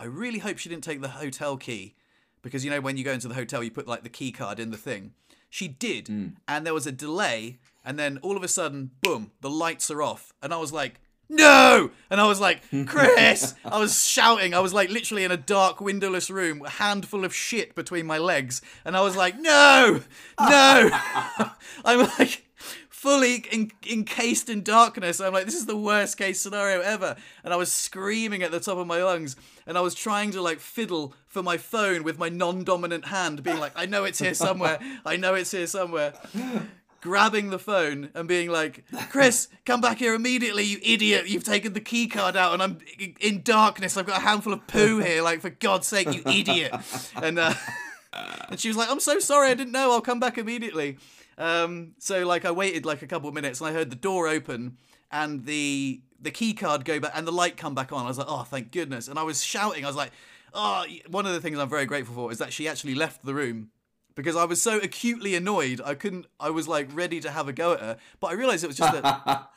I 0.00 0.06
really 0.06 0.38
hope 0.38 0.56
she 0.56 0.70
didn't 0.70 0.82
take 0.82 1.02
the 1.02 1.08
hotel 1.08 1.58
key 1.58 1.94
because 2.40 2.64
you 2.64 2.70
know 2.70 2.80
when 2.80 2.96
you 2.96 3.04
go 3.04 3.12
into 3.12 3.28
the 3.28 3.34
hotel 3.34 3.62
you 3.62 3.70
put 3.70 3.86
like 3.86 4.02
the 4.02 4.08
key 4.08 4.32
card 4.32 4.58
in 4.58 4.70
the 4.70 4.78
thing. 4.78 5.12
She 5.50 5.68
did, 5.68 6.08
hmm. 6.08 6.28
and 6.48 6.64
there 6.64 6.72
was 6.72 6.86
a 6.86 6.92
delay, 6.92 7.58
and 7.84 7.98
then 7.98 8.18
all 8.22 8.36
of 8.36 8.44
a 8.44 8.48
sudden, 8.48 8.92
boom, 9.02 9.32
the 9.40 9.50
lights 9.50 9.90
are 9.90 10.00
off, 10.00 10.32
and 10.40 10.54
I 10.54 10.58
was 10.58 10.72
like, 10.72 11.00
no! 11.28 11.90
And 12.08 12.20
I 12.20 12.26
was 12.26 12.40
like, 12.40 12.62
Chris! 12.86 13.54
I 13.64 13.78
was 13.78 14.04
shouting. 14.04 14.54
I 14.54 14.60
was 14.60 14.72
like 14.72 14.90
literally 14.90 15.24
in 15.24 15.30
a 15.30 15.36
dark, 15.36 15.80
windowless 15.80 16.30
room, 16.30 16.62
a 16.64 16.70
handful 16.70 17.24
of 17.24 17.34
shit 17.34 17.74
between 17.74 18.06
my 18.06 18.18
legs, 18.18 18.62
and 18.84 18.96
I 18.96 19.00
was 19.00 19.16
like, 19.16 19.38
no! 19.38 20.00
No! 20.40 20.90
I'm 21.84 22.08
like 22.18 22.44
fully 23.00 23.46
en- 23.50 23.70
encased 23.90 24.50
in 24.50 24.62
darkness. 24.62 25.22
I'm 25.22 25.32
like, 25.32 25.46
this 25.46 25.54
is 25.54 25.64
the 25.64 25.76
worst 25.76 26.18
case 26.18 26.38
scenario 26.38 26.82
ever. 26.82 27.16
And 27.42 27.54
I 27.54 27.56
was 27.56 27.72
screaming 27.72 28.42
at 28.42 28.50
the 28.50 28.60
top 28.60 28.76
of 28.76 28.86
my 28.86 29.02
lungs, 29.02 29.36
and 29.66 29.78
I 29.78 29.80
was 29.80 29.94
trying 29.94 30.32
to 30.32 30.42
like 30.42 30.60
fiddle 30.60 31.14
for 31.26 31.42
my 31.42 31.56
phone 31.56 32.04
with 32.04 32.18
my 32.18 32.28
non-dominant 32.28 33.06
hand, 33.06 33.42
being 33.42 33.58
like, 33.58 33.72
I 33.74 33.86
know 33.86 34.04
it's 34.04 34.18
here 34.18 34.34
somewhere. 34.34 34.78
I 35.06 35.16
know 35.16 35.32
it's 35.32 35.50
here 35.50 35.66
somewhere. 35.66 36.12
Grabbing 37.00 37.48
the 37.48 37.58
phone 37.58 38.10
and 38.14 38.28
being 38.28 38.50
like, 38.50 38.84
Chris, 39.08 39.48
come 39.64 39.80
back 39.80 39.96
here 39.96 40.12
immediately, 40.12 40.64
you 40.64 40.78
idiot. 40.82 41.26
You've 41.26 41.44
taken 41.44 41.72
the 41.72 41.80
key 41.80 42.06
card 42.06 42.36
out 42.36 42.52
and 42.52 42.62
I'm 42.62 42.78
in 43.18 43.40
darkness. 43.40 43.96
I've 43.96 44.04
got 44.04 44.18
a 44.18 44.24
handful 44.24 44.52
of 44.52 44.66
poo 44.66 44.98
here. 44.98 45.22
Like, 45.22 45.40
for 45.40 45.48
God's 45.48 45.86
sake, 45.86 46.12
you 46.12 46.22
idiot. 46.26 46.74
And, 47.16 47.38
uh, 47.38 47.54
and 48.50 48.60
she 48.60 48.68
was 48.68 48.76
like, 48.76 48.90
I'm 48.90 49.00
so 49.00 49.18
sorry. 49.20 49.48
I 49.48 49.54
didn't 49.54 49.72
know. 49.72 49.92
I'll 49.92 50.02
come 50.02 50.20
back 50.20 50.36
immediately. 50.36 50.98
Um, 51.40 51.94
so 51.98 52.26
like 52.26 52.44
I 52.44 52.50
waited 52.50 52.84
like 52.84 53.00
a 53.00 53.06
couple 53.06 53.28
of 53.28 53.34
minutes 53.34 53.60
and 53.60 53.68
I 53.68 53.72
heard 53.72 53.88
the 53.88 53.96
door 53.96 54.28
open 54.28 54.76
and 55.10 55.46
the 55.46 56.02
the 56.20 56.30
key 56.30 56.52
card 56.52 56.84
go 56.84 57.00
back 57.00 57.12
and 57.14 57.26
the 57.26 57.32
light 57.32 57.56
come 57.56 57.74
back 57.74 57.92
on. 57.92 58.04
I 58.04 58.08
was 58.08 58.18
like, 58.18 58.26
oh, 58.28 58.42
thank 58.42 58.70
goodness. 58.70 59.08
And 59.08 59.18
I 59.18 59.22
was 59.22 59.42
shouting. 59.42 59.84
I 59.84 59.88
was 59.88 59.96
like, 59.96 60.12
oh, 60.52 60.84
one 61.08 61.24
of 61.24 61.32
the 61.32 61.40
things 61.40 61.58
I'm 61.58 61.70
very 61.70 61.86
grateful 61.86 62.14
for 62.14 62.30
is 62.30 62.38
that 62.38 62.52
she 62.52 62.68
actually 62.68 62.94
left 62.94 63.24
the 63.24 63.34
room 63.34 63.70
because 64.14 64.36
I 64.36 64.44
was 64.44 64.60
so 64.60 64.78
acutely 64.78 65.34
annoyed. 65.34 65.80
I 65.82 65.94
couldn't. 65.94 66.26
I 66.38 66.50
was 66.50 66.68
like 66.68 66.88
ready 66.92 67.20
to 67.20 67.30
have 67.30 67.48
a 67.48 67.54
go 67.54 67.72
at 67.72 67.80
her, 67.80 67.96
but 68.20 68.28
I 68.28 68.34
realized 68.34 68.62
it 68.62 68.66
was 68.66 68.76
just 68.76 69.02
that. 69.02 69.50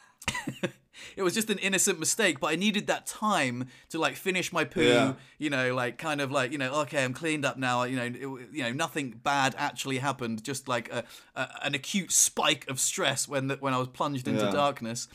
it 1.15 1.23
was 1.23 1.33
just 1.33 1.49
an 1.49 1.57
innocent 1.59 1.99
mistake, 1.99 2.39
but 2.39 2.47
I 2.47 2.55
needed 2.55 2.87
that 2.87 3.05
time 3.05 3.67
to 3.89 3.99
like 3.99 4.15
finish 4.15 4.51
my 4.53 4.63
poo. 4.63 4.81
Yeah. 4.83 5.13
You 5.37 5.49
know, 5.49 5.73
like 5.75 5.97
kind 5.97 6.21
of 6.21 6.31
like 6.31 6.51
you 6.51 6.57
know, 6.57 6.73
okay, 6.81 7.03
I'm 7.03 7.13
cleaned 7.13 7.45
up 7.45 7.57
now. 7.57 7.83
You 7.83 7.95
know, 7.97 8.03
it, 8.05 8.47
you 8.53 8.63
know, 8.63 8.71
nothing 8.73 9.19
bad 9.23 9.55
actually 9.57 9.97
happened. 9.99 10.43
Just 10.43 10.67
like 10.67 10.91
a, 10.91 11.03
a 11.35 11.47
an 11.63 11.75
acute 11.75 12.11
spike 12.11 12.65
of 12.69 12.79
stress 12.79 13.27
when 13.27 13.47
the, 13.47 13.55
when 13.57 13.73
I 13.73 13.77
was 13.77 13.87
plunged 13.87 14.27
into 14.27 14.45
Yeah. 14.45 14.51
darkness, 14.51 15.07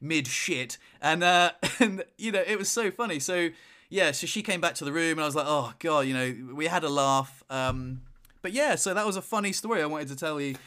mid 0.00 0.26
shit, 0.26 0.78
and 1.00 1.22
uh, 1.24 1.52
and 1.80 2.04
you 2.18 2.32
know, 2.32 2.42
it 2.46 2.58
was 2.58 2.68
so 2.68 2.90
funny. 2.90 3.18
So 3.20 3.50
yeah, 3.90 4.12
so 4.12 4.26
she 4.26 4.42
came 4.42 4.60
back 4.60 4.74
to 4.76 4.84
the 4.84 4.92
room, 4.92 5.12
and 5.12 5.20
I 5.20 5.26
was 5.26 5.36
like, 5.36 5.46
oh 5.48 5.72
god, 5.78 6.00
you 6.06 6.14
know, 6.14 6.54
we 6.54 6.66
had 6.66 6.84
a 6.84 6.88
laugh. 6.88 7.42
Um, 7.50 8.00
but 8.42 8.52
yeah, 8.52 8.74
so 8.74 8.92
that 8.92 9.06
was 9.06 9.16
a 9.16 9.22
funny 9.22 9.52
story 9.52 9.80
I 9.82 9.86
wanted 9.86 10.08
to 10.08 10.16
tell 10.16 10.40
you. 10.40 10.56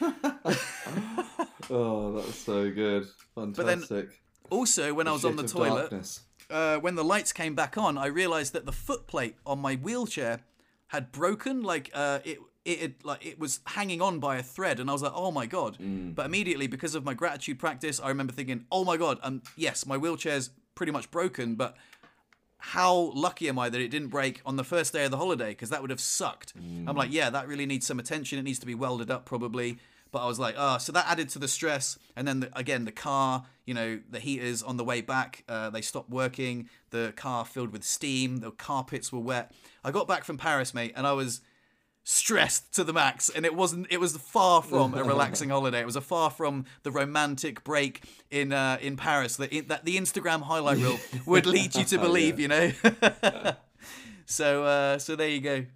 Oh, 1.70 2.12
that's 2.12 2.38
so 2.38 2.70
good. 2.70 3.06
then- 3.36 3.52
Fantastic. 3.52 4.20
Also, 4.50 4.94
when 4.94 5.08
I 5.08 5.12
was 5.12 5.24
on 5.24 5.36
the 5.36 5.42
toilet, 5.48 5.90
uh, 6.50 6.78
when 6.78 6.94
the 6.94 7.04
lights 7.04 7.32
came 7.32 7.54
back 7.54 7.76
on, 7.78 7.98
I 7.98 8.06
realized 8.06 8.52
that 8.54 8.66
the 8.66 8.72
footplate 8.72 9.34
on 9.44 9.58
my 9.58 9.74
wheelchair 9.76 10.40
had 10.88 11.12
broken. 11.12 11.62
Like 11.62 11.90
uh, 11.94 12.20
it, 12.24 12.38
it, 12.64 12.78
had, 12.80 12.94
like 13.04 13.24
it 13.24 13.38
was 13.38 13.60
hanging 13.66 14.00
on 14.00 14.18
by 14.20 14.36
a 14.38 14.42
thread, 14.42 14.80
and 14.80 14.88
I 14.88 14.92
was 14.92 15.02
like, 15.02 15.12
"Oh 15.14 15.30
my 15.30 15.46
god!" 15.46 15.76
But 16.14 16.26
immediately, 16.26 16.66
because 16.66 16.94
of 16.94 17.04
my 17.04 17.14
gratitude 17.14 17.58
practice, 17.58 18.00
I 18.00 18.08
remember 18.08 18.32
thinking, 18.32 18.64
"Oh 18.72 18.84
my 18.84 18.96
god!" 18.96 19.18
Um, 19.22 19.42
yes, 19.56 19.86
my 19.86 19.96
wheelchair's 19.96 20.50
pretty 20.74 20.92
much 20.92 21.10
broken, 21.10 21.54
but 21.56 21.76
how 22.60 23.12
lucky 23.14 23.48
am 23.48 23.58
I 23.58 23.68
that 23.68 23.80
it 23.80 23.88
didn't 23.88 24.08
break 24.08 24.40
on 24.44 24.56
the 24.56 24.64
first 24.64 24.92
day 24.92 25.04
of 25.04 25.10
the 25.10 25.16
holiday? 25.16 25.50
Because 25.50 25.70
that 25.70 25.80
would 25.80 25.90
have 25.90 26.00
sucked. 26.00 26.54
I'm 26.88 26.96
like, 26.96 27.12
yeah, 27.12 27.30
that 27.30 27.46
really 27.46 27.66
needs 27.66 27.86
some 27.86 28.00
attention. 28.00 28.38
It 28.38 28.42
needs 28.42 28.58
to 28.58 28.66
be 28.66 28.74
welded 28.74 29.10
up, 29.10 29.24
probably. 29.24 29.78
But 30.10 30.24
I 30.24 30.26
was 30.26 30.38
like, 30.38 30.54
ah, 30.58 30.78
so 30.78 30.92
that 30.92 31.06
added 31.08 31.28
to 31.30 31.38
the 31.38 31.48
stress. 31.48 31.98
And 32.16 32.26
then 32.26 32.40
the, 32.40 32.58
again, 32.58 32.84
the 32.84 32.92
car, 32.92 33.44
you 33.66 33.74
know, 33.74 34.00
the 34.10 34.20
heaters 34.20 34.62
on 34.62 34.76
the 34.76 34.84
way 34.84 35.00
back, 35.00 35.44
uh, 35.48 35.70
they 35.70 35.82
stopped 35.82 36.10
working. 36.10 36.68
The 36.90 37.12
car 37.16 37.44
filled 37.44 37.72
with 37.72 37.84
steam. 37.84 38.38
The 38.38 38.50
carpets 38.50 39.12
were 39.12 39.20
wet. 39.20 39.52
I 39.84 39.90
got 39.90 40.08
back 40.08 40.24
from 40.24 40.38
Paris, 40.38 40.72
mate, 40.72 40.92
and 40.96 41.06
I 41.06 41.12
was 41.12 41.40
stressed 42.10 42.74
to 42.74 42.82
the 42.84 42.92
max 42.94 43.28
and 43.28 43.44
it 43.44 43.54
wasn't 43.54 43.86
it 43.90 44.00
was 44.00 44.16
far 44.16 44.62
from 44.62 44.94
a 44.94 45.04
relaxing 45.04 45.50
holiday 45.50 45.80
it 45.80 45.84
was 45.84 45.94
a 45.94 46.00
far 46.00 46.30
from 46.30 46.64
the 46.82 46.90
romantic 46.90 47.62
break 47.64 48.02
in 48.30 48.50
uh 48.50 48.78
in 48.80 48.96
paris 48.96 49.36
that 49.36 49.50
that 49.68 49.84
the 49.84 49.98
instagram 49.98 50.40
highlight 50.40 50.78
reel 50.78 50.98
would 51.26 51.44
lead 51.44 51.74
you 51.74 51.84
to 51.84 51.98
believe 52.08 52.40
you 52.40 52.48
know 52.48 52.72
so 54.24 54.64
uh 54.64 54.98
so 54.98 55.16
there 55.16 55.28
you 55.28 55.42
go 55.42 55.66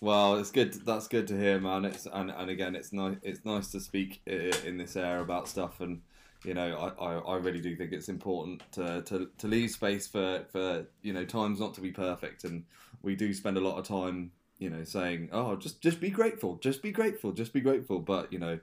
Well, 0.00 0.36
it's 0.36 0.50
good. 0.50 0.72
That's 0.86 1.08
good 1.08 1.26
to 1.28 1.38
hear, 1.38 1.60
man. 1.60 1.84
It's 1.84 2.06
and, 2.10 2.30
and 2.30 2.50
again, 2.50 2.74
it's 2.74 2.92
nice. 2.92 3.16
It's 3.22 3.44
nice 3.44 3.70
to 3.72 3.80
speak 3.80 4.22
in 4.26 4.78
this 4.78 4.96
air 4.96 5.20
about 5.20 5.46
stuff, 5.46 5.80
and 5.80 6.00
you 6.44 6.54
know, 6.54 6.94
I, 6.98 7.04
I, 7.04 7.18
I 7.18 7.36
really 7.36 7.60
do 7.60 7.76
think 7.76 7.92
it's 7.92 8.08
important 8.08 8.62
to, 8.72 9.02
to, 9.02 9.28
to 9.36 9.46
leave 9.46 9.70
space 9.70 10.06
for, 10.06 10.46
for 10.52 10.86
you 11.02 11.12
know 11.12 11.24
times 11.26 11.60
not 11.60 11.74
to 11.74 11.82
be 11.82 11.90
perfect, 11.90 12.44
and 12.44 12.64
we 13.02 13.14
do 13.14 13.34
spend 13.34 13.58
a 13.58 13.60
lot 13.60 13.78
of 13.78 13.86
time, 13.86 14.32
you 14.58 14.70
know, 14.70 14.84
saying, 14.84 15.28
oh, 15.32 15.56
just 15.56 15.82
just 15.82 16.00
be 16.00 16.08
grateful, 16.08 16.56
just 16.56 16.82
be 16.82 16.92
grateful, 16.92 17.32
just 17.32 17.52
be 17.52 17.60
grateful. 17.60 17.98
But 17.98 18.32
you 18.32 18.38
know, 18.38 18.58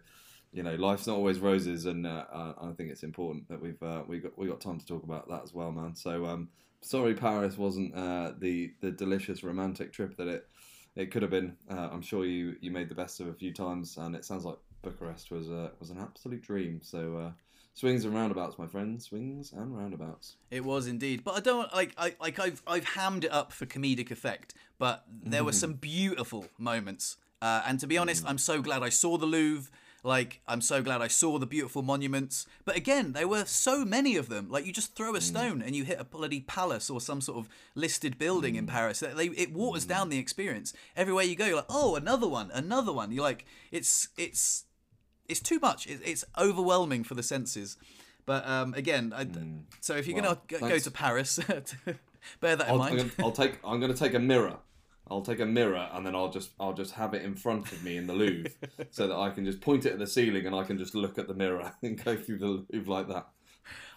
you 0.51 0.63
know, 0.63 0.73
life's 0.75 1.05
not 1.05 1.17
always 1.17 1.39
roses, 1.39 1.85
and 1.85 2.07
uh, 2.07 2.25
I 2.33 2.71
think 2.75 2.89
it's 2.89 3.03
important 3.03 3.47
that 3.49 3.61
we've 3.61 3.81
uh, 3.83 4.01
we 4.07 4.17
got 4.17 4.35
we 4.39 4.47
got 4.47 4.59
time 4.59 4.79
to 4.79 4.85
talk 4.87 5.03
about 5.03 5.29
that 5.29 5.43
as 5.43 5.53
well, 5.53 5.71
man. 5.71 5.95
So 5.95 6.25
um, 6.25 6.49
sorry, 6.81 7.13
Paris 7.13 7.59
wasn't 7.59 7.93
uh, 7.93 8.31
the 8.39 8.73
the 8.81 8.89
delicious 8.89 9.43
romantic 9.43 9.93
trip 9.93 10.17
that 10.17 10.27
it 10.27 10.47
it 10.97 11.11
could 11.11 11.21
have 11.21 11.31
been. 11.31 11.55
Uh, 11.69 11.89
I'm 11.91 12.01
sure 12.01 12.25
you 12.25 12.55
you 12.59 12.71
made 12.71 12.89
the 12.89 12.95
best 12.95 13.19
of 13.19 13.27
a 13.27 13.33
few 13.33 13.53
times, 13.53 13.97
and 13.97 14.15
it 14.15 14.25
sounds 14.25 14.43
like 14.43 14.57
Bucharest 14.81 15.31
was 15.31 15.49
uh, 15.49 15.69
was 15.79 15.89
an 15.89 15.99
absolute 15.99 16.41
dream. 16.41 16.81
So 16.83 17.17
uh, 17.17 17.31
swings 17.73 18.05
and 18.05 18.13
roundabouts, 18.13 18.57
my 18.57 18.67
friend, 18.67 19.01
swings 19.01 19.53
and 19.53 19.77
roundabouts. 19.77 20.35
It 20.49 20.65
was 20.65 20.87
indeed, 20.87 21.23
but 21.23 21.35
I 21.35 21.39
don't 21.39 21.73
like 21.73 21.93
I 21.97 22.15
like 22.19 22.39
I've 22.39 22.61
I've 22.65 22.85
hammed 22.85 23.23
it 23.23 23.31
up 23.31 23.53
for 23.53 23.65
comedic 23.65 24.11
effect, 24.11 24.55
but 24.79 25.05
there 25.23 25.43
were 25.43 25.53
some 25.53 25.73
beautiful 25.73 26.47
moments. 26.57 27.17
Uh, 27.39 27.61
and 27.67 27.79
to 27.79 27.85
be 27.85 27.99
honest, 27.99 28.25
mm. 28.25 28.29
I'm 28.29 28.39
so 28.39 28.61
glad 28.63 28.81
I 28.81 28.89
saw 28.89 29.17
the 29.17 29.27
Louvre. 29.27 29.71
Like, 30.07 30.39
I'm 30.47 30.61
so 30.61 30.81
glad 30.81 31.01
I 31.01 31.09
saw 31.09 31.37
the 31.37 31.45
beautiful 31.45 31.81
monuments. 31.81 32.47
But 32.63 32.77
again, 32.77 33.11
there 33.11 33.27
were 33.27 33.43
so 33.43 33.83
many 33.83 34.15
of 34.15 34.29
them. 34.29 34.49
Like, 34.49 34.65
you 34.65 34.71
just 34.71 34.95
throw 34.95 35.13
a 35.13 35.19
mm. 35.19 35.21
stone 35.21 35.61
and 35.61 35.75
you 35.75 35.83
hit 35.83 35.99
a 35.99 36.05
bloody 36.05 36.39
palace 36.39 36.89
or 36.89 37.01
some 37.01 37.19
sort 37.19 37.39
of 37.39 37.49
listed 37.75 38.17
building 38.17 38.53
mm. 38.53 38.59
in 38.59 38.67
Paris. 38.67 39.01
They, 39.01 39.27
it 39.27 39.51
waters 39.51 39.83
mm. 39.83 39.89
down 39.89 40.07
the 40.07 40.17
experience. 40.17 40.73
Everywhere 40.95 41.25
you 41.25 41.35
go, 41.35 41.45
you're 41.45 41.57
like, 41.57 41.65
oh, 41.69 41.97
another 41.97 42.27
one, 42.27 42.49
another 42.53 42.93
one. 42.93 43.11
You're 43.11 43.25
like, 43.25 43.45
it's 43.69 44.07
it's 44.17 44.63
it's 45.27 45.41
too 45.41 45.59
much. 45.59 45.85
it's 45.87 46.23
overwhelming 46.37 47.03
for 47.03 47.13
the 47.13 47.23
senses. 47.23 47.75
But 48.25 48.47
um, 48.47 48.73
again, 48.75 49.11
I, 49.13 49.25
mm. 49.25 49.63
so 49.81 49.97
if 49.97 50.07
you're 50.07 50.21
well, 50.21 50.41
gonna 50.47 50.69
go, 50.69 50.79
to 50.79 50.91
Paris, 50.91 51.37
bear 52.39 52.55
that 52.55 52.65
in 52.65 52.71
I'll, 52.71 52.77
mind. 52.77 53.11
I'll 53.19 53.31
take. 53.33 53.59
I'm 53.61 53.81
gonna 53.81 53.93
take 53.93 54.13
a 54.13 54.19
mirror 54.19 54.57
I'll 55.09 55.21
take 55.21 55.39
a 55.39 55.45
mirror 55.45 55.89
and 55.93 56.05
then 56.05 56.15
I'll 56.15 56.29
just 56.29 56.51
I'll 56.59 56.73
just 56.73 56.93
have 56.93 57.13
it 57.13 57.23
in 57.23 57.35
front 57.35 57.71
of 57.71 57.83
me 57.83 57.97
in 57.97 58.07
the 58.07 58.13
Louvre 58.13 58.51
so 58.91 59.07
that 59.07 59.15
I 59.15 59.29
can 59.29 59.45
just 59.45 59.61
point 59.61 59.85
it 59.85 59.93
at 59.93 59.99
the 59.99 60.07
ceiling 60.07 60.45
and 60.45 60.55
I 60.55 60.63
can 60.63 60.77
just 60.77 60.95
look 60.95 61.17
at 61.17 61.27
the 61.27 61.33
mirror 61.33 61.73
and 61.81 62.03
go 62.03 62.15
through 62.15 62.39
the 62.39 62.65
Louvre 62.71 62.91
like 62.91 63.07
that. 63.09 63.27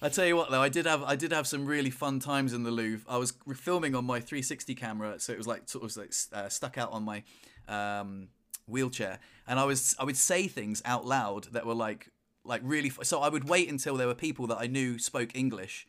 I 0.02 0.08
tell 0.08 0.26
you 0.26 0.36
what 0.36 0.50
though, 0.50 0.62
I 0.62 0.68
did 0.68 0.86
have 0.86 1.02
I 1.02 1.16
did 1.16 1.32
have 1.32 1.46
some 1.46 1.66
really 1.66 1.90
fun 1.90 2.20
times 2.20 2.52
in 2.52 2.62
the 2.62 2.70
Louvre. 2.70 3.04
I 3.08 3.18
was 3.18 3.32
filming 3.54 3.94
on 3.94 4.04
my 4.04 4.20
360 4.20 4.74
camera, 4.74 5.20
so 5.20 5.32
it 5.32 5.38
was 5.38 5.46
like 5.46 5.68
sort 5.68 5.84
of 5.84 5.96
like 5.96 6.12
uh, 6.32 6.48
stuck 6.48 6.78
out 6.78 6.92
on 6.92 7.04
my 7.04 7.22
um, 7.68 8.28
wheelchair, 8.66 9.18
and 9.46 9.58
I 9.58 9.64
was 9.64 9.94
I 9.98 10.04
would 10.04 10.16
say 10.16 10.48
things 10.48 10.82
out 10.84 11.06
loud 11.06 11.44
that 11.52 11.66
were 11.66 11.74
like 11.74 12.08
like 12.44 12.62
really. 12.64 12.90
So 13.02 13.20
I 13.20 13.28
would 13.28 13.48
wait 13.48 13.68
until 13.68 13.96
there 13.96 14.06
were 14.06 14.14
people 14.14 14.46
that 14.48 14.58
I 14.58 14.66
knew 14.66 14.98
spoke 14.98 15.36
English, 15.36 15.86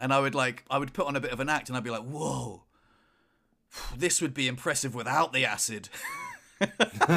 and 0.00 0.12
I 0.12 0.20
would 0.20 0.34
like 0.34 0.64
I 0.70 0.78
would 0.78 0.92
put 0.92 1.06
on 1.06 1.14
a 1.14 1.20
bit 1.20 1.32
of 1.32 1.40
an 1.40 1.48
act, 1.48 1.68
and 1.68 1.76
I'd 1.76 1.84
be 1.84 1.90
like, 1.90 2.02
"Whoa, 2.04 2.64
this 3.96 4.20
would 4.20 4.34
be 4.34 4.48
impressive 4.48 4.94
without 4.94 5.32
the 5.32 5.44
acid. 5.44 5.88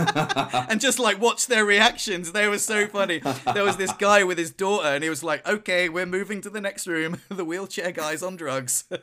and 0.70 0.80
just 0.80 1.00
like 1.00 1.20
watch 1.20 1.48
their 1.48 1.66
reactions. 1.66 2.32
They 2.32 2.48
were 2.48 2.60
so 2.60 2.88
funny. 2.88 3.22
There 3.54 3.64
was 3.64 3.78
this 3.78 3.92
guy 3.94 4.24
with 4.24 4.38
his 4.38 4.52
daughter, 4.52 4.88
and 4.88 5.04
he 5.04 5.10
was 5.10 5.24
like, 5.24 5.48
"Okay, 5.48 5.90
we're 5.90 6.06
moving 6.06 6.42
to 6.42 6.50
the 6.50 6.62
next 6.62 6.88
room. 6.88 7.22
the 7.30 7.44
wheelchair 7.44 7.92
guy's 7.92 8.24
on 8.24 8.38
drugs." 8.38 8.86
oh, 8.92 8.98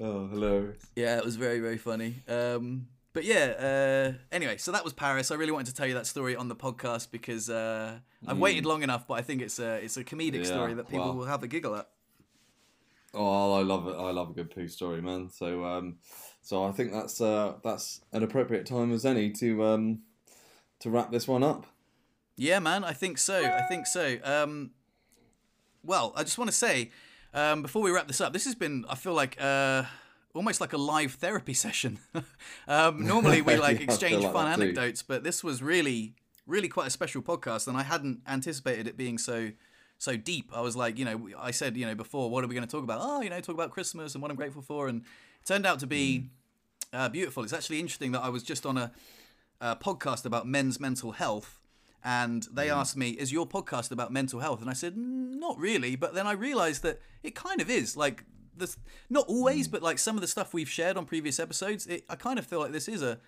hilarious! 0.00 0.84
Yeah, 0.96 1.18
it 1.18 1.24
was 1.24 1.36
very 1.36 1.60
very 1.60 1.78
funny. 1.78 2.22
Um, 2.26 2.88
but 3.12 3.24
yeah. 3.24 4.14
Uh, 4.14 4.18
anyway, 4.32 4.56
so 4.56 4.72
that 4.72 4.82
was 4.82 4.92
Paris. 4.92 5.30
I 5.30 5.36
really 5.36 5.52
wanted 5.52 5.68
to 5.68 5.74
tell 5.74 5.86
you 5.86 5.94
that 5.94 6.06
story 6.06 6.34
on 6.34 6.48
the 6.48 6.56
podcast 6.56 7.12
because 7.12 7.48
uh, 7.48 7.98
I've 8.26 8.36
mm. 8.36 8.40
waited 8.40 8.66
long 8.66 8.82
enough, 8.82 9.06
but 9.06 9.14
I 9.14 9.22
think 9.22 9.42
it's 9.42 9.60
a 9.60 9.76
it's 9.76 9.96
a 9.96 10.02
comedic 10.02 10.38
yeah, 10.38 10.44
story 10.44 10.74
that 10.74 10.88
people 10.88 11.06
well. 11.06 11.16
will 11.18 11.26
have 11.26 11.44
a 11.44 11.48
giggle 11.48 11.76
at. 11.76 11.88
Oh, 13.12 13.54
I 13.54 13.62
love 13.62 13.88
it. 13.88 13.96
I 13.96 14.10
love 14.10 14.30
a 14.30 14.32
good 14.32 14.50
poo 14.50 14.68
story, 14.68 15.02
man. 15.02 15.30
So, 15.30 15.64
um, 15.64 15.96
so 16.42 16.64
I 16.64 16.72
think 16.72 16.92
that's 16.92 17.20
uh, 17.20 17.54
that's 17.64 18.00
an 18.12 18.22
appropriate 18.22 18.66
time 18.66 18.92
as 18.92 19.04
any 19.04 19.30
to 19.32 19.64
um, 19.64 20.00
to 20.80 20.90
wrap 20.90 21.10
this 21.10 21.26
one 21.26 21.42
up. 21.42 21.66
Yeah, 22.36 22.58
man. 22.60 22.84
I 22.84 22.92
think 22.92 23.18
so. 23.18 23.44
I 23.44 23.62
think 23.62 23.86
so. 23.86 24.18
Um, 24.22 24.70
well, 25.82 26.12
I 26.16 26.22
just 26.22 26.38
want 26.38 26.50
to 26.50 26.56
say 26.56 26.90
um, 27.34 27.62
before 27.62 27.82
we 27.82 27.90
wrap 27.90 28.06
this 28.06 28.20
up, 28.20 28.32
this 28.32 28.44
has 28.44 28.54
been. 28.54 28.84
I 28.88 28.94
feel 28.94 29.14
like. 29.14 29.36
Uh, 29.40 29.84
almost 30.32 30.60
like 30.60 30.72
a 30.72 30.78
live 30.78 31.14
therapy 31.14 31.54
session. 31.66 31.98
um, 32.68 33.04
normally 33.04 33.42
we 33.42 33.56
like 33.58 33.78
yeah, 33.78 33.84
exchange 33.84 34.22
like 34.22 34.32
fun 34.32 34.46
anecdotes, 34.46 35.02
but 35.02 35.24
this 35.24 35.42
was 35.42 35.62
really, 35.62 36.14
really 36.46 36.68
quite 36.68 36.86
a 36.86 36.90
special 36.90 37.22
podcast, 37.22 37.66
and 37.66 37.76
I 37.76 37.82
hadn't 37.82 38.20
anticipated 38.26 38.86
it 38.86 38.96
being 38.96 39.18
so 39.18 39.50
so 40.00 40.16
deep. 40.16 40.50
I 40.54 40.62
was 40.62 40.76
like, 40.76 40.98
you 40.98 41.04
know, 41.04 41.28
I 41.38 41.50
said, 41.50 41.76
you 41.76 41.84
know, 41.84 41.94
before, 41.94 42.30
what 42.30 42.42
are 42.42 42.46
we 42.46 42.54
going 42.54 42.66
to 42.66 42.70
talk 42.70 42.82
about? 42.82 43.00
Oh, 43.02 43.20
you 43.20 43.28
know, 43.28 43.38
talk 43.40 43.54
about 43.54 43.70
Christmas 43.70 44.14
and 44.14 44.22
what 44.22 44.30
I'm 44.30 44.36
grateful 44.36 44.62
for, 44.62 44.88
and 44.88 45.02
it 45.02 45.46
turned 45.46 45.66
out 45.66 45.78
to 45.80 45.86
be 45.86 46.24
mm. 46.94 46.98
uh, 46.98 47.10
beautiful. 47.10 47.44
It's 47.44 47.52
actually 47.52 47.80
interesting 47.80 48.12
that 48.12 48.22
I 48.22 48.30
was 48.30 48.42
just 48.42 48.64
on 48.64 48.78
a, 48.78 48.92
a 49.60 49.76
podcast 49.76 50.24
about 50.24 50.46
men's 50.46 50.80
mental 50.80 51.12
health, 51.12 51.60
and 52.02 52.46
they 52.50 52.68
mm. 52.68 52.76
asked 52.76 52.96
me, 52.96 53.10
"Is 53.10 53.30
your 53.30 53.46
podcast 53.46 53.90
about 53.90 54.10
mental 54.10 54.40
health?" 54.40 54.62
And 54.62 54.70
I 54.70 54.72
said, 54.72 54.96
"Not 54.96 55.58
really," 55.58 55.96
but 55.96 56.14
then 56.14 56.26
I 56.26 56.32
realized 56.32 56.82
that 56.82 56.98
it 57.22 57.34
kind 57.34 57.60
of 57.60 57.68
is. 57.68 57.94
Like, 57.94 58.24
this, 58.56 58.78
not 59.10 59.26
always, 59.28 59.68
mm. 59.68 59.72
but 59.72 59.82
like 59.82 59.98
some 59.98 60.16
of 60.16 60.22
the 60.22 60.28
stuff 60.28 60.54
we've 60.54 60.70
shared 60.70 60.96
on 60.96 61.04
previous 61.04 61.38
episodes, 61.38 61.86
it, 61.86 62.04
I 62.08 62.16
kind 62.16 62.38
of 62.38 62.46
feel 62.46 62.60
like 62.60 62.72
this 62.72 62.88
is 62.88 63.02
a 63.02 63.18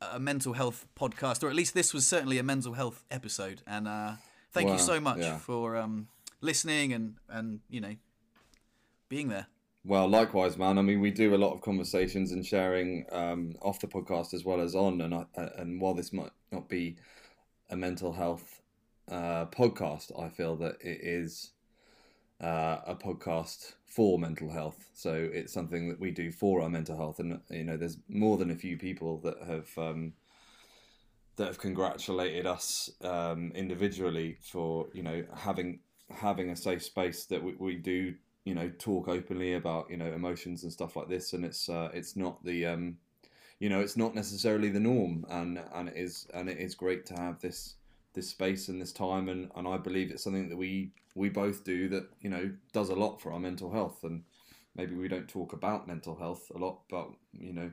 a 0.00 0.20
mental 0.20 0.52
health 0.52 0.86
podcast, 0.96 1.42
or 1.42 1.48
at 1.48 1.56
least 1.56 1.74
this 1.74 1.92
was 1.92 2.06
certainly 2.06 2.38
a 2.38 2.44
mental 2.44 2.74
health 2.74 3.02
episode, 3.10 3.62
and. 3.66 3.88
uh 3.88 4.12
Thank 4.54 4.68
wow. 4.68 4.74
you 4.74 4.78
so 4.78 5.00
much 5.00 5.18
yeah. 5.18 5.36
for 5.36 5.76
um, 5.76 6.06
listening 6.40 6.92
and 6.92 7.16
and 7.28 7.60
you 7.68 7.80
know 7.80 7.96
being 9.08 9.28
there. 9.28 9.48
Well, 9.84 10.08
likewise, 10.08 10.56
man. 10.56 10.78
I 10.78 10.82
mean, 10.82 11.00
we 11.00 11.10
do 11.10 11.34
a 11.34 11.36
lot 11.36 11.52
of 11.52 11.60
conversations 11.60 12.32
and 12.32 12.46
sharing 12.46 13.04
um, 13.12 13.54
off 13.60 13.80
the 13.80 13.88
podcast 13.88 14.32
as 14.32 14.44
well 14.44 14.60
as 14.60 14.74
on, 14.74 15.00
and 15.02 15.12
I, 15.12 15.26
and 15.58 15.80
while 15.80 15.92
this 15.92 16.12
might 16.12 16.30
not 16.52 16.68
be 16.68 16.96
a 17.68 17.76
mental 17.76 18.12
health 18.12 18.62
uh, 19.10 19.46
podcast, 19.46 20.18
I 20.18 20.28
feel 20.30 20.56
that 20.56 20.76
it 20.80 21.00
is 21.02 21.50
uh, 22.40 22.78
a 22.86 22.94
podcast 22.94 23.74
for 23.84 24.18
mental 24.18 24.50
health. 24.50 24.88
So 24.94 25.28
it's 25.32 25.52
something 25.52 25.88
that 25.88 26.00
we 26.00 26.12
do 26.12 26.30
for 26.32 26.62
our 26.62 26.70
mental 26.70 26.96
health, 26.96 27.18
and 27.18 27.40
you 27.50 27.64
know, 27.64 27.76
there's 27.76 27.98
more 28.08 28.38
than 28.38 28.52
a 28.52 28.56
few 28.56 28.78
people 28.78 29.18
that 29.18 29.36
have 29.46 29.68
um, 29.76 30.14
that 31.36 31.46
have 31.46 31.58
congratulated 31.58 32.46
us 32.46 32.90
um, 33.02 33.52
individually 33.54 34.36
for 34.40 34.86
you 34.92 35.02
know 35.02 35.24
having 35.34 35.80
having 36.10 36.50
a 36.50 36.56
safe 36.56 36.82
space 36.82 37.24
that 37.26 37.42
we, 37.42 37.54
we 37.58 37.76
do 37.76 38.14
you 38.44 38.54
know 38.54 38.70
talk 38.78 39.08
openly 39.08 39.54
about 39.54 39.90
you 39.90 39.96
know 39.96 40.12
emotions 40.12 40.62
and 40.62 40.72
stuff 40.72 40.96
like 40.96 41.08
this. 41.08 41.32
And 41.32 41.44
it's 41.44 41.68
uh, 41.68 41.90
it's 41.92 42.16
not 42.16 42.44
the 42.44 42.66
um, 42.66 42.98
you 43.58 43.68
know 43.68 43.80
it's 43.80 43.96
not 43.96 44.14
necessarily 44.14 44.68
the 44.68 44.80
norm. 44.80 45.26
And 45.28 45.60
and 45.74 45.88
it 45.88 45.96
is 45.96 46.26
and 46.34 46.48
it 46.48 46.58
is 46.58 46.74
great 46.74 47.06
to 47.06 47.14
have 47.14 47.40
this 47.40 47.74
this 48.14 48.28
space 48.28 48.68
and 48.68 48.80
this 48.80 48.92
time. 48.92 49.28
And, 49.28 49.50
and 49.56 49.66
I 49.66 49.76
believe 49.76 50.10
it's 50.10 50.22
something 50.22 50.48
that 50.48 50.56
we 50.56 50.90
we 51.14 51.28
both 51.28 51.64
do 51.64 51.88
that 51.88 52.08
you 52.20 52.30
know 52.30 52.52
does 52.72 52.90
a 52.90 52.94
lot 52.94 53.20
for 53.20 53.32
our 53.32 53.40
mental 53.40 53.72
health. 53.72 54.04
And 54.04 54.22
maybe 54.76 54.94
we 54.94 55.08
don't 55.08 55.28
talk 55.28 55.52
about 55.52 55.86
mental 55.86 56.16
health 56.16 56.50
a 56.54 56.58
lot 56.58 56.80
but 56.88 57.08
you 57.32 57.52
know 57.52 57.70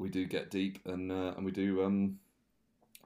we 0.00 0.08
do 0.08 0.24
get 0.24 0.50
deep 0.50 0.80
and 0.86 1.12
uh, 1.12 1.34
and 1.36 1.44
we 1.44 1.52
do 1.52 1.84
um, 1.84 2.18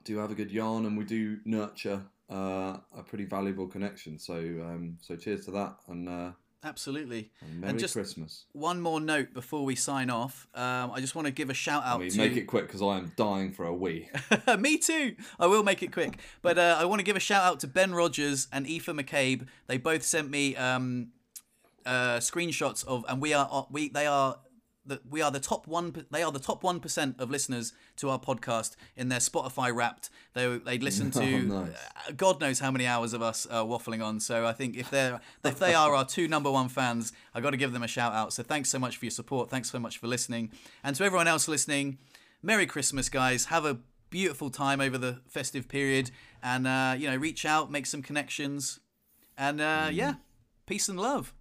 do 0.05 0.17
have 0.19 0.31
a 0.31 0.35
good 0.35 0.51
yarn 0.51 0.87
and 0.87 0.97
we 0.97 1.05
do 1.05 1.39
nurture 1.45 2.03
uh, 2.31 2.77
a 2.97 3.03
pretty 3.05 3.25
valuable 3.25 3.67
connection. 3.67 4.19
So 4.19 4.35
um, 4.35 4.97
so 5.03 5.17
cheers 5.17 5.45
to 5.47 5.51
that 5.53 5.77
and. 5.89 6.09
Uh, 6.09 6.31
Absolutely. 6.67 7.31
And 7.43 7.61
Merry 7.61 7.71
and 7.73 7.79
just 7.79 7.93
Christmas. 7.93 8.47
One 8.53 8.81
more 8.81 8.99
note 8.99 9.35
before 9.35 9.67
we 9.67 9.75
sign 9.75 10.09
off. 10.09 10.49
Um, 10.55 10.93
I 10.93 11.01
just 11.01 11.15
want 11.15 11.27
to 11.27 11.31
give 11.31 11.51
a 11.51 11.55
shout 11.55 11.85
out 11.85 11.97
I 11.97 12.05
mean, 12.05 12.11
to. 12.13 12.17
Make 12.17 12.39
it 12.39 12.47
quick 12.47 12.69
because 12.69 12.81
I 12.81 12.97
am 12.97 13.13
dying 13.17 13.53
for 13.53 13.67
a 13.67 13.75
wee. 13.75 14.09
Me 14.59 14.79
too. 14.79 15.15
I 15.39 15.47
will 15.47 15.63
make 15.63 15.83
it 15.83 15.93
quick. 15.93 16.19
But 16.41 16.57
uh, 16.57 16.79
I 16.81 16.87
want 16.87 17.01
to 17.01 17.05
give 17.05 17.17
a 17.17 17.21
shout 17.21 17.43
out 17.43 17.61
to 17.61 17.67
Ben 17.67 17.95
Rogers 17.95 18.49
and 18.51 18.67
Aoife 18.67 18.87
McCabe. 18.87 19.47
They 19.67 19.77
both 19.77 20.05
sent 20.05 20.31
me 20.31 20.57
um, 20.57 21.09
uh, 21.85 22.17
screenshots 22.17 22.83
of, 22.87 23.05
and 23.11 23.21
we 23.21 23.35
are 23.35 23.67
we 23.71 23.91
they 23.91 24.07
are 24.07 24.39
that 24.87 25.07
we 25.09 25.23
are 25.23 25.31
the 25.31 25.41
top 25.41 25.67
one. 25.67 26.05
They 26.11 26.23
are 26.23 26.33
the 26.33 26.39
top 26.39 26.63
one 26.63 26.81
percent 26.81 27.17
of 27.19 27.31
listeners 27.31 27.73
to 27.97 28.11
our 28.11 28.19
podcast 28.19 28.77
in 28.97 29.09
their 29.09 29.19
Spotify 29.19 29.75
Wrapped. 29.75 30.11
They 30.35 30.59
they'd 30.59 30.83
listen 30.83 31.11
to 31.13 31.21
oh, 31.21 31.65
nice. 31.65 31.73
God 32.17 32.41
knows 32.41 32.59
how 32.59 32.71
many 32.71 32.87
hours 32.87 33.13
of 33.13 33.23
us 33.23 33.47
uh, 33.51 33.65
waffling 33.65 34.05
on. 34.05 34.21
So 34.21 34.47
I 34.47 34.53
think 34.53 34.77
if 34.77 34.91
they're 34.91 35.21
if 35.45 35.59
they 35.59 35.75
are 35.75 35.95
our 35.95 36.05
two 36.05 36.29
number 36.29 36.51
one 36.51 36.69
fans, 36.69 37.13
I 37.35 37.41
got 37.41 37.51
to 37.51 37.57
give 37.57 37.73
them 37.73 37.83
a 37.83 37.89
shout 37.89 38.13
out. 38.13 38.33
So 38.33 38.43
thanks 38.43 38.69
so 38.69 38.79
much 38.79 38.97
for 38.97 39.07
your 39.07 39.11
support. 39.11 39.51
Thanks 39.51 39.71
so 39.71 39.79
much 39.79 39.99
for 39.99 40.07
listening, 40.07 40.51
and 40.83 40.95
to 40.97 41.05
everyone 41.05 41.29
else 41.29 41.49
listening, 41.49 41.99
Merry 42.43 42.67
Christmas, 42.67 43.09
guys. 43.09 43.47
Have 43.47 43.65
a 43.65 43.79
beautiful 44.11 44.51
time 44.51 44.81
over 44.81 44.97
the 44.99 45.21
festive 45.27 45.69
period, 45.69 46.11
and 46.43 46.67
uh, 46.67 46.95
you 46.97 47.11
know, 47.11 47.17
reach 47.17 47.45
out, 47.45 47.71
make 47.71 47.87
some 47.87 48.03
connections, 48.03 48.81
and 49.37 49.61
uh, 49.61 49.89
mm. 49.89 49.95
yeah, 49.95 50.15
peace 50.67 50.89
and 50.89 51.01
love. 51.01 51.35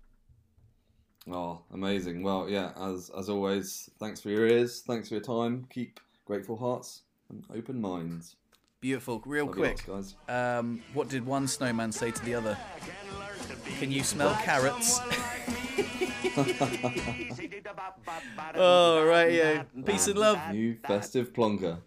Oh, 1.31 1.61
amazing. 1.73 2.21
Well, 2.23 2.49
yeah, 2.49 2.71
as 2.79 3.09
as 3.17 3.29
always, 3.29 3.89
thanks 3.99 4.19
for 4.19 4.29
your 4.29 4.47
ears, 4.47 4.81
thanks 4.81 5.07
for 5.09 5.15
your 5.15 5.23
time. 5.23 5.67
Keep 5.69 5.99
grateful 6.25 6.57
hearts 6.57 7.03
and 7.29 7.43
open 7.55 7.79
minds. 7.79 8.35
Beautiful. 8.81 9.21
Real 9.25 9.45
Love 9.45 9.55
quick, 9.55 9.87
lots, 9.87 10.15
guys. 10.27 10.59
um, 10.59 10.81
what 10.93 11.07
did 11.07 11.25
one 11.25 11.47
snowman 11.47 11.91
say 11.91 12.11
to 12.11 12.25
the 12.25 12.35
other? 12.35 12.57
Can 13.79 13.91
you 13.91 14.03
smell 14.03 14.35
carrots? 14.43 14.99
oh, 18.55 19.05
right, 19.05 19.31
yeah. 19.31 19.63
Peace 19.85 20.07
and 20.07 20.17
love. 20.17 20.39
New 20.51 20.77
festive 20.85 21.31
plonker. 21.31 21.77